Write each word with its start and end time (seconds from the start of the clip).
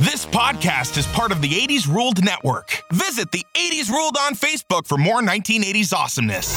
This 0.00 0.24
podcast 0.26 0.96
is 0.96 1.06
part 1.08 1.32
of 1.32 1.40
the 1.42 1.48
80s 1.48 1.88
Ruled 1.92 2.24
Network. 2.24 2.82
Visit 2.92 3.32
the 3.32 3.44
80s 3.54 3.90
Ruled 3.90 4.16
on 4.20 4.34
Facebook 4.34 4.86
for 4.86 4.96
more 4.96 5.20
1980s 5.20 5.92
awesomeness. 5.92 6.56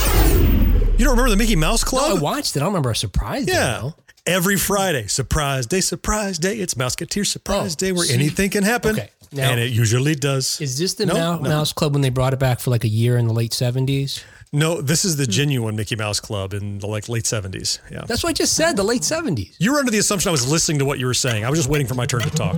You 0.97 1.06
don't 1.06 1.12
remember 1.17 1.31
the 1.31 1.38
Mickey 1.38 1.56
Mouse 1.56 1.83
No, 1.83 1.90
Club? 1.90 2.17
I 2.17 2.22
watched 2.22 2.56
it. 2.56 2.60
I 2.60 2.62
don't 2.62 2.69
remember 2.69 2.92
a 2.92 2.96
surprise. 2.96 3.46
day, 3.47 3.54
yeah. 3.54 3.79
though. 3.81 3.96
Every 4.28 4.58
Friday, 4.58 5.08
surprise 5.08 5.65
day, 5.65 5.81
surprise 5.81 6.38
day. 6.38 6.58
It's 6.58 6.76
Mouseketeer 6.76 7.26
surprise 7.26 7.74
Oh, 7.74 7.79
day 7.79 7.92
where 7.92 8.06
see- 8.06 8.13
anything 8.13 8.51
can 8.51 8.63
happen. 8.63 8.92
Okay, 8.92 9.10
now- 9.31 9.49
and 9.49 9.60
it 9.60 9.71
usually 9.71 10.13
does. 10.13 10.62
Is 10.62 10.78
this 10.78 10.94
the 10.94 11.08
No, 11.08 11.37
Mou- 11.37 11.44
no. 11.44 11.49
Mouse 11.49 11.73
Club 11.73 11.94
when 11.94 12.01
they 12.03 12.10
brought 12.12 12.33
it 12.33 12.39
back 12.39 12.60
for 12.60 12.69
like 12.69 12.83
a 12.83 12.87
year 12.89 13.17
in 13.17 13.26
the 13.28 13.33
late 13.33 13.53
seventies? 13.53 14.23
No, 14.54 14.81
this 14.81 15.06
is 15.06 15.15
the 15.15 15.24
hmm. 15.24 15.31
genuine 15.31 15.76
Mickey 15.78 15.96
Mouse 15.96 16.20
Club 16.20 16.54
in 16.54 16.80
the 16.80 16.88
like 16.88 17.08
late 17.08 17.23
70s. 17.23 17.80
Yeah. 17.90 18.04
That's 18.05 18.22
what 18.22 18.31
I 18.31 18.34
just 18.34 18.54
said. 18.54 18.76
The 18.76 18.84
late 18.84 19.05
seventies. 19.05 19.55
You 19.59 19.72
were 19.72 19.80
under 19.80 19.91
the 19.91 19.99
assumption 19.99 20.27
I 20.27 20.34
was 20.34 20.49
listening 20.49 20.80
to 20.80 20.85
what 20.85 20.99
you 20.99 21.05
were 21.05 21.13
saying. 21.13 21.45
I 21.45 21.49
was 21.49 21.58
just 21.58 21.70
waiting 21.70 21.88
for 21.88 21.95
my 21.95 22.05
turn 22.05 22.22
to 22.22 22.30
talk. 22.30 22.58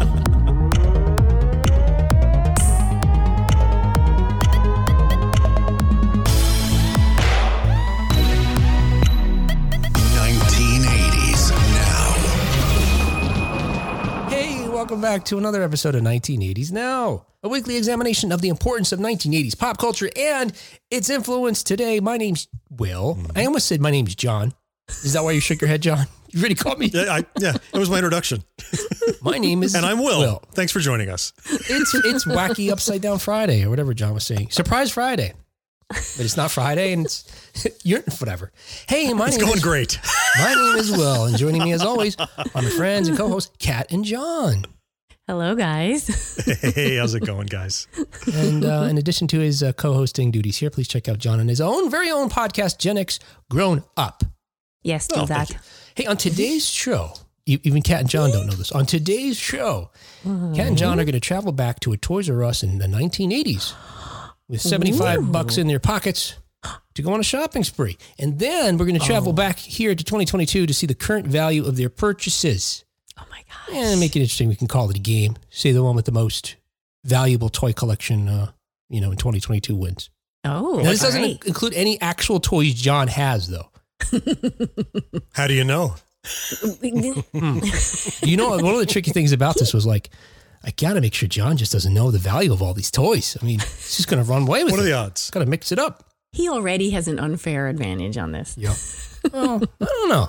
welcome 14.96 15.14
back 15.18 15.26
to 15.26 15.36
another 15.36 15.62
episode 15.62 15.94
of 15.94 16.00
1980s 16.00 16.72
Now, 16.72 17.26
a 17.42 17.50
weekly 17.50 17.76
examination 17.76 18.32
of 18.32 18.40
the 18.40 18.48
importance 18.48 18.92
of 18.92 18.98
1980s 18.98 19.58
pop 19.58 19.76
culture 19.76 20.08
and 20.16 20.54
its 20.90 21.10
influence 21.10 21.62
today. 21.62 22.00
My 22.00 22.16
name's 22.16 22.48
Will. 22.70 23.16
Mm-hmm. 23.16 23.38
I 23.38 23.44
almost 23.44 23.68
said 23.68 23.82
my 23.82 23.90
name's 23.90 24.14
John. 24.14 24.54
Is 24.88 25.12
that 25.12 25.22
why 25.22 25.32
you 25.32 25.40
shook 25.40 25.60
your 25.60 25.68
head, 25.68 25.82
John? 25.82 26.06
You 26.30 26.42
really 26.42 26.54
called 26.56 26.78
me? 26.78 26.86
Yeah, 26.86 27.04
I, 27.10 27.24
yeah, 27.38 27.54
it 27.72 27.78
was 27.78 27.88
my 27.88 27.96
introduction. 27.96 28.42
My 29.22 29.38
name 29.38 29.62
is 29.62 29.74
And 29.74 29.86
I'm 29.86 30.00
Will. 30.00 30.42
Thanks 30.52 30.70
for 30.72 30.80
joining 30.80 31.08
us. 31.08 31.32
It's 31.46 31.94
it's 31.94 32.26
wacky 32.26 32.70
upside 32.70 33.00
down 33.00 33.20
Friday 33.20 33.64
or 33.64 33.70
whatever 33.70 33.94
John 33.94 34.12
was 34.12 34.26
saying. 34.26 34.50
Surprise 34.50 34.90
Friday. 34.90 35.32
But 35.88 36.20
it's 36.20 36.36
not 36.36 36.50
Friday 36.50 36.92
and 36.92 37.06
it's 37.06 37.24
you're 37.84 38.02
whatever. 38.18 38.52
Hey, 38.88 39.14
my 39.14 39.28
It's 39.28 39.36
name 39.36 39.46
going 39.46 39.58
is, 39.58 39.62
great. 39.62 39.98
My 40.38 40.52
name 40.52 40.76
is 40.76 40.90
Will, 40.90 41.24
and 41.26 41.38
joining 41.38 41.62
me 41.62 41.72
as 41.72 41.82
always 41.82 42.16
are 42.18 42.28
my 42.54 42.68
friends 42.70 43.08
and 43.08 43.16
co-hosts 43.16 43.56
Kat 43.58 43.90
and 43.92 44.04
John. 44.04 44.66
Hello, 45.26 45.54
guys. 45.54 46.06
Hey, 46.60 46.96
how's 46.96 47.14
it 47.14 47.24
going, 47.26 47.46
guys? 47.46 47.88
And 48.32 48.64
uh, 48.64 48.86
in 48.88 48.98
addition 48.98 49.26
to 49.28 49.40
his 49.40 49.62
uh, 49.62 49.72
co-hosting 49.72 50.30
duties 50.30 50.58
here, 50.58 50.70
please 50.70 50.86
check 50.86 51.08
out 51.08 51.18
John 51.18 51.40
on 51.40 51.48
his 51.48 51.60
own 51.60 51.90
very 51.90 52.10
own 52.10 52.28
podcast, 52.30 52.78
Gen 52.78 52.96
X 52.98 53.18
Grown 53.50 53.82
Up. 53.96 54.22
Yes, 54.82 55.08
do 55.08 55.16
Oh, 55.20 55.26
that. 55.26 55.50
Hey, 55.96 56.06
on 56.06 56.16
today's 56.16 56.64
show, 56.68 57.14
even 57.46 57.82
Kat 57.82 58.00
and 58.00 58.08
John 58.08 58.30
don't 58.30 58.46
know 58.46 58.52
this. 58.54 58.70
On 58.72 58.86
today's 58.86 59.36
show, 59.36 59.90
Kat 60.22 60.66
and 60.68 60.78
John 60.78 61.00
are 61.00 61.04
going 61.04 61.12
to 61.14 61.20
travel 61.20 61.50
back 61.52 61.80
to 61.80 61.92
a 61.92 61.96
Toys 61.96 62.30
R 62.30 62.44
Us 62.44 62.62
in 62.62 62.78
the 62.78 62.86
1980s 62.86 63.74
with 64.48 64.60
75 64.60 65.32
bucks 65.32 65.58
in 65.58 65.66
their 65.66 65.80
pockets 65.80 66.36
to 66.94 67.02
go 67.02 67.12
on 67.12 67.18
a 67.20 67.24
shopping 67.24 67.64
spree. 67.64 67.96
And 68.20 68.38
then 68.38 68.78
we're 68.78 68.86
going 68.86 68.98
to 69.00 69.04
travel 69.04 69.32
back 69.32 69.58
here 69.58 69.94
to 69.96 70.04
2022 70.04 70.66
to 70.66 70.74
see 70.74 70.86
the 70.86 70.94
current 70.94 71.26
value 71.26 71.64
of 71.66 71.76
their 71.76 71.88
purchases. 71.88 72.84
My. 73.70 73.76
And 73.78 74.00
make 74.00 74.14
it 74.16 74.20
interesting. 74.20 74.48
We 74.48 74.56
can 74.56 74.66
call 74.68 74.88
it 74.90 74.96
a 74.96 75.00
game. 75.00 75.36
Say 75.50 75.72
the 75.72 75.82
one 75.82 75.96
with 75.96 76.04
the 76.04 76.12
most 76.12 76.56
valuable 77.04 77.48
toy 77.48 77.72
collection, 77.72 78.28
uh, 78.28 78.50
you 78.88 79.00
know, 79.00 79.10
in 79.10 79.16
2022 79.16 79.74
wins. 79.74 80.10
Oh, 80.44 80.76
Now, 80.76 80.90
this 80.90 81.00
doesn't 81.00 81.20
right. 81.22 81.44
include 81.44 81.74
any 81.74 82.00
actual 82.00 82.38
toys 82.40 82.74
John 82.74 83.08
has, 83.08 83.48
though. 83.48 83.68
How 85.34 85.46
do 85.48 85.54
you 85.54 85.64
know? 85.64 85.94
You 88.22 88.36
know, 88.36 88.50
one 88.50 88.64
of 88.74 88.78
the 88.80 88.86
tricky 88.88 89.10
things 89.10 89.32
about 89.32 89.56
this 89.56 89.72
was 89.74 89.86
like, 89.86 90.10
I 90.64 90.70
got 90.72 90.94
to 90.94 91.00
make 91.00 91.14
sure 91.14 91.28
John 91.28 91.56
just 91.56 91.72
doesn't 91.72 91.92
know 91.94 92.10
the 92.10 92.18
value 92.18 92.52
of 92.52 92.62
all 92.62 92.74
these 92.74 92.90
toys. 92.90 93.36
I 93.40 93.44
mean, 93.44 93.60
he's 93.60 93.96
just 93.96 94.08
going 94.08 94.22
to 94.24 94.28
run 94.30 94.42
away 94.42 94.64
with 94.64 94.72
What 94.72 94.80
it. 94.80 94.82
are 94.82 94.86
the 94.86 94.92
odds? 94.94 95.30
Got 95.30 95.40
to 95.40 95.46
mix 95.46 95.70
it 95.72 95.78
up. 95.78 96.04
he 96.32 96.48
already 96.48 96.90
has 96.90 97.08
an 97.08 97.18
unfair 97.18 97.68
advantage 97.68 98.16
on 98.18 98.32
this. 98.32 98.56
Yep. 98.58 99.32
oh, 99.34 99.60
I 99.80 99.84
don't 99.84 100.08
know. 100.08 100.28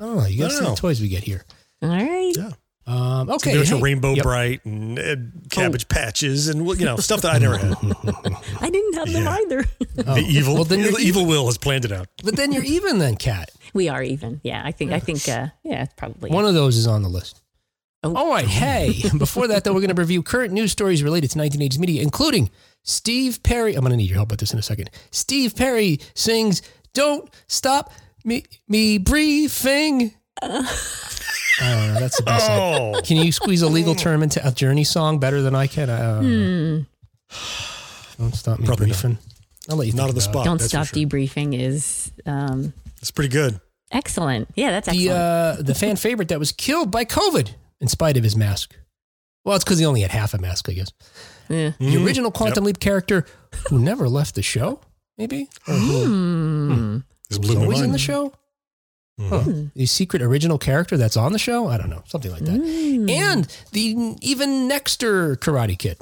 I 0.00 0.04
don't 0.04 0.16
know. 0.16 0.26
You 0.26 0.38
gotta 0.42 0.54
don't 0.54 0.64
see 0.64 0.70
the 0.70 0.76
toys 0.76 1.00
we 1.00 1.08
get 1.08 1.24
here. 1.24 1.44
All 1.82 1.88
right. 1.88 2.32
Yeah. 2.36 2.50
Um, 2.88 3.28
okay. 3.28 3.52
There's 3.52 3.68
hey. 3.68 3.78
a 3.78 3.80
rainbow 3.82 4.14
Yep. 4.14 4.22
Brite 4.22 4.64
and 4.64 4.98
uh, 4.98 5.16
cabbage 5.50 5.88
patches 5.88 6.48
and 6.48 6.66
you 6.78 6.86
know 6.86 6.96
stuff 6.96 7.20
that 7.20 7.34
I 7.34 7.38
never 7.38 7.58
had. 7.58 7.74
I 8.60 8.70
didn't 8.70 8.94
have 8.94 9.12
them 9.12 9.24
Yeah. 9.24 9.36
either. 9.42 9.64
the 9.94 10.24
evil, 10.26 10.52
Oh. 10.52 10.56
Well, 10.56 10.64
then 10.64 10.80
the 10.82 10.90
you're 10.92 11.00
evil 11.00 11.26
Will 11.26 11.44
has 11.46 11.58
planned 11.58 11.84
it 11.84 11.92
out. 11.92 12.08
But 12.24 12.36
then 12.36 12.50
you're 12.50 12.64
even 12.64 12.98
then, 12.98 13.16
Kat. 13.16 13.50
we 13.74 13.90
are 13.90 14.02
even. 14.02 14.40
Yeah, 14.42 14.62
I 14.64 14.72
think. 14.72 14.92
I 14.92 15.00
think. 15.00 15.28
Uh, 15.28 15.48
yeah, 15.64 15.82
it's 15.82 15.92
probably. 15.94 16.30
One 16.30 16.46
of 16.46 16.54
those 16.54 16.76
is 16.78 16.86
on 16.86 17.02
the 17.02 17.10
list. 17.10 17.42
Oh. 18.02 18.14
All 18.14 18.30
right. 18.30 18.46
Hey, 18.46 19.02
before 19.18 19.48
that, 19.48 19.64
though, 19.64 19.74
we're 19.74 19.80
going 19.80 19.94
to 19.94 20.00
review 20.00 20.22
current 20.22 20.52
news 20.54 20.72
stories 20.72 21.02
related 21.02 21.30
to 21.32 21.38
1980s 21.38 21.78
media, 21.78 22.00
including 22.02 22.48
Steve 22.84 23.42
Perry. 23.42 23.74
I'm 23.74 23.80
going 23.80 23.90
to 23.90 23.96
need 23.98 24.08
your 24.08 24.16
help 24.16 24.30
with 24.30 24.40
this 24.40 24.52
in 24.54 24.58
a 24.58 24.62
second. 24.62 24.88
Steve 25.10 25.54
Perry 25.54 25.98
sings 26.14 26.62
"Don't 26.94 27.28
Stop 27.48 27.92
Me 28.24 28.44
Me 28.66 28.96
Briefing." 28.96 30.14
Uh, 30.40 30.62
that's 31.58 32.16
the 32.18 32.22
best. 32.22 32.50
I- 32.50 32.58
Oh, 32.58 33.00
Can 33.04 33.16
you 33.18 33.32
squeeze 33.32 33.62
a 33.62 33.68
legal 33.68 33.94
term 33.94 34.22
into 34.22 34.46
a 34.46 34.50
Journey 34.52 34.84
song 34.84 35.18
better 35.18 35.42
than 35.42 35.54
I 35.54 35.66
can? 35.66 35.90
Uh, 35.90 36.20
Hmm. 36.20 36.80
Don't 38.18 38.34
stop 38.34 38.58
me 38.58 38.66
Probably 38.66 38.86
not. 38.86 38.92
briefing. 39.00 39.18
I'll 39.68 39.76
let 39.76 39.86
you 39.86 39.92
not 39.92 40.06
think 40.06 40.08
on 40.10 40.14
the 40.14 40.20
about 40.22 40.28
it. 40.30 40.32
spot. 40.32 40.44
Don't 40.44 40.60
stop 40.60 40.86
sure. 40.86 40.98
debriefing 41.06 41.58
is 41.58 42.10
um, 42.26 42.72
It's 43.00 43.10
pretty 43.10 43.28
good. 43.28 43.60
excellent. 43.92 44.48
Yeah, 44.56 44.70
that's 44.72 44.88
The 44.88 45.10
uh, 45.10 45.62
the 45.62 45.74
fan 45.74 45.96
favorite 45.96 46.28
that 46.28 46.38
was 46.38 46.50
killed 46.52 46.90
by 46.90 47.04
COVID 47.04 47.50
in 47.80 47.88
spite 47.88 48.16
of 48.16 48.24
his 48.24 48.34
mask. 48.36 48.74
Well, 49.44 49.54
it's 49.56 49.64
because 49.64 49.78
he 49.78 49.86
only 49.86 50.00
had 50.00 50.10
half 50.10 50.34
a 50.34 50.38
mask, 50.38 50.68
I 50.68 50.72
guess. 50.72 50.88
Yeah. 51.48 51.70
The 51.78 51.84
Mhm. 51.96 52.04
original 52.04 52.30
Quantum 52.30 52.64
Leap 52.64 52.80
character 52.80 53.24
who 53.68 53.78
never 53.78 54.08
left 54.08 54.34
the 54.34 54.42
show, 54.42 54.80
maybe? 55.16 55.48
Or 55.66 55.74
who 55.74 56.04
Hmm. 56.04 56.96
This 57.30 57.38
was 57.38 57.46
blew 57.48 57.58
my 57.58 57.62
always 57.64 57.80
in 57.82 57.92
the 57.92 57.98
show? 57.98 58.32
Mhm. 59.18 59.28
Huh. 59.28 59.70
The 59.74 59.86
secret 59.86 60.22
original 60.22 60.58
character 60.58 60.96
that's 60.96 61.16
on 61.16 61.32
the 61.32 61.38
show? 61.38 61.66
I 61.68 61.76
don't 61.76 61.90
know. 61.90 62.02
Something 62.06 62.30
like 62.30 62.44
that. 62.44 62.56
Hmm. 62.56 63.08
And 63.10 63.46
the 63.72 64.14
even 64.22 64.68
nexter 64.68 65.36
Karate 65.36 65.76
Kid. 65.78 65.98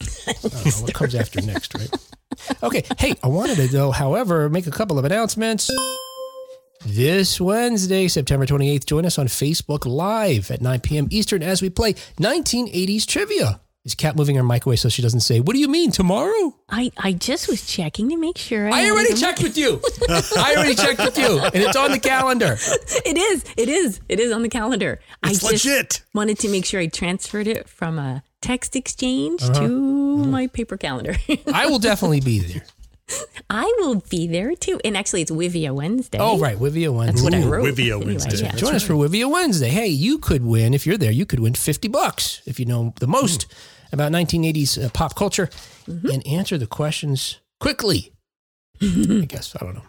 I 0.00 0.32
don't 0.42 0.54
know 0.66 0.70
what 0.82 0.94
comes 0.94 1.14
after 1.14 1.40
next, 1.40 1.74
right? 1.74 1.90
Okay. 2.62 2.84
Hey, 2.98 3.14
I 3.22 3.28
wanted 3.28 3.56
to, 3.56 3.68
though, 3.68 3.90
however, 3.90 4.48
make 4.48 4.66
a 4.66 4.70
couple 4.70 4.98
of 4.98 5.04
announcements. 5.04 5.70
This 6.86 7.40
Wednesday, 7.40 8.06
September 8.06 8.46
28th, 8.46 8.86
join 8.86 9.04
us 9.04 9.18
on 9.18 9.26
Facebook 9.26 9.84
Live 9.84 10.50
at 10.50 10.60
9 10.60 10.80
p.m. 10.80 11.08
Eastern 11.10 11.42
as 11.42 11.60
we 11.60 11.70
play 11.70 11.94
1980s 12.20 13.04
trivia. 13.06 13.60
Is 13.88 13.94
Kat 13.94 14.16
moving 14.16 14.36
her 14.36 14.42
mic 14.42 14.66
away 14.66 14.76
so 14.76 14.90
she 14.90 15.00
doesn't 15.00 15.20
say, 15.20 15.40
What 15.40 15.54
do 15.54 15.58
you 15.60 15.66
mean, 15.68 15.90
tomorrow? 15.90 16.54
I, 16.68 16.92
I 16.98 17.12
just 17.14 17.48
was 17.48 17.66
checking 17.66 18.10
to 18.10 18.18
make 18.18 18.36
sure. 18.36 18.68
I 18.70 18.80
had 18.80 18.92
already 18.92 19.08
it 19.08 19.14
in 19.14 19.20
my- 19.22 19.26
checked 19.28 19.42
with 19.42 19.56
you. 19.56 19.80
I 20.36 20.54
already 20.56 20.74
checked 20.74 20.98
with 21.00 21.16
you, 21.16 21.40
and 21.40 21.56
it's 21.56 21.74
on 21.76 21.90
the 21.92 21.98
calendar. 21.98 22.58
It 23.06 23.16
is. 23.16 23.44
It 23.56 23.70
is. 23.70 24.00
It 24.10 24.20
is 24.20 24.30
on 24.30 24.42
the 24.42 24.50
calendar. 24.50 25.00
It's 25.24 25.42
I 25.42 25.48
just 25.52 25.64
legit. 25.66 26.02
wanted 26.12 26.38
to 26.40 26.48
make 26.50 26.66
sure 26.66 26.80
I 26.80 26.88
transferred 26.88 27.46
it 27.46 27.66
from 27.66 27.98
a 27.98 28.22
text 28.42 28.76
exchange 28.76 29.42
Uh-huh. 29.42 29.60
to 29.60 29.68
my 30.26 30.48
paper 30.48 30.76
calendar. 30.76 31.16
I 31.52 31.64
will 31.66 31.78
definitely 31.78 32.20
be 32.20 32.40
there. 32.40 32.64
I 33.50 33.64
will 33.78 34.02
be 34.10 34.26
there 34.26 34.54
too. 34.54 34.78
And 34.84 34.94
actually, 34.98 35.22
it's 35.22 35.30
Wivia 35.30 35.72
Wednesday. 35.74 36.18
Oh, 36.20 36.38
right. 36.38 36.58
Wivia 36.58 36.94
Wednesday. 36.94 37.12
That's 37.12 37.22
what 37.22 37.34
I 37.34 37.42
wrote. 37.46 37.64
Wivia 37.64 37.92
Anyway, 37.96 38.04
Wednesday. 38.16 38.44
yeah. 38.44 38.52
Join 38.54 38.74
us 38.74 38.82
for 38.82 38.92
Wivia 38.92 39.30
Wednesday. 39.32 39.70
Hey, 39.70 39.86
you 39.88 40.18
could 40.18 40.44
win 40.44 40.74
if 40.74 40.86
you're 40.86 40.98
there. 40.98 41.10
You 41.10 41.24
could 41.24 41.40
win 41.40 41.54
fifty 41.54 41.88
bucks 41.88 42.42
if 42.44 42.60
you 42.60 42.66
know 42.66 42.92
the 43.00 43.06
most 43.06 43.46
about 43.92 44.12
1980s 44.12 44.84
uh, 44.84 44.88
pop 44.90 45.14
culture 45.14 45.48
and 45.86 46.26
answer 46.26 46.58
the 46.58 46.66
questions 46.66 47.38
quickly. 47.60 48.12
I 48.82 49.24
guess 49.28 49.56
I 49.60 49.64
don't 49.64 49.74
know. 49.74 49.82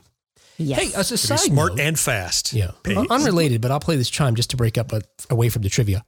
Yes. 0.58 0.80
Hey, 0.80 1.00
as 1.00 1.12
a 1.12 1.18
side 1.18 1.40
smart 1.40 1.76
note, 1.76 1.80
and 1.86 1.98
fast. 2.00 2.52
yeah, 2.52 2.72
Pace. 2.84 2.98
un- 2.98 3.08
unrelated, 3.10 3.62
but 3.62 3.72
I'll 3.72 3.80
play 3.80 3.96
this 3.96 4.10
chime 4.10 4.36
just 4.36 4.50
to 4.50 4.58
break 4.58 4.78
up 4.78 4.92
uh, 4.92 5.00
away 5.30 5.48
from 5.50 5.62
the 5.62 5.69
trivia. 5.69 6.04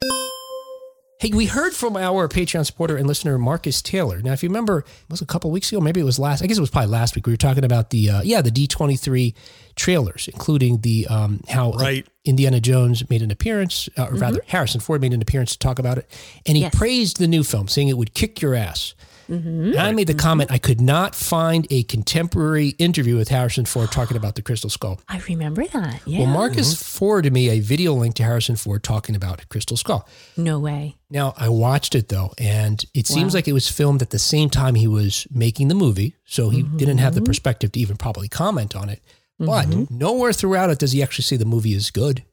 Hey, 1.22 1.30
we 1.36 1.46
heard 1.46 1.76
from 1.76 1.96
our 1.98 2.28
Patreon 2.28 2.66
supporter 2.66 2.98
and 2.98 3.06
listener 3.06 3.38
Marcus 3.38 3.84
Taylor. 3.84 4.24
Now, 4.24 4.34
if 4.34 4.42
you 4.42 4.50
remember, 4.50 4.80
it 4.80 4.86
was 5.08 5.22
a 5.22 5.26
couple 5.28 5.52
weeks 5.52 5.72
ago, 5.72 5.80
maybe 5.80 6.00
it 6.02 6.04
was 6.04 6.18
last. 6.18 6.42
I 6.42 6.48
guess 6.48 6.58
it 6.58 6.62
was 6.62 6.72
probably 6.72 6.90
last 6.90 7.16
week. 7.16 7.28
We 7.28 7.34
were 7.34 7.38
talking 7.38 7.64
about 7.64 7.92
the 7.92 8.10
uh, 8.10 8.22
yeah 8.24 8.42
the 8.42 8.50
D 8.50 8.66
twenty 8.66 8.96
three 8.96 9.36
trailers, 9.76 10.28
including 10.34 10.82
the 10.82 11.06
um, 11.12 11.42
how 11.48 11.74
Right. 11.74 12.08
Indiana 12.26 12.60
Jones 12.60 13.08
made 13.08 13.22
an 13.22 13.30
appearance, 13.30 13.88
uh, 14.00 14.08
or 14.08 14.16
rather 14.16 14.42
Harrison 14.48 14.82
Ford 14.82 15.00
made 15.00 15.14
an 15.14 15.22
appearance 15.22 15.52
to 15.52 15.60
talk 15.60 15.78
about 15.78 16.00
it, 16.00 16.10
and 16.48 16.58
he 16.58 16.64
Yes. 16.64 16.74
praised 16.74 17.18
the 17.20 17.28
new 17.28 17.44
film, 17.44 17.68
saying 17.68 17.90
it 17.90 18.00
would 18.00 18.16
kick 18.16 18.42
your 18.42 18.56
ass. 18.56 18.96
Mm-hmm. 19.32 19.70
And 19.70 19.80
I 19.80 19.92
made 19.92 20.08
the 20.08 20.14
comment 20.14 20.52
I 20.52 20.58
could 20.58 20.82
not 20.82 21.16
find 21.16 21.66
a 21.70 21.84
contemporary 21.84 22.70
interview 22.80 23.16
with 23.18 23.30
Harrison 23.30 23.66
Ford 23.66 23.92
talking 23.92 24.18
about 24.18 24.36
the 24.36 24.42
Crystal 24.42 24.70
Skull. 24.70 25.00
I 25.08 25.20
remember 25.30 25.66
that. 25.68 26.02
Yeah. 26.06 26.20
Well, 26.20 26.28
Marcus 26.28 26.74
mm-hmm. 26.74 26.98
forwarded 26.98 27.32
me 27.32 27.50
a 27.50 27.60
video 27.60 27.94
link 27.94 28.16
to 28.16 28.24
Harrison 28.24 28.56
Ford 28.56 28.84
talking 28.84 29.16
about 29.16 29.48
Crystal 29.50 29.78
Skull. 29.78 30.08
no 30.36 30.60
way. 30.60 30.98
Now, 31.10 31.34
I 31.38 31.50
watched 31.50 31.94
it 31.94 32.08
though, 32.08 32.34
and 32.38 32.84
it 32.94 33.06
seems 33.06 33.34
like 33.34 33.48
it 33.48 33.54
was 33.54 33.70
filmed 33.70 34.02
at 34.02 34.12
the 34.12 34.20
same 34.20 34.50
time 34.50 34.76
he 34.76 34.88
was 34.88 35.28
making 35.30 35.68
the 35.68 35.76
movie. 35.76 36.16
So 36.26 36.50
he 36.50 36.64
mm-hmm. 36.64 36.78
didn't 36.78 36.98
have 37.00 37.12
Mm-hmm. 37.12 37.24
the 37.26 37.28
perspective 37.28 37.72
to 37.74 37.80
even 37.80 37.98
probably 37.98 38.30
comment 38.30 38.74
on 38.76 38.88
it. 38.88 39.02
But 39.38 39.90
nowhere 39.90 40.34
throughout 40.34 40.70
it 40.70 40.80
does 40.80 40.92
he 40.92 41.02
actually 41.02 41.24
say 41.24 41.36
the 41.36 41.46
movie 41.46 41.74
is 41.74 41.90
good. 41.90 42.24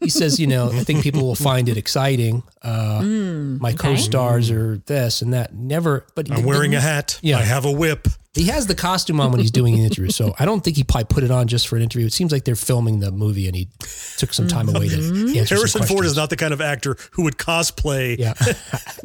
He 0.00 0.10
says, 0.10 0.38
you 0.40 0.46
know, 0.46 0.70
I 0.70 0.84
think 0.84 1.02
people 1.02 1.22
will 1.22 1.34
find 1.34 1.68
it 1.68 1.76
exciting. 1.76 2.42
Uh, 2.62 3.02
my 3.02 3.72
co-stars 3.72 4.50
are 4.50 4.78
this 4.86 5.22
and 5.22 5.32
that. 5.34 5.54
Never, 5.54 6.06
but 6.14 6.30
I'm 6.30 6.44
wearing 6.44 6.74
a 6.74 6.80
hat. 6.80 7.18
Yeah. 7.22 7.38
I 7.38 7.42
have 7.42 7.64
a 7.64 7.72
whip. 7.72 8.08
He 8.34 8.44
has 8.44 8.66
the 8.68 8.74
costume 8.74 9.20
on 9.20 9.32
when 9.32 9.40
he's 9.40 9.50
doing 9.50 9.74
an 9.74 9.80
interview, 9.80 10.10
so 10.10 10.32
I 10.38 10.44
don't 10.44 10.62
think 10.62 10.76
he 10.76 10.84
probably 10.84 11.06
put 11.06 11.24
it 11.24 11.30
on 11.32 11.48
just 11.48 11.66
for 11.66 11.74
an 11.76 11.82
interview. 11.82 12.06
It 12.06 12.12
seems 12.12 12.30
like 12.30 12.44
they're 12.44 12.54
filming 12.54 13.00
the 13.00 13.10
movie, 13.10 13.46
and 13.48 13.56
he 13.56 13.68
took 14.16 14.32
some 14.32 14.46
time 14.46 14.68
away 14.68 14.88
to 14.90 14.94
answer 14.96 15.56
some 15.56 15.56
Harrison 15.56 15.82
Ford 15.84 16.04
is 16.04 16.14
not 16.16 16.30
the 16.30 16.36
kind 16.36 16.52
of 16.52 16.60
actor 16.60 16.96
who 17.12 17.24
would 17.24 17.36
cosplay 17.36 18.16
Yeah. 18.16 18.34
for 18.34 18.54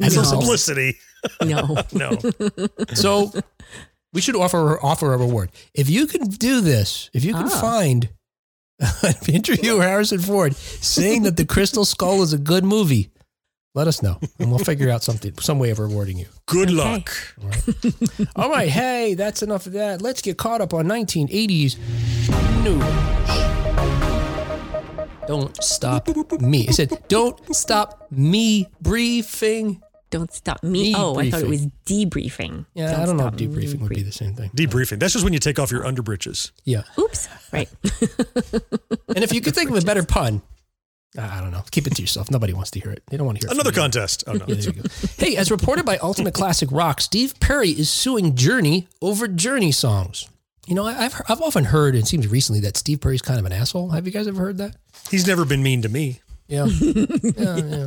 No. 0.00 0.22
publicity. 0.22 0.98
No. 1.44 1.78
No. 1.92 2.18
So 2.92 3.32
we 4.12 4.20
should 4.20 4.36
offer 4.36 4.78
offer 4.84 5.14
a 5.14 5.16
reward. 5.16 5.50
If 5.74 5.88
you 5.88 6.06
can 6.06 6.28
do 6.28 6.60
this, 6.60 7.08
if 7.14 7.24
you 7.24 7.32
can 7.32 7.46
Ah. 7.46 7.60
find 7.60 8.04
an 8.04 8.10
interview 9.28 9.78
Harrison 9.78 10.18
Ford 10.18 10.54
saying 10.56 11.22
that 11.22 11.36
the 11.36 11.44
Crystal 11.46 11.84
Skull 11.84 12.22
is 12.22 12.32
a 12.32 12.38
good 12.38 12.64
movie, 12.64 13.10
let 13.74 13.86
us 13.88 14.02
know, 14.02 14.18
and 14.38 14.50
we'll 14.50 14.58
figure 14.58 14.90
out 14.90 15.02
something, 15.02 15.32
some 15.38 15.58
way 15.58 15.70
of 15.70 15.78
rewarding 15.78 16.18
you. 16.18 16.26
Good 16.46 16.68
Okay. 16.70 16.76
luck. 16.76 17.10
All 18.36 18.50
right, 18.50 18.68
hey, 18.80 19.14
that's 19.14 19.42
enough 19.42 19.66
of 19.66 19.72
that. 19.72 20.02
Let's 20.02 20.22
get 20.22 20.38
caught 20.38 20.60
up 20.60 20.74
on 20.74 20.86
1980s 20.86 21.78
news. 22.64 22.84
Don't 25.26 25.62
stop 25.64 26.08
me. 26.40 26.68
It 26.68 26.74
said, 26.74 27.02
"Don't 27.08 27.54
stop 27.56 28.06
me 28.10 28.68
briefing." 28.82 29.80
Don't 30.14 30.32
stop 30.32 30.62
me. 30.62 30.94
Oh, 30.96 31.18
I 31.18 31.28
thought 31.28 31.42
it 31.42 31.48
was 31.48 31.66
debriefing. 31.86 32.66
Yeah, 32.72 32.92
Don't 32.92 33.00
I 33.00 33.04
don't 33.06 33.16
know 33.16 33.26
if 33.26 33.34
debriefing 33.34 33.80
would 33.80 33.88
be 33.90 34.02
the 34.04 34.12
same 34.12 34.34
thing. 34.36 34.48
Debriefing. 34.50 35.00
That's 35.00 35.12
just 35.12 35.24
when 35.24 35.32
you 35.32 35.40
take 35.40 35.58
off 35.58 35.72
your 35.72 35.82
underbritches. 35.82 36.52
Yeah. 36.64 36.82
Oops. 36.96 37.28
Right. 37.52 37.68
And 39.08 39.24
if 39.24 39.32
you 39.34 39.40
could 39.40 39.56
think 39.56 39.70
of 39.70 39.76
a 39.76 39.80
better 39.80 40.04
pun, 40.04 40.40
I 41.18 41.38
I 41.38 41.40
don't 41.40 41.50
know. 41.50 41.62
Keep 41.72 41.88
it 41.88 41.96
to 41.96 42.02
yourself. 42.02 42.30
Nobody 42.30 42.52
wants 42.52 42.70
to 42.72 42.80
hear 42.80 42.92
it. 42.92 43.02
They 43.10 43.16
don't 43.16 43.26
want 43.26 43.40
to 43.40 43.46
hear 43.46 43.50
it. 43.50 43.54
Another 43.54 43.72
from 43.72 43.76
you. 43.78 43.82
contest. 43.82 44.22
Oh, 44.28 44.34
no. 44.34 44.44
Yeah, 44.46 44.54
there 44.54 44.72
you 44.72 44.82
go. 44.82 44.88
Hey, 45.18 45.34
as 45.36 45.50
reported 45.50 45.84
by 45.84 45.98
Ultimate 45.98 46.32
Classic 46.34 46.68
Rock, 46.70 47.00
Steve 47.00 47.34
Perry 47.40 47.70
is 47.70 47.90
suing 47.90 48.36
Journey 48.36 48.86
over 49.02 49.26
Journey 49.26 49.72
songs. 49.72 50.28
You 50.68 50.76
know, 50.76 50.86
I- 50.86 51.06
I've 51.06 51.20
I've 51.28 51.40
often 51.42 51.64
heard, 51.64 51.96
it 51.96 52.06
seems 52.06 52.28
recently, 52.28 52.60
that 52.60 52.76
Steve 52.76 53.00
Perry's 53.00 53.20
kind 53.22 53.40
of 53.40 53.46
an 53.46 53.52
asshole. 53.52 53.90
Have 53.90 54.06
you 54.06 54.12
guys 54.12 54.28
ever 54.28 54.38
heard 54.40 54.58
that? 54.58 54.76
He's 55.10 55.26
never 55.26 55.44
been 55.44 55.62
mean 55.64 55.82
to 55.82 55.88
me. 55.88 56.20
Yeah. 56.46 56.66
yeah, 56.80 57.56
yeah. 57.56 57.86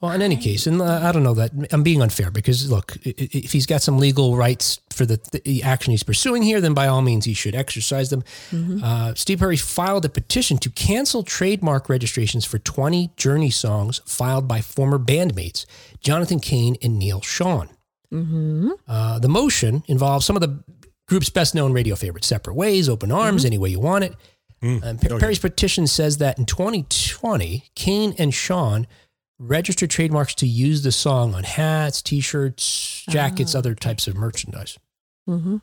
Well, 0.00 0.12
in 0.12 0.22
any 0.22 0.36
case, 0.36 0.66
and 0.66 0.80
uh, 0.80 1.00
I 1.02 1.10
don't 1.12 1.22
know 1.24 1.34
that 1.34 1.50
I'm 1.72 1.82
being 1.82 2.00
unfair 2.02 2.30
because 2.30 2.70
look, 2.70 2.96
i- 3.04 3.08
i- 3.10 3.28
if 3.32 3.52
he's 3.52 3.66
got 3.66 3.82
some 3.82 3.98
legal 3.98 4.36
rights 4.36 4.80
for 4.90 5.04
the, 5.04 5.18
the 5.44 5.62
action 5.62 5.90
he's 5.90 6.02
pursuing 6.04 6.42
here, 6.42 6.60
then 6.60 6.72
by 6.74 6.86
all 6.86 7.02
means 7.02 7.24
he 7.24 7.34
should 7.34 7.54
exercise 7.56 8.10
them. 8.10 8.22
Uh, 8.84 9.14
Steve 9.14 9.40
Perry 9.40 9.56
filed 9.56 10.04
a 10.04 10.08
petition 10.08 10.56
to 10.58 10.70
cancel 10.70 11.22
trademark 11.24 11.88
registrations 11.88 12.44
for 12.44 12.58
20 12.58 13.10
Journey 13.16 13.50
songs 13.50 14.00
filed 14.06 14.46
by 14.46 14.60
former 14.60 14.98
bandmates 14.98 15.66
Jonathan 16.00 16.38
Cain 16.40 16.76
and 16.82 16.98
Neal 16.98 17.20
Schon. 17.20 17.68
Uh, 18.86 19.18
the 19.18 19.28
motion 19.28 19.82
involves 19.88 20.24
some 20.24 20.36
of 20.36 20.40
the 20.42 20.62
group's 21.08 21.30
best 21.30 21.54
known 21.54 21.72
radio 21.72 21.94
favorites 21.96 22.26
Separate 22.28 22.54
Ways, 22.54 22.88
Open 22.88 23.10
Arms, 23.12 23.44
Any 23.44 23.58
Way 23.58 23.70
You 23.70 23.80
Want 23.80 24.04
It. 24.04 24.14
And 24.60 25.00
Per- 25.00 25.08
Perry's 25.20 25.38
petition 25.38 25.86
says 25.86 26.18
that 26.18 26.38
in 26.38 26.44
2020, 26.44 27.64
Cain 27.74 28.14
and 28.18 28.32
Schon 28.32 28.86
registered 29.38 29.90
trademarks 29.90 30.34
to 30.36 30.46
use 30.46 30.82
the 30.82 30.92
song 30.92 31.34
on 31.34 31.44
hats, 31.44 32.02
t 32.02 32.20
shirts, 32.20 33.04
jackets, 33.08 33.54
other 33.54 33.74
types 33.74 34.06
of 34.06 34.16
merchandise. 34.16 34.78
hmm 35.26 35.58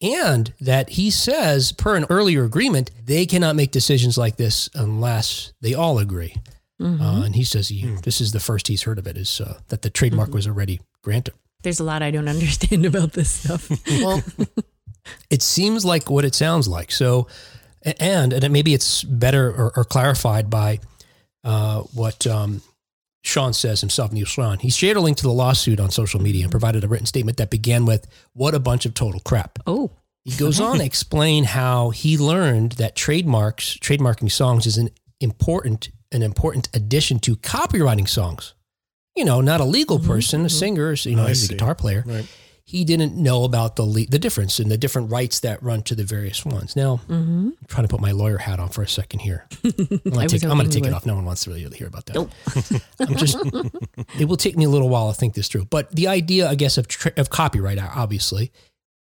And 0.00 0.52
that 0.60 0.90
he 0.90 1.10
says, 1.10 1.72
per 1.72 1.96
an 1.96 2.06
earlier 2.10 2.44
agreement, 2.44 2.90
they 3.04 3.26
cannot 3.26 3.56
make 3.56 3.70
decisions 3.70 4.18
like 4.18 4.36
this 4.36 4.68
unless 4.74 5.52
they 5.60 5.74
all 5.74 5.98
agree. 5.98 6.34
Uh, 6.80 7.22
and 7.24 7.36
he 7.36 7.44
says 7.44 7.68
he, 7.68 7.86
this 8.02 8.20
is 8.20 8.32
the 8.32 8.40
first 8.40 8.66
he's 8.66 8.82
heard 8.82 8.98
of 8.98 9.06
it, 9.06 9.16
is 9.16 9.40
uh, 9.40 9.60
that 9.68 9.82
the 9.82 9.90
trademark 9.90 10.34
was 10.34 10.48
already 10.48 10.80
granted. 11.00 11.32
There's 11.62 11.78
a 11.78 11.84
lot 11.84 12.02
I 12.02 12.10
don't 12.10 12.26
understand 12.36 12.84
about 12.84 13.12
this 13.12 13.30
stuff. 13.30 13.70
Well, 13.88 14.20
it 15.30 15.42
seems 15.42 15.84
like 15.84 16.10
what 16.10 16.24
it 16.24 16.34
sounds 16.34 16.66
like. 16.66 16.90
So, 16.90 17.28
and 17.82 18.32
and 18.32 18.52
maybe 18.52 18.74
it's 18.74 19.04
better 19.04 19.48
or, 19.48 19.72
or 19.76 19.84
clarified 19.84 20.50
by 20.50 20.80
uh, 21.44 21.82
what 21.94 22.26
um, 22.26 22.62
Schon 23.24 23.54
says 23.54 23.80
himself, 23.80 24.12
Neal 24.12 24.26
Schon. 24.26 24.60
He 24.60 24.70
shared 24.70 24.96
a 24.96 25.00
link 25.00 25.16
to 25.18 25.22
the 25.22 25.32
lawsuit 25.32 25.78
on 25.78 25.90
social 25.90 26.20
media 26.20 26.42
and 26.42 26.50
provided 26.50 26.82
a 26.82 26.88
written 26.88 27.06
statement 27.06 27.38
that 27.38 27.50
began 27.50 27.84
with 27.84 28.06
"What 28.32 28.54
a 28.54 28.58
bunch 28.58 28.84
of 28.84 28.94
total 28.94 29.20
crap." 29.20 29.58
Oh. 29.66 29.92
He 30.24 30.36
goes 30.36 30.60
on 30.60 30.78
to 30.78 30.84
explain 30.84 31.42
how 31.44 31.90
he 31.90 32.16
learned 32.16 32.72
that 32.72 32.94
trademarks, 32.94 33.76
trademarking 33.78 34.30
songs, 34.30 34.66
is 34.66 34.78
an 34.78 34.90
important 35.20 35.90
an 36.12 36.22
important 36.22 36.68
addition 36.74 37.18
to 37.20 37.36
copywriting 37.36 38.08
songs. 38.08 38.54
You 39.16 39.24
know, 39.24 39.40
not 39.40 39.60
a 39.60 39.64
legal 39.64 39.98
mm-hmm. 39.98 40.06
person, 40.06 40.40
a 40.42 40.44
mm-hmm. 40.44 40.58
singer, 40.58 40.92
you 40.92 41.16
know, 41.16 41.24
I 41.24 41.28
he's 41.28 41.50
a 41.50 41.52
guitar 41.52 41.74
player 41.74 42.04
Right. 42.06 42.26
He 42.64 42.84
didn't 42.84 43.16
know 43.16 43.44
about 43.44 43.76
the 43.76 43.82
le- 43.82 44.06
the 44.06 44.18
difference 44.18 44.58
and 44.58 44.70
the 44.70 44.78
different 44.78 45.10
rights 45.10 45.40
that 45.40 45.62
run 45.62 45.82
to 45.82 45.94
the 45.94 46.04
various 46.04 46.44
ones. 46.44 46.76
Now, 46.76 47.00
I'm 47.08 47.56
trying 47.66 47.84
to 47.84 47.88
put 47.88 48.00
my 48.00 48.12
lawyer 48.12 48.38
hat 48.38 48.60
on 48.60 48.68
for 48.68 48.82
a 48.82 48.88
second 48.88 49.20
here. 49.20 49.46
I'm 49.64 49.70
going 49.70 50.28
to 50.28 50.38
take, 50.38 50.44
I'm 50.44 50.56
gonna 50.56 50.68
take 50.68 50.86
it 50.86 50.92
off. 50.92 51.04
No 51.04 51.14
one 51.16 51.24
wants 51.24 51.44
to 51.44 51.50
really 51.50 51.68
hear 51.76 51.88
about 51.88 52.06
that. 52.06 52.14
Nope. 52.14 52.30
I'm 53.00 53.16
just. 53.16 53.36
it 54.18 54.26
will 54.26 54.36
take 54.36 54.56
me 54.56 54.64
a 54.64 54.68
little 54.68 54.88
while 54.88 55.12
to 55.12 55.18
think 55.18 55.34
this 55.34 55.48
through, 55.48 55.64
but 55.66 55.90
the 55.94 56.06
idea, 56.08 56.48
I 56.48 56.54
guess, 56.54 56.78
of 56.78 56.86
tra- 56.88 57.12
of 57.16 57.30
copyright, 57.30 57.78
obviously, 57.80 58.52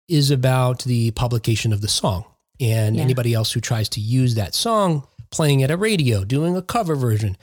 is 0.07 0.31
about 0.31 0.83
the 0.83 1.11
publication 1.11 1.71
of 1.73 1.81
the 1.81 1.87
song 1.87 2.25
and 2.59 2.95
Yeah. 2.95 3.01
anybody 3.01 3.33
else 3.33 3.51
who 3.53 3.59
tries 3.61 3.89
to 3.89 3.99
use 4.01 4.35
that 4.35 4.53
song, 4.53 5.07
playing 5.31 5.63
at 5.63 5.71
a 5.71 5.77
radio, 5.77 6.23
doing 6.23 6.55
a 6.55 6.61
cover 6.61 6.95
version, 6.95 7.35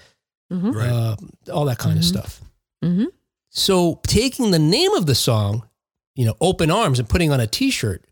Mhm. 0.52 0.74
Right. 0.74 0.88
uh, 0.88 1.16
all 1.52 1.64
that 1.64 1.78
kind 1.78 1.98
of 1.98 2.04
stuff. 2.04 2.40
hmm 2.82 3.06
So 3.50 4.00
taking 4.06 4.50
the 4.52 4.58
name 4.58 4.92
of 4.94 5.06
the 5.06 5.14
song, 5.14 5.64
you 6.14 6.24
know, 6.26 6.34
"Open 6.40 6.70
Arms" 6.70 6.98
and 6.98 7.08
putting 7.08 7.30
on 7.32 7.40
a 7.40 7.46
T-shirt, 7.46 8.04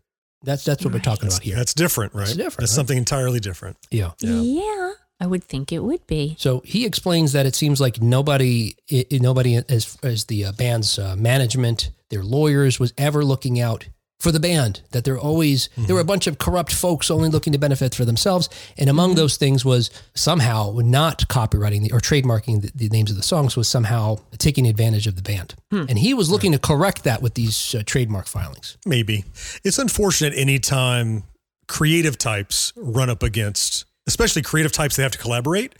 that's 0.43 0.63
that's 0.65 0.83
what 0.83 0.93
we're 0.93 0.99
talking 0.99 1.27
about 1.27 1.41
here. 1.43 1.55
That's 1.55 1.73
different, 1.73 2.13
right? 2.13 2.23
It's 2.23 2.31
different, 2.35 2.57
That's 2.61 2.71
right? 2.71 2.75
something 2.75 2.97
entirely 2.97 3.39
different. 3.39 3.77
Yeah. 3.91 4.11
Yeah. 4.19 4.91
I 5.19 5.27
would 5.27 5.43
think 5.43 5.71
it 5.71 5.83
would 5.83 6.07
be. 6.07 6.35
So 6.39 6.63
he 6.65 6.83
explains 6.83 7.31
that 7.33 7.45
it 7.45 7.53
seems 7.53 7.79
like 7.79 8.01
nobody, 8.01 8.73
i 8.91 9.05
i- 9.11 9.17
nobody 9.19 9.55
as 9.69 9.97
as 10.01 10.25
the 10.25 10.45
uh, 10.45 10.51
band's 10.53 10.97
uh, 10.97 11.15
management, 11.15 11.91
their 12.09 12.23
lawyers, 12.23 12.79
was 12.79 12.91
ever 12.97 13.23
looking 13.23 13.59
out 13.59 13.87
for 14.21 14.31
the 14.31 14.39
band. 14.39 14.81
That 14.91 15.03
they're 15.03 15.19
always 15.19 15.69
there 15.75 15.95
were 15.95 16.01
a 16.01 16.05
bunch 16.05 16.27
of 16.27 16.37
corrupt 16.37 16.73
folks 16.73 17.09
only 17.09 17.29
looking 17.29 17.53
to 17.53 17.59
benefit 17.59 17.95
for 17.95 18.05
themselves, 18.05 18.49
and 18.77 18.89
among 18.89 19.15
those 19.15 19.35
things 19.37 19.65
was 19.65 19.89
somehow 20.13 20.77
not 20.77 21.27
copywriting 21.27 21.81
the, 21.81 21.91
or 21.91 21.99
trademarking 21.99 22.61
the, 22.61 22.71
the 22.75 22.89
names 22.89 23.09
of 23.09 23.17
the 23.17 23.23
songs 23.23 23.57
was 23.57 23.67
somehow 23.67 24.17
taking 24.37 24.67
advantage 24.67 25.07
of 25.07 25.15
the 25.15 25.21
band, 25.21 25.55
and 25.71 25.97
he 25.97 26.13
was 26.13 26.29
looking 26.29 26.51
to 26.51 26.59
correct 26.59 27.03
that 27.03 27.21
with 27.21 27.33
these 27.33 27.75
uh, 27.75 27.81
trademark 27.85 28.27
filings. 28.27 28.77
Maybe. 28.85 29.25
It's 29.63 29.79
unfortunate 29.79 30.33
anytime 30.35 31.23
creative 31.67 32.17
types 32.17 32.73
run 32.75 33.09
up 33.09 33.23
against, 33.23 33.85
especially 34.05 34.41
creative 34.41 34.71
types 34.71 34.97
that 34.97 35.03
have 35.03 35.11
to 35.13 35.17
collaborate, 35.17 35.73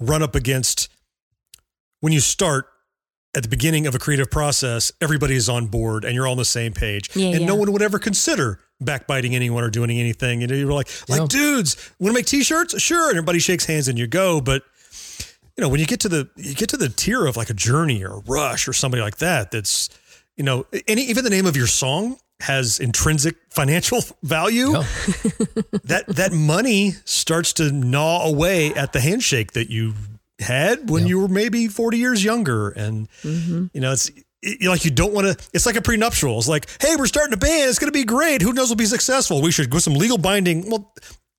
run 0.00 0.22
up 0.22 0.34
against 0.34 0.88
when 2.00 2.12
you 2.12 2.20
start 2.20 2.66
at 3.36 3.42
the 3.42 3.48
beginning 3.48 3.86
of 3.86 3.94
a 3.94 3.98
creative 3.98 4.30
process, 4.30 4.90
everybody 5.00 5.34
is 5.36 5.48
on 5.48 5.66
board 5.66 6.04
and 6.04 6.14
you're 6.14 6.26
all 6.26 6.32
on 6.32 6.38
the 6.38 6.44
same 6.44 6.72
page. 6.72 7.14
Yeah, 7.14 7.36
and 7.36 7.46
no 7.46 7.54
one 7.54 7.70
would 7.70 7.82
ever 7.82 7.98
consider 7.98 8.58
backbiting 8.80 9.34
anyone 9.34 9.62
or 9.62 9.70
doing 9.70 9.90
anything. 9.90 10.42
And 10.42 10.50
you're 10.50 10.72
like, 10.72 10.88
like, 11.08 11.20
Yeah. 11.20 11.26
dudes, 11.28 11.76
want 12.00 12.12
to 12.14 12.18
make 12.18 12.26
t-shirts? 12.26 12.80
Sure. 12.80 13.08
And 13.10 13.16
everybody 13.18 13.38
shakes 13.38 13.66
hands 13.66 13.88
and 13.88 13.98
you 13.98 14.06
go. 14.06 14.40
But 14.40 14.62
you 15.56 15.62
know, 15.62 15.68
when 15.68 15.80
you 15.80 15.86
get 15.86 16.00
to 16.00 16.08
the 16.08 16.28
you 16.36 16.54
get 16.54 16.68
to 16.70 16.76
the 16.76 16.88
tier 16.88 17.26
of 17.26 17.36
like 17.36 17.48
a 17.50 17.54
journey 17.54 18.02
or 18.04 18.14
a 18.16 18.20
rush 18.26 18.66
or 18.68 18.72
somebody 18.72 19.02
like 19.02 19.18
that, 19.18 19.50
that's 19.50 19.88
you 20.36 20.44
know, 20.44 20.66
any 20.88 21.02
even 21.04 21.22
the 21.24 21.30
name 21.30 21.46
of 21.46 21.56
your 21.56 21.66
song 21.66 22.18
has 22.40 22.78
intrinsic 22.78 23.36
financial 23.50 24.02
value. 24.22 24.72
Yeah. 24.72 24.84
that 25.84 26.04
that 26.08 26.32
money 26.32 26.92
starts 27.04 27.52
to 27.54 27.70
gnaw 27.72 28.24
away 28.26 28.74
at 28.74 28.92
the 28.92 29.00
handshake 29.00 29.52
that 29.52 29.70
you 29.70 29.94
had 30.38 30.90
when 30.90 31.02
Yeah. 31.02 31.08
you 31.08 31.20
were 31.20 31.28
maybe 31.28 31.68
40 31.68 31.98
years 31.98 32.24
younger. 32.24 32.68
And 32.70 33.08
mm-hmm. 33.22 33.66
you 33.72 33.80
know, 33.80 33.92
it's 33.92 34.10
it- 34.42 34.62
like 34.62 34.84
you 34.84 34.90
don't 34.90 35.12
want 35.12 35.26
to 35.26 35.48
it's 35.52 35.66
like 35.66 35.76
a 35.76 35.82
prenuptial. 35.82 36.38
It's 36.38 36.48
like, 36.48 36.66
hey, 36.80 36.96
we're 36.96 37.06
starting 37.06 37.34
a 37.34 37.38
band, 37.38 37.68
it's 37.68 37.78
gonna 37.78 37.92
be 37.92 38.04
great. 38.04 38.42
Who 38.42 38.52
knows 38.52 38.68
We'll 38.68 38.76
be 38.76 38.86
successful? 38.86 39.40
We 39.42 39.50
should 39.52 39.70
go 39.70 39.78
some 39.78 39.94
legal 39.94 40.18
binding. 40.18 40.70
Well, 40.70 40.92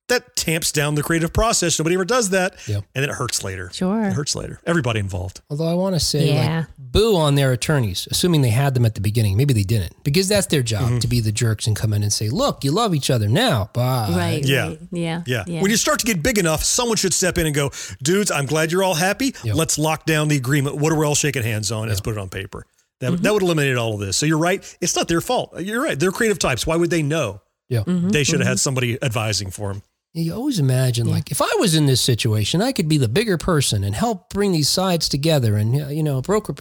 that 0.08 0.36
tamps 0.36 0.72
down 0.72 0.94
the 0.94 1.02
creative 1.02 1.32
process. 1.32 1.78
Nobody 1.78 1.94
ever 1.94 2.04
does 2.04 2.30
that. 2.30 2.56
Yeah. 2.66 2.76
And 2.76 3.02
then 3.02 3.10
it 3.10 3.14
hurts 3.14 3.44
later. 3.44 3.70
Sure. 3.72 4.04
It 4.04 4.12
hurts 4.12 4.34
later. 4.34 4.60
Everybody 4.66 5.00
involved. 5.00 5.40
Although 5.50 5.68
I 5.68 5.74
want 5.74 5.94
to 5.94 6.00
say, 6.00 6.28
Yeah. 6.28 6.58
like, 6.58 6.66
boo 6.78 7.16
on 7.16 7.34
their 7.34 7.52
attorneys, 7.52 8.08
assuming 8.10 8.42
they 8.42 8.50
had 8.50 8.74
them 8.74 8.86
at 8.86 8.94
the 8.94 9.00
beginning. 9.00 9.36
Maybe 9.36 9.54
they 9.54 9.62
didn't, 9.62 9.92
because 10.04 10.28
that's 10.28 10.46
their 10.46 10.62
job 10.62 10.84
mm-hmm. 10.84 10.98
to 10.98 11.08
be 11.08 11.20
the 11.20 11.32
jerks 11.32 11.66
and 11.66 11.76
come 11.76 11.92
in 11.92 12.02
and 12.02 12.12
say, 12.12 12.30
"Look, 12.30 12.64
you 12.64 12.70
love 12.72 12.94
each 12.94 13.10
other 13.10 13.28
now." 13.28 13.70
Bye. 13.74 14.08
Right. 14.10 14.44
Yeah. 14.44 14.68
right. 14.68 14.78
Yeah. 14.90 15.22
Yeah. 15.26 15.60
When 15.60 15.70
you 15.70 15.76
start 15.76 15.98
to 16.00 16.06
get 16.06 16.22
big 16.22 16.38
enough, 16.38 16.64
someone 16.64 16.96
should 16.96 17.14
step 17.14 17.38
in 17.38 17.46
and 17.46 17.54
go, 17.54 17.70
dudes, 18.02 18.30
I'm 18.30 18.46
glad 18.46 18.72
you're 18.72 18.82
all 18.82 18.94
happy. 18.94 19.34
Yep. 19.44 19.56
Let's 19.56 19.78
lock 19.78 20.06
down 20.06 20.28
the 20.28 20.36
agreement. 20.36 20.76
What 20.76 20.92
are 20.92 20.98
we 20.98 21.06
all 21.06 21.14
shaking 21.14 21.42
hands 21.42 21.70
on? 21.70 21.88
Let's 21.88 22.00
put 22.00 22.12
it 22.12 22.18
on 22.18 22.28
paper. 22.28 22.66
That, 23.00 23.12
mm-hmm. 23.12 23.22
that 23.22 23.32
would 23.32 23.42
eliminate 23.42 23.76
all 23.76 23.94
of 23.94 24.00
this. 24.00 24.16
So 24.16 24.26
you're 24.26 24.38
right. 24.38 24.76
It's 24.80 24.96
not 24.96 25.08
their 25.08 25.20
fault. 25.20 25.60
You're 25.60 25.82
right. 25.82 25.98
They're 25.98 26.12
creative 26.12 26.38
types. 26.38 26.66
Why 26.66 26.76
would 26.76 26.90
they 26.90 27.02
know? 27.02 27.40
Yeah. 27.68 27.80
Mm-hmm. 27.80 28.08
They 28.08 28.24
should 28.24 28.40
have 28.40 28.48
had 28.48 28.60
somebody 28.60 29.00
advising 29.02 29.50
for 29.50 29.72
them. 29.72 29.82
You 30.18 30.34
always 30.34 30.58
imagine, 30.58 31.06
Yeah. 31.06 31.14
like, 31.14 31.30
if 31.30 31.40
I 31.40 31.50
was 31.58 31.74
in 31.74 31.86
this 31.86 32.00
situation, 32.00 32.60
I 32.60 32.72
could 32.72 32.88
be 32.88 32.98
the 32.98 33.08
bigger 33.08 33.38
person 33.38 33.84
and 33.84 33.94
help 33.94 34.30
bring 34.30 34.52
these 34.52 34.68
sides 34.68 35.08
together 35.08 35.56
and, 35.56 35.82
uh, 35.82 35.88
you 35.88 36.02
know, 36.02 36.20
broker. 36.20 36.54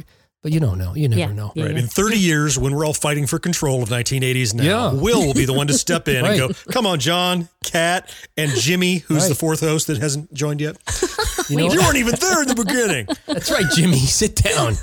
But 0.43 0.51
you 0.51 0.59
don't 0.59 0.77
know. 0.77 0.93
You 0.95 1.09
never 1.09 1.19
Yeah. 1.19 1.31
know. 1.33 1.51
Yeah. 1.55 1.65
Right. 1.65 1.75
In 1.77 1.87
30 1.87 2.17
years, 2.19 2.59
when 2.59 2.75
we're 2.75 2.85
all 2.85 2.93
fighting 2.93 3.25
for 3.25 3.39
control 3.39 3.81
of 3.81 3.89
1980s 3.89 4.53
now, 4.53 4.63
Yeah. 4.63 4.91
Will 4.93 5.25
will 5.25 5.33
be 5.33 5.45
the 5.45 5.53
one 5.53 5.65
to 5.67 5.73
step 5.73 6.07
in 6.15 6.23
Right. 6.23 6.39
and 6.39 6.53
go, 6.53 6.71
come 6.71 6.85
on, 6.85 6.99
John, 6.99 7.49
Kat, 7.63 8.09
and 8.37 8.51
Jimmy, 8.51 8.99
who's 9.07 9.23
Right. 9.23 9.29
the 9.29 9.35
fourth 9.35 9.61
host 9.61 9.87
that 9.87 9.97
hasn't 9.97 10.31
joined 10.33 10.61
yet. 10.61 10.77
You 11.49 11.55
know, 11.55 11.71
You 11.71 11.79
weren't 11.79 11.95
even 11.95 12.13
there 12.19 12.41
in 12.41 12.49
the 12.49 12.55
beginning. 12.55 13.07
that's 13.25 13.49
right, 13.49 13.63
Jimmy. 13.73 13.99
Sit 13.99 14.35
down. 14.35 14.75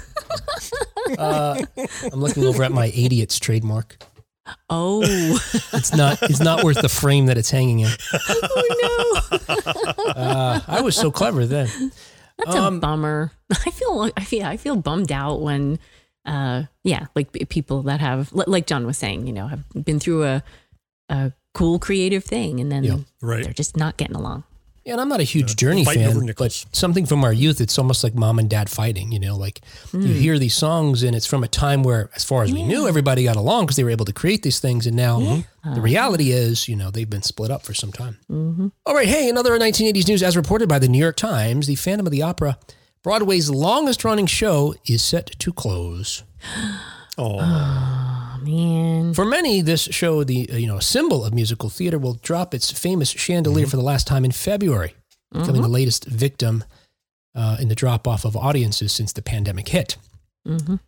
Uh, 1.18 1.62
I'm 2.10 2.20
looking 2.20 2.44
over 2.46 2.62
at 2.64 2.72
my 2.72 2.86
idiot's 2.86 3.38
trademark. 3.38 3.98
Oh, 4.68 5.02
It's 5.72 5.94
not. 5.94 6.22
It's 6.22 6.40
not 6.40 6.64
worth 6.64 6.80
the 6.82 6.88
frame 6.88 7.26
that 7.26 7.38
it's 7.38 7.50
hanging 7.50 7.80
in. 7.80 7.90
oh 8.12 9.20
Uh, 10.16 10.60
I 10.68 10.80
was 10.82 10.96
so 10.96 11.10
clever 11.10 11.46
then. 11.46 11.68
that's 12.38 12.54
Um, 12.56 12.76
a 12.76 12.80
bummer. 12.80 13.32
I 13.66 13.70
feel 13.70 14.10
I 14.16 14.24
feel 14.24 14.44
I 14.46 14.56
feel 14.56 14.76
bummed 14.76 15.12
out 15.12 15.40
when, 15.40 15.78
uh, 16.26 16.64
yeah, 16.82 17.06
like 17.14 17.32
people 17.48 17.82
that 17.82 18.00
have 18.00 18.32
like 18.32 18.66
John 18.66 18.86
was 18.86 18.98
saying, 18.98 19.26
you 19.26 19.32
know, 19.32 19.46
have 19.48 19.64
been 19.84 19.98
through 19.98 20.24
a 20.24 20.42
a 21.08 21.32
cool 21.54 21.78
creative 21.78 22.24
thing 22.24 22.60
and 22.60 22.70
then 22.72 22.84
Yeah. 22.84 22.96
Right. 23.22 23.44
they're 23.44 23.52
just 23.52 23.76
not 23.76 23.96
getting 23.96 24.16
along. 24.16 24.44
Yeah, 24.84 24.92
and 24.92 25.00
I'm 25.00 25.08
not 25.08 25.20
a 25.20 25.24
huge 25.24 25.56
Journey 25.56 25.82
fan, 25.94 26.10
but 26.36 26.52
something 26.72 27.06
from 27.06 27.24
our 27.24 27.32
youth, 27.32 27.58
it's 27.60 27.78
almost 27.78 28.04
like 28.04 28.14
mom 28.14 28.38
and 28.38 28.50
dad 28.50 28.68
fighting. 28.68 29.12
You 29.12 29.18
know, 29.18 29.34
like 29.36 29.62
you 29.92 30.00
hear 30.08 30.38
these 30.38 30.54
songs, 30.54 31.02
and 31.02 31.16
it's 31.16 31.24
from 31.26 31.42
a 31.42 31.48
time 31.48 31.82
where, 31.82 32.10
as 32.14 32.22
far 32.22 32.42
as 32.42 32.52
we 32.52 32.62
knew, 32.62 32.86
everybody 32.86 33.24
got 33.24 33.36
along 33.36 33.64
because 33.64 33.76
they 33.76 33.84
were 33.84 33.90
able 33.90 34.04
to 34.04 34.12
create 34.12 34.42
these 34.42 34.60
things. 34.60 34.86
And 34.86 34.94
now 34.96 35.42
the 35.64 35.80
reality 35.80 36.32
is, 36.32 36.68
you 36.68 36.76
know, 36.76 36.90
they've 36.90 37.08
been 37.08 37.22
split 37.22 37.50
up 37.50 37.62
for 37.62 37.72
some 37.72 37.92
time. 37.92 38.18
All 38.84 38.94
right, 38.94 39.08
hey, 39.08 39.28
another 39.30 39.58
1980s 39.58 40.06
news, 40.06 40.22
as 40.22 40.36
reported 40.36 40.68
by 40.68 40.78
the 40.78 40.88
New 40.88 40.98
York 40.98 41.16
Times, 41.16 41.66
the 41.66 41.76
Phantom 41.76 42.06
of 42.06 42.10
the 42.10 42.20
Opera, 42.22 42.58
Broadway's 43.02 43.48
longest-running 43.48 44.26
show, 44.26 44.74
is 44.86 45.02
set 45.02 45.26
to 45.38 45.52
close. 45.52 46.22
Oh, 47.16 47.38
Oh 47.40 48.13
man, 48.44 49.14
For 49.14 49.24
many, 49.24 49.60
this 49.60 49.82
show, 49.82 50.24
the 50.24 50.48
uh, 50.52 50.56
you 50.56 50.66
know 50.66 50.78
symbol 50.78 51.24
of 51.24 51.32
musical 51.34 51.68
theater, 51.68 51.98
will 51.98 52.14
drop 52.22 52.54
its 52.54 52.70
famous 52.70 53.10
chandelier 53.10 53.66
for 53.66 53.76
the 53.76 53.82
last 53.82 54.06
time 54.06 54.24
in 54.24 54.30
February, 54.32 54.94
becoming 55.32 55.62
the 55.62 55.68
latest 55.68 56.04
victim 56.06 56.64
uh, 57.34 57.56
in 57.60 57.68
the 57.68 57.74
drop 57.74 58.06
off 58.06 58.24
of 58.24 58.36
audiences 58.36 58.92
since 58.92 59.12
the 59.12 59.22
pandemic 59.22 59.68
hit. 59.68 59.96
Mhm. 60.46 60.78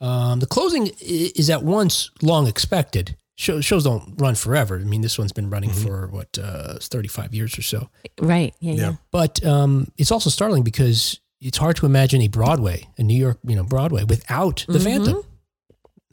Um, 0.00 0.40
the 0.40 0.46
closing 0.46 0.90
is 1.00 1.48
at 1.50 1.62
once 1.62 2.10
long 2.20 2.46
expected. 2.46 3.16
Show, 3.36 3.60
shows 3.60 3.84
don't 3.84 4.14
run 4.20 4.34
forever. 4.36 4.76
I 4.76 4.84
mean, 4.84 5.00
this 5.00 5.18
one's 5.18 5.32
been 5.32 5.50
running 5.50 5.70
for 5.70 6.06
what 6.08 6.38
uh, 6.38 6.74
35 6.80 7.34
years 7.34 7.58
or 7.58 7.62
so. 7.62 7.88
right? 8.20 8.54
Yeah, 8.60 8.72
yeah. 8.74 8.80
Yeah. 8.80 8.92
But 9.10 9.44
um, 9.44 9.88
it's 9.96 10.12
also 10.12 10.30
startling 10.30 10.62
because 10.62 11.18
it's 11.40 11.58
hard 11.58 11.76
to 11.76 11.86
imagine 11.86 12.20
a 12.22 12.28
Broadway, 12.28 12.86
a 12.96 13.02
New 13.02 13.18
York, 13.18 13.38
you 13.44 13.56
know, 13.56 13.64
Broadway 13.64 14.04
without 14.04 14.64
the 14.68 14.78
Phantom. 14.78 15.24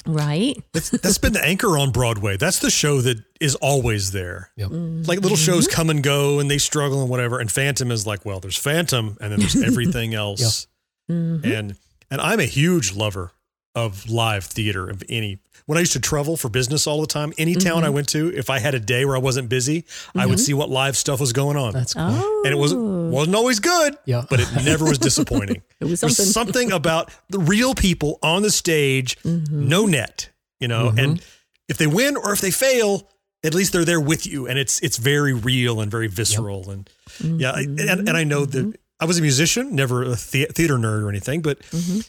Right. 0.06 0.62
that's, 0.74 0.90
that's 0.90 1.18
been 1.18 1.34
the 1.34 1.46
anchor 1.46 1.78
on 1.78 1.92
Broadway. 1.92 2.38
That's 2.38 2.60
the 2.60 2.70
show 2.72 3.02
that 3.02 3.18
is 3.40 3.56
always 3.56 4.12
there. 4.12 4.50
Yep. 4.58 4.70
Like 4.72 5.20
little 5.20 5.38
shows 5.38 5.68
come 5.68 5.90
and 5.90 6.02
go 6.04 6.40
and 6.40 6.50
they 6.50 6.58
struggle 6.58 7.02
and 7.02 7.10
whatever. 7.10 7.40
And 7.40 7.52
Phantom 7.52 7.92
is 7.92 8.08
like, 8.08 8.26
well, 8.26 8.40
there's 8.40 8.58
Phantom 8.58 9.18
and 9.22 9.32
then 9.32 9.40
there's 9.40 9.56
everything 9.64 10.14
else. 10.14 10.68
Mhm. 11.10 11.44
And 11.46 11.76
and 12.10 12.22
I'm 12.22 12.40
a 12.40 12.46
huge 12.46 12.94
lover 12.96 13.32
of 13.76 14.10
live 14.10 14.44
theater 14.46 14.90
of 14.90 15.04
any 15.10 15.40
when 15.68 15.78
I 15.78 15.82
used 15.82 15.94
to 15.94 16.00
travel 16.00 16.36
for 16.36 16.50
business 16.50 16.88
all 16.88 17.00
the 17.02 17.08
time, 17.08 17.32
any 17.38 17.54
town 17.54 17.84
I 17.84 17.90
went 17.90 18.10
to, 18.10 18.36
if 18.36 18.50
I 18.50 18.58
had 18.60 18.74
a 18.74 18.80
day 18.80 19.06
where 19.06 19.16
I 19.16 19.20
wasn't 19.20 19.48
busy, 19.48 19.86
I 20.16 20.26
would 20.26 20.40
see 20.40 20.54
what 20.56 20.70
live 20.70 20.98
stuff 20.98 21.20
was 21.22 21.32
going 21.34 21.56
on. 21.56 21.72
That's 21.72 21.94
cool. 21.94 22.04
Oh, 22.10 22.42
and 22.44 22.52
it 22.54 22.58
was 22.58 22.74
wasn't 22.74 23.36
always 23.36 23.60
good, 23.60 23.96
Yeah. 24.06 24.24
but 24.30 24.40
it 24.40 24.48
never 24.66 24.86
was 24.86 24.98
disappointing. 24.98 25.62
It 25.80 25.86
was 25.86 26.00
something. 26.00 26.24
was 26.26 26.34
something 26.34 26.72
about 26.72 27.12
the 27.30 27.40
real 27.40 27.74
people 27.76 28.18
on 28.24 28.42
the 28.42 28.52
stage, 28.52 29.18
Mm-hmm. 29.22 29.68
no 29.70 29.86
net, 29.86 30.30
you 30.60 30.68
know, 30.68 30.92
and 30.98 31.24
if 31.70 31.78
they 31.78 31.88
win 31.88 32.18
or 32.18 32.34
if 32.34 32.42
they 32.42 32.52
fail, 32.52 33.08
at 33.44 33.54
least 33.54 33.72
they're 33.72 33.86
there 33.86 34.02
with 34.02 34.26
you, 34.28 34.48
and 34.48 34.58
it's 34.60 34.80
it's 34.82 34.98
very 34.98 35.34
real 35.34 35.80
and 35.80 35.90
very 35.92 36.08
visceral, 36.08 36.70
and 36.72 36.90
yeah, 37.24 37.56
and, 37.56 37.80
and 37.80 38.10
I 38.18 38.24
know 38.26 38.46
Mm-hmm. 38.46 38.72
that 38.72 38.80
I 39.00 39.06
was 39.06 39.18
a 39.20 39.22
musician, 39.22 39.74
never 39.76 40.04
a 40.04 40.10
the- 40.10 40.48
theater 40.52 40.78
nerd 40.78 41.04
or 41.04 41.10
anything, 41.10 41.42
but 41.42 41.60
Mm-hmm. 41.70 42.00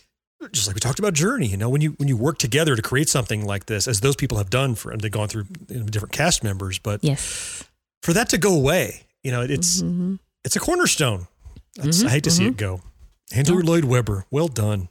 Just 0.50 0.66
like 0.66 0.74
we 0.74 0.80
talked 0.80 0.98
about 0.98 1.14
Journey, 1.14 1.46
you 1.46 1.56
know, 1.56 1.68
when 1.68 1.80
you 1.80 1.90
when 1.98 2.08
you 2.08 2.16
work 2.16 2.38
together 2.38 2.74
to 2.76 2.82
create 2.82 3.08
something 3.08 3.44
like 3.44 3.66
this, 3.66 3.86
as 3.86 4.00
those 4.00 4.16
people 4.16 4.38
have 4.38 4.50
done 4.50 4.74
for, 4.74 4.90
and 4.90 5.00
they've 5.00 5.10
gone 5.10 5.28
through 5.28 5.44
you 5.68 5.80
know, 5.80 5.86
different 5.86 6.12
cast 6.12 6.42
members, 6.42 6.78
but 6.78 7.02
yes. 7.04 7.64
for 8.02 8.12
that 8.12 8.28
to 8.30 8.38
go 8.38 8.54
away, 8.54 9.02
you 9.22 9.30
know, 9.30 9.42
it's 9.42 9.82
Mhm. 9.82 10.18
it's 10.44 10.56
a 10.56 10.60
cornerstone. 10.60 11.26
That's, 11.76 12.02
Mhm, 12.02 12.06
I 12.06 12.10
hate 12.10 12.24
to 12.24 12.30
see 12.30 12.46
it 12.46 12.56
go. 12.56 12.82
Andrew 13.32 13.62
Lloyd 13.62 13.84
Webber, 13.84 14.26
well 14.30 14.48
done. 14.48 14.88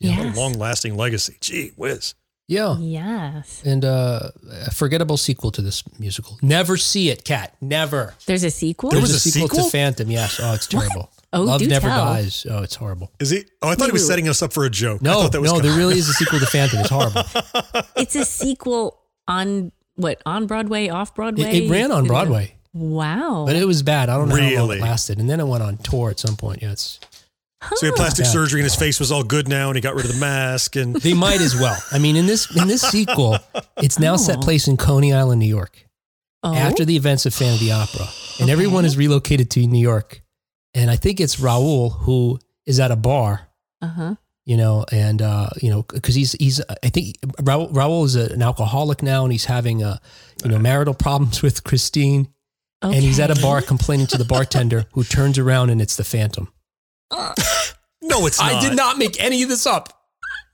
Yes. 0.00 0.36
Long 0.36 0.54
lasting 0.54 0.96
legacy. 0.96 1.36
Gee 1.40 1.72
whiz. 1.76 2.14
Yeah. 2.48 2.76
Yes. 2.78 3.62
and 3.64 3.84
uh, 3.86 4.30
a 4.66 4.70
forgettable 4.70 5.16
sequel 5.16 5.50
to 5.52 5.62
this 5.62 5.82
musical. 5.98 6.38
Never 6.42 6.76
see 6.76 7.08
it, 7.08 7.24
Kat. 7.24 7.54
Never. 7.62 8.14
There's 8.26 8.44
a 8.44 8.50
sequel. 8.50 8.90
There 8.90 9.00
There's 9.00 9.12
was 9.14 9.26
a 9.26 9.28
a 9.28 9.32
sequel, 9.32 9.48
sequel? 9.48 9.64
to 9.64 9.70
Phantom. 9.70 10.10
Yes. 10.10 10.38
Oh, 10.42 10.52
it's 10.52 10.66
terrible. 10.66 11.10
Oh, 11.34 11.42
Love 11.42 11.60
do 11.60 11.66
never 11.68 11.88
tell. 11.88 12.04
dies. 12.06 12.46
Oh, 12.48 12.62
it's 12.62 12.74
horrible. 12.76 13.10
Is 13.20 13.30
he? 13.30 13.44
Oh, 13.62 13.68
I 13.68 13.74
thought 13.74 13.86
he 13.86 13.92
was 13.92 14.02
Wait, 14.02 14.08
setting 14.08 14.28
us 14.28 14.42
up 14.42 14.52
for 14.52 14.64
a 14.64 14.70
joke. 14.70 15.00
I 15.02 15.04
No, 15.04 15.22
thought 15.22 15.32
that 15.32 15.40
was 15.40 15.52
no, 15.52 15.60
there 15.60 15.76
really 15.76 15.98
is 15.98 16.08
a 16.08 16.12
sequel 16.20 16.38
to 16.40 16.46
Phantom. 16.46 16.78
It's 16.80 16.90
horrible. 16.90 17.22
it's 17.96 18.14
a 18.16 18.24
sequel 18.24 19.00
on 19.28 19.72
what 19.96 20.20
on 20.26 20.46
Broadway, 20.46 20.88
off 20.88 21.14
Broadway. 21.14 21.64
it 21.64 21.70
ran 21.70 21.90
on 21.92 22.06
Broadway, 22.06 22.54
Wow. 22.72 23.44
but 23.46 23.56
it 23.56 23.66
was 23.66 23.82
bad. 23.82 24.08
I 24.08 24.16
don't 24.16 24.28
know 24.28 24.34
how 24.36 24.40
long 24.42 24.50
Really? 24.50 24.78
it 24.78 24.82
lasted, 24.82 25.18
and 25.18 25.28
then 25.30 25.40
it 25.40 25.46
went 25.46 25.62
on 25.62 25.76
tour 25.78 26.10
at 26.10 26.18
some 26.18 26.36
point. 26.36 26.62
Yeah, 26.62 26.72
it's 26.72 26.98
So 27.62 27.76
he 27.80 27.86
had 27.86 27.94
plastic 27.96 28.26
Yeah. 28.26 28.32
surgery 28.32 28.60
and 28.60 28.64
his 28.66 28.74
face 28.74 29.00
was 29.00 29.10
all 29.10 29.22
good 29.24 29.48
now 29.48 29.68
and 29.68 29.76
he 29.76 29.80
got 29.80 29.94
rid 29.94 30.04
of 30.04 30.12
the 30.12 30.18
mask 30.20 30.76
and 30.76 30.94
they 30.96 31.14
might 31.14 31.40
as 31.40 31.54
well. 31.54 31.80
I 31.92 31.98
mean, 31.98 32.14
in 32.16 32.26
this 32.26 32.54
in 32.54 32.68
this 32.68 32.82
sequel, 32.82 33.38
it's 33.78 33.98
now 33.98 34.16
set 34.16 34.38
Oh. 34.38 34.42
place 34.42 34.68
in 34.68 34.76
Coney 34.76 35.12
Island, 35.14 35.40
New 35.40 35.46
York. 35.46 35.86
oh, 36.42 36.54
after 36.54 36.84
the 36.84 36.94
events 36.96 37.24
of 37.24 37.32
Phantom 37.34 37.54
of 37.54 37.60
the 37.60 37.72
Opera, 37.72 38.06
and 38.40 38.50
everyone 38.50 38.84
is 38.84 38.96
relocated 38.98 39.50
to 39.52 39.66
New 39.66 39.80
York. 39.80 40.20
And 40.74 40.90
I 40.90 40.96
think 40.96 41.20
it's 41.20 41.38
Raoul 41.38 41.90
who 41.90 42.38
is 42.66 42.80
at 42.80 42.90
a 42.90 42.96
bar, 42.96 43.48
uh 43.80 43.86
huh. 43.86 44.14
you 44.44 44.56
know, 44.56 44.84
and 44.90 45.22
uh, 45.22 45.50
you 45.60 45.70
know, 45.70 45.82
because 45.82 46.14
he's 46.14 46.32
he's 46.32 46.60
I 46.82 46.88
think 46.88 47.16
Raoul, 47.42 47.68
Raoul 47.68 48.04
is 48.04 48.16
a, 48.16 48.32
an 48.32 48.42
alcoholic 48.42 49.02
now, 49.02 49.24
and 49.24 49.32
he's 49.32 49.44
having 49.44 49.82
uh, 49.82 49.98
you 50.42 50.50
know 50.50 50.58
marital 50.58 50.94
problems 50.94 51.42
with 51.42 51.64
Christine, 51.64 52.28
and 52.82 52.94
he's 52.94 53.20
at 53.20 53.30
a 53.30 53.40
bar 53.40 53.62
complaining 53.62 54.06
to 54.08 54.18
the 54.18 54.24
bartender, 54.24 54.86
who 54.92 55.04
turns 55.04 55.38
around 55.38 55.70
and 55.70 55.80
it's 55.80 55.96
the 55.96 56.04
Phantom. 56.04 56.52
no, 58.02 58.26
it's 58.26 58.40
not. 58.40 58.52
I 58.52 58.60
did 58.60 58.76
not 58.76 58.98
make 58.98 59.22
any 59.22 59.42
of 59.42 59.48
this 59.48 59.66
up. 59.66 60.04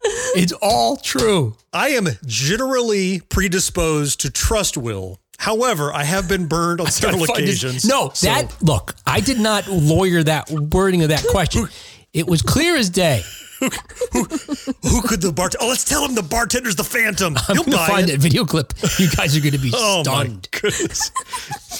It's 0.03 0.53
all 0.63 0.97
true. 0.97 1.57
I 1.73 1.91
am 1.91 2.09
generally 2.25 3.21
predisposed 3.21 4.21
to 4.21 4.31
trust 4.31 4.77
Will. 4.77 5.21
However, 5.41 5.91
I 5.91 6.05
have 6.05 6.29
been 6.29 6.45
burned 6.47 6.83
on 6.83 6.91
several 6.91 7.25
occasions. 7.25 7.87
No, 7.87 8.11
So- 8.13 8.27
that 8.27 8.55
look, 8.63 8.95
I 9.07 9.21
did 9.21 9.41
not 9.41 9.67
lawyer 9.69 10.23
that 10.23 10.51
wording 10.51 11.03
of 11.03 11.09
that 11.09 11.25
question. 11.31 11.67
It 12.13 12.27
was 12.27 12.43
clear 12.43 12.77
as 12.77 12.91
day. 12.91 13.23
Who 13.61 15.03
could 15.03 15.21
the 15.21 15.33
bartender? 15.35 15.65
Oh, 15.65 15.69
let's 15.69 15.85
tell 15.85 16.05
him 16.05 16.15
the 16.15 16.23
bartender's 16.23 16.77
the 16.77 16.85
Phantom. 16.85 17.37
I'm 17.49 17.55
He'll 17.57 17.65
gonna 17.65 17.77
buy 17.77 17.87
find 17.89 18.09
it. 18.09 18.13
that 18.13 18.21
video 18.21 18.45
clip. 18.45 18.73
You 18.99 19.09
guys 19.11 19.37
are 19.37 19.41
gonna 19.41 19.59
be 19.59 19.71
Oh 19.75 20.03
stunned. 20.03 20.49
my 20.53 20.61
goodness! 20.61 21.11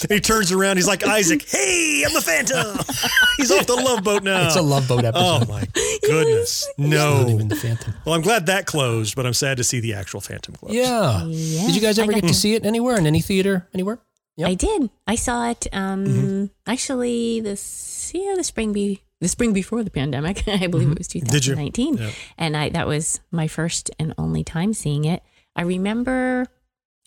he 0.09 0.19
turns 0.19 0.51
around. 0.51 0.77
He's 0.77 0.87
like 0.87 1.03
Isaac. 1.05 1.43
Hey, 1.47 2.03
I'm 2.05 2.13
the 2.13 2.21
Phantom. 2.21 2.77
he's 3.37 3.51
off 3.51 3.65
the 3.67 3.75
love 3.75 4.03
boat 4.03 4.23
now. 4.23 4.45
It's 4.47 4.55
a 4.55 4.61
love 4.61 4.87
boat 4.87 5.03
episode. 5.05 5.23
Oh 5.23 5.35
episode. 5.37 5.49
my 5.49 5.67
goodness! 6.03 6.69
Not 6.77 6.87
even 7.29 7.37
No. 7.37 7.43
the 7.47 7.55
Phantom. 7.55 7.93
Well, 8.05 8.15
I'm 8.15 8.21
glad 8.21 8.45
that 8.47 8.65
closed, 8.65 9.15
but 9.15 9.25
I'm 9.25 9.33
sad 9.33 9.57
to 9.57 9.63
see 9.63 9.79
the 9.79 9.93
actual 9.95 10.21
Phantom 10.21 10.55
close. 10.55 10.73
Yeah. 10.73 11.25
Yes, 11.25 11.65
Did 11.67 11.75
you 11.75 11.81
guys 11.81 11.99
ever 11.99 12.11
get 12.13 12.27
to 12.27 12.33
see 12.33 12.53
it 12.55 12.65
anywhere 12.65 12.97
in 12.97 13.07
any 13.07 13.21
theater 13.21 13.67
anywhere? 13.73 13.99
Yep. 14.37 14.49
I 14.49 14.53
did. 14.53 14.89
I 15.07 15.15
saw 15.15 15.49
it. 15.49 15.67
Um, 15.73 16.49
actually, 16.65 17.41
this 17.41 18.11
yeah, 18.15 18.33
the 18.35 18.43
spring 18.43 18.71
be 18.73 19.01
the 19.21 19.27
spring 19.27 19.53
before 19.53 19.83
the 19.83 19.91
pandemic. 19.91 20.43
I 20.47 20.67
believe 20.67 20.87
it 20.87 20.91
mm-hmm. 20.91 20.97
was 20.97 21.07
Did 21.07 21.45
you? 21.45 21.55
2019, 21.55 21.97
Yeah. 21.97 22.11
and 22.37 22.57
I 22.57 22.69
that 22.69 22.87
was 22.87 23.21
my 23.31 23.47
first 23.47 23.89
and 23.97 24.13
only 24.17 24.43
time 24.43 24.73
seeing 24.73 25.05
it. 25.05 25.23
I 25.55 25.61
remember 25.61 26.47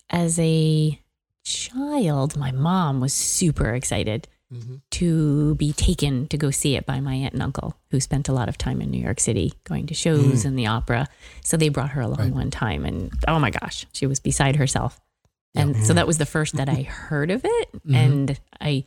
as 0.09 0.39
a 0.39 0.99
child, 1.43 2.37
my 2.37 2.51
mom 2.51 2.99
was 2.99 3.13
super 3.13 3.73
excited 3.73 4.27
mm-hmm. 4.51 4.75
to 4.91 5.55
be 5.55 5.73
taken 5.73 6.27
to 6.27 6.37
go 6.37 6.51
see 6.51 6.75
it 6.75 6.85
by 6.85 6.99
my 6.99 7.13
aunt 7.13 7.33
and 7.33 7.43
uncle, 7.43 7.75
who 7.91 7.99
spent 7.99 8.29
a 8.29 8.33
lot 8.33 8.49
of 8.49 8.57
time 8.57 8.81
in 8.81 8.89
New 8.89 9.01
York 9.01 9.19
City 9.19 9.53
going 9.63 9.87
to 9.87 9.93
shows 9.93 10.43
mm. 10.43 10.45
and 10.45 10.57
the 10.57 10.67
opera. 10.67 11.07
So 11.43 11.57
they 11.57 11.69
brought 11.69 11.91
her 11.91 12.01
along 12.01 12.17
Right. 12.17 12.33
one 12.33 12.51
time, 12.51 12.85
and 12.85 13.11
oh 13.27 13.39
my 13.39 13.51
gosh, 13.51 13.85
she 13.91 14.07
was 14.07 14.19
beside 14.19 14.55
herself. 14.55 14.99
And 15.57 15.75
so 15.75 15.81
mm-hmm. 15.81 15.95
that 15.95 16.07
was 16.07 16.17
the 16.17 16.25
first 16.25 16.55
that 16.57 16.67
I 16.67 16.81
heard 16.83 17.31
of 17.31 17.41
it, 17.43 17.69
and 17.91 18.39
I 18.59 18.85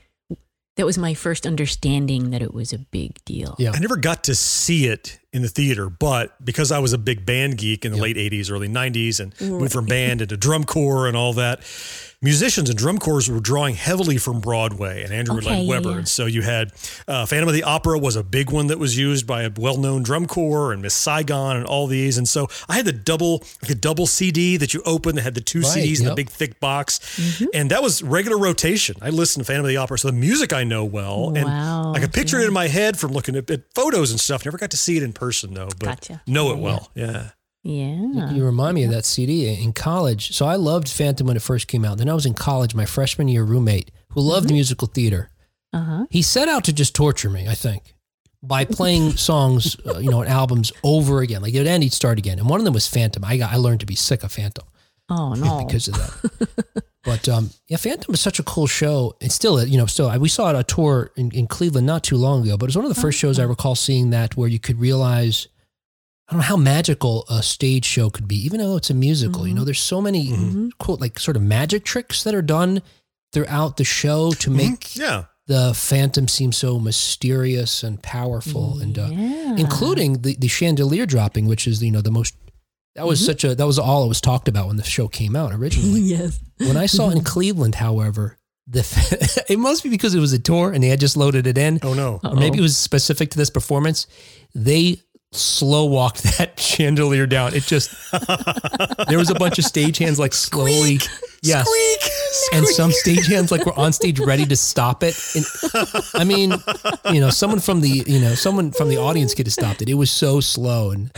that 0.78 0.86
was 0.86 0.96
my 0.96 1.12
first 1.12 1.44
understanding 1.44 2.30
that 2.30 2.40
it 2.40 2.54
was 2.54 2.72
a 2.72 2.78
big 2.78 3.22
deal. 3.24 3.56
Yeah. 3.58 3.72
I 3.74 3.80
never 3.80 3.96
got 3.96 4.22
to 4.24 4.34
see 4.36 4.86
it 4.86 5.18
in 5.32 5.42
the 5.42 5.48
theater, 5.48 5.90
but 5.90 6.42
because 6.44 6.72
I 6.72 6.78
was 6.78 6.92
a 6.94 6.98
big 6.98 7.26
band 7.26 7.58
geek 7.58 7.84
in 7.84 7.92
the 7.92 7.98
late 7.98 8.16
80s, 8.16 8.50
early 8.50 8.68
90s, 8.68 9.20
and 9.20 9.38
moved 9.40 9.72
from 9.72 9.84
band 9.86 10.22
into 10.22 10.36
drum 10.38 10.64
corps 10.64 11.06
and 11.06 11.16
all 11.16 11.34
that, 11.34 11.60
musicians 12.22 12.70
and 12.70 12.78
drum 12.78 12.98
corps 12.98 13.28
were 13.30 13.38
drawing 13.38 13.74
heavily 13.74 14.16
from 14.16 14.40
Broadway 14.40 15.04
and 15.04 15.12
Andrew 15.12 15.36
Okay, 15.38 15.58
Lloyd 15.58 15.68
Webber. 15.68 15.90
yeah. 15.90 15.96
And 15.98 16.08
so 16.08 16.24
you 16.24 16.40
had 16.42 16.72
uh, 17.06 17.26
Phantom 17.26 17.46
of 17.46 17.54
the 17.54 17.62
Opera 17.62 17.98
was 17.98 18.16
a 18.16 18.24
big 18.24 18.50
one 18.50 18.68
that 18.68 18.78
was 18.78 18.96
used 18.96 19.26
by 19.26 19.42
a 19.42 19.50
well-known 19.54 20.02
drum 20.02 20.26
corps 20.26 20.72
and 20.72 20.80
Miss 20.80 20.94
Saigon 20.94 21.58
and 21.58 21.66
all 21.66 21.86
these. 21.86 22.16
And 22.16 22.26
so 22.26 22.48
I 22.68 22.76
had 22.76 22.86
the 22.86 22.92
double, 22.92 23.44
like 23.62 23.70
a 23.70 23.74
double 23.74 24.06
CD 24.06 24.56
that 24.56 24.72
you 24.72 24.82
open 24.86 25.14
that 25.16 25.22
had 25.22 25.34
the 25.34 25.40
two 25.42 25.60
Right, 25.60 25.76
CDs 25.84 26.00
in 26.00 26.06
the 26.06 26.14
big 26.14 26.30
thick 26.30 26.58
box, 26.58 27.00
and 27.52 27.70
that 27.70 27.82
was 27.82 28.02
regular 28.02 28.38
rotation. 28.38 28.96
I 29.02 29.10
listened 29.10 29.44
to 29.44 29.46
Phantom 29.46 29.66
of 29.66 29.68
the 29.68 29.76
Opera, 29.76 29.98
so 29.98 30.08
the 30.08 30.14
music 30.16 30.54
I 30.54 30.64
know 30.64 30.84
well, 30.86 31.36
and 31.36 31.46
I 31.48 32.00
could 32.00 32.14
picture 32.14 32.38
it 32.40 32.46
in 32.46 32.52
my 32.54 32.68
head 32.68 32.98
from 32.98 33.12
looking 33.12 33.36
at, 33.36 33.50
at 33.50 33.62
photos 33.74 34.10
and 34.10 34.18
stuff. 34.18 34.44
Never 34.46 34.56
got 34.58 34.70
to 34.70 34.76
see 34.78 34.96
it 34.96 35.02
in 35.02 35.12
person 35.18 35.54
though, 35.54 35.68
but 35.78 35.80
Gotcha. 35.80 36.22
know 36.26 36.52
it 36.52 36.58
well. 36.58 36.90
Yeah. 36.94 37.30
Yeah. 37.64 38.30
You 38.32 38.44
remind 38.44 38.76
me 38.76 38.84
of 38.84 38.90
that 38.92 39.04
CD 39.04 39.48
in 39.62 39.72
college. 39.72 40.34
So 40.34 40.46
I 40.46 40.54
loved 40.56 40.88
Phantom 40.88 41.26
when 41.26 41.36
it 41.36 41.42
first 41.42 41.66
came 41.68 41.84
out. 41.84 41.98
Then 41.98 42.08
I 42.08 42.14
was 42.14 42.24
in 42.24 42.34
college, 42.34 42.74
my 42.74 42.86
freshman 42.86 43.28
year 43.28 43.42
roommate 43.44 43.90
who 44.10 44.20
loved 44.20 44.50
musical 44.50 44.88
theater. 44.88 45.30
Uh 45.72 45.84
huh. 45.84 46.06
He 46.08 46.22
set 46.22 46.48
out 46.48 46.64
to 46.64 46.72
just 46.72 46.94
torture 46.94 47.28
me, 47.28 47.46
I 47.48 47.54
think, 47.54 47.94
by 48.42 48.64
playing 48.64 49.10
songs, 49.16 49.76
uh, 49.86 49.98
you 49.98 50.10
know, 50.10 50.22
and 50.22 50.30
albums 50.30 50.72
over 50.82 51.20
again. 51.20 51.42
Like 51.42 51.52
it 51.52 51.58
would 51.58 51.66
end, 51.66 51.82
he'd 51.82 51.92
start 51.92 52.16
again. 52.18 52.38
And 52.38 52.48
one 52.48 52.60
of 52.60 52.64
them 52.64 52.74
was 52.74 52.86
Phantom. 52.88 53.22
I 53.24 53.36
got, 53.36 53.52
I 53.52 53.56
learned 53.56 53.80
to 53.80 53.86
be 53.86 53.96
sick 53.96 54.22
of 54.22 54.32
Phantom 54.32 54.64
Oh 55.10 55.34
no. 55.34 55.64
because 55.66 55.88
of 55.88 55.94
that. 55.94 56.48
but 57.08 57.28
um, 57.28 57.50
yeah, 57.66 57.76
Phantom 57.78 58.12
is 58.14 58.20
such 58.20 58.38
a 58.38 58.42
cool 58.42 58.66
show. 58.66 59.16
It's 59.20 59.34
still, 59.34 59.64
you 59.64 59.78
know, 59.78 59.86
still, 59.86 60.16
we 60.18 60.28
saw 60.28 60.50
it 60.50 60.56
a 60.56 60.62
tour 60.62 61.10
in, 61.16 61.30
in 61.32 61.46
Cleveland 61.46 61.86
not 61.86 62.04
too 62.04 62.16
long 62.16 62.42
ago, 62.42 62.56
but 62.56 62.64
it 62.66 62.68
was 62.68 62.76
one 62.76 62.84
of 62.84 62.94
the 62.94 63.00
first 63.00 63.18
shows 63.18 63.38
I 63.38 63.44
recall 63.44 63.74
seeing 63.74 64.10
that 64.10 64.36
where 64.36 64.48
you 64.48 64.58
could 64.58 64.78
realize, 64.78 65.48
I 66.28 66.32
don't 66.32 66.40
know 66.40 66.46
how 66.46 66.56
magical 66.56 67.24
a 67.30 67.42
stage 67.42 67.84
show 67.86 68.10
could 68.10 68.28
be, 68.28 68.36
even 68.44 68.60
though 68.60 68.76
it's 68.76 68.90
a 68.90 68.94
musical. 68.94 69.48
You 69.48 69.54
know, 69.54 69.64
there's 69.64 69.80
so 69.80 70.00
many 70.02 70.70
cool, 70.78 70.98
like 71.00 71.18
sort 71.18 71.36
of 71.36 71.42
magic 71.42 71.84
tricks 71.84 72.22
that 72.24 72.34
are 72.34 72.42
done 72.42 72.82
throughout 73.32 73.76
the 73.78 73.84
show 73.84 74.32
to 74.32 74.50
make 74.50 74.94
Yeah. 74.96 75.24
the 75.46 75.72
Phantom 75.74 76.28
seem 76.28 76.52
so 76.52 76.78
mysterious 76.78 77.82
and 77.82 78.02
powerful, 78.02 78.78
and 78.80 78.98
uh, 78.98 79.08
yeah. 79.10 79.56
including 79.56 80.20
the, 80.22 80.34
the 80.36 80.48
chandelier 80.48 81.06
dropping, 81.06 81.46
which 81.46 81.66
is 81.66 81.82
you 81.82 81.90
know 81.90 82.02
the 82.02 82.10
most. 82.10 82.34
That 82.98 83.06
was 83.06 83.20
mm-hmm. 83.20 83.26
such 83.26 83.44
a 83.44 83.54
that 83.54 83.64
was 83.64 83.78
all 83.78 84.04
it 84.04 84.08
was 84.08 84.20
talked 84.20 84.48
about 84.48 84.66
when 84.66 84.76
the 84.76 84.82
show 84.82 85.06
came 85.06 85.36
out 85.36 85.52
originally. 85.52 86.00
yes. 86.00 86.40
when 86.58 86.76
I 86.76 86.86
saw 86.86 87.10
in 87.10 87.22
Cleveland, 87.24 87.76
however, 87.76 88.38
the 88.66 89.44
it 89.48 89.56
must 89.56 89.84
be 89.84 89.88
because 89.88 90.16
it 90.16 90.18
was 90.18 90.32
a 90.32 90.38
tour 90.40 90.72
and 90.72 90.82
they 90.82 90.88
had 90.88 90.98
just 90.98 91.16
loaded 91.16 91.46
it 91.46 91.56
in, 91.56 91.78
Oh 91.84 91.94
no. 91.94 92.18
or 92.24 92.34
maybe 92.34 92.58
it 92.58 92.60
was 92.60 92.76
specific 92.76 93.30
to 93.30 93.38
this 93.38 93.50
performance. 93.50 94.08
They 94.52 95.00
slow 95.30 95.84
walked 95.84 96.24
that 96.38 96.58
chandelier 96.58 97.28
down. 97.28 97.54
It 97.54 97.62
just 97.62 97.94
there 99.08 99.18
was 99.18 99.30
a 99.30 99.36
bunch 99.36 99.60
of 99.60 99.64
stagehands 99.64 100.18
like 100.18 100.34
slowly, 100.34 100.98
yes, 101.42 101.66
and 102.52 102.66
some 102.66 102.90
stagehands 102.90 103.50
like 103.50 103.64
were 103.66 103.78
on 103.78 103.92
stage 103.92 104.18
ready 104.20 104.46
to 104.46 104.56
stop 104.56 105.02
it. 105.02 105.14
And, 105.34 105.44
I 106.14 106.24
mean, 106.24 106.52
you 107.12 107.20
know, 107.20 107.30
someone 107.30 107.60
from 107.60 107.80
the 107.80 107.88
you 108.06 108.20
know 108.20 108.34
someone 108.34 108.70
from 108.72 108.88
the 108.88 108.96
audience 108.98 109.34
could 109.34 109.46
have 109.46 109.52
stopped 109.52 109.82
it. 109.82 109.88
It 109.88 109.94
was 109.94 110.10
so 110.10 110.40
slow, 110.40 110.90
and 110.90 111.10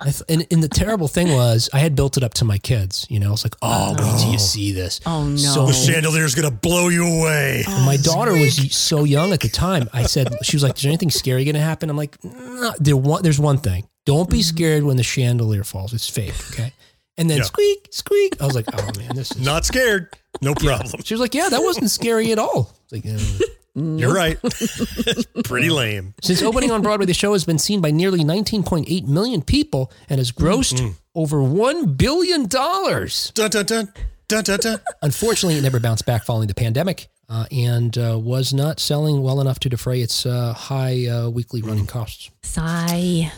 I 0.00 0.04
th- 0.10 0.22
and, 0.28 0.46
and 0.50 0.62
the 0.62 0.68
terrible 0.68 1.08
thing 1.08 1.32
was 1.32 1.68
I 1.72 1.78
had 1.78 1.94
built 1.94 2.16
it 2.16 2.22
up 2.22 2.34
to 2.34 2.44
my 2.44 2.58
kids. 2.58 3.06
You 3.10 3.20
know, 3.20 3.28
I 3.28 3.30
was 3.32 3.44
like, 3.44 3.56
oh, 3.62 3.90
wait 3.98 4.20
till 4.20 4.32
you 4.32 4.38
see 4.38 4.72
this. 4.72 5.00
Oh 5.06 5.24
no. 5.28 5.36
So 5.36 5.66
The 5.66 5.72
chandelier's 5.72 6.34
gonna 6.34 6.50
blow 6.50 6.88
you 6.88 7.06
away. 7.06 7.64
and 7.66 7.84
my 7.86 7.96
daughter 7.96 8.32
was 8.32 8.74
so 8.76 9.04
young 9.04 9.32
at 9.32 9.40
the 9.40 9.48
time. 9.48 9.88
I 9.92 10.04
said, 10.04 10.28
she 10.42 10.56
was 10.56 10.62
like, 10.62 10.76
"Is 10.76 10.82
there 10.82 10.90
anything 10.90 11.10
scary 11.10 11.44
going 11.44 11.54
to 11.54 11.60
happen?" 11.60 11.90
I'm 11.90 11.96
like, 11.96 12.16
no, 12.24 12.72
there 12.80 12.96
one, 12.96 13.22
"There's 13.22 13.38
one 13.40 13.58
thing. 13.58 13.86
Don't 14.06 14.28
be 14.28 14.42
scared 14.42 14.82
when 14.82 14.96
the 14.96 15.02
chandelier 15.02 15.64
falls. 15.64 15.92
It's 15.92 16.08
fake, 16.08 16.34
okay?" 16.52 16.72
And 17.18 17.28
then 17.28 17.38
Yeah. 17.38 17.44
squeak, 17.44 17.88
squeak. 17.90 18.40
I 18.40 18.46
was 18.46 18.54
like, 18.54 18.66
"Oh 18.72 18.90
man, 18.98 19.14
this 19.14 19.30
is." 19.36 19.38
Not 19.44 19.64
scared. 19.66 20.08
No 20.40 20.54
problem. 20.54 21.02
She 21.04 21.12
was 21.14 21.20
like, 21.20 21.34
"Yeah, 21.34 21.48
that 21.50 21.62
wasn't 21.62 21.90
scary 21.90 22.32
at 22.32 22.38
all." 22.38 22.74
It's 22.90 22.92
like, 23.04 23.14
uh, 23.14 23.46
You're 23.74 24.12
right. 24.14 24.38
Pretty 25.44 25.70
lame. 25.70 26.14
since 26.22 26.42
opening 26.42 26.70
on 26.70 26.82
Broadway, 26.82 27.06
the 27.06 27.14
show 27.14 27.32
has 27.32 27.44
been 27.44 27.58
seen 27.58 27.80
by 27.80 27.90
nearly 27.90 28.20
19.8 28.22 29.06
million 29.06 29.40
people 29.42 29.90
and 30.10 30.18
has 30.18 30.30
grossed 30.30 30.94
over 31.14 31.42
one 31.42 31.94
billion 31.94 32.46
dollars. 32.48 33.30
Dun 33.34 33.48
dun 33.50 33.64
dun 33.64 33.92
dun 34.28 34.44
dun 34.44 34.58
dun. 34.60 34.80
Unfortunately, 35.00 35.56
it 35.58 35.62
never 35.62 35.80
bounced 35.80 36.04
back 36.04 36.24
following 36.24 36.48
the 36.48 36.54
pandemic. 36.54 37.08
Uh, 37.30 37.46
and 37.50 37.96
uh, 37.96 38.18
was 38.22 38.52
not 38.52 38.78
selling 38.78 39.22
well 39.22 39.40
enough 39.40 39.58
to 39.60 39.70
defray 39.70 40.02
its 40.02 40.26
uh, 40.26 40.52
high 40.52 41.06
uh, 41.06 41.30
weekly 41.30 41.62
running 41.62 41.86
costs. 41.86 42.30
Sigh. 42.42 43.32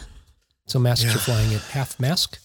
So 0.66 0.80
masks 0.80 1.14
are 1.14 1.18
flying 1.18 1.54
at 1.54 1.60
half 1.60 2.00
mask. 2.00 2.40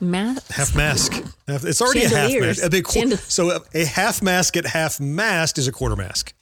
Math. 0.00 0.48
Half 0.54 0.74
mask. 0.76 1.12
Half, 1.48 1.64
it's 1.64 1.80
already 1.80 2.04
a 2.04 2.08
half 2.08 2.30
mask. 2.32 2.62
A 2.64 2.70
big 2.70 2.84
qu- 2.84 3.00
Chandel- 3.00 3.18
so 3.18 3.50
a, 3.50 3.60
a 3.74 3.84
half 3.84 4.22
mask 4.22 4.56
at 4.56 4.66
half 4.66 5.00
mast 5.00 5.58
is 5.58 5.66
a 5.68 5.72
quarter 5.72 5.96
mask. 5.96 6.34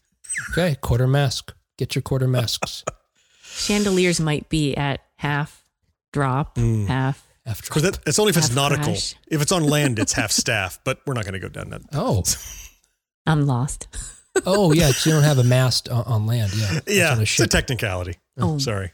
Okay, 0.53 0.77
quarter 0.81 1.07
mask. 1.07 1.53
Get 1.79 1.95
your 1.95 2.03
quarter 2.03 2.27
masks. 2.29 2.85
Chandeliers 3.43 4.21
might 4.21 4.49
be 4.49 4.75
at 4.77 5.01
half 5.17 5.65
drop, 6.13 6.57
hmm. 6.57 6.87
half. 6.87 7.27
After 7.45 7.63
Because 7.69 7.83
that, 7.83 7.99
it's 8.07 8.19
only 8.21 8.31
if 8.31 8.37
it's 8.37 8.49
Half 8.49 8.57
nautical. 8.57 8.85
crash. 8.85 9.15
If 9.27 9.43
it's 9.43 9.51
on 9.51 9.65
land, 9.65 9.99
it's 9.99 10.13
half 10.13 10.31
staff. 10.43 10.79
But 10.85 11.01
we're 11.07 11.15
not 11.15 11.25
going 11.25 11.35
to 11.35 11.41
go 11.41 11.49
down 11.49 11.71
that. 11.71 11.83
oh, 11.93 12.23
I'm 13.27 13.47
lost. 13.47 13.89
oh 14.47 14.73
yeah, 14.73 14.87
'cause 14.87 15.05
you 15.07 15.13
don't 15.13 15.25
have 15.25 15.39
a 15.39 15.45
mast 15.45 15.89
on, 15.89 16.05
on 16.05 16.27
land. 16.27 16.53
Yeah, 16.55 16.79
It's 16.87 16.97
Yeah, 16.97 17.13
on 17.13 17.19
a 17.19 17.23
it's 17.23 17.33
a 17.33 17.35
ship. 17.43 17.51
technicality. 17.51 18.15
Oh. 18.39 18.59
Sorry. 18.59 18.93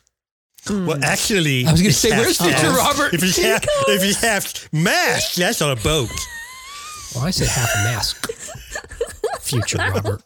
Well, 0.71 0.97
hmm. 0.97 1.05
actually, 1.05 1.67
I 1.67 1.73
was 1.73 1.83
gonna 1.83 1.93
say, 1.93 2.11
where's 2.11 2.39
future. 2.39 2.71
Robert? 2.71 3.15
If 3.15 3.23
you 3.23 3.45
have, 3.45 3.65
if 3.89 4.05
you 4.05 4.15
have 4.29 4.69
mast, 4.73 5.37
that's 5.37 5.63
on 5.63 5.71
a 5.71 5.81
boat. 5.81 6.11
well, 7.15 7.25
I 7.25 7.31
said 7.31 7.49
half 7.49 7.71
a 7.75 7.85
mask. 7.85 8.31
Future 9.41 9.79
Robert. 9.79 10.23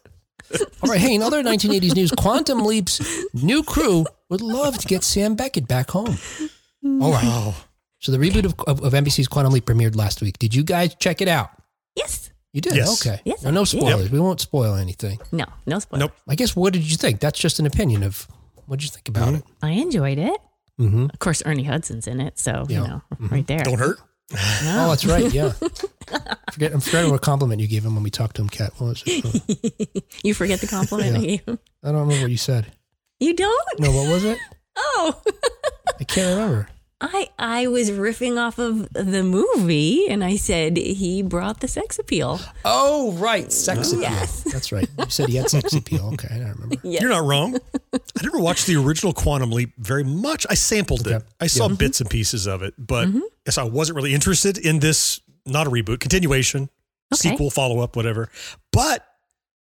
All 0.83 0.91
right, 0.91 1.01
hey, 1.01 1.15
in 1.15 1.23
other 1.23 1.43
1980s 1.43 1.95
news, 1.95 2.11
Quantum 2.11 2.65
Leap's 2.65 3.01
new 3.35 3.63
crew 3.63 4.05
would 4.29 4.41
love 4.41 4.79
to 4.79 4.87
get 4.87 5.05
Sam 5.05 5.35
Beckett 5.35 5.67
back 5.67 5.91
home. 5.91 6.19
Hmm. 6.83 7.03
All 7.03 7.13
right. 7.13 7.25
Oh, 7.25 7.65
So 8.01 8.13
the 8.13 8.19
reboot 8.19 8.45
of, 8.45 8.55
of, 8.67 8.83
of 8.85 8.93
NBC's 8.93 9.29
Quantum 9.29 9.53
Leap 9.53 9.65
premiered 9.65 9.97
last 9.97 10.21
week. 10.21 10.39
Did 10.39 10.55
you 10.55 10.65
guys 10.65 10.95
check 10.97 11.21
it 11.21 11.29
out? 11.29 11.51
Yes. 11.95 12.31
You 12.53 12.61
did? 12.61 12.77
Yes. 12.77 13.07
Okay. 13.07 13.21
Yes, 13.25 13.43
no, 13.43 13.51
no 13.51 13.65
did. 13.65 13.79
spoilers. 13.79 14.11
We 14.11 14.21
won't 14.21 14.41
spoil 14.41 14.75
anything. 14.75 15.19
No, 15.31 15.47
no 15.67 15.79
spoilers. 15.79 16.01
Nope. 16.01 16.13
I 16.29 16.35
guess 16.35 16.55
what 16.55 16.73
did 16.73 16.91
you 16.91 16.97
think? 16.97 17.21
That's 17.21 17.39
just 17.39 17.59
an 17.59 17.67
opinion 17.67 18.03
of 18.03 18.29
what 18.67 18.79
did 18.81 18.85
you 18.87 18.91
think 18.91 19.09
about 19.09 19.35
it? 19.35 19.45
I 19.63 19.71
enjoyed 19.71 20.19
it. 20.19 20.41
Mm-hmm. 20.81 21.07
Of 21.13 21.19
course, 21.19 21.43
Ernie 21.45 21.65
Hudson's 21.65 22.07
in 22.07 22.21
it, 22.21 22.39
so 22.39 22.65
Yeah. 22.69 22.81
you 22.81 22.87
know, 22.89 23.03
right 23.31 23.47
there. 23.47 23.59
don't 23.61 23.79
hurt. 23.79 23.99
Oh, 24.35 24.89
that's 24.89 25.05
right. 25.05 25.33
Yeah. 25.33 25.53
Forget, 26.53 26.73
I'm 26.73 26.81
forgetting 26.81 27.11
what 27.11 27.21
compliment 27.23 27.61
you 27.61 27.69
gave 27.69 27.85
him 27.85 27.95
when 27.95 28.03
we 28.03 28.11
talked 28.11 28.37
to 28.37 28.43
him, 28.43 28.49
Kat. 28.49 28.73
What 28.79 28.89
was 28.89 29.03
it? 29.07 30.05
you 30.23 30.35
forget 30.35 30.61
the 30.61 30.67
compliment 30.67 31.17
I 31.17 31.21
gave 31.21 31.45
him. 31.45 31.59
I 31.83 31.89
don't 31.93 32.01
remember 32.01 32.23
what 32.25 32.31
you 32.31 32.37
said. 32.37 32.67
You 33.21 33.35
don't? 33.35 33.81
No, 33.81 33.91
what 33.91 34.11
was 34.11 34.25
it? 34.25 34.39
Oh. 34.75 35.23
I 36.01 36.05
can't 36.05 36.31
remember. 36.35 36.67
I 37.05 37.29
I 37.39 37.67
was 37.67 37.91
riffing 37.91 38.39
off 38.41 38.59
of 38.61 38.89
the 38.93 39.23
movie, 39.25 40.07
and 40.09 40.23
I 40.23 40.37
said 40.37 40.77
he 40.77 41.21
brought 41.23 41.61
the 41.61 41.67
sex 41.69 41.99
appeal. 41.99 42.41
Oh, 42.65 43.13
right. 43.15 43.51
Sex 43.51 43.91
appeal. 43.91 44.03
Yes. 44.03 44.45
That's 44.45 44.71
right. 44.71 44.89
You 44.99 45.07
said 45.09 45.29
he 45.29 45.37
had 45.37 45.51
sex 45.51 45.73
appeal. 45.75 46.11
Okay, 46.15 46.29
I 46.33 46.39
don't 46.39 46.53
remember. 46.55 46.77
Yes. 46.85 47.01
You're 47.03 47.11
not 47.11 47.25
wrong. 47.25 47.59
I 47.93 47.99
never 48.23 48.39
watched 48.39 48.67
the 48.69 48.77
original 48.77 49.13
Quantum 49.13 49.51
Leap 49.51 49.73
very 49.79 50.05
much. 50.05 50.47
I 50.49 50.55
sampled 50.55 51.07
it. 51.09 51.23
I 51.41 51.49
saw 51.49 51.69
bits 51.69 52.01
and 52.01 52.09
pieces 52.09 52.47
of 52.47 52.63
it, 52.63 52.75
but 52.79 53.09
Mm-hmm. 53.09 53.21
yes, 53.47 53.59
I 53.59 53.65
wasn't 53.65 53.97
really 53.97 54.15
interested 54.15 54.57
in 54.59 54.79
this. 54.79 55.21
Not 55.45 55.67
a 55.67 55.71
reboot, 55.71 55.99
continuation, 55.99 56.71
Okay. 57.13 57.31
sequel, 57.31 57.51
follow 57.51 57.81
up, 57.81 57.97
whatever. 57.97 58.29
But 58.71 59.05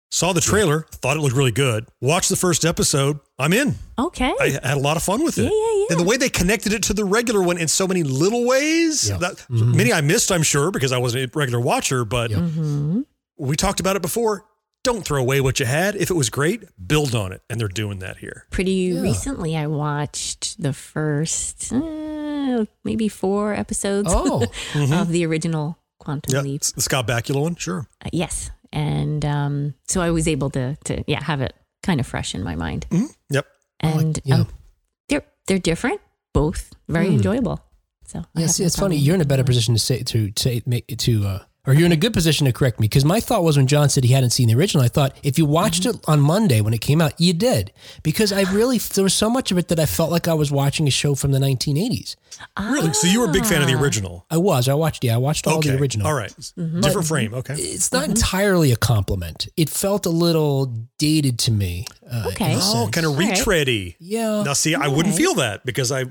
saw 0.10 0.34
the 0.34 0.42
trailer, 0.42 0.88
thought 0.92 1.18
it 1.18 1.20
looked 1.20 1.36
really 1.36 1.52
good. 1.52 1.86
Watched 2.02 2.30
the 2.30 2.36
first 2.36 2.64
episode. 2.66 3.20
I'm 3.40 3.54
in. 3.54 3.76
Okay. 4.00 4.34
I 4.40 4.50
had 4.64 4.78
a 4.78 4.80
lot 4.80 4.98
of 4.98 5.04
fun 5.04 5.24
with 5.24 5.38
it. 5.38 5.44
Yeah, 5.44 5.50
yeah, 5.52 5.74
yeah. 5.80 5.86
And 5.92 6.00
the 6.00 6.04
way 6.04 6.18
they 6.18 6.30
connected 6.30 6.74
it 6.74 6.84
to 6.84 6.94
the 6.94 7.06
regular 7.06 7.42
one 7.42 7.58
in 7.58 7.68
so 7.68 7.88
many 7.88 8.04
little 8.04 8.46
ways. 8.48 9.10
Yeah. 9.10 9.18
That, 9.18 9.46
Many 9.50 9.92
I 9.94 10.02
missed, 10.02 10.32
I'm 10.32 10.44
sure, 10.44 10.72
because 10.72 10.92
I 10.92 10.98
wasn't 10.98 11.26
a 11.34 11.38
regular 11.38 11.60
watcher, 11.60 12.06
but 12.06 12.32
Yeah. 12.32 12.38
hmm 12.40 13.02
we 13.40 13.56
talked 13.56 13.80
about 13.80 13.96
it 13.96 14.02
before. 14.02 14.46
Don't 14.84 15.04
throw 15.04 15.20
away 15.22 15.42
what 15.42 15.60
you 15.60 15.66
had. 15.66 15.96
If 15.96 16.10
it 16.10 16.14
was 16.16 16.30
great, 16.30 16.64
build 16.88 17.14
on 17.14 17.32
it. 17.34 17.42
And 17.50 17.60
they're 17.60 17.68
doing 17.68 18.00
that 18.00 18.18
here. 18.18 18.46
Pretty 18.50 18.72
Yeah. 18.72 19.02
recently, 19.02 19.56
I 19.58 19.68
watched 19.68 20.60
the 20.62 20.72
first 20.74 21.72
uh, 21.74 22.66
maybe 22.84 23.08
four 23.10 23.54
episodes 23.54 24.10
Oh, 24.12 24.46
of 24.76 25.10
the 25.10 25.26
original 25.26 25.78
Quantum 26.00 26.34
Yeah. 26.34 26.42
Leap. 26.42 26.62
The 26.62 26.82
Scott 26.82 27.06
Bakula 27.08 27.42
one, 27.42 27.56
sure. 27.56 27.88
Uh, 28.04 28.10
yes, 28.14 28.50
and 28.74 29.24
um, 29.26 29.74
so 29.88 30.02
I 30.02 30.12
was 30.12 30.28
able 30.28 30.50
to 30.52 30.76
to 30.86 31.04
yeah 31.08 31.24
have 31.24 31.42
it 31.42 31.54
kind 31.84 32.00
of 32.00 32.08
fresh 32.08 32.36
in 32.36 32.44
my 32.44 32.56
mind, 32.56 32.86
Yep. 33.30 33.46
and 33.80 34.20
yeah. 34.24 34.36
um, 34.36 34.48
they're 35.10 35.24
they're 35.48 35.60
different, 35.60 36.02
both 36.34 36.74
very 36.88 37.08
Hmm. 37.08 37.14
enjoyable. 37.16 37.60
So 38.06 38.24
yeah. 38.36 38.48
See, 38.48 38.64
it's 38.64 38.76
funny. 38.78 38.96
You're 38.98 39.16
in 39.16 39.22
a 39.22 39.26
better 39.26 39.44
position 39.44 39.74
to 39.76 39.80
say 39.80 40.04
to 40.04 40.32
say 40.38 40.62
make 40.66 40.88
to 40.98 41.26
uh, 41.26 41.40
or 41.68 41.74
you're 41.74 41.86
in 41.86 41.92
a 41.92 41.98
good 41.98 42.14
position 42.14 42.46
to 42.48 42.54
correct 42.54 42.80
me 42.80 42.86
because 42.86 43.06
my 43.06 43.20
thought 43.20 43.44
was 43.44 43.58
when 43.58 43.68
John 43.68 43.90
said 43.90 44.04
he 44.06 44.14
hadn't 44.14 44.32
seen 44.32 44.48
the 44.48 44.56
original, 44.56 44.84
I 44.84 44.88
thought 44.88 45.16
if 45.22 45.38
you 45.38 45.46
watched 45.46 45.84
Mm-hmm. 45.84 45.98
it 45.98 46.06
on 46.08 46.20
Monday 46.22 46.62
when 46.62 46.74
it 46.74 46.82
came 46.82 47.02
out, 47.02 47.14
you 47.20 47.34
did 47.34 47.72
because 48.02 48.32
I 48.32 48.42
really 48.54 48.78
there 48.96 49.04
was 49.04 49.14
so 49.14 49.30
much 49.30 49.52
of 49.52 49.58
it 49.60 49.68
that 49.68 49.80
I 49.80 49.86
felt 49.86 50.10
like 50.10 50.28
I 50.28 50.34
was 50.34 50.52
watching 50.52 50.88
a 50.88 50.92
show 50.92 51.14
from 51.14 51.32
the 51.32 51.40
1980s. 51.40 52.16
Really? 52.60 52.94
So 52.94 53.08
you 53.08 53.20
were 53.20 53.28
a 53.28 53.32
big 53.32 53.46
fan 53.46 53.62
of 53.62 53.68
the 53.68 53.74
Ah. 53.76 53.82
original? 53.82 54.26
I 54.32 54.38
was. 54.38 54.68
I 54.70 54.74
watched. 54.76 55.04
Yeah, 55.04 55.16
I 55.16 55.18
watched 55.18 55.46
all 55.48 55.58
okay. 55.58 55.72
the 55.72 55.78
original. 55.80 56.08
All 56.08 56.14
right. 56.14 56.32
Mm-hmm. 56.32 56.82
Different 56.82 57.08
frame. 57.08 57.34
Okay. 57.34 57.56
It's 57.56 57.92
not 57.92 58.08
entirely 58.08 58.72
a 58.72 58.76
compliment. 58.76 59.48
It 59.58 59.70
felt 59.70 60.06
a 60.06 60.10
little 60.12 60.68
dated 60.98 61.38
to 61.40 61.52
me. 61.52 61.86
Uh, 62.10 62.26
Okay. 62.28 62.56
Oh, 62.60 62.90
kind 62.92 63.06
of 63.06 63.14
All 63.14 63.18
right. 63.18 63.38
retready. 63.38 63.96
Yeah. 64.00 64.44
Now, 64.44 64.54
see, 64.54 64.76
I 64.76 64.88
wouldn't 64.88 65.14
right. 65.14 65.18
feel 65.18 65.34
that 65.36 65.66
because 65.66 65.92
I, 65.92 66.06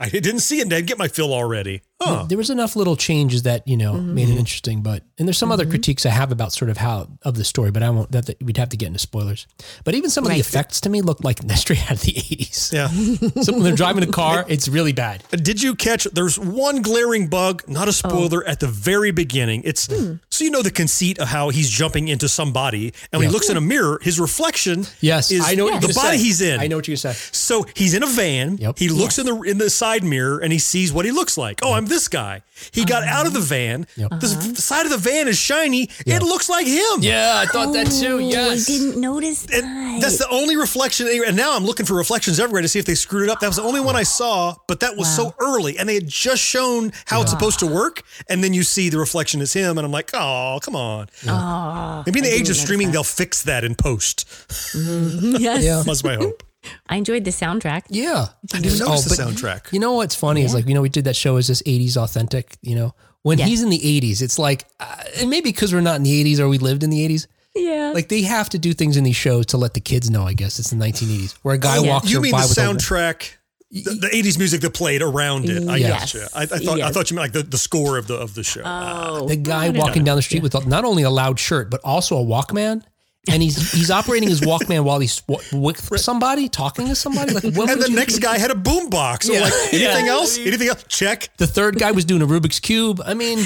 I 0.00 0.08
didn't 0.08 0.40
see 0.40 0.58
it 0.58 0.62
and 0.62 0.72
I 0.72 0.76
didn't 0.76 0.88
get 0.88 0.98
my 0.98 1.08
fill 1.08 1.32
already. 1.32 1.82
Huh. 2.00 2.26
There 2.28 2.38
was 2.38 2.48
enough 2.48 2.76
little 2.76 2.94
changes 2.96 3.42
that 3.42 3.66
you 3.66 3.76
know 3.76 3.94
Mm-hmm. 3.94 4.14
made 4.14 4.28
it 4.28 4.36
interesting, 4.38 4.82
but 4.82 5.02
and 5.18 5.26
there's 5.26 5.36
some 5.38 5.50
other 5.50 5.66
critiques 5.66 6.06
I 6.06 6.10
have 6.10 6.30
about 6.30 6.52
sort 6.52 6.70
of 6.70 6.76
how 6.76 7.08
of 7.22 7.34
the 7.34 7.42
story, 7.44 7.70
but 7.72 7.82
I 7.82 7.90
won't. 7.90 8.12
That, 8.12 8.26
that 8.26 8.40
we'd 8.42 8.56
have 8.56 8.68
to 8.68 8.76
get 8.76 8.86
into 8.86 9.00
spoilers. 9.00 9.46
But 9.84 9.94
even 9.96 10.08
some 10.08 10.24
of 10.24 10.30
the 10.30 10.38
effects 10.38 10.80
to 10.82 10.88
me 10.90 11.00
look 11.02 11.24
like 11.24 11.40
straight 11.56 11.82
out 11.86 11.92
of 11.92 12.02
the 12.02 12.12
80s. 12.12 12.72
Yeah. 12.72 12.86
Some 13.42 13.56
when 13.56 13.64
they're 13.64 13.74
driving 13.74 14.04
a 14.04 14.12
car, 14.12 14.44
it's 14.48 14.68
really 14.68 14.92
bad. 14.92 15.24
Did 15.30 15.60
you 15.60 15.74
catch? 15.74 16.04
There's 16.04 16.38
one 16.38 16.82
glaring 16.82 17.26
bug, 17.28 17.64
not 17.68 17.88
a 17.88 17.92
spoiler, 17.92 18.44
Oh. 18.46 18.50
at 18.50 18.60
the 18.60 18.68
very 18.68 19.10
beginning. 19.10 19.62
It's 19.64 19.86
Hmm. 19.88 20.14
so 20.30 20.44
you 20.44 20.50
know 20.50 20.62
the 20.62 20.70
conceit 20.70 21.18
of 21.18 21.28
how 21.28 21.48
he's 21.50 21.68
jumping 21.68 22.06
into 22.08 22.28
somebody, 22.28 22.92
and 23.12 23.18
when 23.20 23.28
he 23.28 23.32
looks 23.34 23.48
in 23.50 23.56
a 23.56 23.60
mirror, 23.60 23.98
his 24.02 24.20
reflection 24.20 24.86
Yes, 25.00 25.32
is 25.32 25.42
I 25.44 25.54
know 25.56 25.64
what 25.64 25.80
the 25.82 25.92
body 25.94 26.16
say. 26.18 26.22
he's 26.22 26.40
in. 26.40 26.60
I 26.60 26.68
know 26.68 26.76
what 26.76 26.86
you're 26.86 26.96
gonna. 27.02 27.14
So 27.14 27.64
he's 27.74 27.94
in 27.94 28.02
a 28.04 28.06
van. 28.06 28.58
Yep. 28.58 28.78
He 28.78 28.88
looks 28.88 29.18
in 29.18 29.26
the 29.26 29.34
in 29.42 29.58
the 29.58 29.68
side 29.70 30.04
mirror 30.04 30.38
and 30.38 30.52
he 30.52 30.58
sees 30.60 30.92
what 30.92 31.04
he 31.04 31.10
looks 31.10 31.36
like. 31.36 31.58
Oh, 31.64 31.72
I'm 31.72 31.86
this 31.88 32.08
guy. 32.08 32.42
He 32.72 32.84
got 32.84 33.04
out 33.04 33.26
of 33.26 33.32
the 33.32 33.38
uh-huh. 33.38 33.48
van. 33.48 33.86
Yep. 33.96 34.10
The, 34.10 34.16
uh-huh. 34.16 34.52
the 34.52 34.62
side 34.62 34.84
of 34.86 34.92
the 34.92 34.98
van 34.98 35.28
is 35.28 35.38
shiny. 35.38 35.88
It 36.06 36.22
looks 36.22 36.48
like 36.48 36.66
him. 36.66 37.00
Yeah, 37.00 37.34
I 37.36 37.46
thought 37.46 37.72
that 37.72 37.86
too. 37.86 38.16
Oh, 38.16 38.18
Yes. 38.18 38.68
I 38.68 38.72
didn't 38.72 39.00
notice 39.00 39.42
that. 39.46 39.64
And 39.64 40.02
that's 40.02 40.18
the 40.18 40.28
only 40.30 40.56
reflection. 40.56 41.08
And 41.26 41.36
now 41.36 41.56
I'm 41.56 41.64
looking 41.64 41.86
for 41.86 41.94
reflections 41.94 42.40
everywhere 42.40 42.62
to 42.62 42.68
see 42.68 42.78
if 42.78 42.84
they 42.84 42.94
screwed 42.94 43.24
it 43.24 43.30
up. 43.30 43.40
That 43.40 43.46
was 43.46 43.56
the 43.56 43.62
only 43.62 43.80
one 43.80 43.96
I 43.96 44.02
saw, 44.02 44.54
but 44.66 44.80
that 44.80 44.96
was 44.96 45.14
so 45.14 45.34
early. 45.40 45.78
And 45.78 45.88
they 45.88 45.94
had 45.94 46.08
just 46.08 46.42
shown 46.42 46.92
how 47.06 47.22
it's 47.22 47.30
supposed 47.30 47.58
to 47.60 47.66
work. 47.66 48.02
And 48.28 48.42
then 48.42 48.52
you 48.54 48.62
see 48.62 48.88
the 48.88 48.98
reflection 48.98 49.40
is 49.40 49.52
him. 49.52 49.78
And 49.78 49.84
I'm 49.84 49.92
like, 49.92 50.10
oh, 50.14 50.58
come 50.62 50.76
on. 50.76 51.08
Oh, 51.26 52.02
Maybe 52.06 52.18
in 52.20 52.24
the 52.24 52.30
I 52.30 52.34
age 52.34 52.50
of 52.50 52.56
streaming, 52.56 52.88
that. 52.88 52.92
they'll 52.92 53.04
fix 53.04 53.42
that 53.42 53.64
in 53.64 53.74
post. 53.74 54.26
yes. 54.74 55.64
Yeah. 55.64 55.82
That's 55.84 56.04
my 56.04 56.16
hope. 56.16 56.42
I 56.88 56.96
enjoyed 56.96 57.24
the 57.24 57.30
soundtrack. 57.30 57.82
Yeah. 57.88 58.26
I 58.52 58.60
didn't 58.60 58.82
Oh, 58.82 59.00
the 59.00 59.14
soundtrack. 59.14 59.72
You 59.72 59.78
know 59.80 59.92
what's 59.94 60.14
funny 60.14 60.42
is 60.42 60.54
like, 60.54 60.66
you 60.66 60.74
know, 60.74 60.82
we 60.82 60.88
did 60.88 61.04
that 61.04 61.16
show 61.16 61.36
as 61.36 61.46
this 61.48 61.62
80s 61.62 61.96
authentic, 61.96 62.56
you 62.62 62.74
know, 62.74 62.94
when 63.22 63.38
Yeah. 63.38 63.46
he's 63.46 63.62
in 63.62 63.68
the 63.70 63.78
80s, 63.78 64.22
it's 64.22 64.38
like, 64.38 64.66
uh, 64.80 64.86
and 65.20 65.30
maybe 65.30 65.50
because 65.50 65.72
we're 65.72 65.80
not 65.80 65.96
in 65.96 66.02
the 66.02 66.12
80s 66.24 66.40
or 66.40 66.48
we 66.48 66.58
lived 66.58 66.82
in 66.82 66.90
the 66.90 67.04
80s, 67.04 67.26
Yeah. 67.54 67.92
like 67.94 68.08
they 68.08 68.22
have 68.22 68.48
to 68.50 68.58
do 68.58 68.72
things 68.74 68.96
in 68.96 69.04
these 69.04 69.16
shows 69.16 69.46
to 69.46 69.56
let 69.56 69.74
the 69.74 69.80
kids 69.80 70.10
know, 70.10 70.24
I 70.26 70.32
guess 70.34 70.58
it's 70.58 70.70
the 70.70 70.76
1980s, 70.76 71.34
where 71.42 71.54
a 71.54 71.58
guy 71.58 71.78
Oh, 71.78 71.84
yeah. 71.84 71.90
walks 71.94 72.10
You 72.10 72.20
mean 72.20 72.32
by 72.32 72.42
the 72.42 72.48
with 72.48 72.58
a- 72.58 72.60
soundtrack, 72.60 73.30
the, 73.70 73.90
the 73.90 74.08
80s 74.08 74.38
music 74.38 74.60
that 74.62 74.72
played 74.74 75.02
around 75.02 75.48
it? 75.50 75.68
I 75.68 75.76
Yes. 75.76 76.12
gotcha. 76.12 76.28
I, 76.34 76.42
I 76.42 76.46
thought 76.46 76.80
I 76.80 76.90
thought 76.90 77.10
you 77.10 77.14
meant 77.16 77.34
like 77.34 77.44
the, 77.44 77.48
the 77.50 77.58
score 77.58 77.98
of 77.98 78.06
the 78.06 78.14
of 78.14 78.34
the 78.34 78.42
show. 78.42 78.62
oh, 78.64 79.28
the 79.28 79.36
guy 79.36 79.66
got 79.68 79.76
it. 79.76 79.78
walking 79.78 80.04
down 80.04 80.16
the 80.16 80.22
street 80.22 80.42
with 80.42 80.54
not 80.66 80.84
only 80.84 81.02
a 81.02 81.10
loud 81.10 81.38
shirt 81.38 81.70
but 81.70 81.80
also 81.84 82.16
a 82.18 82.24
Walkman, 82.24 82.82
and 83.30 83.42
he's 83.42 83.72
he's 83.72 83.90
operating 83.90 84.28
his 84.28 84.40
Walkman 84.40 84.84
while 84.84 84.98
he's 84.98 85.20
w- 85.22 85.42
with 85.60 85.80
somebody 86.00 86.48
talking 86.48 86.86
to 86.88 86.94
somebody. 86.94 87.32
Like, 87.34 87.44
what 87.54 87.70
and 87.70 87.80
the 87.82 87.90
you- 87.90 87.96
next 87.96 88.18
guy 88.20 88.38
had 88.38 88.50
a 88.50 88.54
boombox. 88.54 89.24
So 89.24 89.32
Yeah. 89.32 89.40
like 89.42 89.52
anything 89.72 90.06
Yeah. 90.06 90.12
else? 90.12 90.38
Anything 90.38 90.68
else? 90.68 90.84
Check. 90.88 91.30
the 91.36 91.46
third 91.46 91.78
guy 91.78 91.92
was 91.92 92.04
doing 92.04 92.22
a 92.22 92.26
Rubik's 92.26 92.60
cube. 92.60 93.00
I 93.04 93.14
mean, 93.14 93.38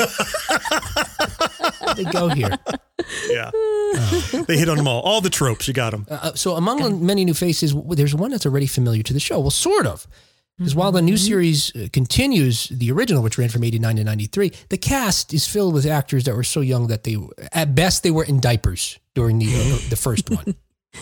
they 1.96 2.04
go 2.04 2.28
here. 2.28 2.50
Yeah. 3.28 3.50
they 4.46 4.56
hit 4.56 4.68
on 4.68 4.76
them 4.76 4.88
all. 4.88 5.00
All 5.02 5.20
the 5.20 5.30
tropes. 5.30 5.66
You 5.68 5.74
got 5.74 5.90
them. 5.90 6.06
Uh, 6.10 6.32
so 6.34 6.54
among 6.56 6.82
the 6.82 6.90
many 6.90 7.24
new 7.24 7.34
faces, 7.34 7.74
there's 7.90 8.14
one 8.14 8.30
that's 8.30 8.46
already 8.46 8.66
familiar 8.66 9.02
to 9.02 9.12
the 9.12 9.20
show. 9.20 9.40
Well, 9.40 9.50
sort 9.50 9.86
of. 9.86 10.06
Because 10.62 10.76
while 10.76 10.92
the 10.92 11.02
new 11.02 11.16
series 11.16 11.74
uh, 11.74 11.88
continues 11.92 12.68
the 12.68 12.92
original, 12.92 13.20
which 13.20 13.36
ran 13.36 13.48
from 13.48 13.64
89 13.64 13.96
to 13.96 14.04
93, 14.04 14.52
the 14.68 14.78
cast 14.78 15.34
is 15.34 15.44
filled 15.44 15.74
with 15.74 15.84
actors 15.86 16.22
that 16.22 16.36
were 16.36 16.44
so 16.44 16.60
young 16.60 16.86
that 16.86 17.02
they, 17.02 17.16
at 17.50 17.74
best, 17.74 18.04
they 18.04 18.12
were 18.12 18.22
in 18.22 18.38
diapers 18.38 19.00
during 19.14 19.40
the, 19.40 19.46
uh, 19.46 19.78
the 19.90 19.96
first 19.96 20.30
one. 20.30 20.54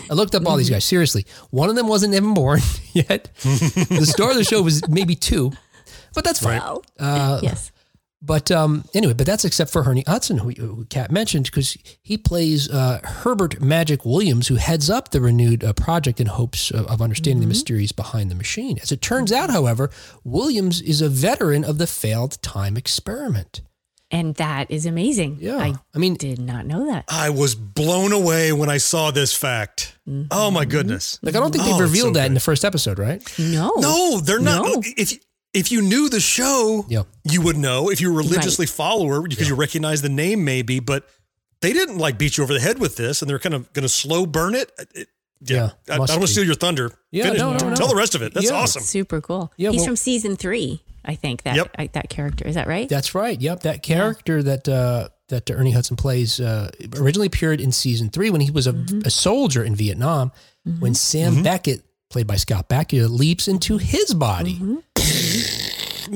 I 0.09 0.15
looked 0.15 0.33
up 0.33 0.47
all 0.47 0.57
these 0.57 0.71
guys. 0.71 0.83
Seriously, 0.83 1.27
one 1.51 1.69
of 1.69 1.75
them 1.75 1.87
wasn't 1.87 2.15
even 2.15 2.33
born 2.33 2.59
yet. 2.93 3.29
the 3.43 4.07
star 4.11 4.31
of 4.31 4.37
the 4.37 4.43
show 4.43 4.63
was 4.63 4.87
maybe 4.87 5.13
two, 5.13 5.51
but 6.15 6.23
that's 6.23 6.39
fine. 6.39 6.59
Wow. 6.59 6.81
Uh, 6.97 7.39
yes. 7.43 7.71
But 8.23 8.51
um, 8.51 8.85
anyway, 8.93 9.13
but 9.13 9.25
that's 9.25 9.45
except 9.45 9.71
for 9.71 9.83
Ernie 9.83 10.03
Hudson, 10.05 10.37
who, 10.37 10.51
who 10.51 10.85
Kat 10.85 11.11
mentioned, 11.11 11.45
because 11.45 11.75
he 12.03 12.17
plays 12.17 12.69
uh, 12.69 12.99
Herbert 13.03 13.59
Magic 13.61 14.05
Williams, 14.05 14.47
who 14.47 14.55
heads 14.55 14.91
up 14.91 15.09
the 15.09 15.19
renewed 15.21 15.63
uh, 15.63 15.73
project 15.73 16.21
in 16.21 16.27
hopes 16.27 16.69
of, 16.69 16.85
of 16.85 17.01
understanding 17.01 17.41
the 17.41 17.47
mysteries 17.47 17.91
behind 17.91 18.29
the 18.29 18.35
machine. 18.35 18.77
As 18.79 18.91
it 18.91 19.01
turns 19.01 19.31
out, 19.31 19.49
however, 19.49 19.89
Williams 20.23 20.81
is 20.81 21.01
a 21.01 21.09
veteran 21.09 21.63
of 21.63 21.79
the 21.79 21.87
failed 21.87 22.39
time 22.43 22.77
experiment. 22.77 23.61
And 24.13 24.35
that 24.35 24.69
is 24.69 24.85
amazing. 24.85 25.37
Yeah, 25.39 25.55
I 25.57 25.73
I 25.95 25.97
mean, 25.97 26.15
did 26.15 26.37
not 26.37 26.65
know 26.65 26.85
that. 26.87 27.05
I 27.07 27.29
was 27.29 27.55
blown 27.55 28.11
away 28.11 28.51
when 28.51 28.69
I 28.69 28.77
saw 28.77 29.09
this 29.09 29.33
fact. 29.33 29.97
Oh 30.29 30.51
my 30.51 30.65
goodness. 30.65 31.17
like 31.21 31.33
I 31.35 31.39
don't 31.39 31.51
think 31.53 31.63
they've 31.63 31.75
Oh, 31.75 31.79
revealed 31.79 32.15
so 32.15 32.19
that 32.19 32.25
in 32.27 32.33
the 32.33 32.41
first 32.41 32.65
episode, 32.65 32.99
right? 32.99 33.23
No. 33.39 33.71
No, 33.77 34.19
they're 34.19 34.39
not. 34.41 34.65
No. 34.65 34.83
If 34.97 35.17
if 35.53 35.71
you 35.71 35.81
knew 35.81 36.09
the 36.09 36.19
show, 36.19 36.85
Yeah. 36.87 37.03
you 37.23 37.41
would 37.41 37.57
know. 37.57 37.89
If 37.89 38.01
you 38.01 38.11
were 38.11 38.19
religiously 38.19 38.65
follower, 38.65 39.21
because 39.27 39.49
you 39.49 39.55
recognize 39.55 40.01
the 40.01 40.09
name, 40.09 40.45
maybe. 40.45 40.79
But 40.79 41.07
they 41.61 41.73
didn't 41.73 41.97
like 41.97 42.17
beat 42.17 42.37
you 42.37 42.43
over 42.43 42.53
the 42.53 42.59
head 42.59 42.79
with 42.79 42.95
this, 42.95 43.21
and 43.21 43.29
they're 43.29 43.39
kind 43.39 43.55
of 43.55 43.71
going 43.73 43.83
to 43.83 43.89
slow 43.89 44.25
burn 44.25 44.55
it. 44.55 44.71
Uh, 44.79 44.85
it- 44.95 45.07
Yeah, 45.43 45.55
yeah, 45.57 45.69
I, 45.89 45.93
I 45.93 45.97
don't 45.97 46.09
want 46.09 46.21
to 46.21 46.27
steal 46.27 46.43
your 46.43 46.55
thunder. 46.55 46.91
Yeah, 47.11 47.23
Finish. 47.23 47.39
no, 47.39 47.53
no, 47.53 47.69
no. 47.69 47.75
Tell 47.75 47.87
the 47.87 47.95
rest 47.95 48.13
of 48.15 48.21
it. 48.21 48.33
That's 48.33 48.49
Yeah. 48.49 48.57
awesome. 48.57 48.83
Super 48.83 49.21
cool. 49.21 49.51
Yeah, 49.57 49.71
He's 49.71 49.79
well- 49.79 49.87
from 49.87 49.95
season 49.95 50.35
three, 50.35 50.83
I 51.03 51.15
think. 51.15 51.43
That 51.43 51.55
Yep. 51.55 51.75
I, 51.79 51.87
that 51.93 52.09
character 52.09 52.47
is 52.47 52.55
that 52.55 52.67
right? 52.67 52.87
That's 52.87 53.15
right. 53.15 53.39
Yep, 53.41 53.61
that 53.61 53.81
character 53.81 54.43
that 54.43 54.69
uh, 54.69 55.09
that 55.29 55.49
Ernie 55.49 55.71
Hudson 55.71 55.95
plays 55.95 56.39
uh, 56.39 56.69
originally 56.95 57.27
appeared 57.27 57.59
in 57.59 57.71
season 57.71 58.09
three 58.09 58.29
when 58.29 58.41
he 58.41 58.51
was 58.51 58.67
a, 58.67 58.73
mm-hmm. 58.73 59.01
a 59.05 59.09
soldier 59.09 59.63
in 59.63 59.75
Vietnam. 59.75 60.31
When 60.63 60.75
mm-hmm. 60.75 60.93
Sam 60.93 61.33
mm-hmm. 61.33 61.43
Beckett, 61.43 61.83
played 62.11 62.27
by 62.27 62.35
Scott 62.35 62.69
Bakula, 62.69 63.09
leaps 63.09 63.47
into 63.47 63.77
his 63.77 64.13
body. 64.13 64.59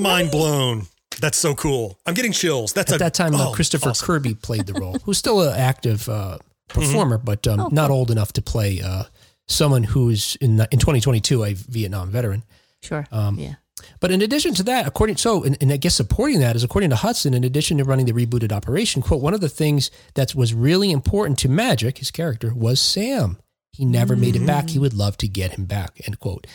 Mind 0.01 0.31
blown. 0.31 0.83
That's 1.21 1.37
so 1.37 1.55
cool. 1.55 1.97
I'm 2.05 2.13
getting 2.13 2.31
chills. 2.31 2.73
That's 2.73 2.91
At 2.91 2.97
a, 2.97 2.99
that 2.99 3.13
time, 3.13 3.35
uh, 3.35 3.49
oh, 3.49 3.53
Christopher 3.53 3.89
awesome. 3.89 4.05
Kirby 4.05 4.33
played 4.35 4.65
the 4.65 4.73
role, 4.73 4.97
who's 5.05 5.17
still 5.17 5.41
an 5.41 5.57
active 5.57 6.09
uh, 6.09 6.39
performer, 6.67 7.17
but 7.17 7.47
um, 7.47 7.69
not 7.71 7.89
old 7.89 8.11
enough 8.11 8.33
to 8.33 8.41
play 8.41 8.81
uh, 8.81 9.03
someone 9.47 9.83
who's 9.83 10.35
in 10.37 10.59
in 10.71 10.79
2022 10.79 11.43
a 11.43 11.53
Vietnam 11.53 12.09
veteran. 12.09 12.43
Sure. 12.81 13.05
Um, 13.11 13.39
yeah. 13.39 13.55
But 13.99 14.11
in 14.11 14.21
addition 14.21 14.53
to 14.55 14.63
that, 14.63 14.87
according 14.87 15.17
so, 15.17 15.43
and, 15.43 15.57
and 15.61 15.71
I 15.71 15.77
guess 15.77 15.95
supporting 15.95 16.39
that 16.39 16.55
is 16.55 16.63
according 16.63 16.89
to 16.91 16.95
Hudson, 16.95 17.33
in 17.33 17.43
addition 17.43 17.77
to 17.77 17.83
running 17.83 18.05
the 18.05 18.13
rebooted 18.13 18.51
operation, 18.51 19.01
quote, 19.01 19.21
one 19.21 19.33
of 19.33 19.41
the 19.41 19.49
things 19.49 19.91
that 20.15 20.33
was 20.33 20.53
really 20.53 20.91
important 20.91 21.37
to 21.39 21.49
Magic, 21.49 21.97
his 21.97 22.11
character, 22.11 22.53
was 22.53 22.79
Sam. 22.79 23.37
He 23.71 23.83
never 23.85 24.15
made 24.15 24.35
it 24.37 24.45
back. 24.45 24.69
He 24.69 24.79
would 24.79 24.93
love 24.93 25.17
to 25.17 25.27
get 25.27 25.51
him 25.51 25.65
back. 25.65 26.01
End 26.05 26.19
quote. 26.19 26.47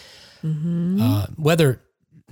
Uh, 0.42 1.26
whether 1.36 1.82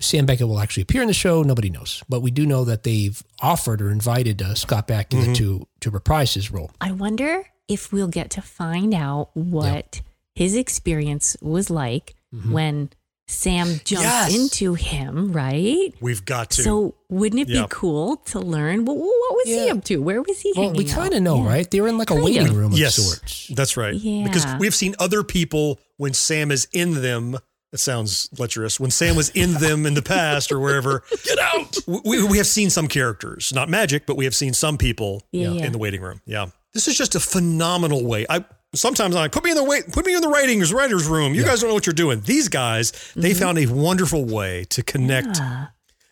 Sam 0.01 0.27
Beckett 0.27 0.47
will 0.49 0.61
actually 0.61 0.83
appear 0.83 1.03
in 1.03 1.09
the 1.09 1.15
show, 1.15 1.43
nobody 1.43 1.71
knows. 1.71 2.03
But 2.09 2.21
we 2.21 2.31
do 2.31 2.47
know 2.47 2.65
that 2.65 2.83
they've 2.83 3.23
offered 3.41 3.81
or 3.83 3.91
invited 3.91 4.41
uh, 4.43 4.55
Scott 4.55 4.89
Bakula 4.89 5.35
to 5.37 5.67
to 5.81 5.91
reprise 5.91 6.35
his 6.35 6.51
role. 6.51 6.71
I 6.81 6.93
wonder 6.93 7.45
if 7.69 7.93
we'll 7.93 8.09
get 8.09 8.31
to 8.31 8.43
find 8.43 8.95
out 8.95 9.31
what 9.35 10.01
his 10.35 10.55
experience 10.55 11.37
was 11.43 11.69
like 11.71 12.15
when 12.51 12.91
Sam 13.27 13.67
jumped 13.85 13.91
Yes. 13.91 14.35
into 14.35 14.73
him, 14.75 15.33
right? 15.33 15.93
We've 16.01 16.25
got 16.25 16.51
to. 16.53 16.63
So 16.63 16.95
wouldn't 17.11 17.43
it 17.43 17.49
Yeah. 17.51 17.63
be 17.63 17.67
cool 17.71 18.17
to 18.27 18.39
learn 18.41 18.87
well, 18.87 18.97
what 18.97 19.35
was 19.37 19.45
he 19.47 19.69
up 19.69 19.85
to? 19.85 19.99
Where 19.99 20.23
was 20.23 20.41
he 20.41 20.53
Well, 20.57 20.69
hanging 20.71 20.79
we 20.79 20.85
kind 20.91 21.13
of 21.13 21.23
know, 21.23 21.43
Yeah. 21.43 21.49
right? 21.49 21.71
They 21.71 21.81
were 21.83 21.89
in 21.89 21.99
like 21.99 22.11
a 22.11 22.15
Kind 22.15 22.25
waiting 22.25 22.49
of. 22.49 22.57
room 22.57 22.73
of 22.73 22.79
yes, 22.79 22.95
sorts. 22.95 23.49
that's 23.49 23.77
right. 23.77 23.95
Yeah. 23.95 24.25
Because 24.25 24.47
we've 24.59 24.75
seen 24.75 24.95
other 24.99 25.23
people 25.23 25.79
when 25.99 26.15
Sam 26.15 26.51
is 26.51 26.69
in 26.73 27.03
them. 27.03 27.37
It 27.73 27.81
sounds 27.81 28.31
lecherous. 28.39 28.81
When 28.81 28.91
Sam 28.91 29.15
was 29.15 29.29
in 29.31 29.53
them 29.55 29.85
in 29.85 29.95
the 29.95 30.03
past 30.03 30.51
or 30.51 30.59
wherever, 30.59 31.03
get 31.25 31.39
out. 31.39 31.77
We, 31.87 32.23
we 32.25 32.39
have 32.39 32.47
seen 32.47 32.71
some 32.71 32.89
characters, 32.89 33.53
not 33.55 33.69
magic, 33.69 34.07
but 34.07 34.17
we 34.17 34.25
have 34.25 34.35
seen 34.35 34.55
some 34.55 34.79
people 34.79 35.23
Yeah, 35.33 35.51
yeah. 35.51 35.67
in 35.67 35.73
the 35.73 35.79
waiting 35.79 36.01
room. 36.01 36.23
Yeah, 36.25 36.47
this 36.73 36.89
is 36.89 36.97
just 36.97 37.15
a 37.15 37.21
phenomenal 37.21 38.05
way. 38.07 38.25
I 38.31 38.45
sometimes 38.75 39.15
I'm 39.15 39.21
like, 39.23 39.33
put 39.33 39.45
me 39.45 39.51
in 39.51 39.57
the 39.57 39.65
wait, 39.65 39.93
put 39.93 40.07
me 40.07 40.15
in 40.15 40.21
the 40.23 40.29
writings 40.29 40.73
writers 40.73 41.07
room. 41.07 41.35
You 41.35 41.45
guys 41.45 41.61
don't 41.61 41.69
know 41.69 41.75
what 41.75 41.87
you're 41.87 41.93
doing. 41.95 42.21
These 42.23 42.49
guys, 42.49 42.93
they 43.15 43.31
Mm-hmm. 43.33 43.39
found 43.41 43.59
a 43.59 43.67
wonderful 43.67 44.25
way 44.25 44.65
to 44.71 44.83
connect 44.83 45.39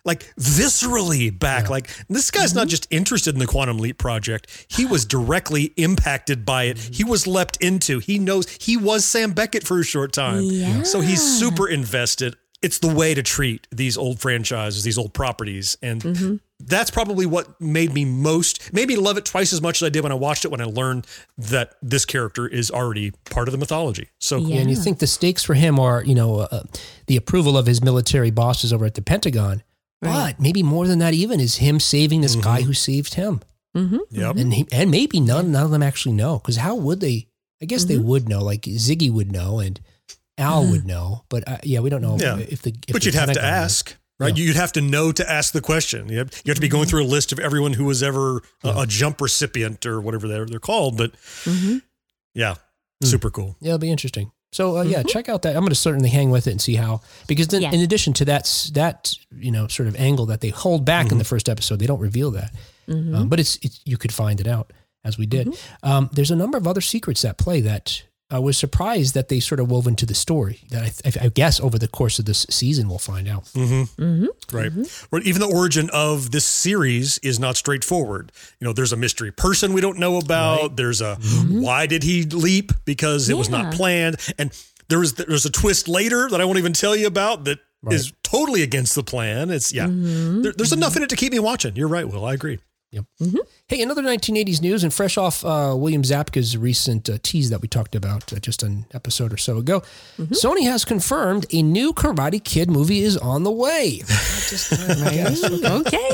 like 0.06 0.32
viscerally 0.38 1.36
back. 1.36 1.68
Like 1.68 1.88
this 2.08 2.30
guy's 2.30 2.46
Mm-hmm. 2.50 2.58
not 2.58 2.68
just 2.68 2.86
interested 2.90 3.34
in 3.34 3.40
the 3.40 3.46
quantum 3.46 3.78
leap 3.78 3.98
project. 3.98 4.66
He 4.68 4.86
was 4.86 5.04
directly 5.04 5.72
impacted 5.76 6.46
by 6.46 6.64
it. 6.64 6.76
Mm-hmm. 6.76 6.92
He 6.92 7.04
was 7.04 7.26
leapt 7.26 7.56
into. 7.58 7.98
He 7.98 8.18
knows 8.18 8.48
he 8.48 8.76
was 8.76 9.04
Sam 9.04 9.32
Beckett 9.32 9.66
for 9.66 9.78
a 9.80 9.84
short 9.84 10.12
time. 10.12 10.42
Yeah. 10.44 10.82
So 10.84 11.00
he's 11.00 11.20
super 11.38 11.68
invested. 11.68 12.36
it's 12.62 12.78
the 12.78 12.92
way 12.94 13.12
to 13.14 13.22
treat 13.22 13.66
these 13.70 13.98
old 13.98 14.18
franchises, 14.18 14.82
these 14.82 14.96
old 14.98 15.12
properties. 15.12 15.76
And 15.82 16.02
Mm-hmm. 16.02 16.36
that's 16.60 16.90
probably 16.90 17.26
what 17.26 17.60
made 17.60 17.92
me 17.92 18.04
most, 18.06 18.72
made 18.72 18.88
me 18.88 18.96
love 18.96 19.18
it 19.18 19.24
twice 19.26 19.52
as 19.52 19.60
much 19.60 19.82
as 19.82 19.86
I 19.86 19.90
did 19.90 20.02
when 20.02 20.10
I 20.12 20.16
watched 20.16 20.44
it, 20.46 20.50
when 20.50 20.62
I 20.62 20.64
learned 20.64 21.06
that 21.36 21.74
this 21.82 22.04
character 22.06 22.46
is 22.48 22.70
already 22.70 23.12
part 23.30 23.46
of 23.48 23.52
the 23.52 23.58
mythology. 23.58 24.08
So 24.18 24.38
cool. 24.38 24.48
Yeah, 24.50 24.60
and 24.60 24.70
you 24.70 24.76
think 24.76 24.98
the 25.00 25.06
stakes 25.06 25.44
for 25.44 25.52
him 25.54 25.78
are, 25.78 26.02
you 26.02 26.14
know, 26.14 26.40
uh, 26.40 26.62
the 27.08 27.16
approval 27.16 27.58
of 27.58 27.66
his 27.66 27.82
military 27.84 28.30
bosses 28.30 28.72
over 28.72 28.86
at 28.86 28.94
the 28.94 29.02
Pentagon. 29.02 29.62
Right. 30.02 30.34
But 30.36 30.40
maybe 30.40 30.62
more 30.62 30.86
than 30.86 30.98
that, 31.00 31.14
even 31.14 31.40
is 31.40 31.56
him 31.56 31.80
saving 31.80 32.20
this 32.20 32.36
guy 32.36 32.58
Mm-hmm. 32.60 32.66
who 32.66 32.72
saved 32.74 33.14
him, 33.14 33.40
Mm-hmm. 33.76 33.98
Yep. 34.10 34.36
and 34.36 34.54
he, 34.54 34.66
and 34.72 34.90
maybe 34.90 35.20
none 35.20 35.52
none 35.52 35.64
of 35.64 35.70
them 35.70 35.82
actually 35.82 36.14
know 36.14 36.38
because 36.38 36.56
how 36.56 36.74
would 36.74 37.00
they? 37.00 37.28
I 37.62 37.64
guess 37.66 37.84
they 37.84 37.96
Mhm. 37.96 38.04
would 38.04 38.28
know. 38.28 38.42
Like 38.42 38.62
Ziggy 38.62 39.10
would 39.10 39.32
know, 39.32 39.58
and 39.60 39.80
Al 40.38 40.66
would 40.66 40.86
know. 40.86 41.24
But 41.30 41.48
uh, 41.48 41.58
yeah, 41.62 41.80
we 41.80 41.88
don't 41.90 42.02
know 42.02 42.18
Yeah. 42.20 42.36
if 42.38 42.60
the. 42.62 42.70
If 42.86 42.92
but 42.92 43.02
the 43.02 43.06
you'd 43.06 43.14
have 43.14 43.28
to 43.28 43.34
Pentagon 43.34 43.50
knows. 43.50 43.64
ask, 43.64 43.96
right? 44.20 44.36
You'd 44.36 44.56
have 44.56 44.72
to 44.72 44.80
know 44.82 45.12
to 45.12 45.30
ask 45.30 45.52
the 45.54 45.62
question. 45.62 46.08
You 46.10 46.18
have, 46.18 46.30
you 46.44 46.50
have 46.50 46.56
to 46.56 46.60
be 46.60 46.68
going 46.68 46.86
through 46.86 47.04
a 47.04 47.08
list 47.08 47.32
of 47.32 47.38
everyone 47.38 47.72
who 47.72 47.84
was 47.86 48.02
ever 48.02 48.42
a, 48.62 48.80
a 48.82 48.86
jump 48.86 49.20
recipient 49.22 49.86
or 49.86 50.00
whatever 50.02 50.28
they're, 50.28 50.44
they're 50.46 50.58
called. 50.60 50.96
But 50.98 51.12
Mm-hmm. 51.44 51.78
yeah, 52.34 52.54
Mm. 53.02 53.06
super 53.08 53.30
cool. 53.30 53.56
Yeah, 53.60 53.68
it'll 53.70 53.78
be 53.78 53.90
interesting. 53.90 54.30
So 54.52 54.78
uh, 54.78 54.82
yeah, 54.82 55.02
check 55.02 55.28
out 55.28 55.42
that. 55.42 55.54
I'm 55.54 55.60
going 55.60 55.70
to 55.70 55.74
certainly 55.74 56.08
hang 56.08 56.30
with 56.30 56.46
it 56.46 56.52
and 56.52 56.60
see 56.60 56.76
how 56.76 57.00
because 57.26 57.48
then 57.48 57.62
in 57.62 57.80
addition 57.80 58.12
to 58.14 58.24
that 58.26 58.70
that 58.74 59.12
you 59.36 59.50
know 59.50 59.66
sort 59.68 59.88
of 59.88 59.96
angle 59.96 60.26
that 60.26 60.40
they 60.40 60.48
hold 60.48 60.84
back 60.84 61.10
in 61.12 61.18
the 61.18 61.24
first 61.24 61.48
episode, 61.48 61.78
they 61.78 61.86
don't 61.86 62.00
reveal 62.00 62.30
that. 62.32 62.52
Mm-hmm. 62.88 63.14
Um, 63.14 63.28
but 63.28 63.40
it's, 63.40 63.58
it's 63.62 63.80
you 63.84 63.96
could 63.96 64.12
find 64.12 64.40
it 64.40 64.46
out 64.46 64.72
as 65.04 65.18
we 65.18 65.26
did. 65.26 65.56
Um, 65.82 66.10
there's 66.12 66.30
a 66.30 66.36
number 66.36 66.58
of 66.58 66.66
other 66.66 66.80
secrets 66.80 67.24
at 67.24 67.38
play 67.38 67.60
that 67.62 68.02
I 68.28 68.40
was 68.40 68.58
surprised 68.58 69.14
that 69.14 69.28
they 69.28 69.38
sort 69.38 69.60
of 69.60 69.70
wove 69.70 69.86
into 69.86 70.04
the 70.04 70.14
story. 70.14 70.60
That 70.70 70.82
I, 70.82 71.08
I, 71.08 71.26
I 71.26 71.28
guess 71.28 71.60
over 71.60 71.78
the 71.78 71.86
course 71.86 72.18
of 72.18 72.24
this 72.24 72.44
season 72.50 72.88
we'll 72.88 72.98
find 72.98 73.28
out. 73.28 73.44
Mm-hmm. 73.46 74.02
Mm-hmm. 74.02 74.56
Right. 74.56 74.72
Or 75.12 75.20
even 75.20 75.40
the 75.40 75.48
origin 75.54 75.88
of 75.92 76.32
this 76.32 76.44
series 76.44 77.18
is 77.18 77.38
not 77.38 77.56
straightforward. 77.56 78.32
You 78.60 78.66
know, 78.66 78.72
there's 78.72 78.92
a 78.92 78.96
mystery 78.96 79.30
person 79.30 79.72
we 79.72 79.80
don't 79.80 79.98
know 79.98 80.18
about. 80.18 80.76
There's 80.76 81.00
a 81.00 81.16
why 81.16 81.86
did 81.86 82.02
he 82.02 82.24
leap? 82.24 82.72
Because 82.84 83.28
it 83.28 83.36
was 83.36 83.48
not 83.48 83.72
planned. 83.72 84.16
And 84.38 84.50
there 84.88 84.98
was 84.98 85.14
there's 85.14 85.46
a 85.46 85.50
twist 85.50 85.88
later 85.88 86.28
that 86.28 86.40
I 86.40 86.44
won't 86.44 86.58
even 86.58 86.72
tell 86.72 86.96
you 86.96 87.06
about 87.06 87.44
that 87.44 87.60
is 87.90 88.12
totally 88.24 88.62
against 88.62 88.96
the 88.96 89.04
plan. 89.04 89.50
It's 89.50 89.72
yeah. 89.72 89.86
There, 89.88 90.52
there's 90.52 90.72
enough 90.72 90.96
in 90.96 91.04
it 91.04 91.10
to 91.10 91.16
keep 91.16 91.32
me 91.32 91.38
watching. 91.38 91.76
You're 91.76 91.88
right, 91.88 92.08
Will. 92.08 92.24
I 92.24 92.34
agree. 92.34 92.58
Hey, 93.68 93.82
another 93.82 94.02
1980s 94.02 94.62
news 94.62 94.84
and 94.84 94.94
fresh 94.94 95.18
off 95.18 95.44
uh, 95.44 95.74
William 95.76 96.02
Zabka's 96.02 96.56
recent 96.56 97.10
uh, 97.10 97.18
tease 97.22 97.50
that 97.50 97.60
we 97.60 97.68
talked 97.68 97.94
about 97.94 98.32
uh, 98.32 98.38
just 98.38 98.62
an 98.62 98.86
episode 98.94 99.32
or 99.32 99.36
so 99.36 99.58
ago. 99.58 99.82
Sony 100.18 100.62
has 100.62 100.84
confirmed 100.84 101.46
a 101.52 101.62
new 101.62 101.92
Karate 101.92 102.42
Kid 102.42 102.70
movie 102.70 103.00
is 103.00 103.16
on 103.16 103.42
the 103.42 103.50
way. 103.50 103.98
Just. 104.48 104.72
Okay. 104.72 106.10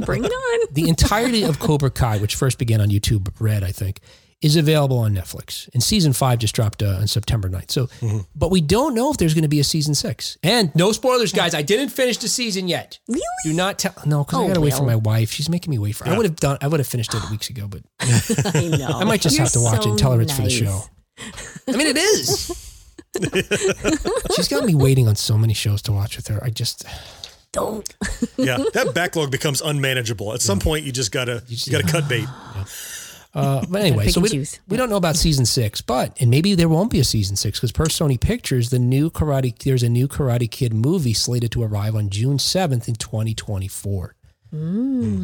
Bring 0.04 0.24
it 0.24 0.30
on. 0.32 0.68
the 0.72 0.88
entirety 0.88 1.42
of 1.44 1.58
Cobra 1.58 1.90
Kai, 1.90 2.18
which 2.18 2.34
first 2.34 2.58
began 2.58 2.80
on 2.80 2.88
YouTube 2.88 3.28
Red, 3.40 3.64
I 3.64 3.72
think, 3.72 4.00
is 4.44 4.56
available 4.56 4.98
on 4.98 5.14
Netflix. 5.14 5.68
And 5.72 5.82
season 5.82 6.12
five 6.12 6.38
just 6.38 6.54
dropped 6.54 6.82
uh, 6.82 6.98
on 7.00 7.06
September 7.06 7.48
9th. 7.48 7.70
So, 7.70 7.88
but 8.36 8.50
we 8.50 8.60
don't 8.60 8.94
know 8.94 9.10
if 9.10 9.16
there's 9.16 9.32
going 9.32 9.42
to 9.42 9.48
be 9.48 9.58
a 9.58 9.64
season 9.64 9.94
six. 9.94 10.36
And 10.42 10.72
no 10.76 10.92
spoilers, 10.92 11.32
guys. 11.32 11.54
I 11.54 11.62
didn't 11.62 11.88
finish 11.88 12.18
the 12.18 12.28
season 12.28 12.68
yet. 12.68 12.98
Really? 13.08 13.22
Do 13.44 13.54
not 13.54 13.78
tell. 13.78 13.94
No, 14.04 14.22
because 14.22 14.38
I 14.38 14.42
Oh, 14.44 14.46
got 14.48 14.54
to 14.54 14.60
wait 14.60 14.74
for 14.74 14.84
my 14.84 14.96
wife. 14.96 15.30
She's 15.30 15.48
making 15.48 15.70
me 15.70 15.78
wait 15.78 15.92
for. 15.96 16.06
I 16.06 16.14
would 16.16 16.26
have 16.26 16.36
done. 16.36 16.58
I 16.60 16.68
would 16.68 16.78
have 16.78 16.86
finished 16.86 17.14
it 17.14 17.22
weeks 17.30 17.48
ago, 17.48 17.66
but 17.66 17.80
I 18.00 18.68
know. 18.68 18.86
I 18.88 19.04
might 19.04 19.22
just 19.22 19.36
You're 19.36 19.44
have 19.44 19.52
to 19.54 19.60
watch 19.60 19.86
it 19.86 19.90
and 19.90 19.98
tell 19.98 20.12
her 20.12 20.20
it's 20.20 20.36
for 20.36 20.42
the 20.42 20.50
show. 20.50 20.82
I 21.66 21.72
mean, 21.76 21.86
it 21.86 21.96
is. 21.96 22.52
She's 24.36 24.48
got 24.48 24.64
me 24.66 24.74
waiting 24.74 25.08
on 25.08 25.16
so 25.16 25.38
many 25.38 25.54
shows 25.54 25.80
to 25.82 25.92
watch 25.92 26.16
with 26.16 26.28
her. 26.28 26.42
I 26.44 26.50
just. 26.50 26.84
Don't. 27.52 27.88
Yeah. 28.36 28.58
that 28.74 28.92
backlog 28.94 29.30
becomes 29.30 29.60
unmanageable. 29.62 30.34
At 30.34 30.42
some 30.42 30.58
point 30.58 30.84
you 30.84 30.90
just 30.92 31.12
gotta 31.12 31.42
you 31.46 31.56
gotta 31.72 31.86
cut 31.90 32.08
bait. 32.08 32.26
Uh, 33.34 33.64
but 33.68 33.80
anyway, 33.84 34.08
so 34.08 34.20
we, 34.20 34.28
choose. 34.28 34.60
we 34.68 34.76
don't 34.76 34.88
know 34.90 34.96
about 34.96 35.16
season 35.16 35.44
six, 35.46 35.80
but 35.80 36.16
and 36.20 36.30
maybe 36.30 36.54
there 36.54 36.68
won't 36.68 36.90
be 36.90 37.00
a 37.00 37.04
season 37.04 37.34
six 37.36 37.58
because 37.58 37.72
per 37.72 37.86
Sony 37.86 38.20
Pictures, 38.20 38.70
the 38.70 38.78
new 38.78 39.10
Karate 39.10 39.56
there's 39.62 39.82
a 39.82 39.88
new 39.88 40.06
Karate 40.08 40.50
Kid 40.50 40.72
movie 40.72 41.14
slated 41.14 41.50
to 41.52 41.62
arrive 41.62 41.94
on 41.96 42.10
June 42.10 42.38
seventh 42.38 42.88
in 42.88 42.94
2024. 42.94 44.14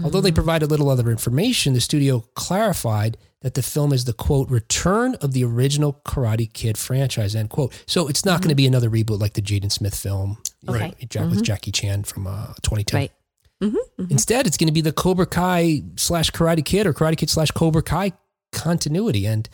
Although 0.05 0.21
they 0.21 0.33
provided 0.33 0.71
little 0.73 0.89
other 0.91 1.09
information, 1.09 1.73
the 1.73 1.81
studio 1.81 2.25
clarified 2.35 3.17
that 3.43 3.55
the 3.55 3.63
film 3.63 3.93
is 3.93 4.05
the 4.05 4.13
quote 4.13 4.51
return 4.51 5.15
of 5.21 5.33
the 5.33 5.45
original 5.45 6.01
Karate 6.05 6.53
Kid 6.53 6.77
franchise 6.77 7.37
end 7.37 7.49
quote. 7.49 7.73
So 7.87 8.09
it's 8.09 8.25
not 8.25 8.41
going 8.41 8.49
to 8.49 8.57
be 8.57 8.67
another 8.67 8.91
reboot 8.91 9.21
like 9.21 9.35
the 9.35 9.41
Jaden 9.41 9.71
Smith 9.71 9.95
film, 9.95 10.39
Okay. 10.69 10.79
right? 10.81 11.09
Jack- 11.09 11.31
With 11.31 11.45
Jackie 11.45 11.71
Chan 11.71 12.03
from 12.05 12.27
uh, 12.27 12.49
2010. 12.63 12.99
Right. 12.99 13.13
Mm-hmm. 13.63 14.05
Instead, 14.11 14.47
it's 14.47 14.57
going 14.57 14.69
to 14.69 14.73
be 14.73 14.81
the 14.81 14.93
Cobra 14.93 15.27
Kai 15.27 15.83
slash 15.97 16.31
Karate 16.31 16.65
Kid 16.65 16.87
or 16.87 16.95
Karate 16.95 17.17
Kid 17.17 17.29
slash 17.31 17.51
Cobra 17.51 17.83
Kai 17.83 18.13
continuity. 18.53 19.27
And 19.27 19.49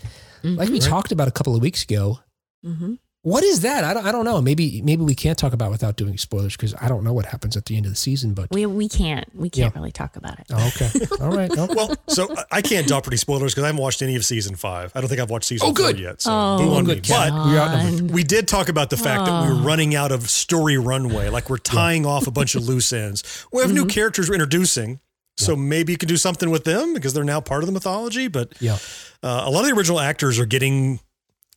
like 0.45 0.69
we 0.69 0.79
talked 0.79 1.11
about 1.11 1.27
a 1.29 1.33
couple 1.33 1.57
of 1.57 1.63
weeks 1.63 1.83
ago, 1.83 2.21
Mm-hmm. 2.65 2.95
What 3.27 3.43
is 3.43 3.63
that? 3.63 3.83
I 3.83 3.93
don't, 3.93 4.07
I 4.07 4.13
don't 4.13 4.25
know. 4.25 4.41
Maybe 4.41 4.81
maybe 4.83 5.03
we 5.03 5.17
can't 5.17 5.37
talk 5.37 5.53
about 5.53 5.67
it 5.67 5.71
without 5.73 5.97
doing 5.97 6.17
spoilers 6.17 6.57
because 6.57 6.77
I 6.81 6.87
don't 6.87 7.03
know 7.03 7.13
what 7.13 7.27
happens 7.27 7.57
at 7.57 7.65
the 7.65 7.77
end 7.77 7.85
of 7.85 7.91
the 7.91 7.97
season. 7.97 8.35
But 8.35 8.53
We, 8.53 8.67
we 8.67 8.89
can't. 8.89 9.27
We 9.35 9.51
can't 9.51 9.75
Yeah. 9.75 9.81
really 9.81 9.91
talk 9.91 10.15
about 10.15 10.39
it. 10.39 10.47
oh, 10.53 10.69
okay, 10.69 10.91
all 11.21 11.31
right. 11.37 11.51
No. 11.53 11.67
Well, 11.75 11.93
so 12.07 12.33
I- 12.37 12.45
I 12.59 12.63
can't 12.63 12.87
drop 12.87 13.09
any 13.09 13.17
spoilers 13.17 13.53
because 13.53 13.65
I 13.65 13.67
haven't 13.67 13.83
watched 13.83 14.01
any 14.01 14.15
of 14.15 14.25
season 14.25 14.55
five. 14.55 14.93
I 14.95 15.01
don't 15.01 15.09
think 15.09 15.21
I've 15.21 15.29
watched 15.31 15.47
season 15.49 15.67
Oh, 15.69 15.73
good. 15.73 15.97
four 15.97 16.05
yet. 16.05 16.23
So 16.23 16.31
Oh, 16.33 16.59
boo 16.59 16.75
on 16.75 16.85
good, 16.85 17.03
me. 17.03 17.09
But 17.09 17.33
We're 17.33 18.15
we 18.15 18.23
did 18.23 18.47
talk 18.47 18.69
about 18.69 18.91
the 18.91 18.97
fact 18.97 19.27
that 19.27 19.43
we're 19.49 19.61
running 19.61 19.97
out 19.97 20.13
of 20.13 20.31
story 20.31 20.79
runway. 20.79 21.29
Like 21.29 21.51
we're 21.51 21.59
tying 21.59 22.07
off 22.07 22.29
a 22.29 22.31
bunch 22.31 22.55
of 22.55 22.69
loose 22.69 22.93
ends. 22.93 23.25
We 23.53 23.61
have 23.63 23.73
new 23.73 23.87
characters 23.87 24.29
we're 24.29 24.37
introducing. 24.37 25.01
So 25.39 25.55
maybe 25.57 25.93
you 25.93 25.99
can 25.99 26.09
do 26.09 26.17
something 26.17 26.49
with 26.49 26.63
them 26.65 26.95
because 26.95 27.13
they're 27.13 27.25
now 27.25 27.41
part 27.43 27.63
of 27.63 27.67
the 27.67 27.73
mythology. 27.73 28.29
But 28.29 28.53
yeah, 28.61 28.79
uh, 29.23 29.43
a 29.45 29.51
lot 29.51 29.61
of 29.61 29.67
the 29.67 29.75
original 29.77 29.99
actors 30.01 30.39
are 30.39 30.47
getting 30.47 31.01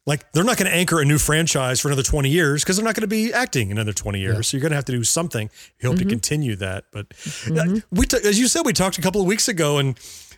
like 0.09 0.29
they're 0.31 0.43
not 0.43 0.57
going 0.57 0.69
to 0.69 0.75
anchor 0.75 0.99
a 0.99 1.05
new 1.05 1.19
franchise 1.19 1.79
for 1.79 1.87
another 1.87 2.03
20 2.03 2.29
years 2.29 2.63
because 2.63 2.75
they're 2.75 2.83
not 2.83 2.95
going 2.95 3.01
to 3.01 3.07
be 3.07 3.31
acting 3.31 3.71
another 3.71 3.93
20 3.93 4.19
years. 4.19 4.47
So 4.47 4.57
you're 4.57 4.61
going 4.61 4.71
to 4.71 4.75
have 4.75 4.85
to 4.85 4.91
do 4.91 5.03
something. 5.03 5.49
You 5.79 5.89
hope 5.89 5.99
to 5.99 6.03
mm-hmm. 6.03 6.09
continue 6.09 6.55
that. 6.57 6.85
But 6.91 7.05
uh, 7.09 7.13
mm-hmm. 7.13 7.95
we, 7.95 8.07
t- 8.07 8.17
as 8.25 8.39
you 8.39 8.47
said, 8.47 8.65
we 8.65 8.73
talked 8.73 8.97
a 8.97 9.01
couple 9.01 9.21
of 9.21 9.27
weeks 9.27 9.47
ago 9.47 9.77
and 9.77 9.95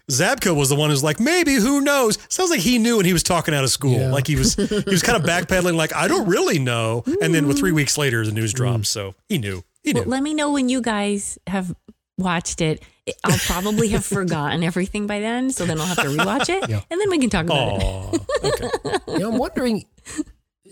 Zabka 0.09 0.53
was 0.53 0.67
the 0.67 0.75
one 0.75 0.89
who's 0.89 1.03
like, 1.03 1.21
maybe, 1.21 1.53
who 1.53 1.79
knows? 1.79 2.17
Sounds 2.27 2.49
like 2.49 2.59
he 2.59 2.79
knew 2.79 2.97
when 2.97 3.05
he 3.05 3.13
was 3.13 3.23
talking 3.23 3.53
out 3.53 3.63
of 3.63 3.69
school. 3.69 3.97
Yeah. 3.97 4.11
Like 4.11 4.27
he 4.27 4.35
was, 4.35 4.55
he 4.55 4.83
was 4.87 5.01
kind 5.01 5.17
of 5.17 5.23
backpedaling, 5.29 5.75
like, 5.75 5.95
I 5.95 6.09
don't 6.09 6.27
really 6.27 6.59
know. 6.59 7.03
And 7.21 7.33
then 7.33 7.47
with 7.47 7.57
three 7.57 7.71
weeks 7.71 7.97
later, 7.97 8.25
the 8.25 8.33
news 8.33 8.53
mm. 8.53 8.57
drops. 8.57 8.89
So 8.89 9.15
he 9.29 9.37
knew. 9.37 9.63
He 9.83 9.93
knew. 9.93 10.01
Well, 10.01 10.09
let 10.09 10.21
me 10.21 10.33
know 10.33 10.51
when 10.51 10.67
you 10.67 10.81
guys 10.81 11.39
have 11.47 11.73
watched 12.17 12.59
it. 12.59 12.83
I'll 13.23 13.37
probably 13.39 13.89
have 13.89 14.05
forgotten 14.05 14.63
everything 14.63 15.07
by 15.07 15.19
then, 15.19 15.51
so 15.51 15.65
then 15.65 15.79
I'll 15.79 15.87
have 15.87 15.97
to 15.97 16.09
rewatch 16.09 16.49
it, 16.49 16.69
Yeah. 16.69 16.81
and 16.89 16.99
then 16.99 17.09
we 17.09 17.19
can 17.19 17.29
talk 17.29 17.45
about 17.45 17.81
it. 17.81 17.83
Aw, 17.83 18.17
okay. 18.43 18.97
you 19.13 19.19
know, 19.19 19.31
I'm 19.31 19.37
wondering 19.37 19.85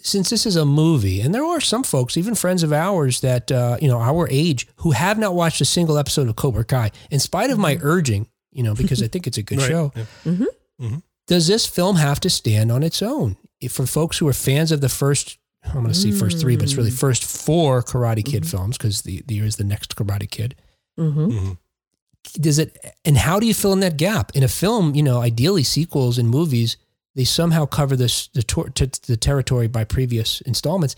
since 0.02 0.30
this 0.30 0.46
is 0.46 0.56
a 0.56 0.66
movie, 0.66 1.22
and 1.22 1.34
there 1.34 1.44
are 1.44 1.62
some 1.62 1.84
folks, 1.84 2.18
even 2.18 2.36
friends 2.36 2.64
of 2.64 2.72
ours 2.72 3.22
that 3.22 3.52
uh, 3.52 3.78
you 3.82 3.88
know 3.88 4.00
our 4.00 4.28
age, 4.30 4.68
who 4.78 4.92
have 4.92 5.18
not 5.18 5.36
watched 5.36 5.62
a 5.62 5.66
single 5.66 5.98
episode 5.98 6.28
of 6.28 6.36
Cobra 6.36 6.64
Kai, 6.64 6.92
in 7.12 7.20
spite 7.20 7.50
of 7.50 7.58
my 7.58 7.76
mm-hmm. 7.76 7.88
urging, 7.88 8.28
you 8.52 8.64
know, 8.64 8.76
because 8.76 9.04
I 9.04 9.08
think 9.08 9.28
it's 9.28 9.38
a 9.38 9.44
good 9.44 9.58
Right. 9.60 9.68
show. 9.68 9.92
Yeah. 9.96 10.06
Mm-hmm. 10.26 10.86
Mm-hmm. 10.86 10.98
Does 11.28 11.48
this 11.48 11.66
film 11.66 11.98
have 11.98 12.20
to 12.22 12.30
stand 12.30 12.72
on 12.72 12.84
its 12.84 13.02
own? 13.02 13.38
If 13.62 13.74
for 13.74 13.86
folks 13.86 14.18
who 14.18 14.28
are 14.28 14.34
fans 14.34 14.72
of 14.72 14.82
the 14.82 14.90
first, 14.90 15.38
I'm 15.64 15.74
going 15.74 15.88
to 15.88 15.94
see 15.94 16.12
first 16.12 16.40
three, 16.40 16.56
but 16.56 16.64
it's 16.64 16.76
really 16.76 16.90
mm. 16.90 17.00
first 17.00 17.24
four 17.24 17.84
Karate 17.84 18.26
Kid 18.26 18.48
films 18.48 18.78
because 18.78 19.02
the, 19.02 19.22
the 19.28 19.40
is 19.40 19.58
the 19.58 19.64
next 19.64 19.96
Karate 19.96 20.30
Kid. 20.30 20.56
Mm-hmm. 20.98 21.52
Does 22.34 22.60
it? 22.60 22.78
And 23.06 23.18
how 23.18 23.40
do 23.40 23.48
you 23.48 23.54
fill 23.54 23.74
in 23.74 23.80
that 23.80 23.98
gap 23.98 24.36
in 24.36 24.44
a 24.44 24.48
film? 24.48 24.96
You 24.96 25.04
know, 25.04 25.20
ideally 25.22 25.64
sequels 25.64 26.18
and 26.18 26.30
movies 26.30 26.78
they 27.16 27.24
somehow 27.24 27.66
cover 27.66 27.96
this 27.96 28.28
the 28.28 28.44
tor- 28.44 28.70
t- 28.70 28.90
the 29.08 29.18
territory 29.18 29.68
by 29.68 29.84
previous 29.84 30.42
installments, 30.42 30.96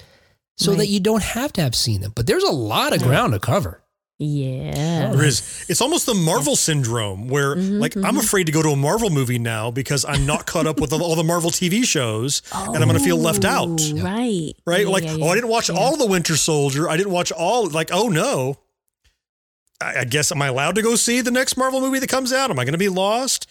so 0.57 0.75
that 0.75 0.88
you 0.88 0.99
don't 0.99 1.23
have 1.23 1.53
to 1.53 1.62
have 1.62 1.73
seen 1.73 2.01
them. 2.01 2.12
But 2.15 2.27
there's 2.27 2.43
a 2.43 2.51
lot 2.51 2.93
of 2.93 3.01
ground 3.01 3.34
to 3.34 3.39
cover. 3.39 3.81
Yeah. 4.23 5.12
There 5.13 5.23
is. 5.23 5.65
It's 5.67 5.81
almost 5.81 6.05
the 6.05 6.13
Marvel 6.13 6.55
syndrome 6.55 7.27
where, 7.27 7.55
mm-hmm, 7.55 7.79
like, 7.79 7.95
I'm 7.95 8.03
mm-hmm. 8.03 8.17
afraid 8.17 8.45
to 8.45 8.51
go 8.51 8.62
to 8.62 8.69
a 8.69 8.75
Marvel 8.75 9.10
movie 9.10 9.39
now 9.39 9.71
because 9.71 10.05
I'm 10.05 10.27
not 10.27 10.45
caught 10.45 10.67
up 10.67 10.79
with 10.79 10.93
all 10.93 11.15
the 11.15 11.23
Marvel 11.23 11.49
TV 11.49 11.84
shows 11.84 12.43
oh, 12.53 12.73
and 12.73 12.84
I'm 12.84 12.88
going 12.88 12.99
to 12.99 13.03
feel 13.03 13.17
left 13.17 13.45
out. 13.45 13.81
Oh, 13.81 13.95
Right. 13.95 14.53
Right? 14.63 14.86
Yeah, 14.86 14.91
like, 14.91 15.05
yeah, 15.05 15.17
oh. 15.21 15.29
I 15.29 15.36
didn't 15.36 15.49
watch 15.49 15.69
Yeah. 15.69 15.75
all 15.77 15.97
the 15.97 16.05
Winter 16.05 16.36
Soldier. 16.38 16.88
I 16.88 16.97
didn't 16.97 17.12
watch 17.12 17.31
all, 17.31 17.67
like, 17.67 17.89
oh 17.91 18.10
no. 18.10 18.60
I, 19.81 20.01
I 20.01 20.05
guess, 20.05 20.31
am 20.31 20.41
I 20.41 20.47
allowed 20.47 20.75
to 20.75 20.81
go 20.81 20.95
see 20.95 21.21
the 21.21 21.31
next 21.31 21.57
Marvel 21.57 21.81
movie 21.81 21.99
that 21.99 22.09
comes 22.09 22.31
out? 22.31 22.49
Am 22.49 22.59
I 22.59 22.63
going 22.63 22.73
to 22.73 22.79
be 22.79 22.89
lost? 22.89 23.47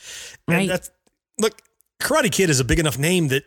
Right. 0.47 0.61
And 0.61 0.71
that's, 0.71 0.91
look, 1.39 1.61
Karate 2.01 2.31
Kid 2.31 2.51
is 2.51 2.61
a 2.61 2.65
big 2.65 2.79
enough 2.79 2.99
name 2.99 3.29
that 3.29 3.45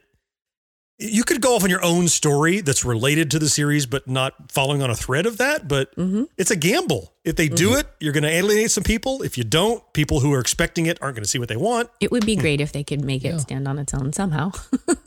you 1.00 1.24
could 1.24 1.42
go 1.42 1.56
off 1.56 1.64
on 1.64 1.70
your 1.70 1.84
own 1.84 2.08
story 2.08 2.62
that's 2.62 2.86
related 2.86 3.32
to 3.32 3.40
the 3.40 3.50
series, 3.50 3.86
but 3.86 4.08
not 4.08 4.52
following 4.52 4.82
on 4.82 4.90
a 4.90 4.96
thread 4.96 5.26
of 5.26 5.38
that. 5.38 5.68
But 5.68 5.94
Mm-hmm. 5.96 6.24
it's 6.38 6.52
a 6.52 6.56
gamble. 6.56 7.14
If 7.24 7.36
they 7.36 7.48
do 7.48 7.70
mm-hmm. 7.70 7.80
it, 7.80 7.88
you're 8.00 8.14
going 8.14 8.24
to 8.24 8.30
alienate 8.30 8.72
some 8.72 8.84
people. 8.84 9.22
If 9.22 9.38
you 9.38 9.44
don't, 9.44 9.82
people 9.94 10.20
who 10.20 10.34
are 10.34 10.40
expecting 10.40 10.86
it 10.86 11.02
aren't 11.02 11.16
going 11.16 11.24
to 11.24 11.30
see 11.30 11.40
what 11.40 11.48
they 11.50 11.56
want. 11.56 11.90
It 12.02 12.12
would 12.12 12.26
be 12.26 12.36
hmm. 12.36 12.42
great 12.42 12.62
if 12.62 12.74
they 12.74 12.84
could 12.84 13.04
make 13.04 13.24
it 13.24 13.40
stand 13.40 13.68
on 13.68 13.80
its 13.80 13.94
own 13.94 14.14
somehow. 14.14 14.52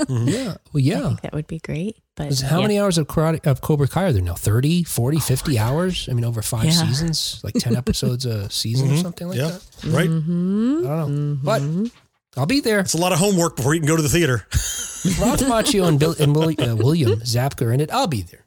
Mm-hmm. 0.06 0.28
Yeah. 0.28 0.54
Well, 0.72 0.80
yeah. 0.80 1.16
that 1.22 1.32
would 1.32 1.48
be 1.48 1.58
great. 1.58 1.96
But 2.14 2.38
how 2.40 2.58
yeah. 2.58 2.62
many 2.62 2.78
hours 2.78 2.96
of 2.96 3.08
karate 3.08 3.44
of 3.44 3.60
Cobra 3.60 3.88
Kai 3.88 4.04
are 4.04 4.12
there 4.12 4.22
now? 4.22 4.34
30, 4.34 4.84
40, 4.84 5.18
50 5.18 5.58
hours? 5.58 6.08
I 6.08 6.12
mean, 6.14 6.24
over 6.24 6.42
five 6.42 6.66
Yeah. 6.66 6.70
seasons, 6.70 7.40
like 7.42 7.54
10 7.54 7.74
episodes 7.82 8.24
a 8.24 8.48
season 8.48 8.86
or 8.88 8.92
mm-hmm. 8.92 9.02
something 9.02 9.26
like 9.28 9.38
yeah, 9.38 9.48
that. 9.48 9.84
right. 9.86 10.08
Mm-hmm. 10.08 10.86
I 10.86 10.88
don't 10.88 11.34
know. 11.34 11.38
But 11.42 11.90
I'll 12.36 12.46
be 12.46 12.60
there. 12.60 12.80
It's 12.80 12.94
a 12.94 12.98
lot 12.98 13.12
of 13.12 13.18
homework 13.18 13.56
before 13.56 13.74
you 13.74 13.80
can 13.80 13.88
go 13.88 13.96
to 13.96 14.02
the 14.02 14.08
theater. 14.08 14.46
Ralph 15.20 15.40
Macchio 15.40 15.88
and, 15.88 15.98
Bill, 15.98 16.14
and 16.18 16.34
Willi- 16.34 16.58
uh, 16.58 16.76
William 16.76 17.20
Zabka 17.20 17.66
are 17.66 17.72
in 17.72 17.80
it. 17.80 17.90
I'll 17.92 18.06
be 18.06 18.22
there. 18.22 18.44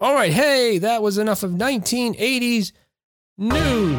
All 0.00 0.14
right. 0.14 0.32
Hey, 0.32 0.78
that 0.78 1.02
was 1.02 1.18
enough 1.18 1.42
of 1.42 1.52
1980s 1.52 2.72
news. 3.38 3.96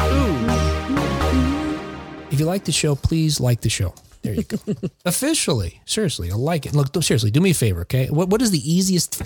If 2.31 2.39
you 2.39 2.45
like 2.45 2.65
the 2.65 2.71
show, 2.71 2.95
please 2.95 3.39
like 3.39 3.61
the 3.61 3.69
show. 3.69 3.93
There 4.21 4.33
you 4.33 4.43
go. 4.43 4.57
Officially. 5.05 5.81
Seriously, 5.85 6.29
I 6.31 6.35
like 6.35 6.65
it. 6.65 6.75
Look, 6.75 6.91
seriously, 7.01 7.31
do 7.31 7.39
me 7.39 7.51
a 7.51 7.53
favor, 7.53 7.81
okay? 7.81 8.07
What, 8.07 8.29
what 8.29 8.41
is 8.41 8.51
the 8.51 8.59
easiest 8.71 9.21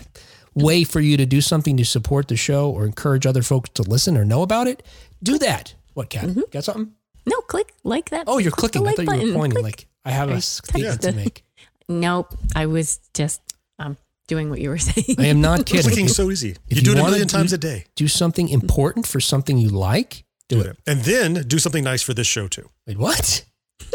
way 0.54 0.84
for 0.84 1.00
you 1.00 1.18
to 1.18 1.26
do 1.26 1.42
something 1.42 1.78
to 1.78 1.86
support 1.86 2.28
the 2.28 2.36
show 2.36 2.70
or 2.70 2.86
encourage 2.86 3.26
other 3.26 3.42
folks 3.42 3.70
to 3.72 3.82
listen 3.84 4.16
or 4.18 4.24
know 4.26 4.44
about 4.44 4.68
it? 4.68 4.84
Do 5.24 5.40
that. 5.40 5.74
What, 5.94 6.10
Kat? 6.10 6.30
Got 6.52 6.64
something? 6.66 6.94
No, 7.26 7.38
click 7.42 7.74
like 7.84 8.10
that. 8.10 8.24
Oh, 8.28 8.38
you're 8.40 8.52
Click 8.52 8.72
the 8.72 8.80
clicking. 8.80 9.08
I 9.08 9.12
like 9.12 9.20
thought 9.20 9.26
you 9.26 9.34
were 9.34 9.40
pointing. 9.40 9.60
Click. 9.62 9.78
Like, 9.80 9.88
I 10.06 10.12
have 10.12 10.30
a 10.30 10.36
I 10.36 10.40
statement 10.40 11.02
to 11.02 11.12
make. 11.14 11.44
Nope, 11.90 12.34
I 12.56 12.68
was 12.68 13.00
just 13.14 13.42
um 13.78 13.98
doing 14.28 14.50
what 14.50 14.62
you 14.62 14.70
were 14.70 14.78
saying. 14.90 15.18
I 15.20 15.26
am 15.26 15.42
not 15.42 15.66
kidding. 15.66 15.84
Clicking's 15.84 16.16
so 16.16 16.32
easy. 16.32 16.56
If 16.70 16.78
You 16.78 16.84
do 16.84 16.92
you 16.92 16.96
it 16.96 17.00
a 17.00 17.02
wanna 17.02 17.12
million 17.12 17.28
do- 17.28 17.38
times 17.38 17.52
a 17.54 17.58
day. 17.58 17.86
do 17.96 18.08
something 18.08 18.48
important 18.50 19.06
for 19.08 19.20
something 19.20 19.58
you 19.58 19.70
like, 19.70 20.24
do 20.48 20.62
it. 20.62 20.78
And 20.88 21.02
then 21.02 21.34
do 21.48 21.60
something 21.60 21.84
nice 21.84 22.02
for 22.02 22.14
this 22.14 22.28
show 22.28 22.48
too. 22.48 22.70
Wait, 22.88 22.98
what? 22.98 23.44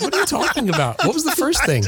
what 0.00 0.14
are 0.14 0.20
you 0.20 0.26
talking 0.26 0.68
about? 0.70 1.04
What 1.04 1.12
was 1.14 1.24
the 1.24 1.32
first 1.32 1.64
thing? 1.66 1.84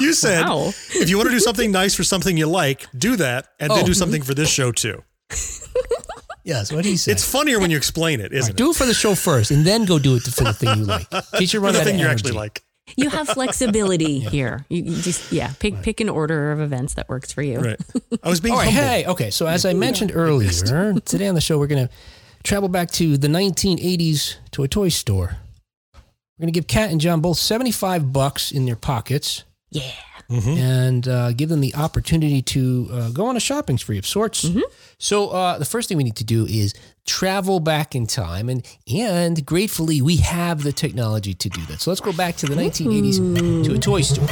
You 0.00 0.12
said 0.12 0.42
Wow. 0.44 0.68
if 0.94 1.08
you 1.08 1.16
want 1.16 1.28
to 1.28 1.34
do 1.34 1.40
something 1.40 1.70
nice 1.70 1.94
for 1.94 2.02
something 2.04 2.36
you 2.36 2.46
like, 2.46 2.86
do 2.96 3.14
that, 3.16 3.46
and 3.60 3.70
then 3.70 3.80
Oh. 3.84 3.86
do 3.86 3.94
something 3.94 4.22
for 4.22 4.34
this 4.34 4.50
show 4.50 4.72
too. 4.72 5.02
Yes, 6.44 6.72
what 6.72 6.82
did 6.82 6.90
he 6.90 6.96
say? 6.96 7.12
It's 7.12 7.24
funnier 7.24 7.60
when 7.60 7.70
you 7.70 7.76
explain 7.76 8.20
it, 8.20 8.32
All 8.32 8.38
isn't 8.38 8.52
right, 8.52 8.56
do 8.56 8.70
it 8.70 8.76
for 8.76 8.84
the 8.86 8.94
show 8.94 9.14
first, 9.14 9.50
and 9.50 9.64
then 9.64 9.84
go 9.84 9.98
do 9.98 10.16
it 10.16 10.22
for 10.22 10.44
the 10.44 10.52
thing 10.52 10.78
you 10.78 10.84
like. 10.84 11.06
In 11.12 11.22
case 11.38 11.52
you 11.52 11.60
it? 11.60 11.62
run 11.62 11.74
For 11.74 11.80
out 11.80 11.84
the 11.84 11.90
thing 11.90 11.98
you 12.00 12.06
energy. 12.06 12.20
actually 12.26 12.32
like. 12.32 12.62
You 12.96 13.10
have 13.10 13.28
flexibility 13.28 14.18
here. 14.34 14.66
You, 14.68 14.82
you 14.82 15.02
just 15.02 15.30
yeah, 15.30 15.52
pick 15.60 15.82
pick 15.82 16.00
an 16.00 16.08
order 16.08 16.50
of 16.50 16.60
events 16.60 16.94
that 16.94 17.08
works 17.08 17.30
for 17.32 17.42
you. 17.42 17.60
Right. 17.60 17.80
I 18.22 18.28
was 18.28 18.40
being 18.40 18.54
All 18.54 18.58
right, 18.60 18.72
humble. 18.72 18.82
hey, 18.88 19.06
okay. 19.06 19.30
So 19.30 19.46
as 19.46 19.64
I 19.64 19.72
mentioned 19.72 20.10
earlier, 20.14 20.50
today 21.04 21.28
on 21.28 21.34
the 21.36 21.40
show 21.40 21.58
we're 21.58 21.68
going 21.68 21.86
to 21.86 21.94
travel 22.42 22.68
back 22.68 22.90
to 22.92 23.16
the 23.16 23.28
1980s 23.28 24.36
to 24.50 24.64
a 24.64 24.68
toy 24.68 24.88
store. 24.88 25.36
We're 25.94 26.46
going 26.46 26.52
to 26.52 26.58
give 26.58 26.66
Kat 26.66 26.90
and 26.90 27.00
John 27.00 27.20
both 27.20 27.38
75 27.38 28.12
bucks 28.12 28.50
in 28.50 28.66
their 28.66 28.74
pockets. 28.74 29.44
Yeah. 29.70 29.92
And 30.32 31.06
uh, 31.08 31.32
give 31.32 31.48
them 31.48 31.60
the 31.60 31.74
opportunity 31.74 32.42
to 32.42 32.88
uh, 32.92 33.10
go 33.10 33.26
on 33.26 33.36
a 33.36 33.40
shopping 33.40 33.78
spree 33.78 33.98
of 33.98 34.06
sorts. 34.06 34.48
So 34.98 35.28
uh, 35.30 35.58
the 35.58 35.64
first 35.64 35.88
thing 35.88 35.98
we 35.98 36.04
need 36.04 36.16
to 36.16 36.24
do 36.24 36.46
is 36.46 36.74
travel 37.04 37.58
back 37.60 37.94
in 37.94 38.06
time, 38.06 38.48
and 38.48 38.64
and 38.92 39.44
gratefully 39.44 40.00
we 40.00 40.16
have 40.18 40.62
the 40.62 40.72
technology 40.72 41.34
to 41.34 41.48
do 41.48 41.60
that. 41.66 41.80
So 41.80 41.90
let's 41.90 42.00
go 42.00 42.12
back 42.12 42.36
to 42.36 42.46
the 42.46 42.54
1980s 42.54 43.64
to 43.64 43.74
a 43.74 43.78
toy 43.78 44.02
store. 44.02 44.28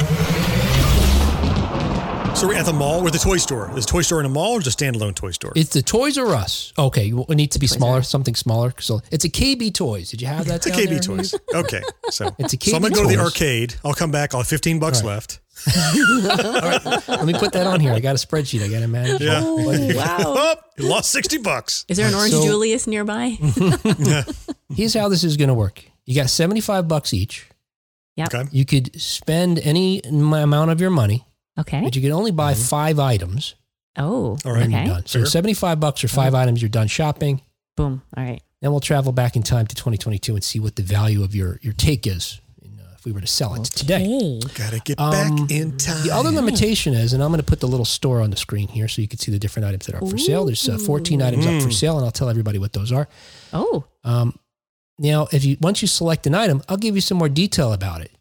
So 2.33 2.47
we're 2.47 2.55
at 2.55 2.65
the 2.65 2.73
mall. 2.73 3.03
We're 3.03 3.11
the 3.11 3.19
toy 3.19 3.37
store. 3.37 3.69
Is 3.77 3.85
the 3.85 3.91
toy 3.91 4.01
store 4.01 4.19
in 4.21 4.25
a 4.25 4.29
mall 4.29 4.53
or 4.53 4.61
just 4.61 4.81
a 4.81 4.85
standalone 4.85 5.13
toy 5.13 5.29
store? 5.31 5.51
It's 5.55 5.71
the 5.71 5.83
Toys 5.83 6.17
R 6.17 6.27
Us. 6.33 6.73
Okay, 6.79 7.03
you- 7.05 7.25
it 7.29 7.35
needs 7.35 7.53
to 7.53 7.59
be 7.59 7.67
smaller, 7.67 8.01
something 8.01 8.33
smaller. 8.35 8.73
So 8.79 9.01
it's 9.11 9.25
a 9.25 9.29
KB 9.29 9.71
Toys. 9.73 10.09
Did 10.09 10.21
you 10.21 10.27
have 10.27 10.45
that? 10.47 10.55
It's 10.55 10.65
a 10.65 10.71
KB 10.71 10.89
there? 10.89 10.99
Toys. 10.99 11.35
Okay. 11.53 11.81
So, 12.09 12.33
It's 12.39 12.53
a 12.53 12.57
KB 12.57 12.69
so 12.71 12.75
I'm 12.77 12.81
going 12.81 12.93
KB 12.93 12.95
to 12.95 13.03
go 13.03 13.09
to 13.09 13.15
the 13.15 13.21
arcade. 13.21 13.75
I'll 13.85 13.93
come 13.93 14.09
back. 14.11 14.33
I'll 14.33 14.39
have 14.39 14.47
15 14.47 14.79
bucks 14.79 15.03
left. 15.03 15.39
Let 15.67 17.25
me 17.25 17.33
put 17.33 17.53
that 17.53 17.67
on 17.67 17.79
here. 17.79 17.93
I 17.93 17.99
got 17.99 18.15
a 18.15 18.25
spreadsheet. 18.27 18.63
I 18.63 18.67
got 18.67 18.79
to 18.79 18.87
manage. 18.87 19.21
Yeah. 19.21 19.41
Oh, 19.43 19.55
wow. 19.95 20.17
Oh, 20.19 20.55
you 20.77 20.85
lost 20.87 21.11
60 21.11 21.39
bucks. 21.39 21.85
Is 21.87 21.97
there 21.97 22.07
an 22.07 22.13
Orange 22.13 22.33
So- 22.33 22.43
Julius 22.43 22.87
nearby? 22.87 23.37
Here's 24.73 24.93
how 24.93 25.09
this 25.09 25.23
is 25.23 25.37
going 25.37 25.49
to 25.49 25.53
work. 25.53 25.83
You 26.05 26.15
got 26.15 26.29
75 26.29 26.87
bucks 26.87 27.13
each. 27.13 27.47
Yep. 28.15 28.33
Okay. 28.33 28.49
You 28.51 28.65
could 28.65 28.99
spend 28.99 29.59
any 29.59 30.01
amount 30.01 30.71
of 30.71 30.81
your 30.81 30.89
money, 30.89 31.25
Okay. 31.57 31.81
but 31.81 31.95
you 31.95 32.01
can 32.01 32.11
only 32.11 32.31
buy 32.31 32.53
mm-hmm. 32.53 32.61
five 32.63 32.99
items 32.99 33.55
Oh. 33.97 34.37
All 34.45 34.53
right. 34.53 34.67
Okay. 34.67 34.85
done. 34.85 35.05
So 35.05 35.19
Sure. 35.19 35.25
75 35.25 35.79
bucks 35.79 36.03
or 36.03 36.07
5 36.07 36.33
items, 36.33 36.61
you're 36.61 36.69
done 36.69 36.87
shopping. 36.87 37.41
Boom. 37.75 38.01
All 38.15 38.23
right. 38.23 38.41
Then 38.61 38.71
we'll 38.71 38.79
travel 38.79 39.11
back 39.11 39.35
in 39.35 39.43
time 39.43 39.67
to 39.67 39.75
2022 39.75 40.33
and 40.35 40.43
see 40.43 40.59
what 40.59 40.75
the 40.75 40.83
value 40.83 41.23
of 41.23 41.35
your, 41.35 41.59
your 41.61 41.73
take 41.73 42.05
is 42.05 42.39
in, 42.49 42.50
if 43.01 43.05
we 43.05 43.11
were 43.11 43.19
to 43.21 43.25
sell 43.25 43.55
it 43.55 43.63
today. 43.63 44.39
Gotta 44.53 44.79
get 44.79 44.99
Um, 44.99 45.11
back 45.11 45.49
in 45.51 45.75
time. 45.75 46.03
The 46.03 46.11
other 46.11 46.29
limitation 46.29 46.93
is, 46.93 47.13
and 47.13 47.23
I'm 47.23 47.31
going 47.31 47.39
to 47.39 47.43
put 47.45 47.59
the 47.59 47.67
little 47.67 47.83
store 47.85 48.21
on 48.21 48.29
the 48.29 48.37
screen 48.37 48.67
here 48.67 48.87
so 48.87 49.01
you 49.01 49.07
can 49.07 49.17
see 49.17 49.31
the 49.31 49.39
different 49.39 49.65
items 49.67 49.87
that 49.87 49.95
are 49.95 50.03
up 50.03 50.09
for 50.11 50.19
sale. 50.19 50.45
There's 50.45 50.69
uh, 50.69 50.77
14 50.77 51.19
items 51.19 51.47
up 51.47 51.63
for 51.63 51.71
sale, 51.71 51.97
and 51.97 52.05
I'll 52.05 52.11
tell 52.11 52.29
everybody 52.29 52.59
what 52.59 52.73
those 52.73 52.91
are. 52.91 53.07
Oh. 53.53 53.85
Um, 54.03 54.37
now, 54.99 55.27
if 55.31 55.43
you 55.43 55.57
once 55.59 55.81
you 55.81 55.87
select 55.87 56.27
an 56.27 56.35
item, 56.35 56.61
I'll 56.69 56.77
give 56.77 56.93
you 56.93 57.01
some 57.01 57.17
more 57.17 57.29
detail 57.29 57.73
about 57.73 58.01
it. 58.01 58.11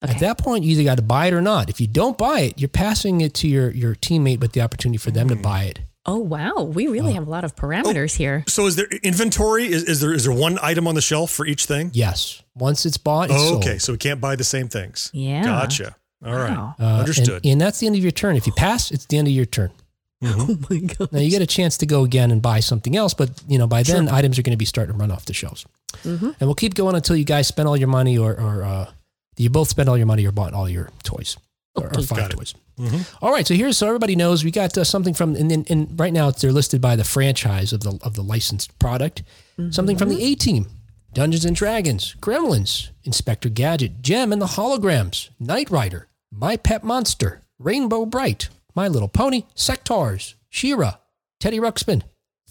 At 0.00 0.20
that 0.20 0.38
point, 0.38 0.62
you 0.64 0.72
either 0.72 0.84
got 0.84 0.98
to 0.98 1.02
buy 1.02 1.26
it 1.26 1.34
or 1.34 1.42
not. 1.42 1.68
If 1.68 1.80
you 1.80 1.88
don't 1.88 2.16
buy 2.16 2.40
it, 2.40 2.58
you're 2.60 2.68
passing 2.68 3.20
it 3.20 3.34
to 3.34 3.48
your 3.48 3.70
your 3.72 3.96
teammate 3.96 4.38
with 4.38 4.52
the 4.52 4.60
opportunity 4.60 4.98
for 4.98 5.10
them 5.10 5.28
to 5.28 5.34
buy 5.34 5.64
it. 5.64 5.80
Oh 6.06 6.18
wow. 6.18 6.62
We 6.64 6.86
really 6.88 7.12
have 7.14 7.26
a 7.26 7.30
lot 7.30 7.44
of 7.44 7.56
parameters 7.56 8.14
here. 8.16 8.44
So 8.46 8.66
is 8.66 8.76
there 8.76 8.86
inventory? 9.02 9.64
Is, 9.72 9.84
is 9.84 10.00
there 10.00 10.12
is 10.12 10.24
there 10.24 10.34
one 10.34 10.58
item 10.62 10.86
on 10.86 10.94
the 10.94 11.00
shelf 11.00 11.30
for 11.30 11.46
each 11.46 11.64
thing? 11.66 11.90
Yes, 11.94 12.42
once 12.54 12.84
it's 12.84 12.98
bought, 12.98 13.30
it's 13.30 13.38
Oh, 13.40 13.48
sold. 13.52 13.64
okay. 13.64 13.78
So 13.78 13.92
we 13.92 13.98
can't 13.98 14.20
buy 14.20 14.36
the 14.36 14.44
same 14.44 14.68
things. 14.68 15.10
Yeah. 15.14 15.44
Gotcha. 15.44 15.96
All 16.24 16.34
right. 16.34 16.50
Wow. 16.56 16.74
Uh, 16.78 16.84
Understood. 17.00 17.42
And, 17.44 17.52
and 17.52 17.60
that's 17.60 17.78
the 17.80 17.86
end 17.86 17.96
of 17.96 18.02
your 18.02 18.10
turn. 18.12 18.36
If 18.36 18.46
you 18.46 18.52
pass, 18.52 18.90
it's 18.90 19.06
the 19.06 19.16
end 19.18 19.28
of 19.28 19.32
your 19.34 19.46
turn. 19.46 19.70
Oh 20.26 20.56
my 20.70 20.78
god. 20.78 21.12
Now 21.12 21.18
you 21.20 21.28
get 21.30 21.42
a 21.42 21.46
chance 21.46 21.76
to 21.78 21.86
go 21.86 22.02
again 22.02 22.30
and 22.30 22.40
buy 22.40 22.60
something 22.60 22.96
else, 22.96 23.12
but 23.12 23.30
you 23.46 23.58
know 23.58 23.66
by 23.66 23.82
then 23.82 24.08
items 24.08 24.38
are 24.38 24.42
going 24.42 24.52
to 24.54 24.56
be 24.58 24.64
starting 24.64 24.94
to 24.94 24.98
run 24.98 25.10
off 25.10 25.26
the 25.26 25.34
shelves. 25.34 25.66
Mm-hmm. 26.02 26.24
And 26.26 26.40
we'll 26.40 26.54
keep 26.54 26.74
going 26.74 26.96
until 26.96 27.14
you 27.16 27.24
guys 27.24 27.46
spend 27.46 27.68
all 27.68 27.76
your 27.76 27.88
money, 27.88 28.16
or 28.16 28.32
or 28.32 28.62
uh, 28.62 28.90
you 29.36 29.50
both 29.50 29.68
spend 29.68 29.88
all 29.90 29.98
your 29.98 30.06
money 30.06 30.24
or 30.26 30.32
bought 30.32 30.54
all 30.54 30.66
your 30.68 30.88
toys, 31.02 31.36
or, 31.74 31.88
or 31.88 32.02
five 32.02 32.18
Got 32.18 32.30
it. 32.32 32.36
toys. 32.36 32.54
Mhm. 32.78 33.06
All 33.22 33.30
right, 33.32 33.46
so 33.46 33.54
here's 33.54 33.78
so 33.78 33.86
everybody 33.86 34.16
knows 34.16 34.42
we 34.44 34.50
got 34.50 34.76
uh, 34.76 34.82
something 34.84 35.14
from 35.14 35.36
and, 35.36 35.52
and, 35.52 35.70
and 35.70 35.98
right 36.00 36.12
now 36.12 36.30
they're 36.30 36.50
listed 36.52 36.80
by 36.80 36.96
the 36.96 37.04
franchise 37.04 37.72
of 37.72 37.80
the 37.80 37.98
of 38.02 38.14
the 38.14 38.22
licensed 38.22 38.76
product. 38.78 39.22
Something 39.70 39.96
from 39.96 40.08
the 40.08 40.20
A 40.24 40.34
Team, 40.34 40.66
Dungeons 41.12 41.44
and 41.44 41.54
Dragons, 41.54 42.16
Gremlins, 42.20 42.88
Inspector 43.04 43.48
Gadget, 43.50 44.02
Jem 44.02 44.32
and 44.32 44.42
the 44.42 44.46
Holograms, 44.46 45.28
Knight 45.38 45.70
Rider, 45.70 46.08
My 46.32 46.56
Pet 46.56 46.82
Monster, 46.82 47.42
Rainbow 47.60 48.04
Brite, 48.06 48.48
My 48.74 48.88
Little 48.88 49.06
Pony, 49.08 49.44
Sectaurs, 49.54 50.34
She-Ra, 50.50 50.94
Teddy 51.38 51.60
Ruxpin, 51.60 52.02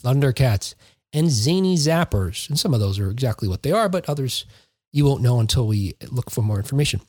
Thundercats, 0.02 0.76
and 1.12 1.30
Zany 1.30 1.76
Zappers. 1.76 2.48
And 2.50 2.58
some 2.58 2.74
of 2.74 2.80
those 2.80 2.98
are 3.00 3.12
exactly 3.12 3.50
what 3.50 3.64
they 3.64 3.72
are, 3.74 3.90
but 3.90 4.08
others 4.08 4.46
you 4.94 5.04
won't 5.06 5.22
know 5.22 5.40
until 5.42 5.68
we 5.68 5.96
look 6.10 6.30
for 6.32 6.42
more 6.42 6.58
information. 6.58 7.02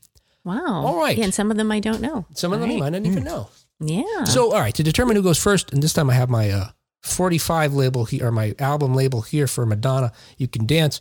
Wow. 0.44 0.83
All 0.85 0.98
right. 0.98 1.16
Yeah, 1.16 1.24
and 1.24 1.35
some 1.35 1.50
of 1.50 1.57
them 1.57 1.70
I 1.72 1.80
don't 1.80 2.00
know. 2.00 2.26
Some 2.35 2.52
of 2.52 2.61
them 2.61 2.70
you 2.70 2.80
Right. 2.80 2.92
might 2.92 2.98
not 3.02 3.07
even 3.11 3.24
know. 3.24 3.48
Yeah. 3.80 4.24
So, 4.24 4.52
all 4.52 4.61
right, 4.61 4.74
to 4.74 4.83
determine 4.83 5.16
who 5.16 5.22
goes 5.22 5.38
first, 5.38 5.72
and 5.72 5.83
this 5.83 5.92
time 5.92 6.09
I 6.11 6.14
have 6.14 6.30
my 6.30 6.50
uh, 6.50 6.68
45 7.02 7.74
label 7.74 8.04
here, 8.04 8.26
or 8.28 8.33
my 8.33 8.54
album 8.59 8.94
label 8.94 9.22
here 9.22 9.46
for 9.46 9.66
Madonna. 9.66 10.12
You 10.38 10.48
can 10.48 10.66
dance. 10.66 11.00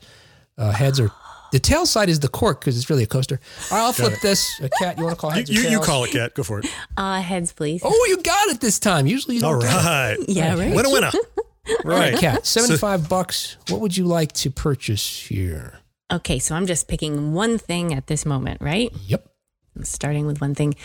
Uh, 0.58 0.71
heads 0.71 0.99
are 0.99 1.12
the 1.51 1.60
tail 1.60 1.86
side 1.86 2.10
is 2.10 2.19
the 2.19 2.27
cork 2.29 2.60
because 2.60 2.77
it's 2.77 2.89
really 2.89 3.03
a 3.03 3.08
coaster. 3.08 3.39
All 3.71 3.77
right, 3.77 3.84
I'll 3.86 3.93
flip 3.93 4.19
this. 4.21 4.60
A 4.62 4.69
Kat, 4.69 4.97
you 4.97 5.03
want 5.03 5.15
to 5.15 5.21
call 5.21 5.29
You, 5.32 5.36
heads 5.38 5.49
or 5.49 5.53
you, 5.53 5.69
you 5.69 5.79
call 5.79 6.03
it, 6.03 6.12
Kat. 6.12 6.34
Go 6.34 6.43
for 6.43 6.60
it. 6.60 6.65
uh 6.97 7.21
heads 7.21 7.51
please. 7.53 7.82
Oh, 7.84 8.06
you 8.10 8.17
got 8.23 8.49
it 8.49 8.60
this 8.60 8.79
time. 8.79 9.06
Usually 9.08 9.36
you 9.36 9.41
don't. 9.41 9.56
All 9.56 9.62
get 9.62 9.69
it. 9.71 9.75
right. 9.86 10.17
yeah, 10.27 10.56
right. 10.58 10.75
Winner, 10.75 10.89
winner. 10.89 11.12
All 11.13 11.75
right, 11.86 12.13
Right. 12.13 12.17
Kat. 12.19 12.45
75 12.45 13.08
bucks. 13.08 13.58
What 13.69 13.79
would 13.82 13.95
you 13.95 14.06
like 14.06 14.32
to 14.34 14.49
purchase 14.51 15.27
here? 15.27 15.79
Okay, 16.12 16.38
so 16.39 16.56
I'm 16.56 16.65
just 16.65 16.88
picking 16.89 17.34
one 17.34 17.58
thing 17.58 17.93
at 17.93 18.08
this 18.08 18.25
moment, 18.25 18.60
right? 18.62 18.91
Yep. 19.06 19.25
I'm 19.75 19.86
starting 19.86 20.25
with 20.27 20.41
one 20.41 20.55
thing. 20.55 20.75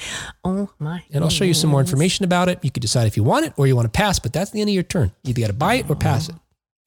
Oh 0.44 0.70
my. 0.79 1.05
And 1.12 1.22
I'll 1.22 1.31
show 1.31 1.44
you 1.44 1.55
some 1.55 1.70
more 1.70 1.81
information 1.81 2.24
about 2.24 2.48
it. 2.48 2.59
You 2.62 2.70
could 2.70 2.81
decide 2.81 3.07
if 3.07 3.16
you 3.16 3.22
want 3.22 3.46
it 3.46 3.53
or 3.57 3.66
you 3.66 3.77
want 3.77 3.87
to 3.87 3.96
pass, 3.96 4.18
but 4.18 4.33
that's 4.33 4.51
the 4.51 4.61
end 4.61 4.70
of 4.70 4.74
your 4.74 4.83
turn. 4.83 5.12
You 5.22 5.31
either 5.31 5.40
got 5.42 5.46
to 5.48 5.53
buy 5.53 5.74
it 5.74 5.90
or 5.90 5.96
pass 5.96 6.29
it. 6.29 6.35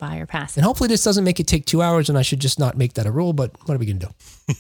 Or 0.02 0.26
pass. 0.26 0.58
And 0.58 0.66
hopefully 0.66 0.88
this 0.88 1.04
doesn't 1.04 1.24
make 1.24 1.40
it 1.40 1.46
take 1.48 1.66
two 1.66 1.82
hours 1.82 2.10
and 2.10 2.18
I 2.18 2.22
should 2.24 2.40
just 2.40 2.58
not 2.60 2.76
make 2.78 2.94
that 2.96 3.06
a 3.06 3.12
rule, 3.12 3.34
but 3.34 3.52
what 3.68 3.76
are 3.76 3.78
we 3.78 3.86
going 3.86 4.00
to 4.00 4.08
do? 4.08 4.14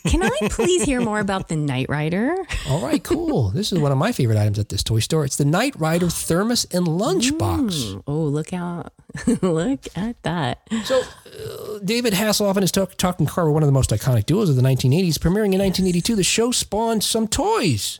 Can 0.09 0.21
I 0.23 0.29
please 0.49 0.83
hear 0.83 1.01
more 1.01 1.19
about 1.19 1.47
the 1.49 1.55
Knight 1.55 1.87
Rider? 1.89 2.35
All 2.69 2.79
right, 2.81 3.03
cool. 3.03 3.49
this 3.49 3.71
is 3.71 3.79
one 3.79 3.91
of 3.91 3.97
my 3.97 4.11
favorite 4.11 4.37
items 4.37 4.59
at 4.59 4.69
this 4.69 4.83
toy 4.83 4.99
store. 4.99 5.25
It's 5.25 5.35
the 5.37 5.45
Knight 5.45 5.73
Rider 5.79 6.09
thermos 6.09 6.65
and 6.71 6.85
lunchbox. 6.87 7.93
Mm, 7.95 8.03
Oh, 8.07 8.21
look 8.23 8.53
out. 8.53 8.93
look 9.41 9.85
at 9.95 10.21
that. 10.23 10.59
So, 10.85 11.01
uh, 11.01 11.79
David 11.83 12.13
Hasselhoff 12.13 12.51
and 12.55 12.61
his 12.61 12.71
talk, 12.71 12.95
talking 12.97 13.25
car 13.25 13.45
were 13.45 13.51
one 13.51 13.63
of 13.63 13.67
the 13.67 13.73
most 13.73 13.89
iconic 13.89 14.25
duos 14.27 14.49
of 14.49 14.55
the 14.55 14.61
1980s. 14.61 15.15
Premiering 15.15 15.53
in 15.53 15.59
1982, 15.59 16.15
the 16.15 16.23
show 16.23 16.51
spawned 16.51 17.03
some 17.03 17.27
toys. 17.27 17.99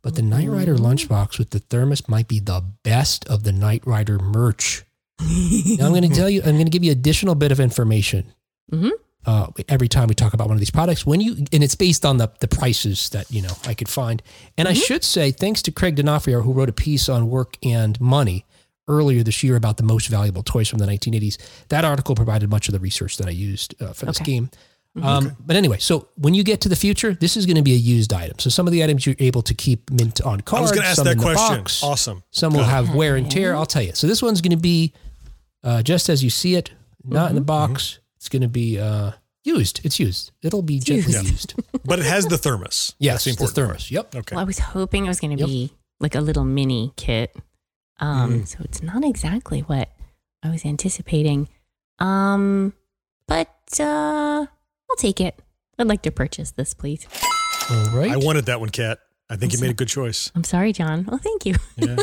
But 0.00 0.14
the 0.14 0.22
Knight 0.22 0.48
Rider 0.48 0.76
lunchbox 0.76 1.38
with 1.38 1.50
the 1.50 1.58
thermos 1.58 2.08
might 2.08 2.28
be 2.28 2.38
the 2.40 2.64
best 2.82 3.26
of 3.28 3.42
the 3.42 3.52
Knight 3.52 3.86
Rider 3.86 4.18
merch. 4.18 4.84
Now 5.20 5.86
I'm 5.86 5.92
going 5.92 6.08
to 6.08 6.14
tell 6.14 6.30
you, 6.30 6.40
I'm 6.42 6.52
going 6.54 6.64
to 6.66 6.70
give 6.70 6.84
you 6.84 6.92
additional 6.92 7.34
bit 7.34 7.52
of 7.52 7.60
information. 7.60 8.32
Mhm. 8.72 8.90
Uh, 9.26 9.48
every 9.68 9.88
time 9.88 10.08
we 10.08 10.14
talk 10.14 10.32
about 10.32 10.46
one 10.46 10.54
of 10.56 10.60
these 10.60 10.70
products, 10.70 11.04
when 11.04 11.20
you 11.20 11.32
and 11.52 11.62
it's 11.62 11.74
based 11.74 12.06
on 12.06 12.16
the 12.18 12.30
the 12.40 12.48
prices 12.48 13.10
that 13.10 13.30
you 13.30 13.42
know 13.42 13.52
I 13.66 13.74
could 13.74 13.88
find. 13.88 14.22
And 14.56 14.68
I 14.68 14.72
should 14.72 15.04
say, 15.04 15.32
thanks 15.32 15.60
to 15.62 15.72
Craig 15.72 15.96
D'Onofrio, 15.96 16.40
who 16.42 16.52
wrote 16.52 16.68
a 16.68 16.72
piece 16.72 17.08
on 17.08 17.28
work 17.28 17.56
and 17.62 18.00
money 18.00 18.46
earlier 18.86 19.22
this 19.22 19.42
year 19.42 19.56
about 19.56 19.76
the 19.76 19.82
most 19.82 20.08
valuable 20.08 20.42
toys 20.42 20.68
from 20.68 20.78
the 20.78 20.86
1980s. 20.86 21.36
That 21.68 21.84
article 21.84 22.14
provided 22.14 22.48
much 22.48 22.68
of 22.68 22.72
the 22.72 22.78
research 22.80 23.18
that 23.18 23.26
I 23.26 23.32
used 23.32 23.74
uh, 23.82 23.92
for 23.92 24.06
this 24.06 24.18
Okay. 24.20 24.32
game. 24.32 24.50
Um, 25.02 25.36
But 25.44 25.56
anyway, 25.56 25.76
so 25.78 26.08
when 26.16 26.32
you 26.32 26.42
get 26.42 26.62
to 26.62 26.68
the 26.70 26.76
future, 26.76 27.12
this 27.12 27.36
is 27.36 27.44
going 27.44 27.56
to 27.56 27.62
be 27.62 27.74
a 27.74 27.76
used 27.76 28.12
item. 28.14 28.38
So 28.38 28.48
some 28.48 28.66
of 28.66 28.72
the 28.72 28.82
items 28.82 29.04
you're 29.04 29.14
able 29.18 29.42
to 29.42 29.52
keep 29.54 29.90
mint 29.90 30.22
on 30.22 30.38
I 30.38 30.42
cards. 30.42 30.62
was 30.62 30.70
going 30.72 30.82
to 30.84 30.88
ask 30.88 30.96
some 30.96 31.04
that 31.04 31.18
question. 31.18 31.58
box. 31.58 31.82
Awesome. 31.82 32.22
Some 32.30 32.54
will 32.54 32.64
have 32.64 32.94
wear 32.94 33.14
and 33.16 33.30
tear. 33.30 33.54
I'll 33.54 33.66
tell 33.66 33.82
you. 33.82 33.92
So 33.94 34.06
this 34.06 34.22
one's 34.22 34.40
going 34.40 34.52
to 34.52 34.56
be 34.56 34.94
uh, 35.64 35.82
just 35.82 36.08
as 36.08 36.22
you 36.24 36.30
see 36.30 36.54
it, 36.54 36.72
not 37.04 37.30
in 37.30 37.34
the 37.36 37.40
box. 37.42 37.98
It's 38.16 38.28
going 38.28 38.42
to 38.42 38.48
be 38.48 38.78
uh, 38.78 39.12
used. 39.44 39.80
It's 39.84 39.98
used. 40.00 40.32
It'll 40.42 40.62
be 40.62 40.78
gently 40.80 41.12
used. 41.14 41.30
used. 41.30 41.54
But 41.84 41.98
it 42.00 42.04
has 42.06 42.26
the 42.26 42.36
thermos. 42.36 42.94
Yes, 42.98 43.24
the 43.24 43.30
the 43.30 43.34
important 43.34 43.56
thermos. 43.56 43.90
Yep. 43.90 44.14
Okay. 44.14 44.34
Well, 44.36 44.42
I 44.42 44.44
was 44.44 44.58
hoping 44.58 45.06
it 45.06 45.08
was 45.08 45.20
going 45.20 45.36
to 45.36 45.40
Yep. 45.40 45.46
be 45.48 45.72
like 46.00 46.14
a 46.14 46.20
little 46.20 46.44
mini 46.44 46.92
kit. 46.96 47.34
Um, 48.00 48.42
Mm. 48.42 48.48
So 48.48 48.58
it's 48.64 48.82
not 48.82 49.04
exactly 49.04 49.60
what 49.60 49.88
I 50.42 50.50
was 50.50 50.64
anticipating. 50.64 51.48
Um, 51.98 52.74
but 53.26 53.48
uh, 53.80 54.46
I'll 54.90 54.96
take 54.98 55.20
it. 55.20 55.40
I'd 55.78 55.86
like 55.86 56.02
to 56.02 56.10
purchase 56.10 56.50
this, 56.52 56.74
please. 56.74 57.06
All 57.70 57.90
right. 57.96 58.10
I 58.10 58.16
wanted 58.16 58.46
that 58.46 58.60
one, 58.60 58.68
Kat. 58.70 58.98
I 59.30 59.36
think 59.36 59.52
you 59.52 59.60
made 59.60 59.70
a 59.70 59.74
good 59.74 59.88
choice. 59.88 60.30
I'm 60.34 60.44
sorry, 60.44 60.72
John. 60.72 61.04
Well, 61.04 61.18
thank 61.18 61.44
you. 61.46 61.54
Yeah. 61.76 61.96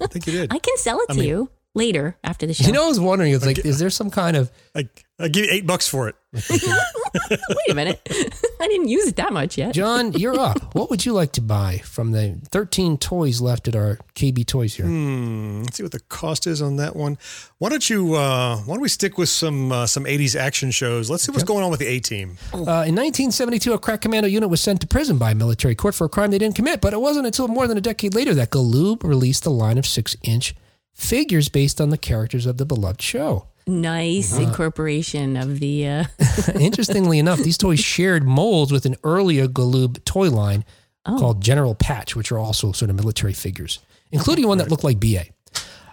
I 0.00 0.06
think 0.08 0.26
you 0.26 0.32
did. 0.38 0.52
I 0.52 0.58
can 0.58 0.76
sell 0.76 0.98
it 1.00 1.06
I 1.10 1.14
to 1.14 1.20
mean- 1.20 1.28
you 1.28 1.50
later 1.74 2.16
after 2.24 2.46
the 2.46 2.54
show. 2.54 2.66
you 2.66 2.72
know, 2.72 2.84
I 2.84 2.88
was 2.88 3.00
wondering. 3.00 3.32
It's 3.32 3.44
like, 3.44 3.58
Okay. 3.58 3.68
is 3.68 3.78
there 3.78 3.90
some 3.90 4.10
kind 4.10 4.36
of 4.36 4.50
like 4.74 5.04
I 5.18 5.28
give 5.28 5.44
you 5.44 5.52
eight 5.52 5.66
bucks 5.66 5.86
for 5.86 6.08
it. 6.08 6.16
wait 7.30 7.70
a 7.70 7.74
minute. 7.74 8.00
I 8.60 8.66
didn't 8.66 8.88
use 8.88 9.06
it 9.06 9.14
that 9.16 9.32
much 9.32 9.56
yet. 9.56 9.72
John? 9.72 10.12
You're 10.12 10.38
up. 10.38 10.74
What 10.74 10.90
would 10.90 11.06
you 11.06 11.12
like 11.12 11.30
to 11.32 11.40
buy 11.40 11.78
from 11.84 12.10
the 12.10 12.40
13 12.50 12.98
toys 12.98 13.40
left 13.40 13.68
at 13.68 13.76
our 13.76 13.98
KB 14.16 14.44
Toys 14.44 14.74
here? 14.74 14.86
Hmm. 14.86 15.62
Let's 15.62 15.76
see 15.76 15.84
what 15.84 15.92
the 15.92 16.00
cost 16.00 16.48
is 16.48 16.60
on 16.60 16.76
that 16.76 16.96
one. 16.96 17.18
Why 17.58 17.68
don't 17.68 17.88
you? 17.88 18.14
Uh, 18.14 18.56
why 18.58 18.74
don't 18.74 18.80
we 18.82 18.88
stick 18.88 19.16
with 19.16 19.28
some 19.28 19.70
uh, 19.70 19.86
some 19.86 20.04
'80s 20.04 20.34
action 20.34 20.70
shows? 20.72 21.08
Let's 21.10 21.22
see 21.22 21.30
what's 21.30 21.44
going 21.44 21.62
on 21.64 21.70
with 21.70 21.80
the 21.80 21.86
A 21.86 22.00
Team. 22.00 22.36
Uh, 22.52 22.58
in 22.86 22.94
1972, 22.96 23.72
a 23.72 23.78
crack 23.78 24.00
commando 24.00 24.28
unit 24.28 24.50
was 24.50 24.60
sent 24.60 24.80
to 24.80 24.86
prison 24.86 25.16
by 25.18 25.30
a 25.30 25.34
military 25.34 25.74
court 25.76 25.94
for 25.94 26.06
a 26.06 26.08
crime 26.08 26.30
they 26.32 26.38
didn't 26.38 26.56
commit, 26.56 26.80
but 26.80 26.92
it 26.92 27.00
wasn't 27.00 27.26
until 27.26 27.46
more 27.46 27.66
than 27.68 27.78
a 27.78 27.80
decade 27.80 28.14
later 28.14 28.34
that 28.34 28.50
Galoob 28.50 29.04
released 29.04 29.46
a 29.46 29.50
line 29.50 29.78
of 29.78 29.86
six 29.86 30.16
inch 30.22 30.54
figures 30.94 31.48
based 31.48 31.80
on 31.80 31.90
the 31.90 31.98
characters 31.98 32.46
of 32.46 32.56
the 32.56 32.64
beloved 32.64 33.02
show. 33.02 33.48
Nice 33.66 34.36
incorporation 34.36 35.36
of 35.36 35.58
the. 35.60 35.86
Uh, 35.88 36.04
Interestingly 36.60 37.18
enough, 37.18 37.38
these 37.38 37.58
toys 37.58 37.80
shared 37.94 38.24
molds 38.24 38.70
with 38.72 38.84
an 38.86 38.96
earlier 39.04 39.46
Galoob 39.48 40.04
toy 40.04 40.30
line 40.30 40.64
Oh. 41.06 41.18
called 41.18 41.42
General 41.42 41.74
Patch, 41.74 42.16
which 42.16 42.32
are 42.32 42.38
also 42.38 42.72
sort 42.72 42.88
of 42.90 42.96
military 42.96 43.34
figures, 43.34 43.78
including 44.10 44.48
one 44.48 44.56
that 44.56 44.70
looked 44.70 44.84
like 44.84 44.98
BA. 44.98 45.24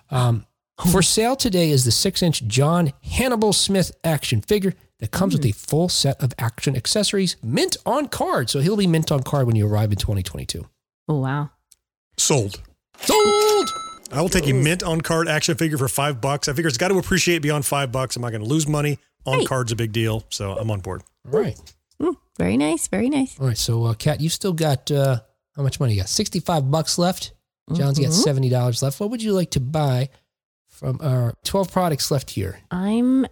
Um, 0.10 0.45
for 0.89 1.02
sale 1.02 1.36
today 1.36 1.70
is 1.70 1.84
the 1.84 1.91
six 1.91 2.24
inch 2.24 2.43
John 2.47 2.93
Hannibal 3.04 3.52
Smith 3.52 3.91
action 4.06 4.39
figure 4.41 4.74
that 4.99 5.12
comes 5.12 5.34
with 5.34 5.45
a 5.45 5.52
full 5.52 5.89
set 5.89 6.22
of 6.24 6.32
action 6.39 6.78
accessories, 6.78 7.36
mint 7.43 7.76
on 7.86 8.08
card. 8.08 8.49
So 8.49 8.62
he'll 8.62 8.78
be 8.78 8.88
mint 8.88 9.12
on 9.12 9.22
card 9.24 9.47
when 9.47 9.58
you 9.58 9.68
arrive 9.68 9.91
in 9.91 9.97
2022. 9.97 10.66
oh 11.10 11.20
wow. 11.20 11.49
Sold. 12.18 12.62
Sold! 13.02 13.70
I 14.12 14.22
will 14.22 14.30
take 14.30 14.47
a 14.47 14.53
mint 14.53 14.84
on 14.84 15.01
card 15.01 15.28
action 15.28 15.55
figure 15.55 15.78
for 15.78 15.88
five 15.88 16.20
bucks. 16.22 16.47
I 16.47 16.53
figure 16.53 16.68
it's 16.68 16.78
got 16.78 16.89
to 16.89 16.97
appreciate 16.97 17.39
beyond 17.41 17.66
five 17.66 17.91
bucks. 17.91 18.16
I'm 18.16 18.22
not 18.22 18.32
going 18.32 18.43
to 18.43 18.47
lose 18.49 18.68
money. 18.68 18.99
On 19.26 19.38
Right. 19.38 19.47
card's 19.47 19.72
a 19.72 19.76
big 19.76 19.91
deal, 19.91 20.24
so 20.30 20.57
I'm 20.57 20.72
on 20.72 20.80
board. 20.80 21.03
All 21.32 21.39
right. 21.39 21.55
Mm, 22.01 22.16
very 22.39 22.57
nice. 22.57 22.88
Very 22.88 23.07
nice. 23.07 23.39
All 23.39 23.45
right. 23.45 23.57
So, 23.57 23.84
uh, 23.86 23.93
Kat, 23.93 24.20
you've 24.20 24.34
still 24.34 24.51
got 24.53 24.89
uh, 24.89 25.20
how 25.55 25.62
much 25.62 25.80
money 25.80 25.93
you 25.93 25.99
got? 25.99 26.09
65 26.09 26.72
bucks 26.72 26.97
left. 26.97 27.32
John's 27.72 27.99
got 27.99 28.09
Mhm. 28.09 28.24
$70 28.24 28.82
left. 28.82 28.99
What 28.99 29.12
would 29.12 29.22
you 29.22 29.34
like 29.34 29.51
to 29.51 29.59
buy 29.59 30.09
from 30.68 30.97
our 31.01 31.36
12 31.43 31.72
products 31.72 32.09
left 32.09 32.32
here? 32.32 32.59
I'm 32.72 33.28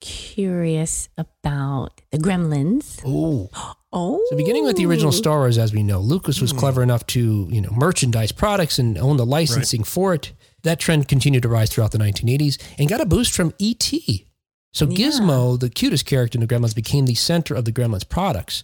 curious 0.00 1.08
about 1.16 2.00
the 2.10 2.18
Gremlins. 2.18 3.00
Oh. 3.06 3.48
Oh. 3.92 4.24
So 4.30 4.36
beginning 4.36 4.64
with 4.64 4.76
the 4.76 4.86
original 4.86 5.12
Star 5.12 5.38
Wars, 5.38 5.56
as 5.58 5.72
we 5.72 5.82
know, 5.82 5.98
Lucas 6.00 6.40
was 6.40 6.52
clever 6.52 6.82
enough 6.82 7.06
to, 7.06 7.48
you 7.50 7.60
know, 7.60 7.70
merchandise 7.70 8.32
products 8.32 8.78
and 8.78 8.98
own 8.98 9.16
the 9.16 9.24
licensing 9.26 9.82
for 9.82 10.14
it. 10.14 10.32
That 10.62 10.78
trend 10.78 11.08
continued 11.08 11.42
to 11.44 11.48
rise 11.48 11.70
throughout 11.70 11.92
the 11.92 11.98
1980s 11.98 12.60
and 12.78 12.88
got 12.88 13.00
a 13.00 13.06
boost 13.06 13.34
from 13.34 13.54
E.T. 13.58 14.26
So 14.74 14.86
Yeah. 14.86 15.08
Gizmo, 15.08 15.58
the 15.58 15.70
cutest 15.70 16.04
character 16.04 16.36
in 16.38 16.46
the 16.46 16.52
Gremlins, 16.54 16.74
became 16.74 17.06
the 17.06 17.14
center 17.14 17.54
of 17.54 17.64
the 17.64 17.72
Gremlins 17.72 18.06
products. 18.08 18.62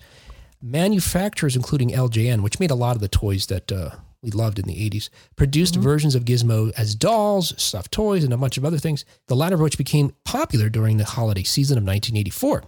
Manufacturers, 0.60 1.56
including 1.56 1.90
LJN, 1.90 2.42
which 2.42 2.60
made 2.60 2.70
a 2.70 2.74
lot 2.74 2.96
of 2.96 3.00
the 3.00 3.08
toys 3.08 3.46
that 3.46 3.70
uh, 3.72 3.90
we 4.24 4.30
loved 4.30 4.58
in 4.58 4.66
the 4.66 4.74
80s, 4.90 5.08
produced 5.36 5.76
versions 5.76 6.14
of 6.14 6.24
Gizmo 6.24 6.72
as 6.76 6.94
dolls, 6.94 7.54
stuffed 7.62 7.92
toys, 7.92 8.24
and 8.24 8.32
a 8.32 8.36
bunch 8.36 8.56
of 8.58 8.64
other 8.64 8.78
things, 8.78 9.04
the 9.28 9.36
latter 9.36 9.54
of 9.54 9.60
which 9.60 9.78
became 9.78 10.12
popular 10.24 10.68
during 10.68 10.96
the 10.96 11.04
holiday 11.04 11.42
season 11.42 11.78
of 11.78 11.84
1984. 11.84 12.64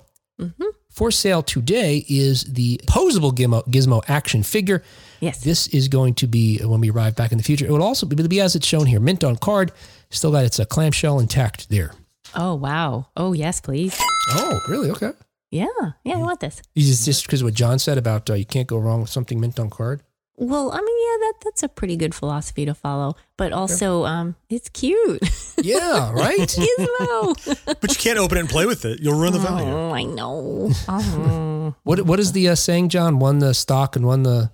For 0.91 1.11
sale 1.11 1.43
today 1.43 2.05
is 2.09 2.45
the 2.45 2.79
posable 2.87 3.33
Gizmo, 3.35 3.67
Gizmo 3.69 4.03
action 4.09 4.43
figure. 4.43 4.83
Yes. 5.21 5.43
This 5.43 5.67
is 5.69 5.89
going 5.89 6.15
to 6.15 6.27
be 6.27 6.59
when 6.59 6.81
we 6.81 6.91
arrive 6.91 7.17
back 7.17 7.33
in 7.33 7.39
the 7.39 7.45
future. 7.45 7.67
It 7.67 7.71
will 7.71 7.83
also 7.83 8.07
be, 8.07 8.17
be 8.29 8.41
as 8.41 8.55
it's 8.55 8.67
shown 8.67 8.87
here, 8.87 9.01
mint 9.01 9.25
on 9.25 9.37
card. 9.37 9.73
Still 10.11 10.33
got 10.33 10.45
its 10.45 10.61
uh, 10.61 10.65
clamshell 10.67 11.19
intact 11.19 11.69
there. 11.71 11.93
oh 12.35 12.55
wow. 12.55 13.07
Oh 13.17 13.33
yes, 13.33 13.61
please. 13.61 13.99
Oh, 14.31 14.61
really? 14.69 14.91
Okay. 14.91 15.13
Yeah. 15.51 15.67
Yeah. 16.05 16.15
I 16.15 16.19
want 16.19 16.41
this. 16.41 16.61
Is 16.75 16.89
this 16.89 17.05
just 17.05 17.27
because 17.27 17.43
what 17.45 17.55
John 17.55 17.79
said 17.79 17.97
about 17.97 18.29
uh, 18.29 18.35
you 18.35 18.45
can't 18.45 18.67
go 18.67 18.77
wrong 18.79 19.01
with 19.01 19.11
something 19.11 19.41
mint 19.41 19.59
on 19.61 19.71
card? 19.71 20.03
Well, 20.39 20.71
I 20.71 20.77
mean, 20.83 20.97
yeah, 21.01 21.17
that 21.27 21.35
that's 21.45 21.63
a 21.63 21.69
pretty 21.69 21.97
good 21.97 22.15
philosophy 22.15 22.67
to 22.67 22.75
follow, 22.75 23.17
but 23.39 23.53
also, 23.53 24.05
um, 24.05 24.37
it's 24.51 24.69
cute. 24.69 25.23
Yeah, 25.63 26.13
right. 26.13 26.39
Gizmo. 26.39 27.33
But 27.81 27.89
you 27.91 27.97
can't 27.97 28.19
open 28.19 28.37
it 28.37 28.41
and 28.41 28.49
play 28.51 28.67
with 28.67 28.85
it. 28.85 29.01
You'll 29.01 29.19
ruin 29.19 29.33
the 29.33 29.39
value. 29.39 29.73
oh, 29.73 29.91
I 29.91 30.03
know. 30.05 30.71
Oh. 30.89 31.75
what 31.83 32.03
what 32.03 32.21
is 32.21 32.33
the 32.33 32.51
uh, 32.51 32.55
saying, 32.55 32.91
John? 32.91 33.19
One 33.19 33.39
the 33.39 33.55
stock 33.55 33.97
and 33.97 34.05
one 34.07 34.23
the 34.23 34.53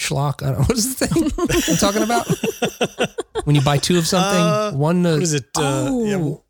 schlock. 0.00 0.42
I 0.42 0.46
don't, 0.52 0.60
know. 0.60 0.64
what 0.64 0.78
is 0.78 0.96
the 0.96 1.06
thing 1.06 1.30
I'm 1.68 1.76
talking 1.76 2.02
about? 2.02 2.26
when 3.44 3.54
you 3.56 3.60
buy 3.62 3.76
two 3.76 3.98
of 3.98 4.06
something, 4.06 4.40
Uh, 4.40 4.72
one 4.72 5.02
the 5.02 5.20
is 5.20 5.34
it? 5.34 5.44
Uh, 5.54 5.92
yeah, 6.08 6.16
Oh. 6.16 6.18
well, 6.18 6.44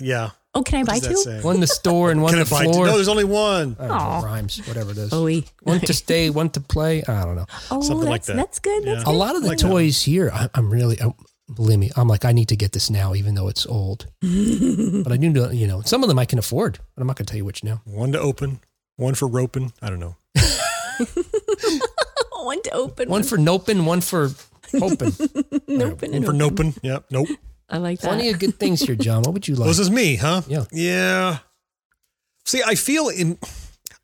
yeah. 0.00 0.30
Oh, 0.54 0.62
can 0.62 0.80
I 0.80 0.84
buy 0.84 0.94
What 0.94 1.02
does 1.02 1.24
two? 1.24 1.40
One 1.42 1.54
in 1.56 1.60
the 1.60 1.66
store 1.66 2.10
and 2.10 2.22
one 2.22 2.32
Can 2.34 2.44
the 2.44 2.54
I 2.54 2.64
two? 2.64 2.72
floor. 2.72 2.86
No, 2.86 2.94
there's 2.94 3.08
only 3.08 3.24
one. 3.24 3.76
I 3.78 3.86
don't 3.86 3.88
know, 3.88 3.94
Aw. 3.94 4.20
rhymes, 4.20 4.58
whatever 4.66 4.90
it 4.92 4.98
is. 4.98 5.12
Oh, 5.12 5.24
we- 5.24 5.44
One 5.62 5.80
to 5.80 5.92
stay, 5.94 6.30
one 6.30 6.50
to 6.50 6.60
play. 6.60 7.02
I 7.04 7.24
don't 7.24 7.36
know. 7.36 7.46
oh, 7.70 7.80
Something 7.82 8.08
like 8.08 8.22
that's 8.24 8.26
that. 8.28 8.36
that's 8.36 8.58
good. 8.58 8.84
That's 8.84 9.04
Yeah. 9.06 9.12
A 9.12 9.14
lot 9.14 9.36
of 9.36 9.42
the 9.42 9.48
Like 9.48 9.58
that. 9.58 9.68
toys 9.68 10.02
here, 10.02 10.30
I, 10.32 10.48
I'm 10.54 10.70
really, 10.70 11.00
i 11.00 11.12
believe 11.54 11.78
me, 11.78 11.90
I'm 11.96 12.08
like, 12.08 12.24
I 12.26 12.32
need 12.32 12.48
to 12.48 12.56
get 12.56 12.72
this 12.72 12.90
now, 12.90 13.14
even 13.14 13.34
though 13.34 13.48
it's 13.48 13.64
old. 13.66 14.06
but 14.20 15.12
I 15.12 15.16
do 15.16 15.30
know, 15.30 15.50
you 15.50 15.66
know, 15.66 15.80
some 15.82 16.02
of 16.02 16.08
them 16.08 16.18
I 16.18 16.24
can 16.26 16.38
afford, 16.38 16.78
but 16.94 17.00
I'm 17.00 17.06
not 17.06 17.16
going 17.16 17.26
to 17.26 17.30
tell 17.30 17.38
you 17.38 17.44
which 17.44 17.64
now. 17.64 17.80
One 17.84 18.12
to 18.12 18.20
open, 18.20 18.60
one 18.96 19.14
for 19.14 19.26
roping. 19.28 19.72
I 19.80 19.88
don't 19.90 20.00
know. 20.00 20.16
one 22.32 22.62
to 22.62 22.70
open. 22.72 23.08
One 23.08 23.22
for 23.22 23.36
noping, 23.38 23.84
one 23.84 24.00
for 24.00 24.30
hoping. 24.78 25.08
open 25.80 26.10
One 26.12 26.22
for 26.22 26.32
open. 26.34 26.38
noping. 26.38 26.78
Yeah, 26.82 26.98
nope. 27.10 27.28
I 27.68 27.78
like 27.78 28.00
that. 28.00 28.08
Plenty 28.08 28.30
of 28.30 28.38
good 28.38 28.58
things 28.58 28.80
here, 28.80 28.94
John. 28.94 29.22
What 29.22 29.34
would 29.34 29.46
you 29.48 29.54
like? 29.54 29.60
Well, 29.66 29.68
this 29.68 29.78
is 29.78 29.90
me, 29.90 30.16
huh? 30.16 30.42
Yeah. 30.48 30.64
Yeah. 30.72 31.38
See, 32.44 32.62
I 32.64 32.74
feel 32.74 33.08
in. 33.08 33.38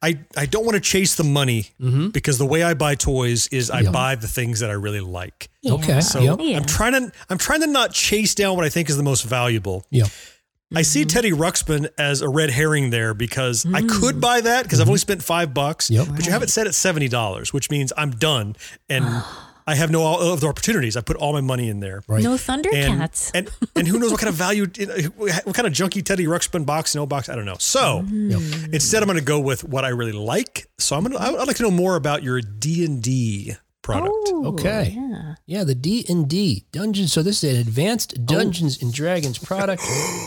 I, 0.03 0.19
I 0.37 0.45
don't 0.45 0.67
want 0.67 0.75
to 0.75 0.81
chase 0.81 1.15
the 1.15 1.25
money 1.25 1.71
Mhm. 1.81 2.12
because 2.12 2.37
the 2.37 2.45
way 2.45 2.62
I 2.62 2.75
buy 2.75 2.95
toys 2.95 3.49
is 3.49 3.71
I 3.71 3.81
Yeah. 3.81 3.91
buy 3.91 4.15
the 4.17 4.29
things 4.29 4.61
that 4.61 4.69
I 4.69 4.75
really 4.75 5.01
like. 5.01 5.49
Okay. 5.67 6.03
So 6.03 6.21
Yep. 6.21 6.39
Yeah. 6.41 6.59
I'm 6.59 6.67
trying 6.67 6.93
to 6.93 7.12
I'm 7.31 7.39
trying 7.39 7.62
to 7.62 7.67
not 7.67 7.95
chase 7.95 8.35
down 8.35 8.57
what 8.57 8.67
I 8.67 8.69
think 8.69 8.91
is 8.91 8.99
the 8.99 9.03
most 9.03 9.23
valuable. 9.23 9.87
Yeah. 9.91 10.05
I 10.75 10.83
see 10.83 11.03
mm-hmm. 11.03 11.09
Teddy 11.09 11.31
Ruxpin 11.31 11.89
as 11.97 12.21
a 12.21 12.29
red 12.29 12.51
herring 12.51 12.91
there 12.91 13.15
because 13.15 13.65
I 13.65 13.81
mm. 13.81 13.89
could 13.89 14.21
buy 14.21 14.43
that 14.43 14.65
because 14.65 14.81
I've 14.81 14.85
mm-hmm. 14.85 14.91
only 14.91 14.99
spent 14.99 15.23
five 15.23 15.55
bucks, 15.55 15.91
Yep. 15.91 16.09
but 16.11 16.27
you 16.27 16.33
have 16.33 16.43
it 16.43 16.51
set 16.51 16.67
at 16.67 16.75
seventy 16.75 17.09
dollars, 17.09 17.55
which 17.55 17.71
means 17.71 17.91
I'm 17.97 18.11
done 18.11 18.57
and 18.91 19.05
oh. 19.09 19.53
I 19.67 19.75
have 19.75 19.91
no 19.91 20.03
all 20.03 20.21
of 20.21 20.41
the 20.41 20.47
opportunities. 20.47 20.97
I 20.97 21.01
put 21.01 21.17
all 21.17 21.33
my 21.33 21.41
money 21.41 21.69
in 21.69 21.81
there. 21.81 22.03
Right. 22.07 22.23
No 22.23 22.35
Thundercats. 22.35 23.31
and 23.35 23.51
and 23.75 23.89
who 23.89 23.99
knows 23.99 24.11
what 24.11 24.21
kind 24.21 24.29
of 24.29 24.35
value, 24.35 24.67
what 25.17 25.55
kind 25.55 25.67
of 25.67 25.73
junky 25.73 26.05
Teddy 26.05 26.27
Ruxpin 26.27 26.67
box, 26.67 26.95
no 26.95 27.07
box, 27.07 27.29
I 27.29 27.35
don't 27.35 27.47
know. 27.47 27.57
So 27.59 28.03
mm-hmm. 28.03 28.75
instead, 28.75 29.03
I'm 29.03 29.07
going 29.07 29.19
to 29.19 29.25
go 29.25 29.41
with 29.41 29.65
what 29.65 29.85
I 29.85 29.89
really 29.89 30.12
like. 30.12 30.67
So 30.79 30.97
I'm 30.97 31.05
going 31.05 31.17
to, 31.17 31.23
I'd 31.23 31.47
like 31.47 31.57
to 31.57 31.62
know 31.62 31.71
more 31.71 31.97
about 31.97 32.23
your 32.23 32.41
D 32.41 32.85
and 32.85 33.03
D 33.03 33.57
product. 33.85 34.12
Oh, 34.28 34.47
Okay. 34.47 34.95
Yeah. 34.97 35.35
Yeah, 35.47 35.62
the 35.64 35.74
D 35.74 36.05
and 36.09 36.28
D 36.28 36.64
Dungeons. 36.72 37.12
So 37.12 37.22
this 37.22 37.45
is 37.45 37.55
an 37.55 37.61
advanced 37.61 38.24
Dungeons 38.26 38.82
and 38.82 38.93
Dragons 38.93 39.39
product. 39.39 39.82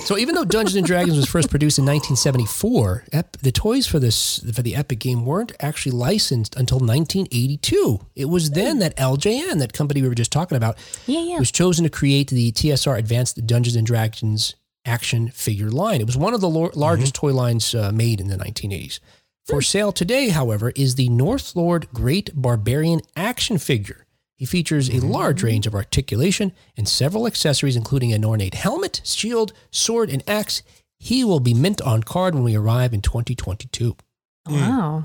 so 0.06 0.18
even 0.18 0.36
though 0.36 0.46
Dungeons 0.46 0.76
and 0.76 0.86
Dragons 0.86 1.18
was 1.18 1.26
first 1.28 1.50
produced 1.50 1.78
in 1.80 1.86
1974, 1.86 3.06
Ep- 3.12 3.38
the 3.38 3.52
toys 3.52 3.88
for 3.88 4.00
this 4.00 4.40
for 4.54 4.62
the 4.62 4.76
Epic 4.76 5.00
game 5.00 5.26
weren't 5.26 5.52
actually 5.60 5.92
licensed 5.92 6.56
until 6.56 6.80
1982. 6.80 8.00
It 8.16 8.26
was 8.26 8.52
then 8.52 8.80
that 8.80 8.96
LJN, 8.98 9.60
that 9.60 9.74
company 9.74 10.02
we 10.02 10.08
were 10.08 10.16
just 10.16 10.32
talking 10.32 10.56
about, 10.56 10.78
Yeah, 11.06 11.22
yeah. 11.22 11.40
was 11.40 11.52
chosen 11.52 11.84
to 11.84 11.90
create 11.90 12.30
the 12.30 12.52
TSR 12.52 12.98
Advanced 12.98 13.46
Dungeons 13.46 13.76
and 13.76 13.86
Dragons 13.88 14.56
action 14.86 15.30
figure 15.30 15.70
line. 15.70 16.00
It 16.00 16.06
was 16.08 16.16
one 16.18 16.34
of 16.34 16.42
the 16.42 16.50
lo- 16.50 16.72
largest 16.76 17.14
toy 17.16 17.34
lines 17.34 17.76
uh, 17.76 17.92
made 17.92 18.22
in 18.22 18.28
the 18.28 18.38
1980s. 18.38 19.00
For 19.48 19.62
sale 19.62 19.94
today, 19.94 20.28
however, 20.30 20.72
is 20.76 20.96
the 20.96 21.08
North 21.08 21.56
Lord 21.56 21.88
Great 21.94 22.30
Barbarian 22.36 23.00
action 23.16 23.58
figure. 23.58 24.06
He 24.36 24.46
features 24.46 24.90
a 24.90 25.00
large 25.00 25.42
range 25.42 25.66
of 25.66 25.74
articulation 25.74 26.52
and 26.76 26.88
several 26.88 27.26
accessories, 27.26 27.78
including 27.78 28.12
an 28.12 28.26
ornate 28.26 28.56
helmet, 28.56 29.02
shield, 29.06 29.54
sword, 29.72 30.10
and 30.10 30.22
axe. 30.28 30.64
He 31.00 31.24
will 31.24 31.40
be 31.40 31.54
mint 31.54 31.82
on 31.82 32.04
card 32.04 32.36
when 32.36 32.44
we 32.44 32.56
arrive 32.58 32.94
in 32.94 33.02
2022. 33.02 33.96
Hmm. 34.46 34.54
Wow. 34.54 35.02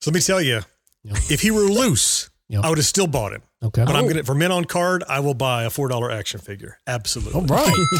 So 0.00 0.10
let 0.10 0.14
me 0.16 0.20
tell 0.20 0.42
you, 0.42 0.62
Yeah. 1.04 1.12
if 1.30 1.42
he 1.42 1.50
were 1.52 1.60
loose, 1.62 2.28
Yeah. 2.48 2.60
I 2.64 2.68
would 2.68 2.78
have 2.78 2.86
still 2.86 3.06
bought 3.06 3.32
him. 3.32 3.42
Okay. 3.62 3.84
But 3.84 3.96
I'm 3.96 4.06
gonna 4.06 4.22
for 4.22 4.34
men 4.34 4.52
on 4.52 4.64
card, 4.66 5.02
I 5.08 5.20
will 5.20 5.34
buy 5.34 5.64
a 5.64 5.70
four 5.70 5.88
dollar 5.88 6.10
action 6.10 6.40
figure. 6.40 6.78
Absolutely. 6.86 7.40
All 7.40 7.46
right. 7.46 7.66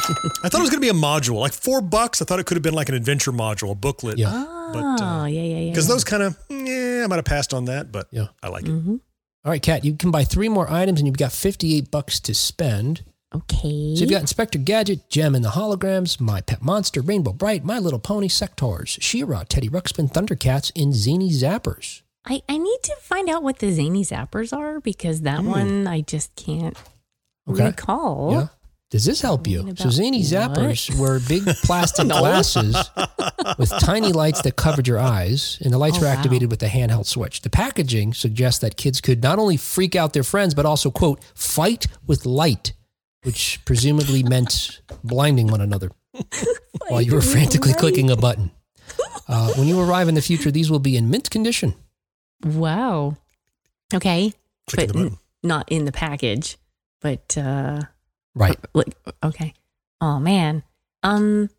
I 0.44 0.48
thought 0.48 0.59
it 0.59 0.61
was 0.61 0.70
gonna 0.70 0.80
be 0.80 0.90
a 0.90 0.92
module, 0.92 1.40
like 1.40 1.52
four 1.54 1.80
bucks. 1.80 2.20
I 2.20 2.24
thought 2.26 2.38
it 2.40 2.46
could 2.46 2.57
have 2.57 2.62
been 2.62 2.74
like 2.74 2.88
an 2.90 2.94
adventure 2.94 3.32
module, 3.32 3.70
a 3.72 3.74
booklet. 3.74 4.18
Yeah. 4.18 4.30
Oh, 4.32 4.70
But, 4.72 5.02
uh, 5.04 5.24
yeah, 5.24 5.40
yeah, 5.42 5.59
yeah. 5.61 5.70
Because 5.70 5.88
those 5.88 6.04
kind 6.04 6.22
of, 6.22 6.36
yeah, 6.50 7.02
I 7.04 7.07
might 7.07 7.16
have 7.16 7.24
passed 7.24 7.54
on 7.54 7.64
that, 7.66 7.90
but 7.90 8.09
Yeah. 8.11 8.26
I 8.42 8.48
like 8.48 8.64
it. 8.66 8.70
Mhm. 8.70 9.00
All 9.44 9.50
right, 9.50 9.62
Kat, 9.62 9.84
you 9.84 9.94
can 9.94 10.11
buy 10.11 10.24
three 10.24 10.48
more 10.48 10.70
items 10.70 10.98
and 11.00 11.07
you've 11.07 11.16
got 11.16 11.32
58 11.32 11.90
bucks 11.90 12.18
to 12.20 12.34
spend. 12.34 13.02
Okay. 13.34 13.94
So 13.94 14.00
you've 14.02 14.11
got 14.11 14.20
Inspector 14.20 14.59
Gadget, 14.59 15.09
Jem 15.09 15.34
and 15.34 15.44
the 15.44 15.50
Holograms, 15.50 16.20
My 16.20 16.40
Pet 16.40 16.62
Monster, 16.62 17.00
Rainbow 17.00 17.32
Brite, 17.32 17.64
My 17.64 17.78
Little 17.78 17.98
Pony, 17.98 18.28
Sectaurs, 18.28 18.98
She-Ra, 19.00 19.44
Teddy 19.48 19.68
Ruxpin, 19.68 20.12
Thundercats, 20.12 20.70
and 20.80 20.94
Zany 20.94 21.30
Zappers. 21.30 22.02
I, 22.27 22.43
I 22.49 22.59
need 22.59 22.79
to 22.85 22.97
find 23.01 23.29
out 23.29 23.43
what 23.43 23.61
the 23.61 23.70
zany 23.72 24.03
zappers 24.03 24.53
are 24.57 24.81
because 24.81 25.20
that 25.22 25.43
one 25.45 25.87
I 25.87 26.01
just 26.01 26.35
can't 26.37 26.77
Okay. 27.49 27.66
recall. 27.66 28.33
Yeah. 28.33 28.47
Does 28.91 29.05
this 29.05 29.20
help 29.20 29.47
you? 29.49 29.74
So 29.77 29.91
Zany 29.91 30.20
what? 30.22 30.27
Zappers 30.29 30.97
were 30.99 31.18
big 31.29 31.45
plastic 31.64 32.07
glasses 32.09 32.77
with 33.59 33.70
tiny 33.81 34.12
lights 34.12 34.43
that 34.43 34.55
covered 34.57 34.87
your 34.87 35.01
eyes, 35.01 35.59
and 35.61 35.72
the 35.72 35.79
lights 35.79 35.97
Oh, 35.99 36.03
were 36.03 36.07
wow. 36.07 36.12
activated 36.12 36.51
with 36.53 36.62
a 36.62 36.68
handheld 36.68 37.07
switch. 37.07 37.43
The 37.43 37.51
packaging 37.51 38.14
suggests 38.14 38.61
that 38.61 38.77
kids 38.77 39.01
could 39.01 39.22
not 39.24 39.41
only 39.41 39.57
freak 39.57 39.97
out 39.97 40.12
their 40.12 40.22
friends, 40.22 40.55
but 40.55 40.66
also, 40.66 40.91
quote, 40.93 41.20
fight 41.35 41.89
with 42.07 42.27
light, 42.27 42.74
which 43.24 43.61
presumably 43.64 44.22
meant 44.22 44.81
blinding 45.03 45.49
one 45.49 45.61
another 45.61 45.91
while 46.89 47.03
you 47.03 47.12
were 47.12 47.22
frantically 47.22 47.74
clicking 47.74 48.09
a 48.11 48.16
button. 48.16 48.53
Uh, 49.29 49.53
when 49.55 49.66
you 49.66 49.81
arrive 49.81 50.09
in 50.09 50.14
the 50.14 50.22
future, 50.22 50.53
these 50.53 50.70
will 50.70 50.79
be 50.79 50.97
in 50.97 51.11
mint 51.11 51.29
condition. 51.29 51.74
Wow. 52.45 53.16
Okay. 53.95 54.32
Clicking 54.68 54.87
but 54.89 54.93
the 54.99 55.05
button. 55.05 55.18
not 55.43 55.70
in 55.70 55.84
the 55.84 55.93
package. 55.93 56.57
But 57.01 57.37
uh 57.39 57.82
Right. 58.34 58.59
like 58.74 58.95
okay. 59.22 59.55
Oh 60.01 60.18
man. 60.18 60.62
Um 61.03 61.51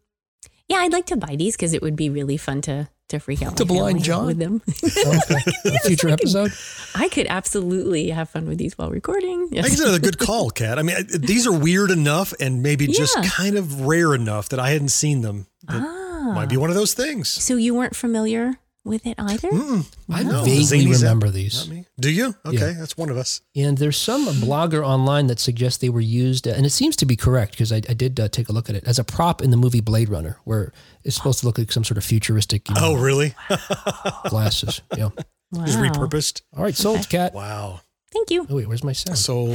yeah, 0.68 0.78
I'd 0.80 0.92
like 0.94 1.06
to 1.08 1.18
buy 1.18 1.36
these 1.38 1.56
because 1.56 1.74
it 1.74 1.82
would 1.82 1.96
be 1.96 2.10
really 2.10 2.38
fun 2.38 2.62
to 2.62 2.90
to 3.10 3.20
freak 3.20 3.42
out 3.42 3.56
To 3.56 3.64
blind 3.66 4.04
John? 4.04 4.26
with 4.26 4.38
them. 4.38 4.62
Okay. 4.84 5.42
A 5.66 5.80
future 5.88 6.10
episode. 6.10 6.52
I 6.94 7.08
could 7.08 7.26
absolutely 7.28 8.10
have 8.10 8.30
fun 8.30 8.48
with 8.48 8.58
these 8.58 8.78
while 8.78 8.90
recording. 8.92 9.48
I 9.58 9.62
think 9.62 9.74
it's 9.74 9.82
a 9.82 9.98
good 10.00 10.18
call, 10.28 10.50
Kat. 10.50 10.78
I 10.78 10.82
mean, 10.84 10.98
I- 10.98 11.04
these 11.18 11.48
are 11.48 11.58
weird 11.58 11.90
enough 11.90 12.34
and 12.42 12.62
maybe 12.62 12.86
just 12.88 13.16
kind 13.24 13.56
of 13.58 13.82
rare 13.88 14.14
enough 14.14 14.50
that 14.50 14.60
I 14.60 14.72
hadn't 14.72 14.90
seen 14.90 15.22
them. 15.22 15.48
Ah. 15.70 16.34
might 16.36 16.50
be 16.50 16.58
one 16.58 16.70
of 16.70 16.76
those 16.76 16.94
things. 16.94 17.30
So 17.30 17.56
you 17.56 17.74
weren't 17.74 17.96
familiar 17.96 18.60
with 18.88 19.06
it 19.06 19.16
either? 19.20 19.50
Mm, 19.50 19.86
I 20.10 20.24
no. 20.24 20.44
vaguely 20.44 20.64
Zany 20.64 20.88
remember 20.92 21.28
Not 21.28 21.34
these. 21.36 21.70
me. 21.70 21.86
Do 22.00 22.10
you? 22.12 22.34
Okay, 22.46 22.58
Yeah. 22.58 22.74
that's 22.80 22.98
one 22.98 23.10
of 23.10 23.18
us. 23.18 23.42
And 23.56 23.78
there's 23.78 23.98
some 23.98 24.26
blogger 24.28 24.84
online 24.86 25.28
that 25.28 25.40
suggests 25.40 25.78
they 25.80 25.90
were 25.90 26.00
used, 26.02 26.48
and 26.48 26.66
it 26.66 26.72
seems 26.72 26.96
to 26.98 27.06
be 27.06 27.16
correct 27.16 27.52
because 27.52 27.72
I, 27.72 27.78
I 27.90 27.94
did 27.94 28.20
uh, 28.20 28.28
take 28.30 28.50
a 28.50 28.52
look 28.54 28.70
at 28.70 28.76
it 28.76 28.84
as 28.86 28.98
a 28.98 29.04
prop 29.04 29.42
in 29.42 29.52
the 29.52 29.58
movie 29.58 29.82
Blade 29.82 30.10
Runner, 30.10 30.38
where 30.46 30.72
it's 31.04 31.16
supposed 31.16 31.40
to 31.42 31.46
look 31.46 31.58
like 31.58 31.72
some 31.72 31.84
sort 31.84 31.98
of 31.98 32.04
futuristic 32.04 32.68
you 32.70 32.76
know, 32.76 32.82
Oh, 32.84 32.96
really? 32.96 33.36
glasses. 34.30 34.82
Yeah. 34.96 35.10
Wow. 35.52 35.66
Just 35.66 35.78
repurposed. 35.80 36.42
All 36.56 36.64
right, 36.64 36.76
sold, 36.76 37.08
Kat. 37.10 37.34
Wow. 37.34 37.82
Thank 38.14 38.32
you. 38.32 38.48
Oh 38.50 38.56
wait, 38.56 38.68
where's 38.68 38.84
my 38.84 38.94
sound? 38.94 39.18
So, 39.18 39.54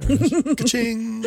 ka-ching. 0.02 1.24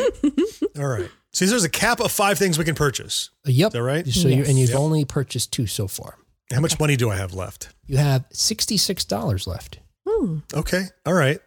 All 0.78 0.86
right. 0.86 1.08
See, 1.32 1.46
there's 1.46 1.64
a 1.64 1.68
cap 1.70 2.00
of 2.00 2.10
five 2.10 2.38
things 2.38 2.58
we 2.58 2.64
can 2.64 2.74
purchase. 2.74 3.30
Uh, 3.46 3.50
yep. 3.50 3.68
Is 3.68 3.72
that 3.74 3.82
right? 3.82 4.06
So 4.06 4.28
you 4.28 4.44
and 4.44 4.58
you've 4.58 4.70
Yep. 4.70 4.78
only 4.78 5.04
purchased 5.04 5.52
two 5.52 5.66
so 5.66 5.86
far. 5.88 6.16
How 6.52 6.60
much 6.60 6.78
money 6.80 6.96
do 6.96 7.10
I 7.10 7.16
have 7.16 7.32
left? 7.32 7.68
You 7.86 7.96
have 7.98 8.24
sixty 8.32 8.76
six 8.76 9.04
dollars 9.04 9.46
left. 9.46 9.78
Hmm. 10.08 10.38
Okay. 10.54 10.84
All 11.06 11.14
right. 11.14 11.38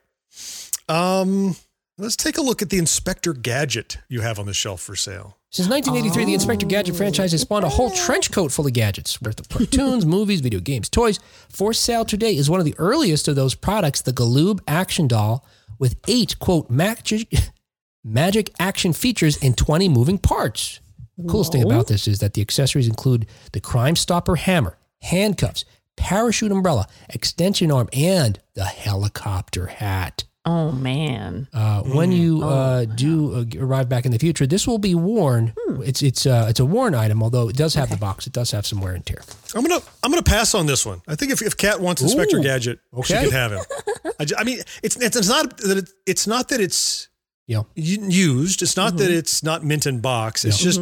Um, 0.87 1.55
let's 1.97 2.15
take 2.15 2.37
a 2.37 2.41
look 2.41 2.61
at 2.61 2.69
the 2.69 2.77
Inspector 2.77 3.31
Gadget 3.33 3.97
you 4.09 4.21
have 4.21 4.39
on 4.39 4.45
the 4.45 4.53
shelf 4.53 4.81
for 4.81 4.95
sale. 4.95 5.37
Since 5.49 5.69
1983, 5.69 6.25
the 6.25 6.33
Inspector 6.33 6.65
Gadget 6.65 6.95
franchise 6.95 7.31
has 7.31 7.41
spawned 7.41 7.63
a 7.63 7.69
whole 7.69 7.91
trench 7.91 8.31
coat 8.31 8.51
full 8.51 8.65
of 8.65 8.73
gadgets, 8.73 9.21
worth 9.21 9.39
of 9.39 9.49
cartoons, 9.49 10.03
movies, 10.17 10.41
video 10.41 10.59
games, 10.59 10.89
toys. 10.89 11.19
For 11.49 11.73
sale 11.73 12.05
today 12.05 12.35
is 12.35 12.49
one 12.49 12.59
of 12.59 12.65
the 12.65 12.73
earliest 12.79 13.27
of 13.27 13.35
those 13.35 13.53
products, 13.53 14.01
the 14.01 14.13
Galoob 14.13 14.61
Action 14.67 15.07
Doll, 15.07 15.45
with 15.77 15.95
eight 16.07 16.39
quote 16.39 16.69
magic 16.71 17.31
magic 18.03 18.51
action 18.59 18.93
features 18.93 19.37
and 19.43 19.55
20 19.55 19.89
moving 19.89 20.17
parts. 20.17 20.79
The 21.17 21.29
coolest 21.29 21.51
thing 21.51 21.63
about 21.63 21.87
this 21.87 22.07
is 22.07 22.17
that 22.19 22.33
the 22.33 22.41
accessories 22.41 22.87
include 22.87 23.27
the 23.51 23.61
Crime 23.61 23.95
Stopper 23.95 24.35
hammer, 24.35 24.77
handcuffs, 25.03 25.65
parachute 25.95 26.51
umbrella, 26.51 26.87
extension 27.09 27.71
arm, 27.71 27.89
and 27.93 28.39
the 28.55 28.65
helicopter 28.65 29.67
hat. 29.67 30.23
Oh 30.45 30.73
man. 30.73 31.47
Uh, 31.53 31.83
when 31.83 32.11
you 32.11 32.43
uh, 32.43 32.83
do 32.83 33.33
uh, 33.33 33.45
arrive 33.63 33.87
back 33.87 34.05
in 34.05 34.11
the 34.11 34.19
future, 34.19 34.45
this 34.45 34.67
will 34.67 34.77
be 34.77 34.93
worn. 34.93 35.53
It's 35.85 36.01
it's 36.01 36.25
uh, 36.25 36.47
it's 36.49 36.59
a 36.59 36.65
worn 36.65 36.93
item, 36.95 37.23
although 37.23 37.47
it 37.47 37.55
does 37.55 37.75
have 37.75 37.89
the 37.89 37.95
box. 37.95 38.27
It 38.27 38.33
does 38.33 38.51
have 38.51 38.65
some 38.65 38.81
wear 38.81 38.93
and 38.93 39.05
tear. 39.05 39.21
I'm 39.55 39.63
gonna 39.63 39.81
I'm 40.03 40.11
gonna 40.11 40.21
pass 40.21 40.53
on 40.53 40.65
this 40.65 40.85
one. 40.85 41.01
I 41.07 41.15
think 41.15 41.31
if, 41.31 41.41
if 41.41 41.55
Kat 41.55 41.79
wants 41.79 42.01
Inspector 42.01 42.37
Ooh. 42.37 42.43
Gadget, 42.43 42.79
she 43.05 43.13
can 43.13 43.31
have 43.31 43.51
him. 43.53 43.61
I, 44.19 44.25
ju- 44.25 44.35
I 44.37 44.43
mean, 44.43 44.59
it's, 44.83 44.97
it's 44.97 45.15
it's 45.15 45.29
not 45.29 45.57
that 45.59 45.77
it, 45.77 45.89
it's 46.05 46.27
not 46.27 46.49
that 46.49 46.59
it's 46.59 47.07
You 47.47 47.55
know, 47.59 47.67
u- 47.75 48.05
used. 48.09 48.61
It's 48.61 48.75
not 48.75 48.97
that 48.97 49.11
it's 49.11 49.43
not 49.43 49.63
mint 49.63 49.85
in 49.85 50.01
box. 50.01 50.43
It's 50.43 50.59
Yeah. 50.59 50.71
just 50.71 50.81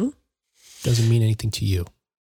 doesn't 0.82 1.08
mean 1.08 1.22
anything 1.22 1.52
to 1.52 1.64
you. 1.64 1.86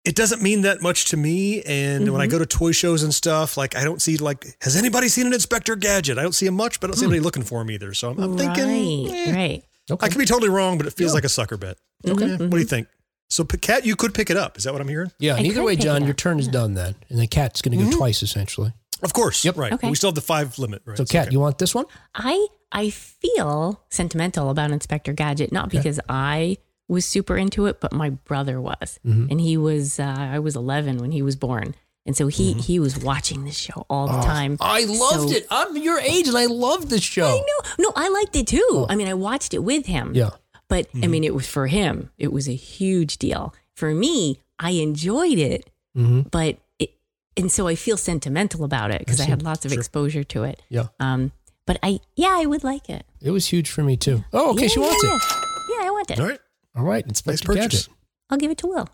It 0.05 0.15
doesn't 0.15 0.41
mean 0.41 0.61
that 0.61 0.81
much 0.81 1.05
to 1.05 1.17
me. 1.17 1.63
And 1.63 2.11
when 2.11 2.21
I 2.21 2.25
mm-hmm. 2.25 2.31
go 2.31 2.39
to 2.39 2.45
toy 2.45 2.71
shows 2.71 3.03
and 3.03 3.13
stuff, 3.13 3.57
like 3.57 3.75
I 3.75 3.83
don't 3.83 4.01
see 4.01 4.17
like 4.17 4.45
has 4.61 4.75
anybody 4.75 5.07
seen 5.07 5.25
an 5.27 5.33
Inspector 5.33 5.75
Gadget? 5.77 6.17
I 6.17 6.23
don't 6.23 6.35
see 6.35 6.45
him 6.45 6.55
much, 6.55 6.79
but 6.79 6.87
I 6.87 6.91
don't 6.91 6.97
see 6.97 7.05
hmm. 7.05 7.11
anybody 7.11 7.23
looking 7.23 7.43
for 7.43 7.61
him 7.61 7.71
either. 7.71 7.93
So 7.93 8.11
I'm, 8.11 8.19
I'm 8.19 8.37
thinking 8.37 8.63
right, 8.63 9.27
eh, 9.27 9.33
right. 9.33 9.63
Okay. 9.89 10.05
I 10.05 10.09
could 10.09 10.17
be 10.17 10.25
totally 10.25 10.49
wrong, 10.49 10.77
but 10.77 10.87
it 10.87 10.93
feels 10.93 11.13
like 11.13 11.23
a 11.23 11.29
sucker 11.29 11.57
bet. 11.57 11.77
Okay. 12.07 12.25
Mm-hmm. 12.25 12.43
What 12.43 12.51
do 12.51 12.59
you 12.59 12.65
think? 12.65 12.87
So, 13.29 13.43
P- 13.43 13.57
Kat, 13.57 13.85
you 13.85 13.95
could 13.95 14.13
pick 14.13 14.29
it 14.29 14.37
up. 14.37 14.57
Is 14.57 14.63
that 14.63 14.73
what 14.73 14.81
I'm 14.81 14.87
hearing? 14.87 15.11
yeah. 15.19 15.33
I 15.33 15.37
And 15.37 15.47
either 15.47 15.63
way, 15.63 15.75
John, 15.75 16.03
your 16.05 16.13
turn 16.13 16.39
is 16.39 16.47
done 16.47 16.75
then, 16.75 16.95
and 17.09 17.19
the 17.19 17.27
cat's 17.27 17.61
going 17.61 17.77
to 17.77 17.83
go 17.83 17.89
mm-hmm. 17.89 17.97
twice 17.97 18.21
essentially. 18.21 18.73
Of 19.01 19.13
course. 19.13 19.43
Yep. 19.43 19.57
Right. 19.57 19.73
Okay. 19.73 19.89
We 19.89 19.95
still 19.95 20.09
have 20.09 20.15
the 20.15 20.21
five 20.21 20.57
limit, 20.57 20.81
right? 20.85 20.97
So, 20.97 21.03
It's 21.03 21.11
Kat, 21.11 21.27
okay. 21.27 21.33
you 21.33 21.39
want 21.39 21.57
this 21.57 21.75
one? 21.75 21.85
I 22.13 22.47
I 22.71 22.89
feel 22.89 23.83
sentimental 23.89 24.49
about 24.49 24.71
Inspector 24.71 25.11
Gadget, 25.13 25.51
not 25.51 25.69
because 25.69 25.99
I 26.07 26.57
was 26.87 27.05
super 27.05 27.37
into 27.37 27.65
it, 27.65 27.79
but 27.81 27.91
my 27.93 28.09
brother 28.11 28.59
was, 28.61 28.99
Mm-hmm. 29.05 29.27
and 29.31 29.41
he 29.41 29.57
was. 29.57 29.99
Uh, 29.99 30.15
I 30.17 30.39
was 30.39 30.55
11 30.55 30.97
when 30.99 31.11
he 31.11 31.21
was 31.21 31.35
born, 31.35 31.75
and 32.05 32.15
so 32.15 32.27
he 32.27 32.53
he 32.53 32.79
was 32.79 32.97
watching 32.97 33.43
this 33.45 33.57
show 33.57 33.85
all 33.89 34.07
the 34.07 34.21
time. 34.21 34.57
Mm-hmm. 34.57 34.63
Oh, 34.63 34.65
I 34.65 34.83
loved 34.85 35.29
So- 35.29 35.35
it. 35.35 35.47
I'm 35.49 35.75
your 35.77 35.99
age, 35.99 36.27
and 36.27 36.37
I 36.37 36.45
loved 36.45 36.89
this 36.89 37.03
show. 37.03 37.25
I 37.27 37.37
know. 37.37 37.69
No, 37.79 37.91
I 37.95 38.09
liked 38.09 38.35
it 38.35 38.47
too. 38.47 38.85
I 38.89 38.95
mean, 38.95 39.07
I 39.07 39.13
watched 39.15 39.53
it 39.53 39.59
with 39.63 39.85
him. 39.87 40.13
Yeah. 40.15 40.31
But 40.67 40.87
I 41.03 41.07
mean, 41.07 41.23
it 41.23 41.35
was 41.35 41.47
for 41.47 41.67
him. 41.67 42.09
It 42.17 42.31
was 42.33 42.47
a 42.49 42.55
huge 42.55 43.17
deal. 43.19 43.53
For 43.75 43.93
me, 43.93 44.39
I 44.59 44.71
enjoyed 44.71 45.37
it, 45.37 45.69
Mm-hmm. 45.97 46.21
but 46.31 46.57
it, 46.79 46.91
and 47.37 47.51
so 47.51 47.67
I 47.67 47.75
feel 47.75 47.97
sentimental 47.97 48.63
about 48.63 48.91
it 48.91 48.99
because 48.99 49.19
I, 49.21 49.25
see. 49.25 49.29
had 49.29 49.43
lots 49.43 49.65
of 49.65 49.71
exposure 49.71 50.23
to 50.25 50.43
it. 50.43 50.61
Yeah. 50.69 50.87
Um, 50.99 51.31
but 51.67 51.77
I, 51.83 51.99
yeah, 52.15 52.33
I 52.37 52.45
would 52.45 52.63
like 52.63 52.89
it. 52.89 53.05
It 53.21 53.31
was 53.31 53.47
huge 53.47 53.69
for 53.69 53.83
me 53.83 53.95
too. 53.97 54.23
Oh, 54.33 54.51
okay. 54.51 54.63
Yeah, 54.63 54.67
she 54.67 54.79
wants 54.79 55.03
yeah, 55.03 55.15
it. 55.15 55.21
Yeah, 55.69 55.87
I 55.87 55.91
want 55.91 56.11
it. 56.11 56.19
All 56.19 56.27
right. 56.27 56.39
All 56.75 56.83
right. 56.83 57.05
Inspector 57.05 57.45
purchase. 57.45 57.87
Gadget. 57.87 57.89
I'll 58.29 58.37
give 58.37 58.51
it 58.51 58.57
to 58.59 58.67
Will. 58.67 58.89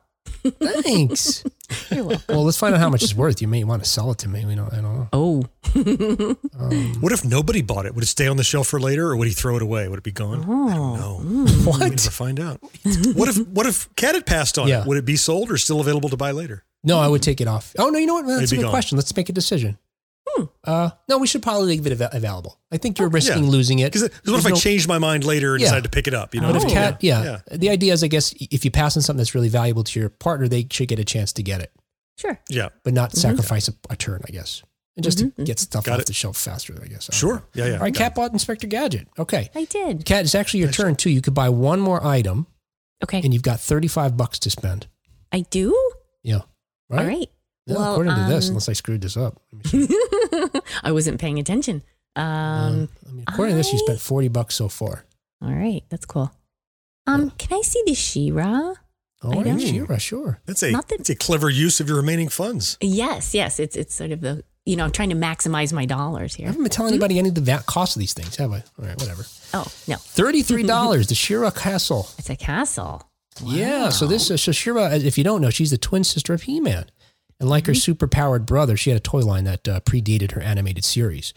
Thanks. 0.83 1.43
You're 1.91 2.03
welcome. 2.03 2.23
well, 2.29 2.43
let's 2.43 2.57
find 2.57 2.75
out 2.75 2.79
how 2.81 2.89
much 2.89 3.01
it's 3.03 3.15
worth. 3.15 3.41
You 3.41 3.47
may 3.47 3.63
want 3.63 3.83
to 3.83 3.89
sell 3.89 4.11
it 4.11 4.19
to 4.19 4.29
me. 4.29 4.45
We 4.45 4.55
don't. 4.55 4.71
I 4.71 4.81
don't 4.81 4.95
know. 4.95 5.09
Oh, 5.13 5.43
um, 6.59 7.01
What 7.01 7.11
if 7.11 7.23
nobody 7.25 7.61
bought 7.61 7.85
it? 7.85 7.95
Would 7.95 8.03
it 8.03 8.07
stay 8.07 8.27
on 8.27 8.37
the 8.37 8.43
shelf 8.43 8.67
for 8.67 8.79
later, 8.79 9.07
or 9.07 9.15
would 9.15 9.27
he 9.27 9.33
throw 9.33 9.55
it 9.55 9.61
away? 9.61 9.87
Would 9.87 9.99
it 9.99 10.03
be 10.03 10.11
gone? 10.11 10.41
I 10.43 10.45
don't 10.45 10.69
oh. 10.71 10.95
know. 10.95 11.15
Hmm. 11.17 11.45
We 11.45 11.65
What? 11.65 11.97
to 11.97 12.11
find 12.11 12.39
out. 12.39 12.59
what 13.15 13.29
if 13.29 13.47
What 13.47 13.65
if 13.65 13.93
Kat 13.95 14.15
had 14.15 14.25
passed 14.25 14.57
on 14.59 14.67
Yeah. 14.67 14.81
it? 14.81 14.87
Would 14.87 14.97
it 14.97 15.05
be 15.05 15.15
sold 15.15 15.49
or 15.51 15.57
still 15.57 15.79
available 15.79 16.09
to 16.09 16.17
buy 16.17 16.31
later? 16.31 16.63
No, 16.83 16.99
I 16.99 17.07
would 17.07 17.21
take 17.23 17.41
it 17.41 17.47
off. 17.47 17.73
Oh 17.79 17.89
no, 17.89 17.97
you 17.99 18.05
know 18.07 18.15
what? 18.15 18.27
That's 18.27 18.43
It'd 18.43 18.53
a 18.53 18.55
good 18.57 18.61
gone. 18.63 18.71
question. 18.71 18.97
Let's 18.97 19.15
make 19.15 19.29
a 19.29 19.33
decision. 19.33 19.77
Uh, 20.63 20.89
no, 21.09 21.17
we 21.17 21.27
should 21.27 21.41
probably 21.43 21.67
leave 21.75 21.85
it 21.87 22.01
av- 22.01 22.13
available. 22.13 22.59
I 22.71 22.77
think 22.77 22.97
you're 22.99 23.09
risking 23.09 23.43
Yeah. 23.43 23.49
losing 23.49 23.79
it. 23.79 23.85
Because 23.91 24.03
what 24.03 24.11
if 24.13 24.23
There's 24.23 24.45
I 24.45 24.49
no- 24.49 24.55
changed 24.55 24.87
my 24.87 24.97
mind 24.99 25.23
later 25.23 25.53
and 25.53 25.61
Yeah. 25.61 25.67
decided 25.67 25.83
to 25.83 25.89
pick 25.89 26.07
it 26.07 26.13
up? 26.13 26.33
You 26.35 26.41
know, 26.41 26.47
But 26.53 26.57
if 26.63 26.69
Oh. 26.69 26.73
Kat, 26.73 26.97
yeah. 27.01 27.23
Yeah. 27.51 27.57
The 27.57 27.69
idea 27.69 27.93
is, 27.93 28.03
I 28.03 28.07
guess, 28.07 28.33
if 28.39 28.63
you 28.65 28.71
pass 28.71 28.95
on 28.95 29.03
something 29.03 29.17
that's 29.17 29.35
really 29.35 29.49
valuable 29.49 29.83
to 29.83 29.99
your 29.99 30.09
partner, 30.09 30.47
they 30.47 30.67
should 30.71 30.87
get 30.87 30.99
a 30.99 31.03
chance 31.05 31.33
to 31.33 31.43
get 31.43 31.61
it, 31.61 31.71
Sure. 32.17 32.39
yeah, 32.49 32.69
but 32.83 32.93
not 32.93 33.09
Mm-hmm. 33.11 33.19
sacrifice 33.19 33.67
a, 33.67 33.73
a 33.89 33.95
turn, 33.95 34.21
I 34.27 34.31
guess. 34.31 34.61
And 34.97 35.03
just 35.03 35.19
to 35.19 35.31
get 35.43 35.57
stuff 35.59 35.85
Got 35.85 35.93
off 35.95 35.99
it. 36.01 36.07
the 36.07 36.13
shelf 36.13 36.35
faster, 36.37 36.77
I 36.83 36.87
guess. 36.87 37.09
I 37.11 37.15
sure, 37.15 37.35
know. 37.35 37.41
yeah, 37.55 37.65
yeah. 37.67 37.73
All 37.75 37.79
right, 37.79 37.95
Kat 37.95 38.13
bought 38.13 38.33
Inspector 38.33 38.67
Gadget. 38.67 39.07
Okay. 39.17 39.49
I 39.55 39.65
did. 39.65 40.03
Kat, 40.05 40.25
it's 40.25 40.35
actually 40.35 40.59
your 40.61 40.71
turn 40.71 40.95
too. 40.95 41.09
You 41.09 41.21
could 41.21 41.33
buy 41.33 41.47
one 41.49 41.79
more 41.79 42.05
item 42.05 42.45
Okay. 43.03 43.21
and 43.23 43.33
you've 43.33 43.41
got 43.43 43.59
35 43.61 44.17
bucks 44.17 44.37
to 44.39 44.49
spend. 44.49 44.87
I 45.31 45.41
do? 45.49 45.73
Yeah. 46.23 46.41
Right? 46.89 46.99
All 47.01 47.07
right. 47.07 47.29
Yeah, 47.71 47.77
Well, 47.77 47.91
according 47.91 48.15
to 48.15 48.25
this, 48.29 48.45
um, 48.45 48.51
unless 48.51 48.69
I 48.69 48.73
screwed 48.73 49.01
this 49.01 49.17
up. 49.17 49.39
Let 49.51 49.73
me 49.73 49.87
see. 49.87 50.59
I 50.83 50.91
wasn't 50.91 51.19
paying 51.19 51.39
attention. 51.39 51.83
Um, 52.15 52.89
I 53.07 53.11
mean, 53.11 53.23
according 53.27 53.53
to 53.53 53.57
this, 53.57 53.71
you 53.71 53.79
spent 53.79 53.99
40 53.99 54.27
bucks 54.29 54.55
so 54.55 54.67
far. 54.69 55.05
all 55.41 55.53
right. 55.53 55.83
That's 55.89 56.05
cool. 56.05 56.31
Um, 57.07 57.31
can 57.31 57.57
I 57.57 57.61
see 57.61 57.81
the 57.85 57.93
She-Ra? 57.95 58.73
All 59.23 59.33
I 59.33 59.43
right, 59.43 59.45
know. 59.45 59.85
sure, 59.85 59.99
sure. 59.99 60.39
That's 60.45 60.63
a 60.63 60.71
Not 60.71 60.87
that- 60.89 60.97
that's 60.99 61.09
a 61.11 61.15
clever 61.15 61.49
use 61.49 61.79
of 61.79 61.87
your 61.87 61.97
remaining 61.97 62.27
funds. 62.29 62.77
Yes, 62.81 63.33
yes. 63.35 63.59
It's 63.59 63.75
it's 63.75 63.93
sort 63.93 64.11
of 64.11 64.21
the 64.21 64.43
you 64.65 64.75
know, 64.75 64.83
I'm 64.83 64.91
trying 64.91 65.09
to 65.09 65.15
maximize 65.15 65.71
my 65.73 65.85
dollars 65.85 66.35
here. 66.35 66.45
I 66.45 66.47
here. 66.47 66.51
haven't 66.53 66.63
been 66.63 66.71
telling 66.71 66.91
anybody 66.93 67.17
any 67.17 67.29
of 67.29 67.35
the 67.35 67.41
va- 67.41 67.63
cost 67.65 67.95
of 67.95 67.99
these 67.99 68.13
things, 68.13 68.35
have 68.37 68.51
I? 68.51 68.63
All 68.79 68.85
right, 68.85 68.97
whatever. 68.99 69.25
Oh, 69.55 69.65
no. 69.87 69.95
$33, 69.95 71.07
the 71.07 71.15
She-Ra 71.15 71.49
Castle. 71.49 72.07
It's 72.19 72.29
a 72.29 72.35
castle. 72.35 73.01
Yeah. 73.43 73.89
So 73.89 74.05
this 74.05 74.29
is 74.29 74.41
so 74.43 74.51
She-Ra. 74.51 74.89
If 74.91 75.17
you 75.17 75.23
don't 75.23 75.41
know, 75.41 75.49
she's 75.49 75.71
the 75.71 75.79
twin 75.79 76.03
sister 76.03 76.33
of 76.35 76.43
He-Man, 76.43 76.85
and 77.41 77.49
like 77.49 77.65
her 77.65 77.73
superpowered 77.73 78.45
brother, 78.45 78.77
she 78.77 78.91
had 78.91 78.97
a 78.97 79.01
toy 79.01 79.21
line 79.21 79.45
that 79.45 79.67
uh, 79.67 79.79
predated 79.81 80.33
her 80.33 80.41
animated 80.41 80.85
series. 80.85 81.33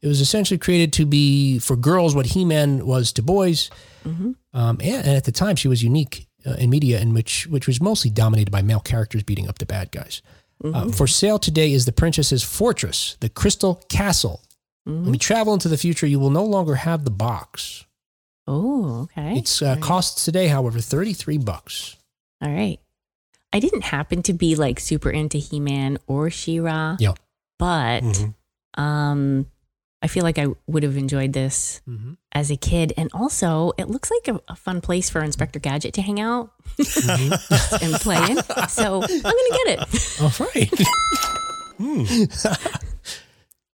It 0.00 0.08
was 0.08 0.22
essentially 0.22 0.56
created 0.56 0.94
to 0.94 1.04
be 1.04 1.58
for 1.58 1.76
girls 1.76 2.14
what 2.14 2.26
He-Man 2.26 2.86
was 2.86 3.12
to 3.12 3.22
boys, 3.22 3.70
um, 4.04 4.36
and, 4.54 4.82
and 4.82 5.16
at 5.16 5.24
the 5.24 5.32
time 5.32 5.54
she 5.54 5.68
was 5.68 5.84
unique 5.84 6.26
uh, 6.46 6.52
in 6.54 6.70
media, 6.70 7.00
in 7.00 7.12
which 7.12 7.46
which 7.48 7.66
was 7.66 7.82
mostly 7.82 8.10
dominated 8.10 8.50
by 8.50 8.62
male 8.62 8.80
characters 8.80 9.22
beating 9.22 9.46
up 9.46 9.58
the 9.58 9.66
bad 9.66 9.92
guys. 9.92 10.22
Uh, 10.64 10.88
for 10.90 11.06
sale 11.06 11.38
today 11.38 11.70
is 11.70 11.84
the 11.84 11.92
Princess's 11.92 12.42
Fortress, 12.42 13.18
the 13.20 13.28
Crystal 13.28 13.74
Castle. 13.90 14.40
When 14.84 15.10
we 15.10 15.18
travel 15.18 15.52
into 15.52 15.68
the 15.68 15.76
future, 15.76 16.06
you 16.06 16.18
will 16.18 16.30
no 16.30 16.44
longer 16.44 16.76
have 16.76 17.04
the 17.04 17.10
box. 17.10 17.84
Oh, 18.46 19.02
okay. 19.02 19.36
Its 19.36 19.60
uh, 19.60 19.66
right. 19.66 19.82
costs 19.82 20.24
today, 20.24 20.46
however, 20.46 20.80
thirty 20.80 21.12
three 21.12 21.38
bucks. 21.38 21.96
All 22.40 22.50
right. 22.50 22.78
I 23.52 23.60
didn't 23.60 23.82
happen 23.84 24.22
to 24.22 24.32
be 24.32 24.54
like 24.56 24.80
super 24.80 25.10
into 25.10 25.38
He 25.38 25.60
Man 25.60 25.98
or 26.06 26.30
She 26.30 26.60
Ra. 26.60 26.96
Yeah. 26.98 27.14
But 27.58 28.02
Mhm. 28.02 28.34
um, 28.76 29.46
I 30.02 30.08
feel 30.08 30.24
like 30.24 30.38
I 30.38 30.48
would 30.66 30.82
have 30.82 30.96
enjoyed 30.96 31.32
this 31.32 31.80
Mm-hmm. 31.88 32.12
as 32.32 32.50
a 32.50 32.56
kid. 32.56 32.92
And 32.98 33.08
also, 33.14 33.72
it 33.78 33.88
looks 33.88 34.10
like 34.10 34.28
a, 34.36 34.40
a 34.48 34.56
fun 34.56 34.80
place 34.82 35.08
for 35.08 35.22
Inspector 35.22 35.58
Gadget 35.60 35.94
to 35.94 36.02
hang 36.02 36.20
out 36.20 36.50
Mm-hmm. 36.78 37.84
and 37.84 37.94
play 37.94 38.16
in. 38.30 38.36
So 38.68 39.02
I'm 39.02 39.22
going 39.22 39.22
to 39.22 39.60
get 39.64 39.78
it. 39.78 40.20
All 40.20 40.32
right. 40.54 40.70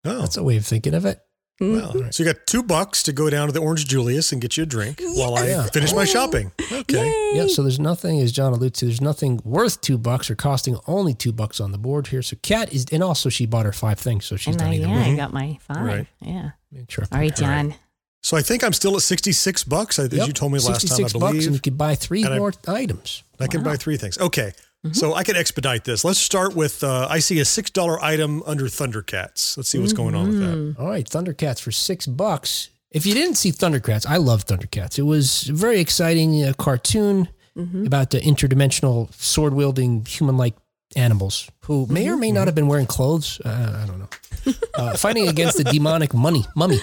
Oh, 0.05 0.19
That's 0.21 0.37
a 0.37 0.43
way 0.43 0.57
of 0.57 0.67
thinking 0.67 0.95
of 0.95 1.05
it. 1.07 1.21
Mm-hmm. 1.61 1.99
well. 2.01 2.13
So 2.13 2.23
you 2.25 2.33
got 2.33 2.47
two 2.47 2.63
bucks 2.63 3.03
to 3.05 3.13
go 3.13 3.29
down 3.31 3.47
to 3.47 3.53
the 3.53 3.61
Orange 3.61 3.87
Julius 3.87 4.33
and 4.33 4.41
get 4.41 4.57
you 4.57 4.63
a 4.65 4.67
drink 4.67 5.01
while 5.01 5.37
I 5.37 5.47
Yeah. 5.49 5.67
finish 5.67 5.93
my 5.93 6.03
oh. 6.03 6.05
shopping. 6.07 6.51
Okay. 6.73 7.33
Yeah, 7.35 7.47
so 7.47 7.63
there's 7.63 7.79
nothing, 7.79 8.21
as 8.21 8.33
John 8.33 8.53
alluded 8.53 8.75
to, 8.75 8.87
there's 8.87 9.01
nothing 9.01 9.41
worth 9.45 9.81
two 9.81 9.99
bucks 9.99 10.31
or 10.31 10.35
costing 10.35 10.79
only 10.87 11.15
two 11.15 11.33
bucks 11.33 11.61
on 11.61 11.71
the 11.71 11.79
board 11.79 12.09
here. 12.09 12.23
So 12.23 12.37
Kat 12.43 12.73
is, 12.73 12.87
and 12.91 13.03
also 13.03 13.29
she 13.29 13.47
bought 13.47 13.67
her 13.67 13.73
five 13.73 13.99
things, 14.01 14.25
so 14.25 14.37
she's 14.37 14.55
and 14.55 14.59
done 14.61 14.71
I, 14.71 14.75
either 14.77 14.87
yeah, 14.89 14.97
way. 14.97 15.13
I 15.13 15.17
got 15.17 15.33
my 15.33 15.59
five. 15.61 15.85
Right. 15.85 16.07
Yeah. 16.21 16.51
Sure. 16.89 17.05
All 17.13 17.19
right, 17.19 17.35
John. 17.35 17.75
So 18.23 18.37
I 18.37 18.43
think 18.43 18.63
I'm 18.65 18.73
still 18.73 18.95
at 18.97 19.03
66 19.03 19.65
bucks, 19.65 19.99
as 19.99 20.13
Yep, 20.13 20.27
you 20.29 20.33
told 20.33 20.53
me 20.53 20.59
last 20.59 20.67
time, 20.67 20.75
I 20.75 21.09
66 21.09 21.13
bucks, 21.15 21.47
and 21.47 21.55
you 21.55 21.61
could 21.61 21.77
buy 21.77 21.95
three 21.97 22.23
And 22.25 22.35
I- 22.35 22.39
more 22.39 22.53
items. 22.67 23.25
I 23.41 23.49
can 23.49 23.63
buy 23.63 23.77
three 23.77 23.97
things. 23.97 24.17
Okay. 24.19 24.53
Mm-hmm. 24.85 24.95
So 24.95 25.15
I 25.15 25.23
can 25.23 25.37
expedite 25.37 25.85
this. 25.85 26.05
Let's 26.05 26.19
start 26.19 26.57
with 26.57 26.83
uh, 26.83 27.07
I 27.09 27.21
see 27.21 27.39
a 27.39 27.45
$6 27.45 27.99
item 28.03 28.43
under 28.47 28.65
Thundercats. 28.65 29.57
Let's 29.57 29.69
see 29.69 29.79
what's 29.79 29.93
going 29.93 30.15
on 30.17 30.29
with 30.29 30.41
Mm-hmm. 30.41 30.73
that. 30.73 30.79
All 30.81 30.89
right, 30.89 31.09
Thundercats 31.09 31.61
for 31.61 31.71
six 31.71 32.07
bucks. 32.07 32.71
If 32.91 33.07
you 33.07 33.15
didn't 33.15 33.37
see 33.37 33.53
Thundercats, 33.53 34.07
I 34.07 34.17
love 34.17 34.45
Thundercats. 34.45 34.99
It 34.99 35.03
was 35.05 35.49
a 35.49 35.53
very 35.53 35.79
exciting 35.81 36.43
uh, 36.43 36.53
cartoon 36.59 37.29
about 37.87 38.11
the 38.11 38.19
interdimensional 38.21 39.13
sword 39.15 39.53
wielding 39.55 40.05
human 40.07 40.37
like 40.39 40.55
animals 40.97 41.49
who 41.67 41.87
may 41.87 42.09
or 42.09 42.17
may 42.17 42.33
not 42.33 42.49
have 42.49 42.55
been 42.55 42.67
wearing 42.67 42.87
clothes. 42.87 43.41
Uh, 43.45 43.83
I 43.83 43.87
don't 43.87 43.99
know. 43.99 44.09
Uh, 44.75 44.97
fighting 44.97 45.29
against 45.29 45.59
the 45.59 45.65
demonic 45.73 46.13
money, 46.15 46.45
mummy, 46.57 46.81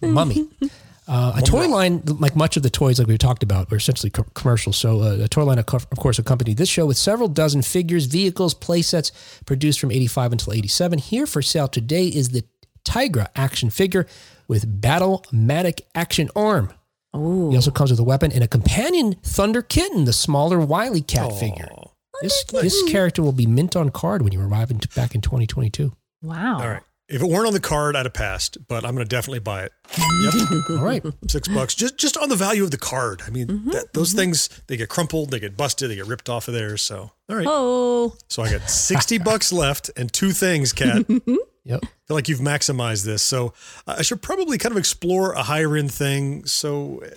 mummy. 0.00 0.48
Uh, 1.08 1.32
a 1.36 1.42
toy 1.42 1.66
line, 1.68 2.02
like 2.04 2.36
much 2.36 2.56
of 2.58 2.62
the 2.62 2.68
toys, 2.70 2.98
like 2.98 3.08
we 3.08 3.16
talked 3.16 3.42
about, 3.42 3.70
were 3.70 3.78
essentially 3.78 4.10
co- 4.10 4.26
commercials. 4.34 4.76
So, 4.76 5.00
uh, 5.00 5.24
a 5.24 5.28
toy 5.28 5.44
line, 5.44 5.58
of 5.58 5.64
co- 5.66 5.76
of 5.78 5.98
course, 5.98 6.18
accompanied 6.18 6.58
this 6.58 6.68
show 6.68 6.84
with 6.84 6.98
several 6.98 7.28
dozen 7.28 7.62
figures, 7.62 8.04
vehicles, 8.04 8.54
playsets 8.54 9.10
produced 9.46 9.80
from 9.80 9.90
85 9.90 10.32
until 10.32 10.52
87. 10.52 10.98
Here 10.98 11.26
for 11.26 11.40
sale 11.40 11.66
today 11.68 12.06
is 12.08 12.28
the 12.30 12.44
Tygra 12.84 13.28
action 13.34 13.70
figure 13.70 14.06
with 14.48 14.80
Battle-Matic 14.82 15.80
action 15.94 16.28
arm. 16.36 16.72
Oh, 17.14 17.50
He 17.50 17.56
also 17.56 17.70
comes 17.70 17.90
with 17.90 18.00
a 18.00 18.04
weapon 18.04 18.30
and 18.30 18.44
a 18.44 18.48
companion 18.48 19.14
Thunder 19.22 19.62
Kitten, 19.62 20.04
the 20.04 20.12
smaller 20.12 20.60
Wily 20.60 21.00
Cat 21.00 21.32
figure. 21.38 21.68
Oh, 21.76 21.92
This 22.20 22.44
this 22.44 22.82
character 22.90 23.22
will 23.22 23.32
be 23.32 23.46
mint 23.46 23.76
on 23.76 23.88
card 23.90 24.20
when 24.22 24.32
you 24.32 24.40
arrive 24.42 24.70
in, 24.70 24.78
back 24.94 25.14
in 25.14 25.20
2022. 25.22 25.92
wow. 26.22 26.60
all 26.60 26.68
right. 26.68 26.82
If 27.08 27.22
it 27.22 27.26
weren't 27.28 27.46
on 27.46 27.54
the 27.54 27.60
card, 27.60 27.96
I'd 27.96 28.04
have 28.04 28.12
passed, 28.12 28.58
but 28.68 28.84
I'm 28.84 28.94
going 28.94 29.04
to 29.06 29.08
definitely 29.08 29.38
buy 29.38 29.62
it. 29.64 29.72
Yep. 29.96 30.34
All 30.70 30.76
right. 30.84 31.02
Six 31.28 31.48
bucks, 31.48 31.74
just 31.74 31.96
just 31.96 32.16
on 32.18 32.28
the 32.28 32.36
value 32.36 32.64
of 32.64 32.70
the 32.70 32.76
card. 32.78 33.22
I 33.26 33.30
mean, 33.30 33.46
Mm-hmm, 33.46 33.70
that, 33.70 33.94
those 33.94 34.12
things 34.12 34.48
they 34.66 34.76
get 34.76 34.90
crumpled, 34.90 35.30
they 35.30 35.40
get 35.40 35.56
busted, 35.56 35.90
they 35.90 35.94
get 35.96 36.06
ripped 36.06 36.28
off 36.28 36.48
of 36.48 36.54
there. 36.54 36.76
So, 36.76 37.10
all 37.30 37.36
right. 37.36 37.46
Oh, 37.48 38.14
So 38.28 38.42
I 38.42 38.50
got 38.50 38.68
sixty 38.68 39.16
bucks 39.30 39.52
left 39.52 39.90
and 39.96 40.12
two 40.12 40.32
things, 40.32 40.72
Kat. 40.72 41.04
Yep. 41.64 41.80
feel 42.06 42.14
like 42.16 42.30
you've 42.30 42.40
maximized 42.40 43.04
this. 43.04 43.22
So 43.22 43.52
uh, 43.86 43.96
I 43.98 44.02
should 44.02 44.22
probably 44.22 44.56
kind 44.56 44.72
of 44.72 44.78
explore 44.78 45.32
a 45.32 45.42
higher 45.42 45.76
end 45.76 45.92
thing. 45.92 46.46
So 46.46 47.02
uh, 47.04 47.08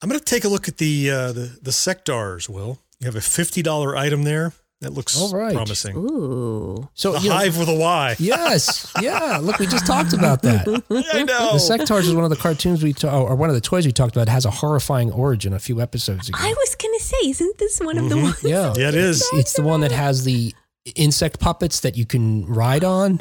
I'm 0.00 0.08
going 0.08 0.18
to 0.18 0.24
take 0.24 0.44
a 0.44 0.48
look 0.48 0.66
at 0.66 0.78
the 0.78 1.10
uh, 1.10 1.32
the 1.32 1.58
the 1.60 1.70
Sectaurs. 1.72 2.48
Will 2.48 2.78
you 3.00 3.04
have 3.06 3.16
a 3.16 3.20
fifty 3.20 3.60
dollar 3.62 3.96
item 3.96 4.22
there? 4.22 4.52
That 4.80 4.92
looks 4.92 5.20
All 5.20 5.32
right. 5.32 5.54
promising. 5.54 5.96
ooh. 5.96 6.88
So 6.94 7.12
The 7.12 7.20
you 7.20 7.28
know- 7.30 7.34
hive 7.36 7.58
with 7.58 7.68
a 7.68 7.74
Y. 7.74 8.16
yes, 8.20 8.92
yeah. 9.00 9.38
Look, 9.42 9.58
we 9.58 9.66
just 9.66 9.86
talked 9.86 10.12
about 10.12 10.42
that. 10.42 10.68
I 11.12 11.24
know. 11.24 11.52
The 11.54 11.58
Sectaurs 11.58 12.02
is 12.02 12.14
one 12.14 12.22
of 12.22 12.30
the 12.30 12.36
cartoons 12.36 12.82
we 12.84 12.92
ta- 12.92 13.22
or 13.22 13.34
one 13.34 13.48
of 13.48 13.56
the 13.56 13.60
toys 13.60 13.86
we 13.86 13.92
talked 13.92 14.14
about. 14.14 14.28
It 14.28 14.30
has 14.30 14.44
a 14.44 14.50
horrifying 14.50 15.10
origin 15.10 15.52
a 15.52 15.58
few 15.58 15.80
episodes 15.80 16.28
ago. 16.28 16.38
I 16.40 16.54
was 16.56 16.74
going 16.76 16.94
to 16.96 17.04
say, 17.04 17.16
isn't 17.24 17.58
this 17.58 17.80
one 17.80 17.98
of 17.98 18.08
the 18.08 18.14
mm-hmm. 18.14 18.24
ones? 18.24 18.44
yeah, 18.44 18.72
yeah, 18.76 18.88
it 18.88 18.94
is. 18.94 19.28
it's 19.32 19.54
the 19.54 19.62
one 19.62 19.80
that 19.80 19.90
has 19.90 20.22
the 20.22 20.54
insect 20.94 21.40
puppets 21.40 21.80
that 21.80 21.96
you 21.96 22.06
can 22.06 22.46
ride 22.46 22.84
on. 22.84 23.18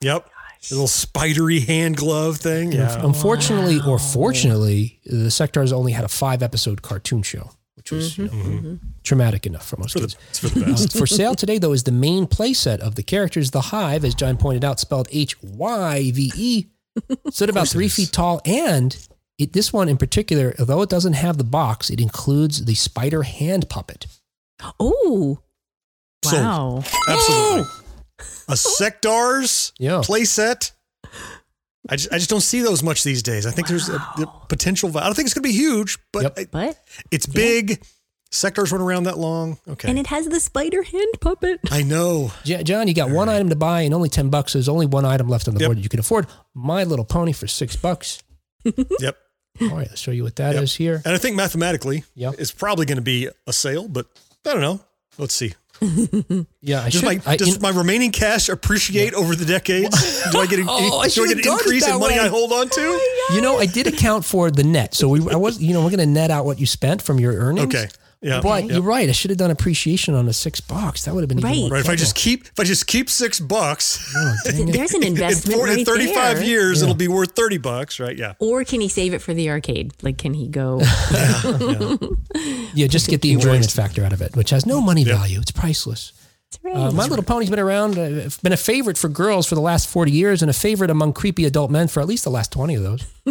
Yep. 0.00 0.28
The 0.68 0.74
little 0.74 0.88
spidery 0.88 1.60
hand 1.60 1.96
glove 1.98 2.38
thing. 2.38 2.72
Yeah. 2.72 3.04
Unfortunately, 3.04 3.80
or 3.86 3.98
fortunately, 3.98 4.98
the 5.04 5.28
Sectaurs 5.28 5.72
only 5.72 5.92
had 5.92 6.04
a 6.04 6.08
five 6.08 6.42
episode 6.42 6.80
cartoon 6.82 7.22
show, 7.22 7.50
which 7.76 7.90
was 7.90 8.16
you 8.18 8.28
know, 8.28 8.78
traumatic 9.02 9.46
enough 9.46 9.66
for 9.66 9.76
most 9.76 9.92
For 9.92 9.98
the, 10.00 10.06
kids. 10.06 10.16
it's 10.30 10.38
for 10.38 10.48
the 10.48 10.64
Uh, 10.64 10.68
best. 10.70 10.92
for 10.98 11.06
sale 11.06 11.34
today, 11.34 11.58
though, 11.58 11.72
is 11.72 11.82
the 11.84 11.92
main 11.92 12.26
playset 12.26 12.78
of 12.80 12.94
the 12.94 13.02
characters. 13.02 13.50
The 13.50 13.60
Hive, 13.60 14.04
as 14.04 14.14
John 14.14 14.36
pointed 14.36 14.64
out, 14.64 14.78
spelled 14.80 15.08
H 15.10 15.42
Y 15.42 16.10
V 16.14 16.32
E, 16.36 16.66
stood 17.30 17.50
about 17.50 17.68
three 17.68 17.88
feet 17.88 18.12
tall. 18.12 18.40
And 18.44 18.96
it, 19.38 19.52
this 19.52 19.72
one 19.72 19.88
in 19.88 19.96
particular, 19.96 20.54
although 20.58 20.82
it 20.82 20.88
doesn't 20.88 21.14
have 21.14 21.36
the 21.38 21.44
box, 21.44 21.90
it 21.90 22.00
includes 22.00 22.64
the 22.64 22.74
spider 22.76 23.24
hand 23.24 23.68
puppet. 23.68 24.06
Oh, 24.78 25.40
Sold. 26.24 26.42
wow. 26.42 26.84
Absolutely. 27.08 27.62
A 28.48 28.52
Sectaurs 28.52 29.72
Yeah. 29.78 30.00
playset. 30.04 30.70
I 31.88 31.96
just, 31.96 32.12
I 32.12 32.16
just 32.18 32.30
don't 32.30 32.40
see 32.40 32.60
those 32.62 32.82
much 32.82 33.02
these 33.04 33.22
days. 33.22 33.44
I 33.46 33.50
think 33.50 33.68
there's 33.68 33.88
a, 33.88 33.98
the 34.16 34.26
potential. 34.48 34.88
va- 34.88 35.00
I 35.00 35.04
don't 35.04 35.14
think 35.14 35.26
it's 35.26 35.34
going 35.34 35.42
to 35.42 35.48
be 35.48 35.52
huge, 35.54 35.98
but 36.12 36.22
Yep. 36.22 36.38
I- 36.38 36.44
But, 36.50 36.78
it's 37.10 37.26
big. 37.26 37.84
Sectaurs 38.32 38.72
run 38.72 38.80
around 38.80 39.04
that 39.04 39.16
long. 39.18 39.58
Okay. 39.68 39.88
and 39.88 39.96
it 39.98 40.08
has 40.08 40.26
the 40.26 40.40
spider 40.40 40.82
hand 40.82 41.06
puppet. 41.20 41.60
I 41.70 41.82
know. 41.82 42.32
J- 42.42 42.64
John, 42.64 42.88
you 42.88 42.94
got 42.94 43.10
one 43.10 43.28
item 43.28 43.48
to 43.50 43.54
buy 43.56 43.82
and 43.82 43.94
only 43.94 44.08
10 44.08 44.28
bucks. 44.28 44.54
There's 44.54 44.68
only 44.68 44.86
one 44.86 45.04
item 45.04 45.28
left 45.28 45.46
on 45.46 45.54
the 45.54 45.60
Yep. 45.60 45.68
board 45.68 45.78
that 45.78 45.82
you 45.82 45.88
can 45.88 46.00
afford. 46.00 46.26
My 46.52 46.82
Little 46.84 47.04
Pony 47.04 47.32
for 47.32 47.46
six 47.46 47.76
bucks. 47.76 48.22
Yep. 48.64 49.16
All 49.62 49.68
right, 49.68 49.86
I'll 49.88 49.94
show 49.96 50.10
you 50.10 50.24
what 50.24 50.34
that 50.36 50.56
is 50.56 50.72
Yep. 50.74 50.78
here. 50.78 51.02
And 51.04 51.14
I 51.14 51.18
think 51.18 51.36
mathematically, 51.36 52.02
Yep. 52.16 52.34
it's 52.38 52.50
probably 52.50 52.86
going 52.86 52.96
to 52.96 53.02
be 53.02 53.28
a 53.46 53.52
sale, 53.52 53.86
but 53.86 54.06
I 54.44 54.50
don't 54.52 54.60
know. 54.62 54.80
Let's 55.16 55.34
see. 55.34 55.54
Yeah, 55.80 56.80
I 56.82 56.84
Does, 56.88 56.94
should. 56.94 57.04
my, 57.04 57.20
I, 57.26 57.36
does 57.36 57.56
in- 57.56 57.62
my 57.62 57.70
remaining 57.70 58.10
cash 58.10 58.48
appreciate 58.48 59.12
over 59.14 59.34
the 59.36 59.44
decades? 59.44 60.24
Do 60.32 60.38
I 60.40 60.46
get 60.46 60.58
an, 60.60 60.66
Oh, 60.68 60.98
I 61.00 61.08
do 61.08 61.24
I 61.24 61.28
get 61.28 61.44
an 61.46 61.52
increase 61.52 61.86
in 61.86 61.98
money 61.98 62.14
way. 62.14 62.20
I 62.20 62.28
hold 62.28 62.52
on 62.52 62.68
to? 62.68 62.80
Oh 62.80 63.30
you 63.34 63.40
know, 63.40 63.58
I 63.58 63.66
did 63.66 63.86
account 63.86 64.24
for 64.24 64.50
the 64.50 64.64
net. 64.64 64.94
So 64.94 65.08
we, 65.08 65.20
I 65.30 65.36
was, 65.36 65.62
you 65.62 65.72
know, 65.74 65.80
we're 65.82 65.90
going 65.90 65.98
to 66.00 66.06
net 66.06 66.30
out 66.30 66.44
what 66.44 66.58
you 66.58 66.66
spent 66.66 67.02
from 67.02 67.18
your 67.20 67.34
earnings. 67.34 67.74
Okay. 67.74 67.88
Yeah. 68.24 68.40
But 68.40 68.64
yeah. 68.64 68.72
you're 68.74 68.82
right. 68.82 69.08
I 69.08 69.12
should 69.12 69.30
have 69.30 69.38
done 69.38 69.50
appreciation 69.50 70.14
on 70.14 70.24
the 70.26 70.32
six 70.32 70.60
bucks. 70.60 71.04
That 71.04 71.14
would 71.14 71.20
have 71.20 71.28
been 71.28 71.38
even 71.40 71.50
Right. 71.50 71.58
more 71.60 71.70
Right. 71.70 71.80
If 71.84 71.90
I 71.90 71.94
just 71.94 72.14
keep 72.16 72.46
if 72.46 72.58
I 72.58 72.64
just 72.64 72.86
keep 72.86 73.10
six 73.10 73.38
bucks, 73.38 74.12
Oh. 74.16 74.34
There's 74.44 74.94
an 74.94 75.02
in, 75.02 75.08
investment 75.08 75.58
four- 75.58 75.68
in 75.68 75.84
35 75.84 76.36
there. 76.38 76.44
years, 76.46 76.78
Yeah. 76.78 76.84
it'll 76.84 76.94
be 76.96 77.06
worth 77.08 77.32
30 77.36 77.58
bucks, 77.58 78.00
right? 78.00 78.16
Yeah. 78.16 78.32
Or 78.38 78.64
can 78.64 78.80
he 78.80 78.88
save 78.88 79.12
it 79.14 79.20
for 79.20 79.34
the 79.34 79.50
arcade? 79.50 79.92
Like, 80.02 80.16
can 80.18 80.32
he 80.34 80.48
go? 80.48 80.80
Yeah, 82.74 82.88
just 82.88 83.08
get 83.08 83.20
the 83.22 83.32
enjoyment 83.32 83.70
factor 83.70 84.04
out 84.04 84.12
of 84.12 84.20
it, 84.20 84.34
which 84.34 84.50
has 84.50 84.66
no 84.66 84.80
money 84.80 85.04
value. 85.04 85.38
It's 85.40 85.52
priceless. 85.52 86.12
Right. 86.62 86.74
Uh, 86.74 86.90
My 86.92 87.06
Little 87.06 87.24
Pony's 87.24 87.50
been 87.50 87.58
around, 87.58 87.98
uh, 87.98 88.28
been 88.42 88.52
a 88.52 88.56
favorite 88.56 88.98
for 88.98 89.08
girls 89.08 89.46
for 89.46 89.54
the 89.54 89.60
last 89.60 89.88
40 89.88 90.10
years 90.12 90.42
and 90.42 90.50
a 90.50 90.54
favorite 90.54 90.90
among 90.90 91.12
creepy 91.12 91.44
adult 91.44 91.70
men 91.70 91.88
for 91.88 92.00
at 92.00 92.06
least 92.06 92.24
the 92.24 92.30
last 92.30 92.52
20 92.52 92.74
of 92.74 92.82
those. 92.82 93.00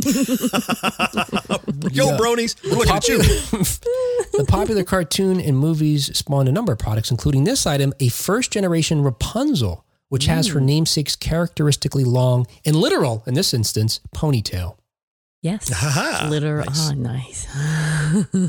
Yo, 1.92 2.18
bronies, 2.18 2.56
we're 2.64 2.78
looking 2.78 2.94
at 2.94 3.08
you. 3.08 3.18
the 4.38 4.46
popular 4.48 4.84
cartoon 4.84 5.40
and 5.40 5.58
movies 5.58 6.16
spawned 6.18 6.50
a 6.50 6.52
number 6.52 6.74
of 6.74 6.80
products, 6.80 7.12
including 7.12 7.44
this 7.44 7.66
item, 7.66 7.94
a 8.00 8.10
first 8.10 8.52
generation 8.52 9.04
Rapunzel, 9.04 9.86
which 10.10 10.26
has 10.26 10.50
her 10.50 10.60
namesake's 10.60 11.16
characteristically 11.16 12.04
long 12.04 12.46
and 12.66 12.76
literal, 12.76 13.24
in 13.26 13.34
this 13.34 13.54
instance, 13.54 14.00
ponytail. 14.16 14.78
Yes. 15.44 15.70
Haha. 15.70 16.30
Literal. 16.30 16.66
Nice. 16.66 16.90
Oh, 16.90 16.94
nice. 16.96 17.48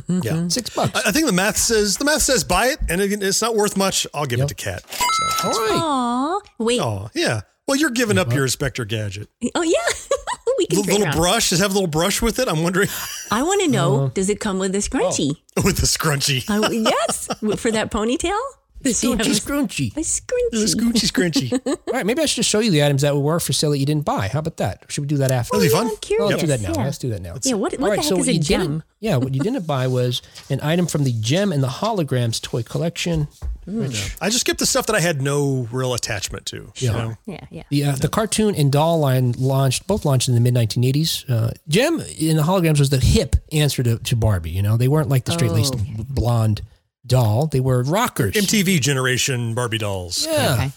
Yeah. 0.25 0.49
Six 0.49 0.71
bucks. 0.71 0.93
I 0.95 1.09
I 1.09 1.13
think 1.13 1.27
the 1.27 1.33
math 1.33 1.57
says 1.59 1.97
the 1.99 2.05
math 2.05 2.23
says 2.23 2.45
buy 2.45 2.67
it, 2.69 2.79
and 2.89 3.01
it- 3.03 3.23
it's 3.23 3.43
not 3.43 3.55
worth 3.57 3.77
much. 3.77 4.07
I'll 4.15 4.27
give 4.27 4.39
Yep. 4.39 4.47
it 4.47 4.57
to 4.57 4.65
Kat. 4.65 4.83
So, 4.91 5.49
All 5.49 5.53
right. 5.53 5.71
Aw. 5.75 6.41
Wait. 6.59 6.81
Oh, 6.81 7.03
oh 7.07 7.11
yeah. 7.15 7.41
Well, 7.67 7.77
you're 7.77 7.91
giving 7.91 8.17
up 8.19 8.33
your 8.33 8.45
Inspector 8.45 8.85
Gadget. 8.85 9.29
Oh 9.55 9.63
yeah. 9.63 9.73
we 10.59 10.67
can 10.67 10.79
The 10.79 10.83
trade 10.85 10.93
little 10.93 11.07
around. 11.09 11.17
brush. 11.17 11.51
Does 11.51 11.61
it 11.61 11.63
have 11.63 11.73
a 11.73 11.75
little 11.75 11.89
brush 11.89 12.23
with 12.23 12.39
it? 12.39 12.47
I'm 12.49 12.63
wondering 12.63 12.89
I 13.31 13.43
want 13.43 13.61
to 13.63 13.69
know 13.69 13.97
Uh-huh. 13.97 14.11
does 14.15 14.29
it 14.31 14.39
come 14.39 14.59
with 14.61 14.75
a 14.75 14.79
scrunchie? 14.79 15.33
with 15.65 15.79
a 15.81 15.87
scrunchie. 15.87 16.45
I, 16.49 16.71
yes. 16.71 17.29
For 17.61 17.71
that 17.73 17.91
ponytail? 17.91 18.39
Does 18.85 19.01
he 19.01 19.11
have 19.11 19.19
Scrunchy, 19.21 19.97
a, 19.97 19.97
scrunchy. 19.97 19.97
a 19.97 20.01
scrunchie? 20.01 20.75
Scrunchy 20.75 21.51
scrunchy. 21.51 21.67
All 21.87 21.93
right, 21.93 22.07
maybe 22.07 22.23
I 22.23 22.27
should 22.27 22.37
just 22.37 22.51
show 22.51 22.61
you 22.61 22.71
the 22.71 22.85
items 22.85 23.03
that 23.03 23.17
were 23.17 23.41
for 23.41 23.53
sale 23.53 23.71
that 23.71 23.79
you 23.79 23.87
didn't 23.87 24.05
buy. 24.05 24.29
How 24.29 24.39
about 24.41 24.59
that? 24.59 24.85
Should 24.89 25.01
we 25.03 25.07
do 25.09 25.17
that 25.19 25.31
after? 25.31 25.57
That'd 25.57 25.71
be 25.71 25.75
fun. 25.75 25.87
I'm 25.89 25.97
curious. 25.97 26.21
Well, 26.21 26.29
let's 26.29 26.41
do 26.43 26.47
that 26.49 26.61
now. 26.61 26.73
Yeah. 26.79 26.85
Let's 26.85 26.99
do 26.99 27.09
that 27.11 27.23
now. 27.23 27.35
Yeah, 27.43 27.55
what, 27.55 27.73
what 27.73 27.81
All 27.83 27.91
the 27.91 27.97
heck 27.97 28.05
so 28.05 28.19
is 28.19 28.29
a 28.29 28.33
you 28.35 28.41
didn't- 28.41 28.63
gem? 28.65 28.83
Yeah, 29.05 29.17
what 29.19 29.35
you 29.35 29.41
didn't 29.43 29.67
buy 29.67 29.87
was 29.87 30.23
an 30.49 30.61
item 30.63 30.87
from 30.87 31.05
the 31.05 31.13
Jem 31.21 31.53
and 31.53 31.63
the 31.63 31.69
Holograms 31.69 32.41
toy 32.41 32.63
collection. 32.63 33.29
Which 33.67 34.17
I 34.19 34.29
just 34.31 34.41
skipped 34.41 34.61
the 34.61 34.65
stuff 34.67 34.87
that 34.87 34.97
I 34.97 35.01
had 35.01 35.21
no 35.21 35.69
real 35.71 35.93
attachment 35.93 36.47
to. 36.47 36.57
You 36.57 36.73
Yeah. 36.77 36.93
know? 36.93 37.15
Yeah, 37.27 37.47
yeah. 37.51 37.63
the 37.69 37.85
uh, 37.85 37.93
the 37.97 38.09
cartoon 38.09 38.55
and 38.55 38.73
doll 38.73 39.01
line 39.01 39.33
launched 39.33 39.87
both 39.87 40.07
launched 40.07 40.29
in 40.31 40.35
the 40.35 40.41
mid 40.41 40.55
1980s. 40.55 41.29
Uh, 41.29 41.51
Jem 41.69 42.01
in 42.19 42.39
the 42.39 42.45
Holograms 42.45 42.79
was 42.79 42.89
the 42.89 42.99
hip 42.99 43.37
answer 43.53 43.83
to, 43.83 43.99
to 43.99 44.17
Barbie. 44.17 44.53
You 44.53 44.63
know, 44.63 44.79
they 44.79 44.89
weren't 44.89 45.11
like 45.11 45.27
the 45.27 45.33
straight 45.33 45.53
laced 45.53 45.75
Oh. 45.77 46.05
blonde 46.09 46.63
doll. 47.07 47.47
They 47.47 47.61
were 47.61 47.83
rockers. 47.83 48.35
MTV 48.35 48.81
generation 48.81 49.55
Barbie 49.55 49.79
dolls. 49.79 50.27
Yeah. 50.27 50.55
Okay. 50.55 50.71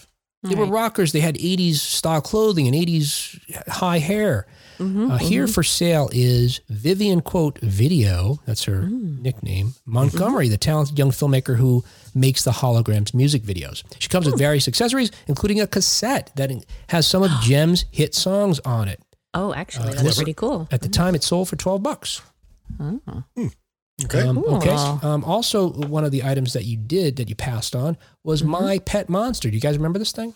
They 0.44 0.54
were 0.54 0.66
rockers. 0.66 1.10
They 1.12 1.18
had 1.20 1.34
80s 1.34 1.76
style 1.76 2.20
clothing 2.20 2.66
and 2.68 2.76
80s 2.76 3.38
high 3.68 3.98
hair. 3.98 4.46
Mm-hmm, 4.78 5.10
uh, 5.10 5.18
Here 5.18 5.48
for 5.48 5.64
sale 5.64 6.08
is 6.12 6.60
Vivian 6.68 7.20
Quote 7.20 7.58
Video. 7.58 8.38
That's 8.46 8.62
her 8.64 8.82
Mm. 8.82 9.20
nickname. 9.20 9.74
Montgomery, 9.84 10.48
the 10.48 10.56
talented 10.56 10.96
young 10.96 11.10
filmmaker 11.10 11.56
who 11.56 11.82
makes 12.14 12.44
the 12.44 12.52
holograms 12.52 13.12
music 13.12 13.42
videos. 13.42 13.82
She 13.98 14.08
comes 14.08 14.26
with 14.26 14.38
various 14.38 14.68
accessories, 14.68 15.10
including 15.26 15.60
a 15.60 15.66
cassette 15.66 16.30
that 16.36 16.52
has 16.90 17.08
some 17.08 17.24
of 17.24 17.30
Jem's 17.42 17.86
hit 17.90 18.14
songs 18.14 18.60
on 18.60 18.86
it. 18.86 19.02
Oh, 19.34 19.52
actually, 19.52 19.92
that's 19.94 20.14
pretty 20.16 20.34
cool. 20.34 20.68
At 20.70 20.82
the 20.82 20.88
time, 20.88 21.16
it 21.16 21.24
sold 21.24 21.48
for 21.48 21.56
12 21.56 21.82
bucks. 21.82 22.22
Okay. 24.04 24.20
Um, 24.22 24.38
okay. 24.38 24.70
Um, 25.02 25.24
also, 25.24 25.70
one 25.70 26.04
of 26.04 26.12
the 26.12 26.22
items 26.24 26.52
that 26.52 26.64
you 26.64 26.76
did 26.76 27.16
that 27.16 27.28
you 27.28 27.34
passed 27.34 27.74
on 27.74 27.96
was 28.24 28.42
Mm-hmm. 28.42 28.50
My 28.50 28.78
Pet 28.78 29.08
Monster. 29.08 29.50
Do 29.50 29.54
you 29.56 29.60
guys 29.60 29.76
remember 29.76 29.98
this 29.98 30.12
thing? 30.12 30.34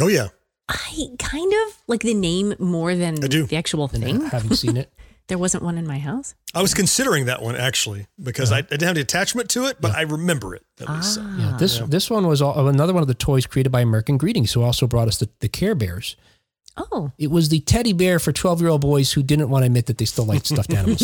oh 0.00 0.08
yeah. 0.08 0.28
I 0.68 1.08
kind 1.18 1.52
of 1.66 1.76
like 1.88 2.00
the 2.00 2.14
name 2.14 2.54
more 2.58 2.94
than 2.94 3.22
I 3.22 3.26
do. 3.28 3.44
the 3.46 3.56
actual 3.56 3.86
thing. 3.88 4.22
Haven't 4.26 4.56
seen 4.56 4.76
it. 4.76 4.90
There 5.26 5.38
wasn't 5.38 5.62
one 5.62 5.78
in 5.78 5.86
my 5.86 5.98
house. 5.98 6.34
I 6.54 6.60
was 6.60 6.74
considering 6.74 7.24
that 7.24 7.40
one 7.40 7.56
actually 7.56 8.06
because 8.22 8.52
I, 8.52 8.58
I 8.58 8.60
didn't 8.60 8.82
have 8.82 8.94
the 8.94 9.00
attachment 9.00 9.48
to 9.50 9.64
it, 9.68 9.78
but 9.80 9.92
I 9.96 10.02
remember 10.02 10.54
it. 10.54 10.62
At 10.82 10.90
least, 10.90 11.14
so. 11.14 11.22
Ah. 11.24 11.36
Yeah, 11.38 11.56
this 11.56 11.78
this 11.78 12.10
one 12.10 12.26
was 12.26 12.42
all, 12.42 12.68
another 12.68 12.92
one 12.92 13.00
of 13.00 13.06
the 13.08 13.14
toys 13.14 13.46
created 13.46 13.70
by 13.72 13.80
American 13.80 14.18
Greetings, 14.18 14.52
who 14.52 14.62
also 14.62 14.86
brought 14.86 15.08
us 15.08 15.16
the, 15.16 15.30
the 15.40 15.48
Care 15.48 15.74
Bears. 15.74 16.16
Oh, 16.76 17.12
It 17.18 17.30
was 17.30 17.50
the 17.50 17.60
teddy 17.60 17.92
bear 17.92 18.18
for 18.18 18.32
twelve 18.32 18.60
year 18.60 18.68
old 18.70 18.80
boys 18.80 19.12
who 19.12 19.22
didn't 19.22 19.48
want 19.48 19.62
to 19.62 19.66
admit 19.66 19.86
that 19.86 19.98
they 19.98 20.04
still 20.04 20.24
liked 20.24 20.46
stuffed 20.46 20.72
animals. 20.74 21.00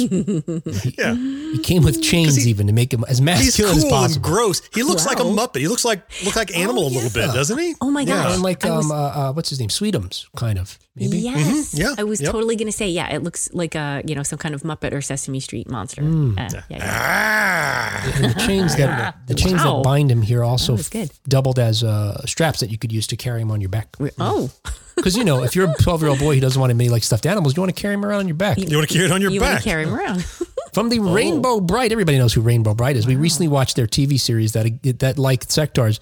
Yeah. 0.99 1.15
he 1.15 1.59
came 1.63 1.85
with 1.85 2.03
chains 2.03 2.35
he- 2.37 2.51
even 2.51 2.67
to 2.67 2.73
make 2.73 2.93
him 2.93 3.05
as 3.09 3.19
He's 3.19 3.25
masculine 3.25 3.77
as 3.77 3.83
cool 3.85 3.93
and 3.95 4.03
possible. 4.05 4.29
gross. 4.31 4.63
He 4.75 4.83
looks 4.83 5.07
like 5.07 5.21
a 5.21 5.23
Muppet. 5.25 5.61
He 5.61 5.69
looks 5.69 5.85
like 5.85 6.03
look 6.25 6.35
like 6.37 6.57
animal 6.57 6.87
a 6.87 6.91
little 6.91 7.11
bit, 7.11 7.33
doesn't 7.33 7.57
he? 7.59 7.75
oh 7.81 7.91
my 7.91 8.01
Yeah, 8.03 8.33
and 8.33 8.43
like 8.43 8.65
um, 8.67 8.77
was- 8.79 8.91
uh, 8.91 8.95
uh, 8.95 9.33
what's 9.33 9.49
his 9.51 9.61
name, 9.61 9.69
Sweetums, 9.69 10.27
kind 10.37 10.59
of 10.59 10.77
maybe. 10.97 11.19
Yes. 11.19 11.73
Yeah. 11.73 11.95
I 11.97 12.03
was 12.05 12.21
Yep. 12.21 12.33
totally 12.33 12.57
going 12.57 12.67
to 12.69 12.77
say, 12.77 12.89
yeah, 12.89 13.15
it 13.15 13.23
looks 13.23 13.49
like 13.53 13.75
a, 13.77 14.03
you 14.05 14.15
know, 14.17 14.23
some 14.25 14.39
kind 14.41 14.55
of 14.57 14.63
Muppet 14.63 14.93
or 14.93 15.01
Sesame 15.01 15.39
Street 15.41 15.71
monster. 15.71 16.03
Uh, 16.03 16.49
yeah, 16.53 16.63
yeah. 16.69 16.79
Ah. 16.83 18.13
And 18.17 18.35
the 18.35 18.41
chains 18.41 18.75
that 18.77 19.17
the 19.27 19.35
chains 19.35 19.63
Wow. 19.63 19.77
that 19.77 19.85
bind 19.85 20.11
him 20.11 20.23
here 20.23 20.43
also 20.43 20.77
That 20.77 20.91
good. 20.91 21.11
doubled 21.29 21.59
as 21.59 21.85
uh, 21.85 22.21
straps 22.27 22.61
that 22.61 22.71
you 22.71 22.79
could 22.79 22.91
use 22.93 23.07
to 23.09 23.17
carry 23.17 23.41
him 23.41 23.51
on 23.51 23.61
your 23.61 23.71
back. 23.71 23.97
Oh, 24.19 24.51
Because 24.97 25.17
you 25.17 25.25
know, 25.25 25.43
if 25.43 25.55
you're 25.57 25.71
a 25.71 25.75
twelve 25.75 26.01
year 26.03 26.11
old 26.11 26.19
boy 26.19 26.35
who 26.35 26.41
doesn't 26.41 26.61
want 26.61 26.71
to 26.71 26.75
make 26.75 26.91
like 26.91 27.03
stuffed 27.05 27.27
animals, 27.27 27.57
you 27.57 27.63
want 27.63 27.75
to 27.75 27.81
carry 27.81 27.95
him 27.95 28.05
around 28.05 28.21
on 28.21 28.29
your 28.29 28.37
back. 28.37 28.59
You 28.59 28.77
want 28.77 28.89
to 28.89 28.93
carry 28.95 29.07
it 29.07 29.13
on 29.13 29.21
your 29.21 29.31
you 29.31 29.41
want 29.41 29.55
back? 29.55 29.63
to 29.63 29.69
carry 29.69 29.85
him 29.85 29.95
around. 29.95 30.25
From 30.75 30.89
the 30.89 31.01
Oh. 31.01 31.13
Rainbow 31.13 31.61
Brite, 31.61 31.91
everybody 31.91 32.17
knows 32.19 32.33
who 32.33 32.43
Rainbow 32.43 32.75
Brite 32.75 32.97
is. 32.97 33.05
We 33.07 33.17
recently 33.17 33.49
watched 33.49 33.75
their 33.77 33.87
TV 33.89 34.21
series 34.21 34.53
that 34.53 34.67
that 35.01 35.19
like 35.19 35.47
Sectaurs 35.49 35.99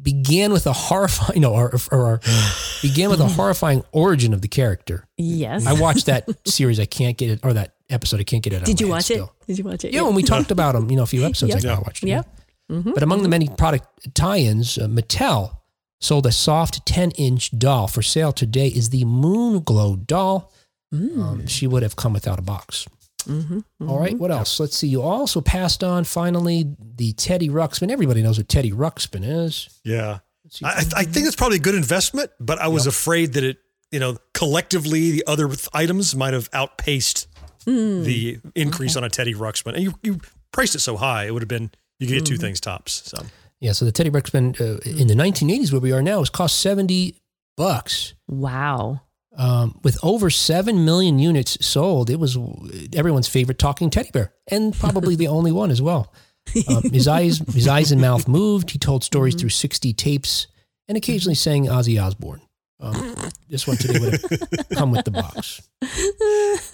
began 0.00 0.52
with 0.52 0.66
a 0.66 0.72
horrifying 0.72 1.40
no 1.42 1.52
or, 1.52 1.72
or, 1.90 1.98
or 1.98 2.20
began 2.82 3.10
with 3.10 3.20
a 3.20 3.26
horrifying 3.28 3.82
origin 3.92 4.32
of 4.32 4.40
the 4.40 4.48
character. 4.48 5.06
yes. 5.16 5.66
I 5.66 5.72
watched 5.74 6.06
that 6.06 6.28
series. 6.46 6.78
I 6.80 6.84
can't 6.86 7.16
get 7.16 7.30
it 7.30 7.40
or 7.42 7.52
that 7.54 7.74
episode. 7.90 8.20
I 8.20 8.24
can't 8.24 8.42
get 8.42 8.52
it. 8.52 8.56
out 8.56 8.62
of 8.62 8.66
Did 8.66 8.80
you 8.80 8.86
my 8.86 8.90
head 8.92 8.96
watch 8.96 9.04
still. 9.04 9.24
it? 9.42 9.46
Did 9.46 9.58
you 9.58 9.64
watch 9.64 9.84
it? 9.84 9.92
Yeah, 9.92 10.02
when 10.02 10.14
we 10.14 10.22
talked 10.22 10.50
about 10.50 10.74
them, 10.74 10.90
you 10.90 10.96
know, 10.96 11.02
a 11.02 11.06
few 11.06 11.24
episodes 11.26 11.50
Yep. 11.54 11.58
ago, 11.64 11.74
I 11.74 11.78
watched 11.80 12.04
it. 12.04 12.08
Yep. 12.08 12.36
Mm-hmm. 12.70 12.92
But 12.92 13.02
among 13.02 13.22
the 13.22 13.28
many 13.28 13.48
product 13.48 14.14
tie-ins, 14.14 14.78
uh, 14.78 14.86
Mattel 14.86 15.56
sold 16.02 16.26
a 16.26 16.32
soft 16.32 16.84
10-inch 16.86 17.58
doll 17.58 17.86
for 17.88 18.02
sale 18.02 18.32
today. 18.32 18.68
Is 18.68 18.90
the 18.90 19.04
Moon 19.06 19.60
Glow 19.60 19.96
doll? 19.96 20.52
Mm. 20.92 21.18
Um, 21.18 21.46
she 21.46 21.66
would 21.66 21.82
have 21.82 21.96
come 21.96 22.12
without 22.12 22.38
a 22.38 22.42
box. 22.42 22.86
Mm-hmm. 23.26 23.88
All 23.88 23.98
right, 24.00 24.18
what 24.18 24.30
else? 24.30 24.58
Let's 24.60 24.76
see. 24.76 24.88
You 24.88 25.00
also 25.00 25.40
passed 25.40 25.82
on 25.84 26.04
finally 26.04 26.74
the 26.96 27.12
Teddy 27.14 27.48
Ruxpin. 27.48 27.90
Everybody 27.90 28.20
knows 28.22 28.36
what 28.36 28.48
Teddy 28.48 28.72
Ruxpin 28.72 29.22
is. 29.24 29.80
Yeah. 29.84 30.18
I, 30.62 30.68
I 30.68 30.82
I 30.96 31.04
think 31.04 31.26
it's 31.26 31.36
probably 31.36 31.56
a 31.58 31.60
good 31.60 31.76
investment, 31.76 32.30
but 32.40 32.58
I 32.58 32.66
was 32.68 32.86
afraid 32.86 33.34
that 33.34 33.44
it, 33.44 33.58
you 33.92 34.00
know, 34.00 34.16
collectively 34.34 35.12
the 35.12 35.24
other 35.26 35.48
items 35.72 36.14
might 36.14 36.34
have 36.34 36.50
outpaced 36.52 37.28
Hmm. 37.64 38.02
the 38.02 38.40
increase 38.56 38.96
on 38.96 39.04
a 39.04 39.08
Teddy 39.08 39.34
Ruxpin. 39.34 39.74
And 39.74 39.84
you, 39.84 39.94
you 40.02 40.18
priced 40.50 40.74
it 40.74 40.80
so 40.80 40.96
high, 40.96 41.26
it 41.26 41.30
would 41.32 41.42
have 41.42 41.48
been, 41.48 41.70
you 42.00 42.08
could 42.08 42.14
get 42.14 42.20
Hmm. 42.28 42.34
two 42.34 42.36
things 42.38 42.60
tops. 42.60 43.02
So 43.08 43.24
yeah, 43.62 43.70
so 43.70 43.84
the 43.84 43.92
Teddy 43.92 44.10
Ruxpin 44.10 44.60
uh, 44.60 44.80
in 44.80 45.06
the 45.06 45.14
1980s, 45.14 45.70
where 45.70 45.80
we 45.80 45.92
are 45.92 46.02
now, 46.02 46.20
is 46.20 46.28
cost 46.28 46.58
70 46.58 47.14
bucks. 47.56 48.14
Wow. 48.26 49.02
Um, 49.36 49.78
with 49.84 49.96
over 50.02 50.30
7 50.30 50.84
million 50.84 51.20
units 51.20 51.64
sold, 51.64 52.10
it 52.10 52.18
was 52.18 52.36
everyone's 52.92 53.28
favorite 53.28 53.60
talking 53.60 53.88
teddy 53.88 54.10
bear 54.10 54.34
and 54.50 54.74
probably 54.78 55.14
the 55.14 55.28
only 55.28 55.52
one 55.52 55.70
as 55.70 55.80
well. 55.80 56.12
Um, 56.68 56.82
his 56.90 57.06
eyes, 57.06 57.38
his 57.54 57.68
eyes 57.68 57.92
and 57.92 58.00
mouth 58.00 58.26
moved. 58.26 58.72
He 58.72 58.78
told 58.80 59.04
stories 59.04 59.36
through 59.36 59.50
60 59.50 59.92
tapes 59.92 60.48
and 60.88 60.98
occasionally 60.98 61.36
sang 61.36 61.66
Ozzy 61.66 62.02
Osbourne. 62.02 62.42
Um, 62.82 63.14
this 63.48 63.64
one 63.66 63.76
today 63.76 64.00
would 64.00 64.12
have 64.20 64.68
come 64.74 64.90
with 64.90 65.04
the 65.04 65.12
box. 65.12 65.62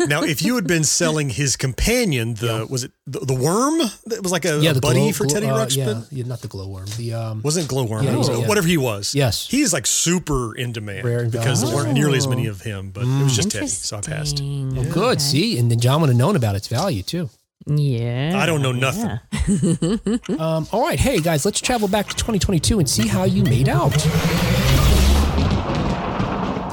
now, 0.08 0.22
if 0.22 0.40
you 0.42 0.54
had 0.54 0.66
been 0.66 0.82
selling 0.84 1.28
his 1.28 1.54
companion, 1.56 2.32
the, 2.34 2.66
was 2.70 2.84
it 2.84 2.92
the, 3.06 3.20
the 3.20 3.34
worm 3.34 3.78
that 4.06 4.20
was 4.22 4.32
like 4.32 4.46
a, 4.46 4.58
Yeah, 4.58 4.70
a 4.70 4.80
buddy 4.80 5.00
glow- 5.00 5.12
for 5.12 5.24
glow- 5.26 5.34
Teddy 5.34 5.46
uh, 5.48 5.56
Ruxpin? 5.66 5.76
yeah, 5.76 6.02
yeah, 6.10 6.24
not 6.24 6.40
the 6.40 6.48
glowworm. 6.48 6.86
The 6.96 7.12
um, 7.12 7.42
Wasn't 7.42 7.68
glowworm, 7.68 8.04
Yeah, 8.04 8.16
was- 8.16 8.28
yeah, 8.30 8.38
yeah. 8.38 8.48
whatever 8.48 8.66
he 8.66 8.78
was. 8.78 9.14
Yes. 9.14 9.46
he's 9.48 9.72
like 9.74 9.86
super 9.86 10.56
in 10.56 10.72
demand 10.72 11.04
Rare 11.04 11.20
and 11.20 11.30
because 11.32 11.60
there 11.62 11.74
weren't 11.74 11.92
nearly 11.92 12.16
as 12.16 12.26
many 12.26 12.46
of 12.46 12.62
him. 12.62 12.90
But 12.90 13.02
it 13.04 13.22
was 13.24 13.36
just 13.36 13.50
Teddy, 13.50 13.66
so 13.66 13.98
I 13.98 14.00
passed. 14.00 14.40
Interesting. 14.40 14.76
well, 14.76 14.90
good. 14.92 15.20
See, 15.20 15.58
and 15.58 15.70
then 15.70 15.78
John 15.78 16.00
would 16.00 16.08
have 16.08 16.16
known 16.16 16.36
about 16.36 16.56
its 16.56 16.68
value 16.68 17.02
too. 17.02 17.28
Yeah. 17.66 18.32
I 18.34 18.46
don't 18.46 18.62
know 18.62 18.72
nothing. 18.72 19.04
Yeah. 19.04 19.96
Um, 20.38 20.66
all 20.72 20.82
right, 20.86 20.98
hey 21.00 21.20
guys, 21.20 21.44
let's 21.44 21.60
travel 21.60 21.88
back 21.88 22.06
to 22.08 22.14
2022 22.14 22.78
and 22.78 22.88
see 22.88 23.08
how 23.08 23.24
you 23.24 23.42
made 23.44 23.68
out. 23.68 23.92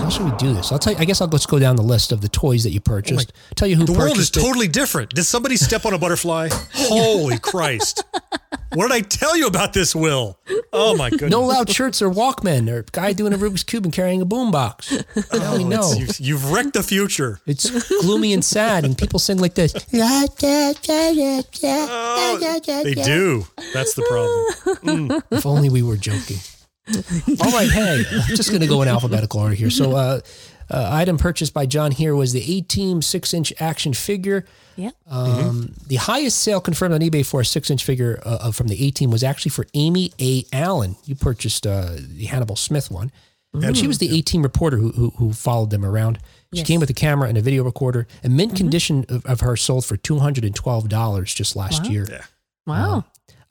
How 0.05 0.11
should 0.11 0.25
we 0.25 0.37
do 0.37 0.53
this? 0.53 0.71
I'll 0.71 0.77
tell 0.77 0.93
you. 0.93 0.99
I 0.99 1.05
guess 1.05 1.19
I'll 1.19 1.27
let's 1.27 1.47
go 1.47 1.57
down 1.57 1.77
the 1.77 1.81
list 1.81 2.11
of 2.11 2.21
the 2.21 2.29
toys 2.29 2.63
that 2.63 2.69
you 2.69 2.79
oh 2.79 2.87
purchased. 2.87 3.33
tell 3.55 3.67
you 3.67 3.75
who 3.75 3.85
The 3.85 3.93
world 3.93 4.19
is 4.19 4.29
it. 4.29 4.33
totally 4.33 4.67
different. 4.67 5.09
Did 5.15 5.23
somebody 5.23 5.57
step 5.57 5.83
on 5.83 5.95
a 5.95 5.97
butterfly? 5.97 6.49
Holy 6.75 7.39
Christ. 7.39 8.03
What 8.73 8.89
did 8.89 8.91
I 8.91 8.99
tell 8.99 9.35
you 9.35 9.47
about 9.47 9.73
this, 9.73 9.95
Will? 9.95 10.37
Oh 10.71 10.95
my 10.95 11.09
goodness. 11.09 11.31
No 11.31 11.41
loud 11.41 11.71
shirts 11.71 12.03
or 12.03 12.11
Walkman 12.11 12.69
or 12.69 12.83
guy 12.91 13.13
doing 13.13 13.33
a 13.33 13.37
Rubik's 13.37 13.63
Cube 13.63 13.83
and 13.83 13.91
carrying 13.91 14.21
a 14.21 14.27
boombox. 14.27 15.03
Oh, 15.31 15.57
know. 15.67 15.91
you've, 15.93 16.19
you've 16.19 16.51
wrecked 16.51 16.73
the 16.73 16.83
future. 16.83 17.39
It's 17.47 17.67
gloomy 18.03 18.31
and 18.33 18.45
sad, 18.45 18.85
and 18.85 18.95
people 18.95 19.17
sing 19.17 19.39
like 19.39 19.55
this. 19.55 19.73
Oh, 21.89 22.37
they 22.83 22.93
do. 22.93 23.47
That's 23.73 23.95
the 23.95 24.03
problem. 24.83 25.23
If 25.31 25.47
only 25.47 25.69
we 25.69 25.81
were 25.81 25.97
joking. 25.97 26.37
All 27.41 27.51
right, 27.51 27.69
hey, 27.69 28.03
I'm 28.11 28.35
just 28.35 28.49
going 28.49 28.61
to 28.61 28.67
go 28.67 28.81
in 28.81 28.87
alphabetical 28.87 29.39
order 29.39 29.55
here. 29.55 29.69
So, 29.69 29.95
uh, 29.95 30.19
uh, 30.69 30.89
item 30.91 31.17
purchased 31.17 31.53
by 31.53 31.65
John 31.67 31.91
here 31.91 32.15
was 32.15 32.33
the 32.33 32.57
A 32.57 32.61
Team 32.61 33.01
six 33.01 33.33
inch 33.33 33.53
action 33.59 33.93
figure. 33.93 34.45
Yeah. 34.75 34.91
Um, 35.07 35.73
The 35.87 35.95
highest 35.97 36.39
sale 36.39 36.59
confirmed 36.59 36.93
on 36.93 37.01
eBay 37.01 37.25
for 37.25 37.41
a 37.41 37.45
six 37.45 37.69
inch 37.69 37.83
figure 37.83 38.19
uh, 38.25 38.37
uh, 38.41 38.51
from 38.51 38.67
the 38.67 38.83
A 38.85 38.91
Team 38.91 39.09
was 39.11 39.23
actually 39.23 39.51
for 39.51 39.65
Amy 39.73 40.11
A. 40.19 40.43
Allen. 40.53 40.95
You 41.05 41.15
purchased 41.15 41.65
uh, 41.67 41.91
the 41.97 42.25
Hannibal 42.25 42.55
Smith 42.55 42.89
one. 42.91 43.11
And 43.53 43.77
she 43.77 43.87
was 43.87 43.99
the 43.99 44.17
A 44.17 44.21
Team 44.21 44.43
reporter 44.43 44.75
who, 44.75 44.89
who, 44.89 45.09
who 45.11 45.31
followed 45.31 45.69
them 45.69 45.85
around. 45.85 46.17
She 46.53 46.59
Yes. 46.59 46.67
came 46.67 46.81
with 46.81 46.89
a 46.89 46.93
camera 46.93 47.29
and 47.29 47.37
a 47.37 47.41
video 47.41 47.63
recorder. 47.63 48.05
A 48.23 48.27
mint 48.27 48.53
condition 48.55 49.05
of, 49.07 49.25
of 49.25 49.39
her 49.41 49.55
sold 49.55 49.85
for 49.85 49.95
$212 49.95 51.23
just 51.33 51.55
last 51.55 51.83
Wow. 51.83 51.89
year. 51.89 52.07
Yeah. 52.09 52.23
Wow. 52.67 53.05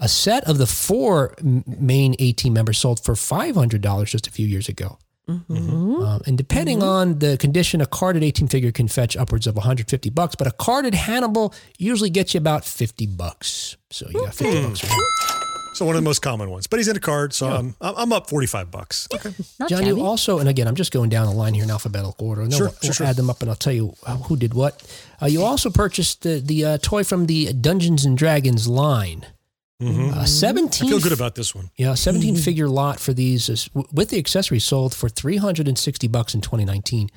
A 0.04 0.08
set 0.08 0.44
of 0.44 0.58
the 0.58 0.66
four 0.66 1.34
main 1.40 2.14
A 2.18 2.32
team 2.32 2.52
members 2.52 2.76
sold 2.76 3.02
for 3.02 3.14
$500 3.14 4.04
just 4.04 4.26
a 4.26 4.30
few 4.30 4.46
years 4.46 4.68
ago. 4.68 4.98
Mm-hmm. 5.26 6.02
Um, 6.02 6.20
and 6.26 6.36
depending 6.36 6.82
on 6.82 7.20
the 7.20 7.38
condition, 7.38 7.80
a 7.80 7.86
carded 7.86 8.22
A 8.22 8.30
team 8.30 8.46
figure 8.46 8.70
can 8.70 8.86
fetch 8.86 9.16
upwards 9.16 9.46
of 9.46 9.56
150 9.56 10.10
bucks, 10.10 10.34
but 10.34 10.46
a 10.46 10.50
carded 10.50 10.94
Hannibal 10.94 11.54
usually 11.78 12.10
gets 12.10 12.34
you 12.34 12.38
about 12.38 12.66
50 12.66 13.06
bucks. 13.06 13.78
So 13.88 14.06
you 14.10 14.26
got 14.26 14.34
50 14.34 14.62
bucks. 14.68 14.84
Right? 14.84 15.00
So 15.72 15.86
one 15.86 15.96
of 15.96 16.02
the 16.02 16.04
most 16.04 16.20
common 16.20 16.50
ones. 16.50 16.66
But 16.66 16.80
he's 16.80 16.88
in 16.88 16.96
a 16.98 17.00
card, 17.00 17.32
so 17.32 17.48
I'm, 17.48 17.74
I'm 17.80 17.94
I'm 17.96 18.12
up 18.12 18.28
45 18.28 18.70
bucks. 18.70 19.08
Okay. 19.12 19.34
Not 19.58 19.70
John, 19.70 19.84
shabby. 19.84 19.96
you 19.96 20.04
also, 20.04 20.38
and 20.38 20.50
again, 20.50 20.68
I'm 20.68 20.76
just 20.76 20.92
going 20.92 21.08
down 21.08 21.26
the 21.26 21.32
line 21.32 21.54
here 21.54 21.64
in 21.64 21.70
alphabetical 21.70 22.28
order. 22.28 22.42
And 22.42 22.52
then 22.52 22.58
Sure, 22.58 22.66
we'll, 22.66 22.72
sure, 22.74 22.80
we'll 22.88 22.92
sure. 22.92 23.06
add 23.06 23.16
them 23.16 23.30
up 23.30 23.40
and 23.40 23.50
I'll 23.50 23.56
tell 23.56 23.72
you 23.72 23.94
uh, 24.06 24.18
who 24.18 24.36
did 24.36 24.52
what. 24.52 24.82
Uh, 25.22 25.26
you 25.26 25.42
also 25.42 25.70
purchased 25.70 26.22
the, 26.22 26.40
the 26.40 26.64
uh, 26.64 26.78
toy 26.82 27.02
from 27.02 27.24
the 27.26 27.54
Dungeons 27.54 28.04
and 28.04 28.18
Dragons 28.18 28.68
line. 28.68 29.26
Mhm. 29.82 30.12
Uh, 30.14 30.24
17 30.24 30.86
I 30.88 30.90
feel 30.90 31.00
good 31.00 31.12
about 31.12 31.34
this 31.34 31.54
one. 31.54 31.70
Yeah, 31.76 31.94
17 31.94 32.36
figure 32.36 32.68
lot 32.68 33.00
for 33.00 33.12
these 33.12 33.48
is, 33.48 33.68
with 33.92 34.10
the 34.10 34.18
accessories 34.18 34.64
sold 34.64 34.94
for 34.94 35.08
360 35.08 36.06
bucks 36.08 36.34
in 36.34 36.40
2019. 36.40 37.10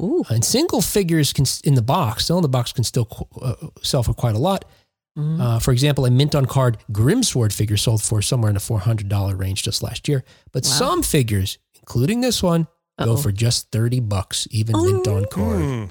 Ooh. 0.00 0.24
And 0.30 0.44
single 0.44 0.80
figures 0.80 1.32
can 1.32 1.44
in 1.64 1.74
the 1.74 1.82
box, 1.82 2.24
still 2.24 2.38
in 2.38 2.42
the 2.42 2.48
box, 2.48 2.72
can 2.72 2.84
still 2.84 3.08
uh, 3.40 3.54
sell 3.82 4.02
for 4.02 4.14
quite 4.14 4.34
a 4.34 4.38
lot. 4.38 4.64
Mm-hmm. 5.18 5.40
Uh, 5.40 5.58
for 5.60 5.70
example, 5.72 6.04
a 6.06 6.10
mint 6.10 6.34
on 6.34 6.46
card 6.46 6.78
Grimsword 6.92 7.52
figure 7.52 7.76
sold 7.76 8.02
for 8.02 8.20
somewhere 8.22 8.48
in 8.50 8.54
the 8.54 8.60
$400 8.60 9.38
range 9.38 9.62
just 9.62 9.82
last 9.82 10.08
year. 10.08 10.24
But 10.52 10.64
Wow. 10.64 10.70
some 10.70 11.02
figures, 11.02 11.58
including 11.76 12.20
this 12.20 12.42
one, 12.42 12.66
go 12.98 13.12
Uh-oh. 13.12 13.16
for 13.18 13.30
just 13.32 13.70
30 13.70 14.00
bucks, 14.00 14.48
even 14.50 14.74
mint 14.84 15.06
on 15.06 15.26
card. 15.30 15.60
Hmm. 15.62 15.84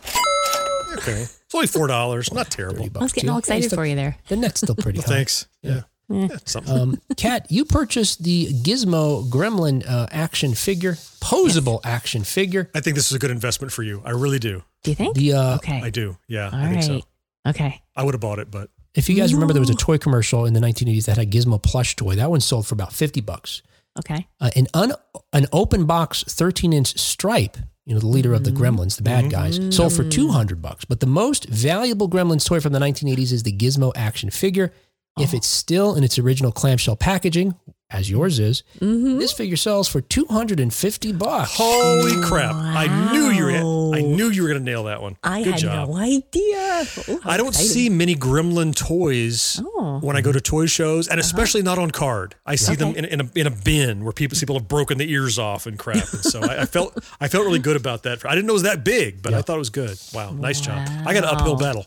Okay. 0.97 1.21
It's 1.21 1.55
only 1.55 1.67
four 1.67 1.88
dollars. 1.88 2.32
Not 2.34 2.49
terrible. 2.51 2.84
30 2.86 2.99
I 2.99 3.03
was 3.03 3.11
getting 3.13 3.28
too. 3.28 3.32
all 3.34 3.39
excited 3.39 3.65
still- 3.65 3.78
for 3.78 3.86
you 3.86 3.95
there. 3.95 4.17
The 4.28 4.36
net's 4.36 4.61
still 4.61 4.76
pretty 4.76 4.99
Well, 4.99 5.07
high. 5.07 5.13
thanks. 5.15 5.47
Yeah. 5.61 5.71
Yeah. 5.76 5.82
Yeah, 6.10 6.28
something. 6.45 6.78
Um, 6.78 7.01
Kat, 7.18 7.47
you 7.49 7.66
purchased 7.66 8.24
the 8.24 8.47
Gizmo 8.47 9.28
Gremlin 9.30 9.88
uh, 9.89 10.08
action 10.12 10.54
figure, 10.54 10.93
posable 11.22 11.80
action 11.84 12.24
figure. 12.24 12.70
I 12.76 12.82
think 12.82 12.95
this 12.95 13.10
is 13.10 13.16
a 13.16 13.20
good 13.20 13.32
investment 13.32 13.72
for 13.72 13.84
you. 13.84 14.01
I 14.06 14.12
really 14.12 14.39
do. 14.39 14.64
Do 14.84 14.91
you 14.91 14.95
think? 14.95 15.16
The 15.16 15.34
uh, 15.34 15.56
okay. 15.56 15.82
I 15.82 15.89
do. 15.89 16.18
Yeah, 16.28 16.49
All 16.51 16.60
I 16.60 16.70
think 16.70 16.84
so. 16.84 17.01
Okay. 17.47 17.82
I 17.95 18.04
would 18.04 18.14
have 18.14 18.22
bought 18.22 18.39
it, 18.39 18.51
but 18.51 18.70
If 18.95 19.10
you 19.10 19.16
guys 19.16 19.34
remember, 19.34 19.54
there 19.54 19.62
was 19.62 19.70
a 19.70 19.76
toy 19.76 19.97
commercial 19.97 20.45
in 20.45 20.54
the 20.54 20.60
1980s 20.60 21.06
that 21.06 21.18
had 21.18 21.28
a 21.28 21.30
Gizmo 21.30 21.62
plush 21.62 21.95
toy. 21.95 22.16
That 22.16 22.30
one 22.30 22.41
sold 22.41 22.68
for 22.68 22.76
about 22.76 22.93
50 22.93 23.22
bucks. 23.22 23.62
Okay. 23.97 24.28
Uh, 24.41 24.49
an 24.56 24.68
un, 24.74 24.93
an 25.34 25.47
open 25.51 25.86
box 25.86 26.24
13 26.24 26.74
inch 26.74 26.97
stripe, 26.97 27.58
you 27.86 27.93
know, 27.93 27.99
the 27.99 28.08
leader 28.08 28.34
of 28.34 28.43
the 28.43 28.51
Gremlins, 28.51 28.95
the 28.97 29.04
bad 29.04 29.30
guys, 29.32 29.60
sold 29.76 29.93
for 29.93 30.04
200 30.04 30.62
bucks. 30.62 30.86
But 30.86 30.99
the 30.99 31.06
most 31.08 31.47
valuable 31.49 32.10
Gremlins 32.10 32.45
toy 32.45 32.60
from 32.60 32.74
the 32.74 32.80
1980s 32.80 33.32
is 33.32 33.43
the 33.43 33.56
Gizmo 33.56 33.91
action 33.95 34.30
figure. 34.30 34.72
If 35.20 35.34
it's 35.34 35.47
still 35.47 35.93
in 35.95 36.03
its 36.03 36.18
original 36.18 36.51
clamshell 36.51 36.95
packaging, 36.95 37.53
as 37.91 38.09
yours 38.09 38.39
is, 38.39 38.64
Mm-hmm. 38.80 39.20
this 39.20 39.32
figure 39.32 39.55
sells 39.55 39.88
for 39.88 40.01
250 40.01 41.11
bucks. 41.14 41.51
holy 41.53 42.20
crap! 42.24 42.55
I 42.55 43.11
knew 43.11 43.30
you 43.30 43.45
were. 43.45 43.51
Wow. 43.51 43.93
I 43.93 44.01
knew 44.01 44.30
you 44.32 44.41
were 44.41 44.47
going 44.49 44.59
to 44.59 44.66
nail 44.66 44.86
that 44.86 45.03
one. 45.03 45.16
I 45.24 45.43
Good 45.43 45.51
had 45.51 45.59
job. 45.59 45.89
no 45.89 45.95
idea. 45.97 46.84
Oh, 47.07 47.20
how 47.24 47.30
I 47.30 47.38
don't 47.38 47.49
exciting. 47.49 47.68
see 47.72 47.89
many 47.89 48.16
Gremlin 48.16 48.74
toys 48.76 49.61
Oh. 49.64 49.99
when 50.01 50.16
I 50.18 50.22
go 50.22 50.32
to 50.32 50.41
toy 50.41 50.66
shows, 50.66 51.07
and 51.07 51.20
especially 51.20 51.61
not 51.61 51.78
on 51.78 51.91
card. 51.91 52.34
I 52.43 52.55
see 52.55 52.74
them 52.74 52.95
in, 52.95 53.05
in, 53.05 53.22
a, 53.22 53.30
in 53.36 53.45
a 53.45 53.51
bin 53.51 54.03
where 54.03 54.14
people 54.14 54.36
people 54.39 54.55
have 54.57 54.68
broken 54.68 54.97
the 54.97 55.11
ears 55.11 55.38
off 55.38 55.68
and 55.68 55.78
crap. 55.78 55.97
And 56.11 56.24
so 56.24 56.41
I, 56.41 56.61
I 56.61 56.66
felt 56.66 56.97
I 57.22 57.28
felt 57.28 57.45
really 57.45 57.59
good 57.59 57.76
about 57.76 58.01
that. 58.03 58.26
I 58.26 58.34
didn't 58.34 58.47
know 58.47 58.53
it 58.53 58.55
was 58.55 58.64
that 58.64 58.84
big, 58.84 59.22
but 59.22 59.36
I 59.36 59.43
thought 59.43 59.57
it 59.57 59.59
was 59.59 59.70
good. 59.70 59.99
Wow, 60.11 60.32
nice 60.32 60.59
job. 60.59 60.88
I 61.05 61.14
got 61.14 61.24
an 61.24 61.30
uphill 61.36 61.57
battle, 61.57 61.86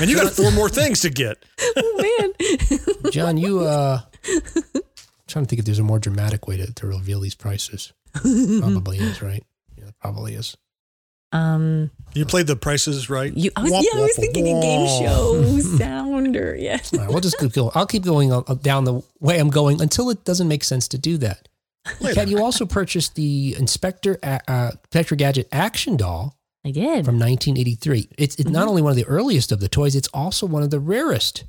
and 0.00 0.10
you 0.10 0.16
got 0.16 0.32
four 0.32 0.50
more 0.52 0.68
things 0.68 1.00
to 1.00 1.10
get. 1.10 1.44
Oh, 1.74 1.96
man. 2.20 2.32
John, 3.12 3.36
you, 3.38 3.60
uh, 3.60 4.00
trying 5.26 5.44
to 5.44 5.48
think 5.48 5.58
if 5.60 5.64
there's 5.64 5.78
a 5.78 5.82
more 5.82 5.98
dramatic 5.98 6.46
way 6.46 6.56
to, 6.58 6.72
to 6.74 6.86
reveal 6.86 7.20
these 7.20 7.34
prices. 7.34 7.92
Probably 8.12 8.98
is, 8.98 9.22
right? 9.22 9.42
Yeah, 9.76 9.86
it 9.88 9.94
probably 10.00 10.34
is. 10.34 10.56
Um, 11.32 11.90
You 12.14 12.26
played 12.26 12.46
the 12.46 12.56
prices 12.56 13.08
right. 13.08 13.34
you, 13.34 13.50
I 13.56 13.62
was, 13.62 13.72
Womp, 13.72 13.82
yeah, 13.84 13.98
I 13.98 14.02
was 14.02 14.10
womp, 14.12 14.20
thinking 14.20 14.48
a 14.48 14.60
game 14.60 14.80
womp. 14.86 15.00
show 15.00 15.58
sounder. 15.78 16.54
Yeah. 16.58 16.78
All 16.92 16.98
right, 16.98 17.08
we'll 17.08 17.20
just 17.20 17.38
keep 17.38 17.52
going. 17.52 17.70
I'll 17.74 17.86
keep 17.86 18.02
going 18.04 18.32
uh, 18.32 18.40
down 18.60 18.84
the 18.84 19.00
way 19.20 19.38
I'm 19.38 19.48
going 19.50 19.80
until 19.80 20.10
it 20.10 20.24
doesn't 20.24 20.48
make 20.48 20.62
sense 20.64 20.88
to 20.88 20.98
do 20.98 21.16
that. 21.18 21.48
Kat, 22.14 22.28
you 22.28 22.42
also 22.42 22.66
purchased 22.66 23.14
the 23.14 23.56
Inspector 23.58 24.18
uh, 24.22 24.38
uh, 24.46 24.70
Inspector 24.92 25.16
Gadget 25.16 25.48
action 25.52 25.96
doll 25.96 26.36
I 26.64 26.70
did. 26.70 27.04
from 27.04 27.18
1983. 27.18 28.08
It's, 28.18 28.34
it's 28.36 28.44
Mm-hmm. 28.44 28.52
not 28.52 28.68
only 28.68 28.82
one 28.82 28.90
of 28.90 28.96
the 28.96 29.04
earliest 29.06 29.50
of 29.52 29.60
the 29.60 29.68
toys, 29.68 29.96
it's 29.96 30.08
also 30.14 30.46
one 30.46 30.62
of 30.62 30.70
the 30.70 30.80
rarest. 30.80 31.44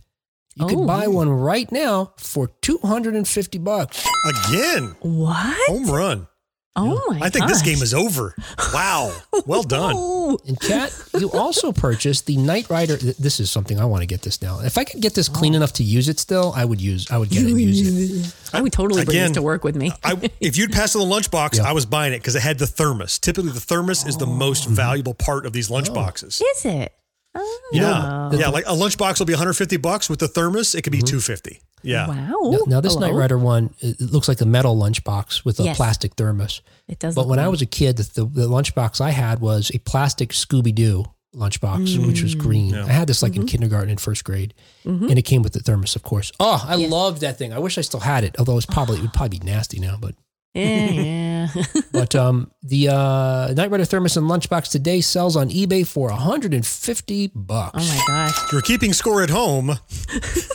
You 0.55 0.65
Oh. 0.65 0.69
can 0.69 0.85
buy 0.85 1.07
one 1.07 1.29
right 1.29 1.71
now 1.71 2.13
for 2.17 2.47
250 2.61 3.57
bucks. 3.59 4.05
Again, 4.47 4.95
what? 5.01 5.57
home 5.67 5.85
run. 5.91 6.27
Oh 6.75 6.99
my 7.07 7.19
I 7.27 7.29
think 7.29 7.47
this 7.47 7.61
game 7.61 7.83
is 7.83 7.93
over. 7.93 8.35
Wow, 8.73 9.15
well 9.45 9.61
done. 9.61 9.93
Oh, 9.95 10.39
And 10.47 10.59
Kat, 10.59 10.91
you 11.19 11.29
also 11.31 11.71
purchased 11.71 12.25
the 12.25 12.35
Knight 12.37 12.67
Rider. 12.69 12.95
This 12.95 13.39
is 13.39 13.51
something 13.51 13.79
I 13.79 13.85
want 13.85 14.01
to 14.01 14.07
get 14.07 14.23
this 14.23 14.41
now. 14.41 14.59
If 14.59 14.79
I 14.79 14.83
could 14.83 14.99
get 14.99 15.13
this 15.13 15.29
clean 15.29 15.53
oh. 15.53 15.57
enough 15.57 15.73
to 15.73 15.83
use 15.83 16.09
it 16.09 16.19
still, 16.19 16.51
I 16.55 16.65
would 16.65 16.81
use. 16.81 17.11
I 17.11 17.19
would 17.19 17.29
get 17.29 17.43
it 17.45 17.51
and 17.51 17.59
use 17.59 18.27
it. 18.27 18.55
I 18.55 18.61
would 18.61 18.73
totally 18.73 19.05
bring 19.05 19.17
Again, 19.17 19.29
this 19.29 19.37
to 19.37 19.41
work 19.43 19.63
with 19.63 19.75
me. 19.75 19.91
I, 20.03 20.31
if 20.41 20.57
you'd 20.57 20.71
pass 20.71 20.95
in 20.95 21.01
the 21.01 21.07
lunchbox, 21.07 21.57
Yeah. 21.57 21.69
I 21.69 21.73
was 21.73 21.85
buying 21.85 22.13
it 22.13 22.19
because 22.19 22.35
it 22.35 22.41
had 22.41 22.57
the 22.57 22.67
thermos. 22.67 23.19
Typically, 23.19 23.51
the 23.51 23.59
thermos 23.59 24.07
is 24.07 24.17
the 24.17 24.25
most 24.25 24.63
oh. 24.63 24.65
mm-hmm. 24.67 24.75
valuable 24.75 25.13
part 25.13 25.45
of 25.45 25.53
these 25.53 25.69
oh. 25.69 25.75
lunchboxes. 25.75 26.41
Is 26.41 26.65
it? 26.65 26.93
Oh. 27.35 27.69
Yeah, 27.71 28.31
yeah. 28.33 28.49
Like 28.49 28.65
a 28.65 28.73
lunchbox 28.73 29.19
will 29.19 29.25
be 29.25 29.33
150 29.33 29.77
bucks 29.77 30.09
with 30.09 30.19
the 30.19 30.27
thermos. 30.27 30.73
It 30.73 30.81
could 30.83 30.91
be 30.91 30.99
mm-hmm. 30.99 31.17
250. 31.19 31.61
Yeah. 31.83 32.07
Wow. 32.07 32.39
Now, 32.51 32.57
now 32.67 32.81
this 32.81 32.93
Hello? 32.93 33.07
Knight 33.07 33.15
Rider 33.15 33.37
one, 33.37 33.73
it 33.79 33.99
it 34.01 34.11
looks 34.11 34.27
like 34.27 34.41
a 34.41 34.45
metal 34.45 34.75
lunchbox 34.75 35.43
with 35.45 35.59
a 35.59 35.63
Yes. 35.63 35.77
plastic 35.77 36.15
thermos. 36.15 36.61
It 36.87 36.99
does. 36.99 37.15
But 37.15 37.21
look 37.21 37.29
when 37.31 37.39
I 37.39 37.47
was 37.49 37.61
a 37.61 37.65
kid, 37.65 37.97
the, 37.97 38.03
the, 38.03 38.25
the 38.25 38.47
lunchbox 38.47 39.01
I 39.01 39.11
had 39.11 39.39
was 39.39 39.71
a 39.73 39.79
plastic 39.79 40.29
Scooby 40.31 40.73
Doo 40.73 41.05
lunchbox, 41.35 42.05
which 42.05 42.21
was 42.21 42.35
green. 42.35 42.75
I 42.75 42.91
had 42.91 43.07
this 43.07 43.23
like 43.23 43.35
in 43.35 43.45
kindergarten 43.47 43.89
and 43.89 43.99
first 43.99 44.23
grade, 44.23 44.53
and 44.85 45.17
it 45.17 45.23
came 45.23 45.41
with 45.41 45.53
the 45.53 45.59
thermos, 45.59 45.95
of 45.95 46.03
course. 46.03 46.31
Oh, 46.39 46.63
I 46.67 46.75
Yes. 46.75 46.91
loved 46.91 47.21
that 47.21 47.37
thing. 47.39 47.51
I 47.53 47.59
wish 47.59 47.77
I 47.77 47.81
still 47.81 48.01
had 48.01 48.23
it, 48.23 48.35
although 48.37 48.55
it's 48.57 48.65
probably 48.67 48.97
it 48.97 49.01
would 49.01 49.13
probably 49.13 49.39
be 49.39 49.45
nasty 49.45 49.79
now. 49.79 49.97
But 49.99 50.13
yeah, 50.53 50.89
yeah. 50.91 51.63
but 51.91 52.13
um, 52.13 52.51
the 52.61 52.89
uh, 52.89 53.51
Knight 53.55 53.71
Rider 53.71 53.85
thermos 53.85 54.15
and 54.15 54.29
lunchbox 54.29 54.69
today 54.69 55.01
sells 55.01 55.35
on 55.35 55.49
eBay 55.49 55.87
for 55.87 56.09
150 56.09 57.31
bucks. 57.33 57.71
oh 57.81 57.87
my 57.87 58.03
gosh. 58.07 58.43
If 58.45 58.51
you're 58.51 58.61
keeping 58.61 58.93
score 58.93 59.23
at 59.23 59.31
home, 59.31 59.79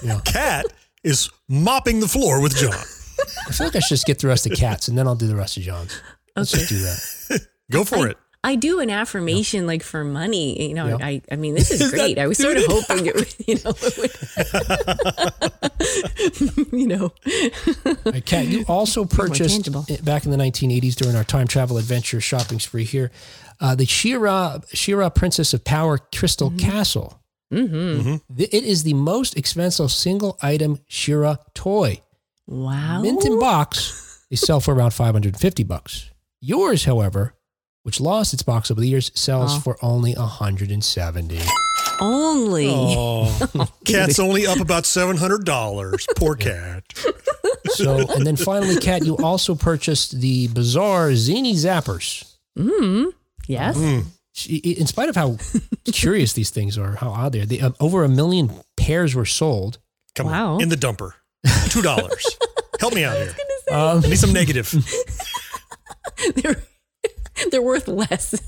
Yeah. 0.05 0.21
Kat 0.25 0.67
is 1.05 1.31
mopping 1.49 2.01
the 2.01 2.09
floor 2.09 2.41
with 2.41 2.57
John. 2.57 2.73
I 3.49 3.53
feel 3.53 3.67
like 3.67 3.77
I 3.77 3.81
should 3.81 3.89
just 3.91 4.07
get 4.07 4.19
the 4.21 4.29
rest 4.29 4.47
of 4.47 4.57
Kat's, 4.57 4.89
and 4.89 4.97
then 4.97 5.07
I'll 5.07 5.15
do 5.17 5.27
the 5.27 5.37
rest 5.37 5.57
of 5.57 5.63
John's. 5.65 6.01
Let's 6.37 6.53
just 6.53 6.69
do 6.69 6.79
that. 6.79 7.47
Go 7.71 7.85
for 7.85 7.97
I, 8.07 8.11
it. 8.11 8.17
I 8.45 8.55
do 8.55 8.79
an 8.79 8.89
affirmation 8.89 9.67
like 9.67 9.83
for 9.83 10.05
money. 10.05 10.69
You 10.69 10.75
know, 10.75 10.87
Yeah. 10.87 10.99
I 11.01 11.23
I 11.31 11.37
mean 11.37 11.55
this 11.55 11.71
is 11.73 11.91
great. 11.95 12.19
I 12.19 12.29
was 12.29 12.39
sort 12.39 12.57
of 12.57 12.63
hoping 12.67 13.07
it 13.07 13.15
would, 13.17 13.35
you 13.47 13.57
know, 13.65 13.75
it 13.77 13.99
would, 16.41 16.73
you 16.73 16.87
know. 16.87 17.13
Right, 18.05 18.25
Kat, 18.25 18.47
you 18.47 18.65
also 18.69 19.05
purchased 19.05 19.65
back 20.05 20.25
in 20.25 20.31
the 20.31 20.37
1980s 20.37 20.95
during 20.95 21.17
our 21.17 21.25
time 21.25 21.49
travel 21.49 21.79
adventure 21.79 22.21
shopping 22.21 22.61
spree 22.61 22.85
here, 22.85 23.11
uh, 23.61 23.75
the 23.75 23.87
She-Ra 23.87 24.61
She-Ra 24.73 25.11
Princess 25.11 25.53
of 25.53 25.65
Power 25.65 25.99
Crystal 26.15 26.53
Castle. 26.53 27.21
Mm-hmm. 27.53 28.17
Th- 28.37 28.49
It 28.53 28.65
is 28.65 28.83
the 28.83 28.95
most 28.95 29.37
expensive 29.37 29.91
single 29.91 30.39
item 30.43 30.81
She-Ra 30.87 31.37
toy. 31.55 32.01
Wow. 32.47 33.03
Mint 33.03 33.25
in 33.25 33.39
box, 33.39 34.25
they 34.31 34.37
sell 34.37 34.61
for 34.61 34.75
around 34.75 34.93
550 34.93 35.65
bucks. 35.65 36.11
Yours, 36.41 36.85
however, 36.85 37.35
which 37.83 38.01
lost 38.01 38.33
its 38.35 38.43
box 38.43 38.71
over 38.71 38.81
the 38.81 38.89
years, 38.89 39.11
sells 39.15 39.57
Oh. 39.57 39.61
for 39.61 39.77
only 39.83 40.15
170. 40.15 41.41
Only. 42.01 42.69
Oh, 42.71 43.69
Kat's 43.85 44.19
only 44.19 44.47
up 44.47 44.61
about 44.61 44.85
$700. 44.85 46.07
Poor 46.17 46.37
Kat. 46.37 46.85
So, 47.71 47.99
and 48.15 48.27
then 48.27 48.37
finally, 48.37 48.77
Kat, 48.77 49.05
you 49.05 49.17
also 49.19 49.55
purchased 49.55 50.21
the 50.21 50.49
bizarre 50.49 51.15
Zany 51.17 51.55
Zappers. 51.55 52.25
Mm. 52.59 52.71
Hmm. 53.05 53.05
Yes. 53.47 53.77
Mm. 53.77 54.05
She- 54.39 54.57
In 54.57 54.87
spite 54.87 55.09
of 55.09 55.17
how 55.17 55.37
curious 55.93 56.33
these 56.33 56.51
things 56.51 56.79
are, 56.79 56.93
how 56.97 57.11
odd 57.11 57.33
they 57.33 57.41
are, 57.41 57.47
they, 57.47 57.61
um, 57.61 57.75
over 57.81 58.05
a 58.05 58.09
million 58.09 58.51
pairs 58.77 59.15
were 59.15 59.25
sold. 59.27 59.79
Come 60.15 60.27
Wow. 60.27 60.55
on. 60.55 60.63
In 60.63 60.69
the 60.69 60.77
dumper. 60.77 61.13
Two 61.71 61.83
dollars. 61.83 62.25
Help 62.81 62.95
me 62.95 63.05
out 63.05 63.17
here. 63.17 63.35
Um, 63.71 63.99
I 64.05 64.09
need 64.09 64.19
some 64.19 64.33
negative. 64.33 64.73
they're, 66.37 66.63
they're 67.51 67.63
worth 67.63 67.89
less. 67.89 68.41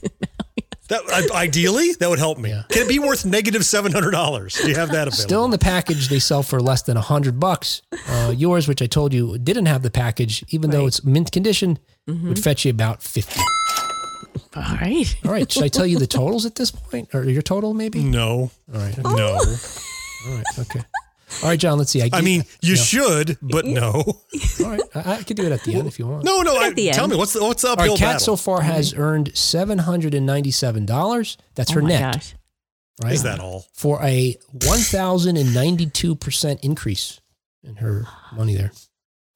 That 0.88 1.30
ideally 1.32 1.92
that 2.00 2.08
would 2.10 2.18
help 2.18 2.38
me. 2.38 2.50
Yeah. 2.50 2.64
Can 2.68 2.82
it 2.82 2.88
be 2.88 2.98
worth 2.98 3.24
negative 3.24 3.64
seven 3.64 3.92
hundred 3.92 4.10
dollars? 4.10 4.54
Do 4.54 4.68
you 4.68 4.74
have 4.74 4.88
that 4.88 5.06
available? 5.06 5.16
Still 5.16 5.44
in 5.44 5.50
the 5.52 5.58
package, 5.58 6.08
they 6.08 6.18
sell 6.18 6.42
for 6.42 6.60
less 6.60 6.82
than 6.82 6.96
a 6.96 7.00
hundred 7.00 7.38
bucks. 7.38 7.82
Uh, 8.08 8.32
yours, 8.36 8.66
which 8.66 8.82
I 8.82 8.86
told 8.86 9.12
you 9.14 9.38
didn't 9.38 9.66
have 9.66 9.82
the 9.82 9.90
package, 9.90 10.44
even 10.48 10.70
though 10.70 10.86
it's 10.86 11.04
mint 11.04 11.30
condition, 11.30 11.78
would 12.08 12.42
fetch 12.42 12.64
you 12.64 12.70
about 12.72 13.02
fifty. 13.02 13.40
All 14.56 14.62
right. 14.62 15.16
All 15.24 15.30
right, 15.32 15.50
should 15.50 15.62
I 15.64 15.68
tell 15.68 15.86
you 15.86 15.98
the 15.98 16.06
totals 16.18 16.44
at 16.46 16.54
this 16.56 16.70
point, 16.70 17.14
or 17.14 17.24
your 17.24 17.42
total 17.42 17.72
maybe? 17.74 18.02
no, 18.02 18.50
All 18.72 18.80
right, 18.80 18.98
okay. 18.98 19.02
no. 19.02 19.28
all 19.34 20.34
right, 20.36 20.44
okay. 20.58 20.80
All 21.44 21.48
right, 21.48 21.58
John. 21.60 21.78
Let's 21.78 21.92
see. 21.92 22.02
I 22.02 22.08
give- 22.08 22.24
mean, 22.24 22.42
you 22.60 22.74
Yeah. 22.74 22.82
should, 22.82 23.38
but 23.40 23.64
no, 23.64 23.92
all 24.64 24.70
right, 24.70 24.80
I, 24.96 25.12
I 25.18 25.22
could 25.22 25.36
do 25.36 25.44
it 25.46 25.52
at 25.52 25.62
the 25.62 25.76
end 25.76 25.86
if 25.86 25.98
you 26.00 26.06
want. 26.08 26.24
no, 26.24 26.42
no. 26.42 26.56
I, 26.56 26.66
At 26.68 26.74
the 26.74 26.90
tell 26.90 27.04
end. 27.04 27.12
me 27.12 27.16
what's 27.18 27.32
the 27.34 27.42
what's 27.44 27.62
the 27.62 27.68
All 27.68 27.74
uphill 27.74 27.92
right, 27.94 27.98
Kat 27.98 28.06
battle? 28.14 28.20
so 28.20 28.36
far 28.36 28.62
has 28.62 28.92
earned 28.94 29.36
seven 29.36 29.78
hundred 29.78 30.14
and 30.14 30.26
ninety-seven 30.26 30.84
dollars. 30.86 31.36
That's 31.54 31.70
her 31.70 31.80
oh 31.80 31.84
my 31.84 31.88
net, 31.90 32.14
gosh. 32.14 32.34
right? 33.04 33.12
Is 33.12 33.22
that 33.22 33.38
all? 33.38 33.66
for 33.72 34.02
a 34.02 34.36
one 34.66 34.80
thousand 34.80 35.36
and 35.36 35.54
ninety-two 35.54 36.16
percent 36.16 36.64
increase 36.64 37.20
in 37.62 37.76
her 37.76 38.06
money 38.34 38.56
there? 38.56 38.72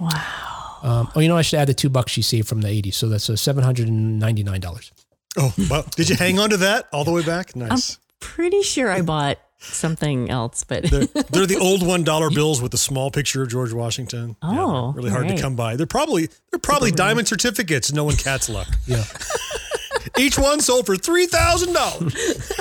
Wow. 0.01 0.81
Um, 0.83 1.09
oh, 1.15 1.21
you 1.21 1.29
know, 1.29 1.37
I 1.37 1.43
should 1.43 1.61
add 1.61 1.69
the 1.69 1.75
two 1.75 1.89
bucks 1.89 2.11
she 2.13 2.21
saved 2.23 2.49
from 2.49 2.61
the 2.61 2.69
'80s, 2.69 2.95
so 2.95 3.09
that's 3.09 3.29
a 3.29 3.37
seven 3.37 3.63
hundred 3.63 3.87
and 3.87 4.19
ninety-nine 4.19 4.61
dollars. 4.61 4.91
Oh, 5.37 5.53
well, 5.71 5.85
did 5.97 6.09
you 6.09 6.17
hang 6.17 6.39
on 6.39 6.51
to 6.51 6.57
that 6.59 6.87
all 6.93 7.05
the 7.05 7.13
way 7.13 7.23
back? 7.25 7.57
Nice. 7.57 7.95
I'm 7.97 8.01
pretty 8.21 8.63
sure 8.63 8.91
I 8.91 9.03
bought 9.03 9.39
something 9.59 10.31
else, 10.31 10.63
but 10.65 10.85
They're, 10.85 11.07
they're 11.31 11.47
the 11.47 11.59
old 11.61 11.85
one 11.87 12.05
dollar 12.05 12.31
bills 12.31 12.61
with 12.63 12.71
the 12.73 12.79
small 12.79 13.11
picture 13.11 13.43
of 13.43 13.49
George 13.49 13.73
Washington. 13.73 14.37
Oh, 14.43 14.53
yeah, 14.53 14.61
Oh, 14.63 14.93
really 14.93 15.11
hard 15.11 15.29
to 15.29 15.41
come 15.41 15.57
by. 15.57 15.77
They're 15.77 15.87
probably 15.87 16.29
they're 16.51 16.61
probably 16.61 16.91
diamond 16.91 17.27
certificates. 17.29 17.93
No 17.93 18.05
one 18.05 18.17
cat's 18.17 18.49
luck. 18.49 18.69
Yeah. 18.87 19.05
Each 20.19 20.39
one 20.39 20.61
sold 20.61 20.87
for 20.87 20.97
three 20.97 21.27
thousand 21.27 21.73
dollars. 21.73 22.15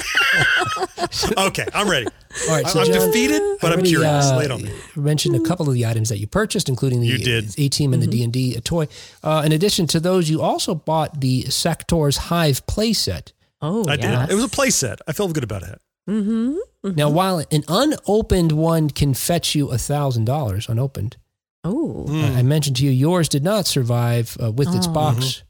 Okay, 1.38 1.66
I'm 1.76 1.88
ready. 1.90 2.08
All 2.50 2.56
right, 2.56 2.66
so 2.68 2.80
I'm 2.80 2.88
John, 2.88 3.08
defeated, 3.08 3.42
but 3.62 3.68
I 3.68 3.74
I'm 3.74 3.74
already, 3.80 3.90
curious. 3.90 4.26
uh, 4.26 4.38
Lay 4.38 4.46
it 4.46 4.52
on 4.52 4.64
me. 4.64 4.72
Mentioned 4.96 5.36
a 5.36 5.40
couple 5.42 5.68
of 5.68 5.74
the 5.76 5.86
items 5.86 6.10
that 6.10 6.18
you 6.20 6.28
purchased, 6.28 6.68
including 6.68 7.00
the 7.02 7.08
You 7.08 7.18
did. 7.20 7.54
A 7.60 7.70
team 7.70 7.94
and 7.94 8.02
the 8.02 8.08
D 8.08 8.24
and 8.24 8.34
D 8.34 8.60
toy. 8.62 8.88
Uh, 9.24 9.44
in 9.46 9.52
addition 9.52 9.86
to 9.88 10.00
those, 10.00 10.30
you 10.30 10.42
also 10.42 10.74
bought 10.74 11.22
the 11.22 11.44
Sectaurs 11.44 12.18
Hive 12.18 12.66
playset. 12.66 13.32
oh, 13.62 13.86
I 13.88 13.96
yes. 13.96 14.28
did. 14.28 14.32
It 14.34 14.36
was 14.36 14.46
a 14.46 14.50
playset. 14.50 14.98
I 15.08 15.14
felt 15.14 15.34
good 15.34 15.44
about 15.44 15.64
it. 15.64 15.80
Mm-hmm. 16.10 16.58
Now, 16.96 17.10
while 17.10 17.38
an 17.52 17.64
unopened 17.68 18.52
one 18.52 18.90
can 18.90 19.14
fetch 19.14 19.56
you 19.56 19.70
a 19.72 19.78
thousand 19.78 20.26
dollars 20.26 20.68
unopened, 20.68 21.18
Oh, 21.64 22.08
uh, 22.10 22.34
I 22.38 22.42
mentioned 22.44 22.76
to 22.78 22.84
you 22.86 22.92
yours 22.92 23.30
did 23.30 23.42
not 23.44 23.68
survive 23.68 24.36
uh, 24.44 24.52
with 24.52 24.74
its 24.76 24.88
Oh. 24.88 24.92
box. 24.92 25.44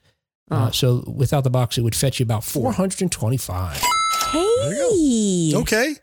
Uh, 0.52 0.68
Oh. 0.68 0.72
so 0.72 1.04
without 1.08 1.44
the 1.44 1.50
box, 1.50 1.78
it 1.80 1.82
would 1.82 1.96
fetch 1.96 2.20
you 2.20 2.24
about 2.26 2.44
four 2.44 2.74
hundred 2.74 3.02
and 3.02 3.12
twenty-five. 3.12 3.82
hey. 4.34 5.54
Okay, 5.56 5.96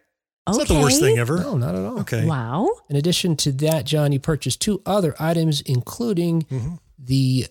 it's 0.51 0.59
not 0.59 0.69
the 0.69 0.81
worst 0.81 1.01
thing 1.01 1.19
ever. 1.19 1.39
No, 1.39 1.57
not 1.57 1.75
at 1.75 1.81
all. 1.85 2.01
Okay. 2.01 2.25
Wow. 2.25 2.69
In 2.89 2.97
addition 2.97 3.37
to 3.39 3.53
that, 3.53 3.85
John, 3.87 4.13
you 4.13 4.21
purchased 4.21 4.61
two 4.61 4.83
other 4.85 5.15
items, 5.19 5.61
including 5.63 6.43
Mhm. 6.43 6.79
the 6.99 7.47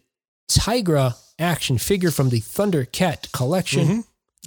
Tygra 0.50 1.16
action 1.38 1.78
figure 1.78 2.12
from 2.12 2.30
the 2.30 2.42
Thundercat 2.42 3.32
collection. 3.32 3.88
Mhm. 3.88 4.04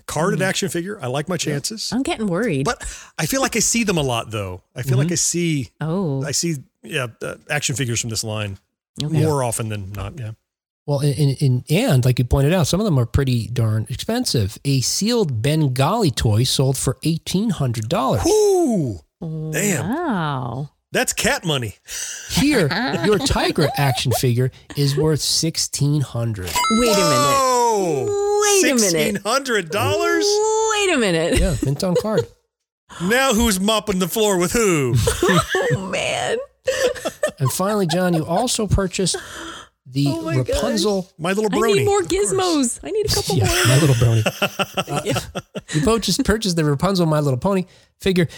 Carded 0.07 0.43
action 0.43 0.69
figure. 0.69 0.99
I 1.01 1.07
like 1.07 1.29
my 1.29 1.37
chances. 1.37 1.91
I'm 1.93 2.03
getting 2.03 2.27
worried. 2.27 2.65
But 2.65 2.83
I 3.19 3.27
feel 3.27 3.41
like 3.41 3.55
I 3.57 3.61
see 3.61 3.85
them 3.85 3.99
a 3.99 4.03
lot, 4.03 4.31
though. 4.31 4.63
I 4.75 4.83
feel 4.83 4.99
like 4.99 5.13
I 5.13 5.17
see, 5.17 5.71
oh, 5.81 6.25
I 6.25 6.33
see, 6.33 6.57
yeah, 6.83 7.07
uh, 7.23 7.37
action 7.49 7.77
figures 7.77 8.01
from 8.01 8.11
this 8.11 8.25
line 8.25 8.59
okay. 9.03 9.23
more 9.23 9.45
often 9.45 9.69
than 9.69 9.93
not. 9.93 10.19
Yeah. 10.19 10.33
Well, 10.87 11.01
in, 11.01 11.13
in, 11.13 11.37
in, 11.39 11.65
and 11.71 12.05
like 12.05 12.19
you 12.19 12.25
pointed 12.25 12.53
out, 12.53 12.67
some 12.67 12.81
of 12.81 12.85
them 12.85 12.99
are 12.99 13.07
pretty 13.07 13.47
darn 13.47 13.87
expensive. 13.89 14.59
A 14.65 14.81
sealed 14.81 15.41
Bengali 15.41 16.11
toy 16.11 16.43
sold 16.43 16.77
for 16.77 16.99
eighteen 17.05 17.51
hundred 17.51 17.89
dollars. 17.89 18.27
Ooh, 18.27 18.99
Damn. 19.21 19.89
Wow. 19.89 20.71
that's 20.91 21.13
cat 21.13 21.45
money. 21.45 21.77
Here, 22.31 22.63
your 23.05 23.19
Tygra 23.19 23.69
action 23.77 24.11
figure 24.13 24.51
is 24.77 24.97
worth 24.97 25.21
sixteen 25.21 26.01
hundred. 26.01 26.47
Wait 26.47 26.89
a 26.89 26.97
minute. 26.97 27.39
Whoa, 27.39 28.41
Wait 28.43 28.63
a 28.65 28.75
minute. 28.75 28.81
Sixteen 28.81 29.17
hundred 29.17 29.71
dollars. 29.71 30.25
Wait 30.27 30.95
a 30.95 30.97
minute. 30.99 31.39
Yeah, 31.39 31.55
mint 31.65 31.83
on 31.85 31.95
card. 31.95 32.27
Now 33.01 33.33
who's 33.33 33.59
mopping 33.59 34.01
the 34.01 34.07
floor 34.09 34.37
with 34.39 34.53
who? 34.53 34.95
Oh 35.75 35.87
man. 35.91 36.37
And 37.39 37.51
finally, 37.51 37.87
John, 37.87 38.13
you 38.13 38.27
also 38.27 38.67
purchased 38.67 39.17
the 39.87 40.07
Oh 40.09 40.23
my 40.23 40.37
Rapunzel. 40.37 41.11
My 41.19 41.33
little 41.33 41.51
Pony. 41.51 41.71
I 41.71 41.75
need 41.75 41.85
more 41.87 42.03
gizmos. 42.03 42.79
I 42.85 42.91
need 42.91 43.07
a 43.07 43.09
couple 43.15 43.37
Yeah, 43.37 43.47
more. 43.47 43.67
my 43.67 43.79
little 43.81 43.95
brony. 43.97 44.23
Uh, 44.89 45.21
You 45.75 45.81
purchased, 45.83 46.25
purchased 46.25 46.57
the 46.57 46.65
Rapunzel 46.65 47.07
My 47.07 47.21
Little 47.21 47.39
Pony 47.39 47.65
figure. 48.01 48.29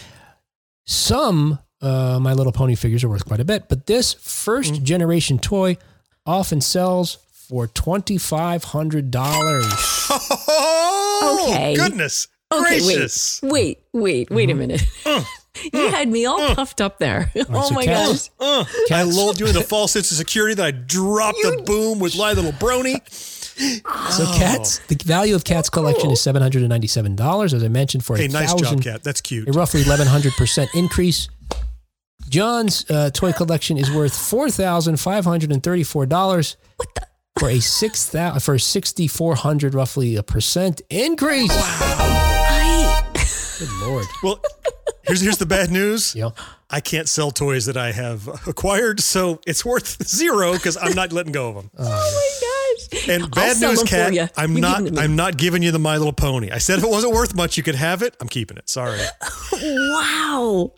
Some 0.86 1.58
uh, 1.80 2.18
My 2.20 2.32
Little 2.32 2.52
Pony 2.52 2.74
figures 2.76 3.04
are 3.04 3.08
worth 3.08 3.24
quite 3.26 3.40
a 3.40 3.44
bit, 3.44 3.68
but 3.68 3.86
this 3.86 4.12
first 4.14 4.74
Mm. 4.74 4.82
generation 4.84 5.38
toy 5.38 5.76
often 6.26 6.60
sells 6.60 7.18
for 7.32 7.66
twenty 7.66 8.16
five 8.18 8.64
hundred 8.64 9.10
dollars. 9.10 9.64
Oh, 10.10 11.46
Okay. 11.50 11.74
goodness 11.76 12.28
Okay, 12.52 12.78
gracious. 12.80 13.40
wait, 13.42 13.80
wait, 13.92 14.30
wait, 14.30 14.30
wait 14.30 14.50
a 14.50 14.54
minute. 14.54 14.82
you 15.72 15.90
had 15.90 16.08
me 16.08 16.26
all 16.26 16.54
puffed 16.54 16.80
up 16.80 16.98
there. 16.98 17.30
oh 17.50 17.68
so 17.68 17.74
my 17.74 17.84
Kat- 17.84 18.06
gosh. 18.08 18.30
Uh, 18.40 18.64
I 18.90 19.02
lulled 19.02 19.38
you 19.40 19.46
into 19.46 19.62
false 19.62 19.92
sense 19.92 20.10
of 20.10 20.16
security. 20.16 20.54
That 20.54 20.66
I 20.66 20.70
dropped 20.72 21.38
the 21.42 21.62
boom 21.64 21.98
with 21.98 22.16
my 22.18 22.32
little 22.32 22.52
brony. 22.52 23.00
So 24.10 24.24
cats, 24.36 24.80
the 24.88 24.96
value 25.04 25.36
of 25.36 25.44
Kat's 25.44 25.70
collection 25.70 26.10
is 26.10 26.20
seven 26.20 26.42
hundred 26.42 26.62
and 26.62 26.70
ninety 26.70 26.88
seven 26.88 27.14
dollars, 27.14 27.54
as 27.54 27.62
I 27.62 27.68
mentioned, 27.68 28.04
for 28.04 28.16
Hey, 28.16 28.24
a 28.26 28.28
nice 28.28 28.52
job, 28.54 28.82
Kat. 28.82 29.04
That's 29.04 29.20
cute. 29.20 29.48
a 29.48 29.52
roughly 29.52 29.82
eleven 29.82 30.08
hundred 30.08 30.32
percent 30.32 30.70
increase. 30.74 31.28
John's 32.28 32.88
uh, 32.90 33.10
toy 33.12 33.32
collection 33.32 33.76
is 33.78 33.92
worth 33.92 34.16
four 34.16 34.50
thousand 34.50 34.98
five 34.98 35.24
hundred 35.24 35.52
and 35.52 35.62
thirty 35.62 35.84
four 35.84 36.04
dollars. 36.06 36.56
For 37.38 37.48
a 37.48 37.60
six 37.60 38.08
thousand 38.08 38.40
for 38.40 38.58
sixty 38.58 39.06
four 39.08 39.34
hundred 39.36 39.74
roughly 39.74 40.16
a 40.16 40.22
percent 40.24 40.80
increase. 40.90 41.50
I, 41.52 43.02
Good 43.58 43.70
lord. 43.86 44.04
Well, 44.22 44.40
here's 45.06 45.20
here's 45.20 45.38
the 45.38 45.46
bad 45.46 45.70
news. 45.70 46.14
Yeah. 46.14 46.30
I 46.70 46.80
can't 46.80 47.08
sell 47.08 47.30
toys 47.30 47.66
that 47.66 47.76
I 47.76 47.92
have 47.92 48.26
acquired, 48.48 48.98
so 49.00 49.40
it's 49.46 49.64
worth 49.64 50.04
zero 50.06 50.54
because 50.54 50.76
I'm 50.76 50.94
not 50.94 51.12
letting 51.12 51.32
go 51.32 51.48
of 51.50 51.54
them. 51.56 51.70
oh 51.78 51.84
my 51.84 52.30
gosh. 52.40 53.08
And 53.08 53.22
I'll 53.24 53.28
bad 53.28 53.60
news, 53.60 53.82
Kat. 53.84 54.12
ya. 54.12 54.26
I'm 54.36 54.54
You 54.56 54.60
not. 54.60 54.76
give 54.78 54.84
them 54.86 54.94
to 54.96 55.00
me. 55.00 55.04
I'm 55.04 55.16
not 55.16 55.36
giving 55.36 55.62
you 55.62 55.70
the 55.70 55.78
My 55.78 55.96
Little 55.98 56.12
Pony. 56.12 56.50
I 56.50 56.58
said 56.58 56.78
if 56.78 56.84
it 56.84 56.90
wasn't 56.90 57.14
worth 57.14 57.34
much, 57.34 57.56
you 57.56 57.62
could 57.62 57.76
have 57.76 58.02
it. 58.02 58.16
I'm 58.20 58.28
keeping 58.28 58.56
it. 58.56 58.68
Sorry. 58.68 58.98
Wow. 59.62 60.72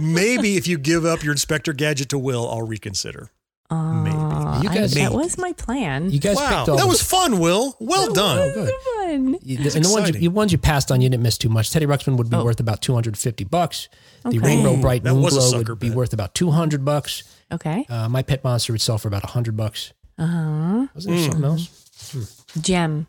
Maybe 0.00 0.56
if 0.56 0.66
you 0.66 0.78
give 0.78 1.04
up 1.04 1.22
your 1.22 1.32
Inspector 1.32 1.72
Gadget 1.74 2.08
to 2.10 2.18
Will, 2.18 2.48
I'll 2.48 2.66
reconsider. 2.66 3.30
Maybe. 3.70 4.16
You 4.62 4.68
guys- 4.68 4.94
that 4.94 5.12
was 5.12 5.36
my 5.38 5.52
plan. 5.52 6.10
You 6.10 6.18
guys 6.20 6.36
Wow, 6.36 6.48
picked 6.58 6.68
all 6.70 6.76
that 6.76 6.86
was 6.86 7.02
fun, 7.02 7.38
Will. 7.40 7.76
Well 7.80 8.12
done. 8.12 8.38
Oh, 8.38 8.52
good. 8.54 8.70
fun. 8.96 9.38
You- 9.42 9.58
and 9.58 9.84
the 9.84 9.90
ones, 9.90 10.08
you, 10.10 10.12
the 10.14 10.28
ones 10.28 10.52
you 10.52 10.58
passed 10.58 10.90
on, 10.92 11.00
you 11.00 11.08
didn't 11.08 11.22
miss 11.22 11.38
too 11.38 11.48
much. 11.48 11.70
Teddy 11.70 11.86
Ruxpin 11.86 12.16
would 12.16 12.30
be 12.30 12.36
Oh. 12.36 12.44
worth 12.44 12.60
about 12.60 12.80
250 12.82 13.44
bucks. 13.44 13.88
The 14.24 14.38
Rainbow 14.38 14.76
Brite 14.76 15.04
That 15.04 15.14
Moon 15.14 15.28
Glow 15.28 15.40
sucker 15.40 15.72
would 15.72 15.78
be 15.78 15.90
worth 15.90 16.12
about 16.12 16.34
200 16.34 16.84
bucks. 16.84 17.22
Okay. 17.52 17.86
Uh, 17.88 18.08
my 18.08 18.22
Pet 18.22 18.42
Monster 18.44 18.72
would 18.72 18.80
sell 18.82 18.98
for 18.98 19.08
about 19.08 19.22
100 19.24 19.56
bucks. 19.56 19.92
Uh 20.18 20.26
huh. 20.26 20.86
Wasn't 20.94 21.14
there 21.14 21.24
something 21.24 21.44
else? 21.44 22.44
Jem. 22.60 23.06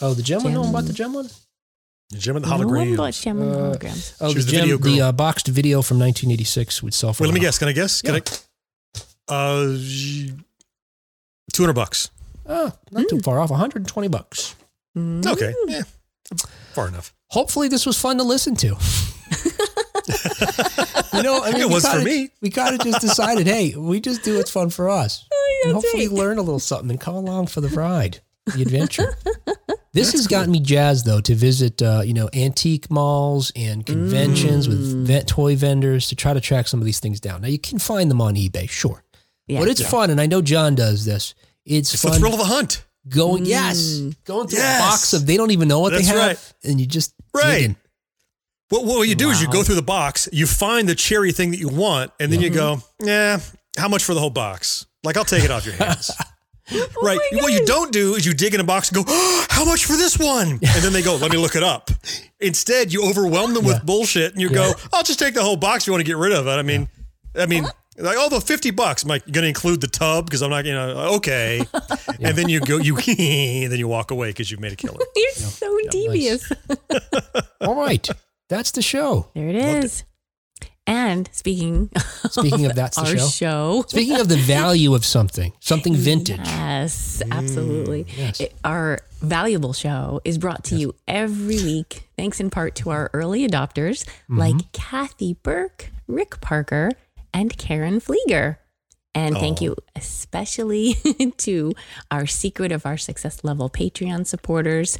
Oh, 0.00 0.14
the 0.14 0.22
Jem 0.22 0.42
one? 0.44 0.52
No 0.54 0.60
one 0.60 0.66
Jem. 0.68 0.72
bought 0.72 0.84
the 0.86 0.92
Jem 0.92 1.12
one? 1.12 1.28
The 2.10 2.18
Jem 2.18 2.36
and 2.36 2.44
the 2.44 2.48
No 2.50 2.66
one 2.66 2.66
hologram. 2.66 2.96
bought 2.96 3.12
Jem 3.14 3.40
and 3.42 3.50
Uh, 3.52 3.58
holograms. 3.58 4.12
Oh, 4.20 4.28
She 4.28 4.34
the 4.34 4.38
was 4.38 4.46
the 4.46 4.52
Jem, 4.52 4.60
video 4.62 4.76
the 4.78 5.00
uh, 5.00 5.12
boxed 5.12 5.48
video 5.48 5.82
from 5.82 5.98
1986 5.98 6.82
would 6.82 6.94
sell 6.94 7.12
for 7.12 7.22
Wait, 7.24 7.28
let 7.28 7.34
me 7.34 7.40
guess. 7.40 7.58
Can 7.58 7.68
I 7.68 7.72
guess? 7.72 8.00
Can 8.02 8.14
Yeah. 8.14 8.20
I? 9.28 9.34
Uh, 9.34 9.78
two 11.52 11.62
hundred 11.62 11.74
bucks. 11.74 12.10
Oh, 12.46 12.72
not 12.90 13.02
Hmm. 13.02 13.08
too 13.08 13.20
far 13.20 13.38
off. 13.40 13.50
120 13.50 14.08
bucks. 14.08 14.54
Mm. 14.98 15.24
Okay, 15.26 15.54
yeah, 15.68 15.82
far 16.74 16.88
enough. 16.88 17.14
Hopefully, 17.28 17.68
this 17.68 17.86
was 17.86 17.98
fun 17.98 18.18
to 18.18 18.24
listen 18.24 18.54
to. 18.56 18.66
you 21.14 21.22
know, 21.22 21.42
I 21.42 21.52
mean, 21.52 21.60
It 21.62 21.68
we 21.68 21.74
was 21.74 21.84
for 21.84 21.92
kinda- 21.92 22.04
me. 22.04 22.28
We 22.40 22.50
kind 22.50 22.74
of 22.74 22.80
just 22.84 23.00
decided, 23.00 23.46
hey, 23.46 23.74
we 23.76 24.00
just 24.00 24.22
do 24.22 24.36
what's 24.36 24.50
fun 24.50 24.70
for 24.70 24.88
us. 24.88 25.24
and 25.64 25.72
hopefully 25.72 26.08
right. 26.08 26.16
learn 26.16 26.38
a 26.38 26.42
little 26.42 26.58
something 26.58 26.90
and 26.90 27.00
come 27.00 27.14
along 27.14 27.46
for 27.46 27.60
the 27.60 27.68
ride, 27.68 28.20
the 28.54 28.62
adventure. 28.62 29.16
this 29.92 30.12
has 30.12 30.26
gotten 30.26 30.50
me 30.50 30.60
jazzed 30.60 31.06
though 31.06 31.20
to 31.20 31.34
visit, 31.34 31.80
uh, 31.80 32.02
you 32.04 32.12
know, 32.14 32.28
antique 32.34 32.90
malls 32.90 33.52
and 33.54 33.86
conventions 33.86 34.66
Mm. 34.66 34.70
with 34.70 35.06
vet 35.06 35.26
toy 35.28 35.54
vendors 35.56 36.08
to 36.08 36.16
try 36.16 36.34
to 36.34 36.40
track 36.40 36.66
some 36.68 36.80
of 36.80 36.86
these 36.86 36.98
things 37.00 37.20
down. 37.20 37.42
Now 37.42 37.48
you 37.48 37.58
can 37.58 37.78
find 37.78 38.10
them 38.10 38.20
on 38.20 38.34
eBay, 38.34 38.68
sure, 38.68 39.04
Yeah. 39.46 39.58
But 39.60 39.68
it's 39.68 39.82
fun, 39.88 40.10
and 40.10 40.20
I 40.20 40.26
know 40.26 40.40
John 40.42 40.74
does 40.74 41.04
this. 41.04 41.34
It's, 41.64 41.92
It's 41.94 42.02
the 42.02 42.08
fun 42.10 42.18
thrill 42.20 42.32
of 42.32 42.38
the 42.38 42.44
hunt. 42.46 42.84
going. 43.08 43.44
Yes, 43.44 43.98
going 44.24 44.48
through 44.48 44.58
Yes. 44.58 44.80
a 44.80 44.82
box 44.82 45.12
of 45.12 45.26
they 45.26 45.36
don't 45.36 45.50
even 45.50 45.68
know 45.68 45.80
what 45.80 45.92
That's 45.92 46.08
they 46.08 46.16
have, 46.18 46.26
right. 46.28 46.52
and 46.64 46.80
you 46.80 46.86
just 46.86 47.12
Right. 47.34 47.54
digging. 47.58 47.76
What, 48.68 48.84
what 48.86 49.08
you 49.08 49.14
do 49.14 49.28
is 49.30 49.42
you 49.42 49.48
go 49.48 49.62
through 49.62 49.74
the 49.74 49.82
box, 49.82 50.28
you 50.32 50.46
find 50.46 50.88
the 50.88 50.94
cherry 50.94 51.30
thing 51.32 51.50
that 51.50 51.58
you 51.58 51.68
want, 51.68 52.10
and 52.18 52.32
then 52.32 52.40
you 52.40 52.48
go, 52.48 52.82
yeah, 53.00 53.38
how 53.76 53.88
much 53.88 54.02
for 54.04 54.14
the 54.14 54.20
whole 54.20 54.30
box? 54.30 54.86
Like, 55.04 55.16
I'll 55.18 55.24
take 55.26 55.44
it 55.44 55.50
off 55.50 55.66
your 55.66 55.74
hands. 55.74 56.10
right. 57.02 57.18
what 57.32 57.52
you 57.52 57.66
don't 57.66 57.92
do 57.92 58.14
is 58.14 58.24
you 58.24 58.32
dig 58.32 58.54
in 58.54 58.60
a 58.60 58.64
box 58.64 58.88
and 58.90 58.96
go, 58.96 59.04
oh, 59.06 59.46
how 59.50 59.64
much 59.66 59.84
for 59.84 59.92
this 59.94 60.18
one? 60.18 60.52
And 60.52 60.60
then 60.82 60.92
they 60.94 61.02
go, 61.02 61.16
let 61.16 61.30
me 61.30 61.36
look 61.36 61.54
it 61.54 61.62
up. 61.62 61.90
Instead, 62.40 62.92
you 62.94 63.04
overwhelm 63.04 63.52
them 63.52 63.64
with 63.66 63.84
bullshit 63.84 64.32
and 64.32 64.40
you 64.40 64.48
go, 64.48 64.72
I'll 64.92 65.02
just 65.02 65.18
take 65.18 65.34
the 65.34 65.42
whole 65.42 65.56
box 65.56 65.84
if 65.84 65.88
you 65.88 65.92
want 65.92 66.00
to 66.00 66.06
get 66.10 66.16
rid 66.16 66.32
of 66.32 66.46
it. 66.46 66.50
I 66.50 66.62
mean, 66.62 66.88
I 67.34 67.44
mean, 67.46 67.66
like, 68.02 68.16
oh, 68.18 68.28
the 68.28 68.40
50 68.40 68.70
bucks. 68.72 69.02
I'm 69.02 69.08
like, 69.08 69.24
going 69.24 69.42
to 69.42 69.48
include 69.48 69.80
the 69.80 69.86
tub 69.86 70.26
because 70.26 70.42
I'm 70.42 70.50
not, 70.50 70.64
you 70.64 70.72
know, 70.72 70.98
uh, 70.98 71.16
okay. 71.16 71.64
And 72.20 72.36
then 72.36 72.48
you 72.48 72.60
go, 72.60 72.76
you, 72.78 72.96
then 73.06 73.78
you 73.78 73.88
walk 73.88 74.10
away 74.10 74.30
because 74.30 74.50
you've 74.50 74.60
made 74.60 74.72
a 74.72 74.76
killer. 74.76 74.98
You're 75.16 75.30
so 75.32 75.76
devious. 75.90 76.52
All 77.60 77.74
right, 77.74 78.08
that's 78.48 78.70
the 78.72 78.82
show. 78.82 79.28
There 79.34 79.48
it 79.48 79.56
is. 79.56 80.04
And 80.86 81.28
speaking 81.32 81.90
Speaking 82.28 82.66
of 82.66 82.74
that's 82.74 82.96
the 82.96 83.02
our 83.02 83.16
show. 83.16 83.28
show. 83.28 83.84
Speaking 83.86 84.18
of 84.18 84.28
the 84.28 84.36
value 84.36 84.94
of 84.94 85.04
something, 85.04 85.52
something 85.60 85.94
vintage. 85.94 86.40
Yes, 86.44 87.22
absolutely. 87.30 88.04
Mm, 88.04 88.18
yes. 88.18 88.40
It- 88.40 88.54
our 88.64 88.98
valuable 89.20 89.72
show 89.72 90.20
is 90.24 90.38
brought 90.38 90.64
to 90.64 90.74
you 90.74 90.94
every 91.06 91.62
week, 91.62 92.08
thanks 92.16 92.40
in 92.40 92.50
part 92.50 92.74
to 92.76 92.90
our 92.90 93.10
early 93.12 93.46
adopters 93.46 94.04
mm-hmm. 94.04 94.38
like 94.38 94.72
Kathy 94.72 95.34
Burke, 95.34 95.90
Rick 96.08 96.40
Parker, 96.40 96.90
and 97.32 97.56
Karen 97.56 98.00
Flieger. 98.00 98.58
And 99.14 99.36
thank 99.36 99.60
oh. 99.60 99.64
you 99.64 99.76
especially 99.94 100.96
to 101.38 101.74
our 102.10 102.26
Secret 102.26 102.72
of 102.72 102.86
Our 102.86 102.96
Success 102.96 103.44
Level 103.44 103.68
Patreon 103.68 104.26
supporters, 104.26 104.98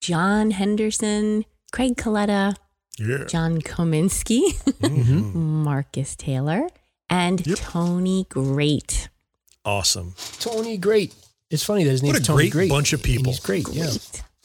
John 0.00 0.52
Henderson, 0.52 1.44
Craig 1.72 1.96
Coletta, 1.96 2.54
Yeah. 2.98 3.24
John 3.24 3.60
Kominski, 3.60 4.52
mm-hmm. 4.64 5.38
Marcus 5.64 6.14
Taylor, 6.14 6.68
and 7.10 7.44
Tony 7.56 8.26
Great. 8.28 9.08
Awesome. 9.64 10.14
Tony 10.38 10.76
Great. 10.78 11.14
It's 11.50 11.64
funny 11.64 11.82
that 11.84 11.90
his 11.90 12.02
name 12.02 12.10
What 12.10 12.16
is 12.20 12.22
a 12.22 12.26
Tony 12.26 12.42
great 12.44 12.52
Great. 12.52 12.70
bunch 12.70 12.92
of 12.92 13.02
people. 13.02 13.32
He's 13.32 13.40
great. 13.40 13.66
Yeah. 13.70 13.90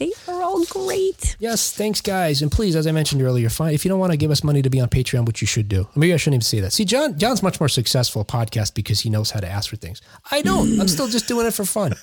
They 0.03 0.11
are 0.27 0.41
all 0.41 0.65
great. 0.65 1.37
Yes, 1.39 1.71
thanks, 1.71 2.01
guys. 2.01 2.41
And 2.41 2.51
please, 2.51 2.75
as 2.75 2.85
I 2.87 2.91
mentioned 2.91 3.21
earlier, 3.21 3.47
fine 3.49 3.73
if 3.73 3.85
you 3.85 3.89
don't 3.89 3.99
want 3.99 4.11
to 4.11 4.17
give 4.17 4.31
us 4.31 4.43
money 4.43 4.61
to 4.61 4.69
be 4.69 4.81
on 4.81 4.89
Patreon, 4.89 5.25
which 5.25 5.39
you 5.39 5.47
should 5.47 5.69
do. 5.69 5.87
Maybe 5.95 6.13
I 6.13 6.17
shouldn't 6.17 6.35
even 6.35 6.41
say 6.41 6.59
that. 6.59 6.73
See, 6.73 6.83
John, 6.83 7.17
John's 7.17 7.41
much 7.41 7.61
more 7.61 7.69
successful 7.69 8.25
podcast 8.25 8.73
because 8.73 8.99
he 8.99 9.09
knows 9.09 9.31
how 9.31 9.39
to 9.39 9.47
ask 9.47 9.69
for 9.69 9.77
things. 9.77 10.01
I 10.29 10.41
don't. 10.41 10.77
I'm 10.81 10.89
still 10.89 11.07
just 11.07 11.29
doing 11.29 11.47
it 11.47 11.53
for 11.53 11.63
fun. 11.63 11.93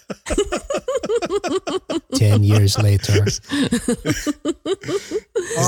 Ten 2.15 2.43
years 2.43 2.79
later, 2.79 3.25
Is 3.27 3.45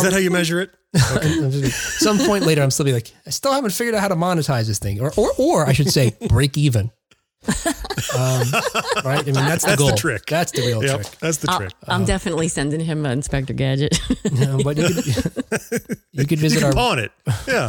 that 0.02 0.10
how 0.12 0.18
you 0.18 0.30
measure 0.30 0.60
it? 0.60 0.70
some 1.72 2.18
point 2.18 2.46
later, 2.46 2.62
I'm 2.62 2.70
still 2.70 2.86
be 2.86 2.94
like, 2.94 3.12
I 3.26 3.30
still 3.30 3.52
haven't 3.52 3.72
figured 3.72 3.94
out 3.94 4.00
how 4.00 4.08
to 4.08 4.16
monetize 4.16 4.66
this 4.68 4.78
thing, 4.78 5.00
or 5.02 5.12
or 5.18 5.32
or 5.38 5.66
I 5.66 5.72
should 5.72 5.90
say, 5.90 6.16
break 6.28 6.56
even. 6.56 6.90
um, 8.16 8.46
right? 9.04 9.20
I 9.20 9.24
mean, 9.24 9.34
that's 9.34 9.64
the 9.64 9.70
That's 9.76 9.90
the 9.90 9.96
trick. 9.96 10.26
That's 10.26 10.52
the 10.52 10.62
real 10.62 10.82
Yep. 10.84 11.00
trick. 11.02 11.18
That's 11.20 11.38
the 11.38 11.50
I'll- 11.50 11.58
trick. 11.58 11.72
I'm 11.88 12.04
definitely 12.04 12.48
sending 12.48 12.80
him 12.80 13.04
an 13.04 13.12
Inspector 13.12 13.52
Gadget. 13.54 13.98
No, 14.32 14.58
but 14.64 14.76
you 14.78 14.88
could, 14.88 15.04
you 16.12 16.24
could 16.26 16.30
You 16.32 16.36
visit 16.38 16.58
can 16.60 16.66
our 16.68 16.72
pawn 16.72 16.98
it. 16.98 17.12
Yeah. 17.46 17.68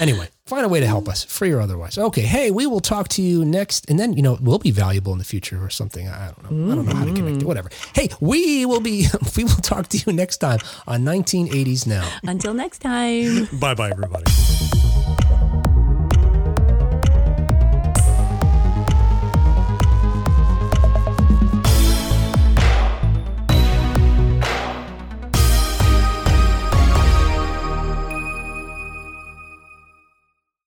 anyway, 0.00 0.28
find 0.44 0.64
a 0.66 0.68
way 0.68 0.80
to 0.80 0.86
help 0.86 1.08
us, 1.08 1.24
free 1.24 1.50
or 1.50 1.60
otherwise. 1.60 1.96
Okay, 1.96 2.20
hey, 2.22 2.50
we 2.50 2.66
will 2.66 2.80
talk 2.80 3.08
to 3.10 3.22
you 3.22 3.44
next, 3.44 3.88
and 3.88 3.98
then 3.98 4.12
you 4.12 4.22
know 4.22 4.36
we'll 4.40 4.58
be 4.58 4.70
valuable 4.70 5.12
in 5.12 5.18
the 5.18 5.24
future 5.24 5.62
or 5.64 5.70
something. 5.70 6.08
I 6.08 6.26
don't 6.32 6.50
know. 6.50 6.72
I 6.72 6.74
don't 6.76 6.86
know 6.86 6.94
how 6.94 7.04
to 7.04 7.12
connect 7.14 7.42
it. 7.42 7.46
Whatever. 7.46 7.70
Hey, 7.94 8.08
we 8.20 8.66
will 8.66 8.80
be. 8.80 9.06
We 9.36 9.44
will 9.44 9.50
talk 9.62 9.88
to 9.88 9.98
you 9.98 10.12
next 10.12 10.38
time 10.38 10.58
on 10.86 11.02
1980s 11.04 11.86
now. 11.86 12.06
Until 12.24 12.54
next 12.54 12.78
time. 12.80 13.48
bye 13.58 13.74
bye, 13.74 13.90
everybody. 13.90 14.24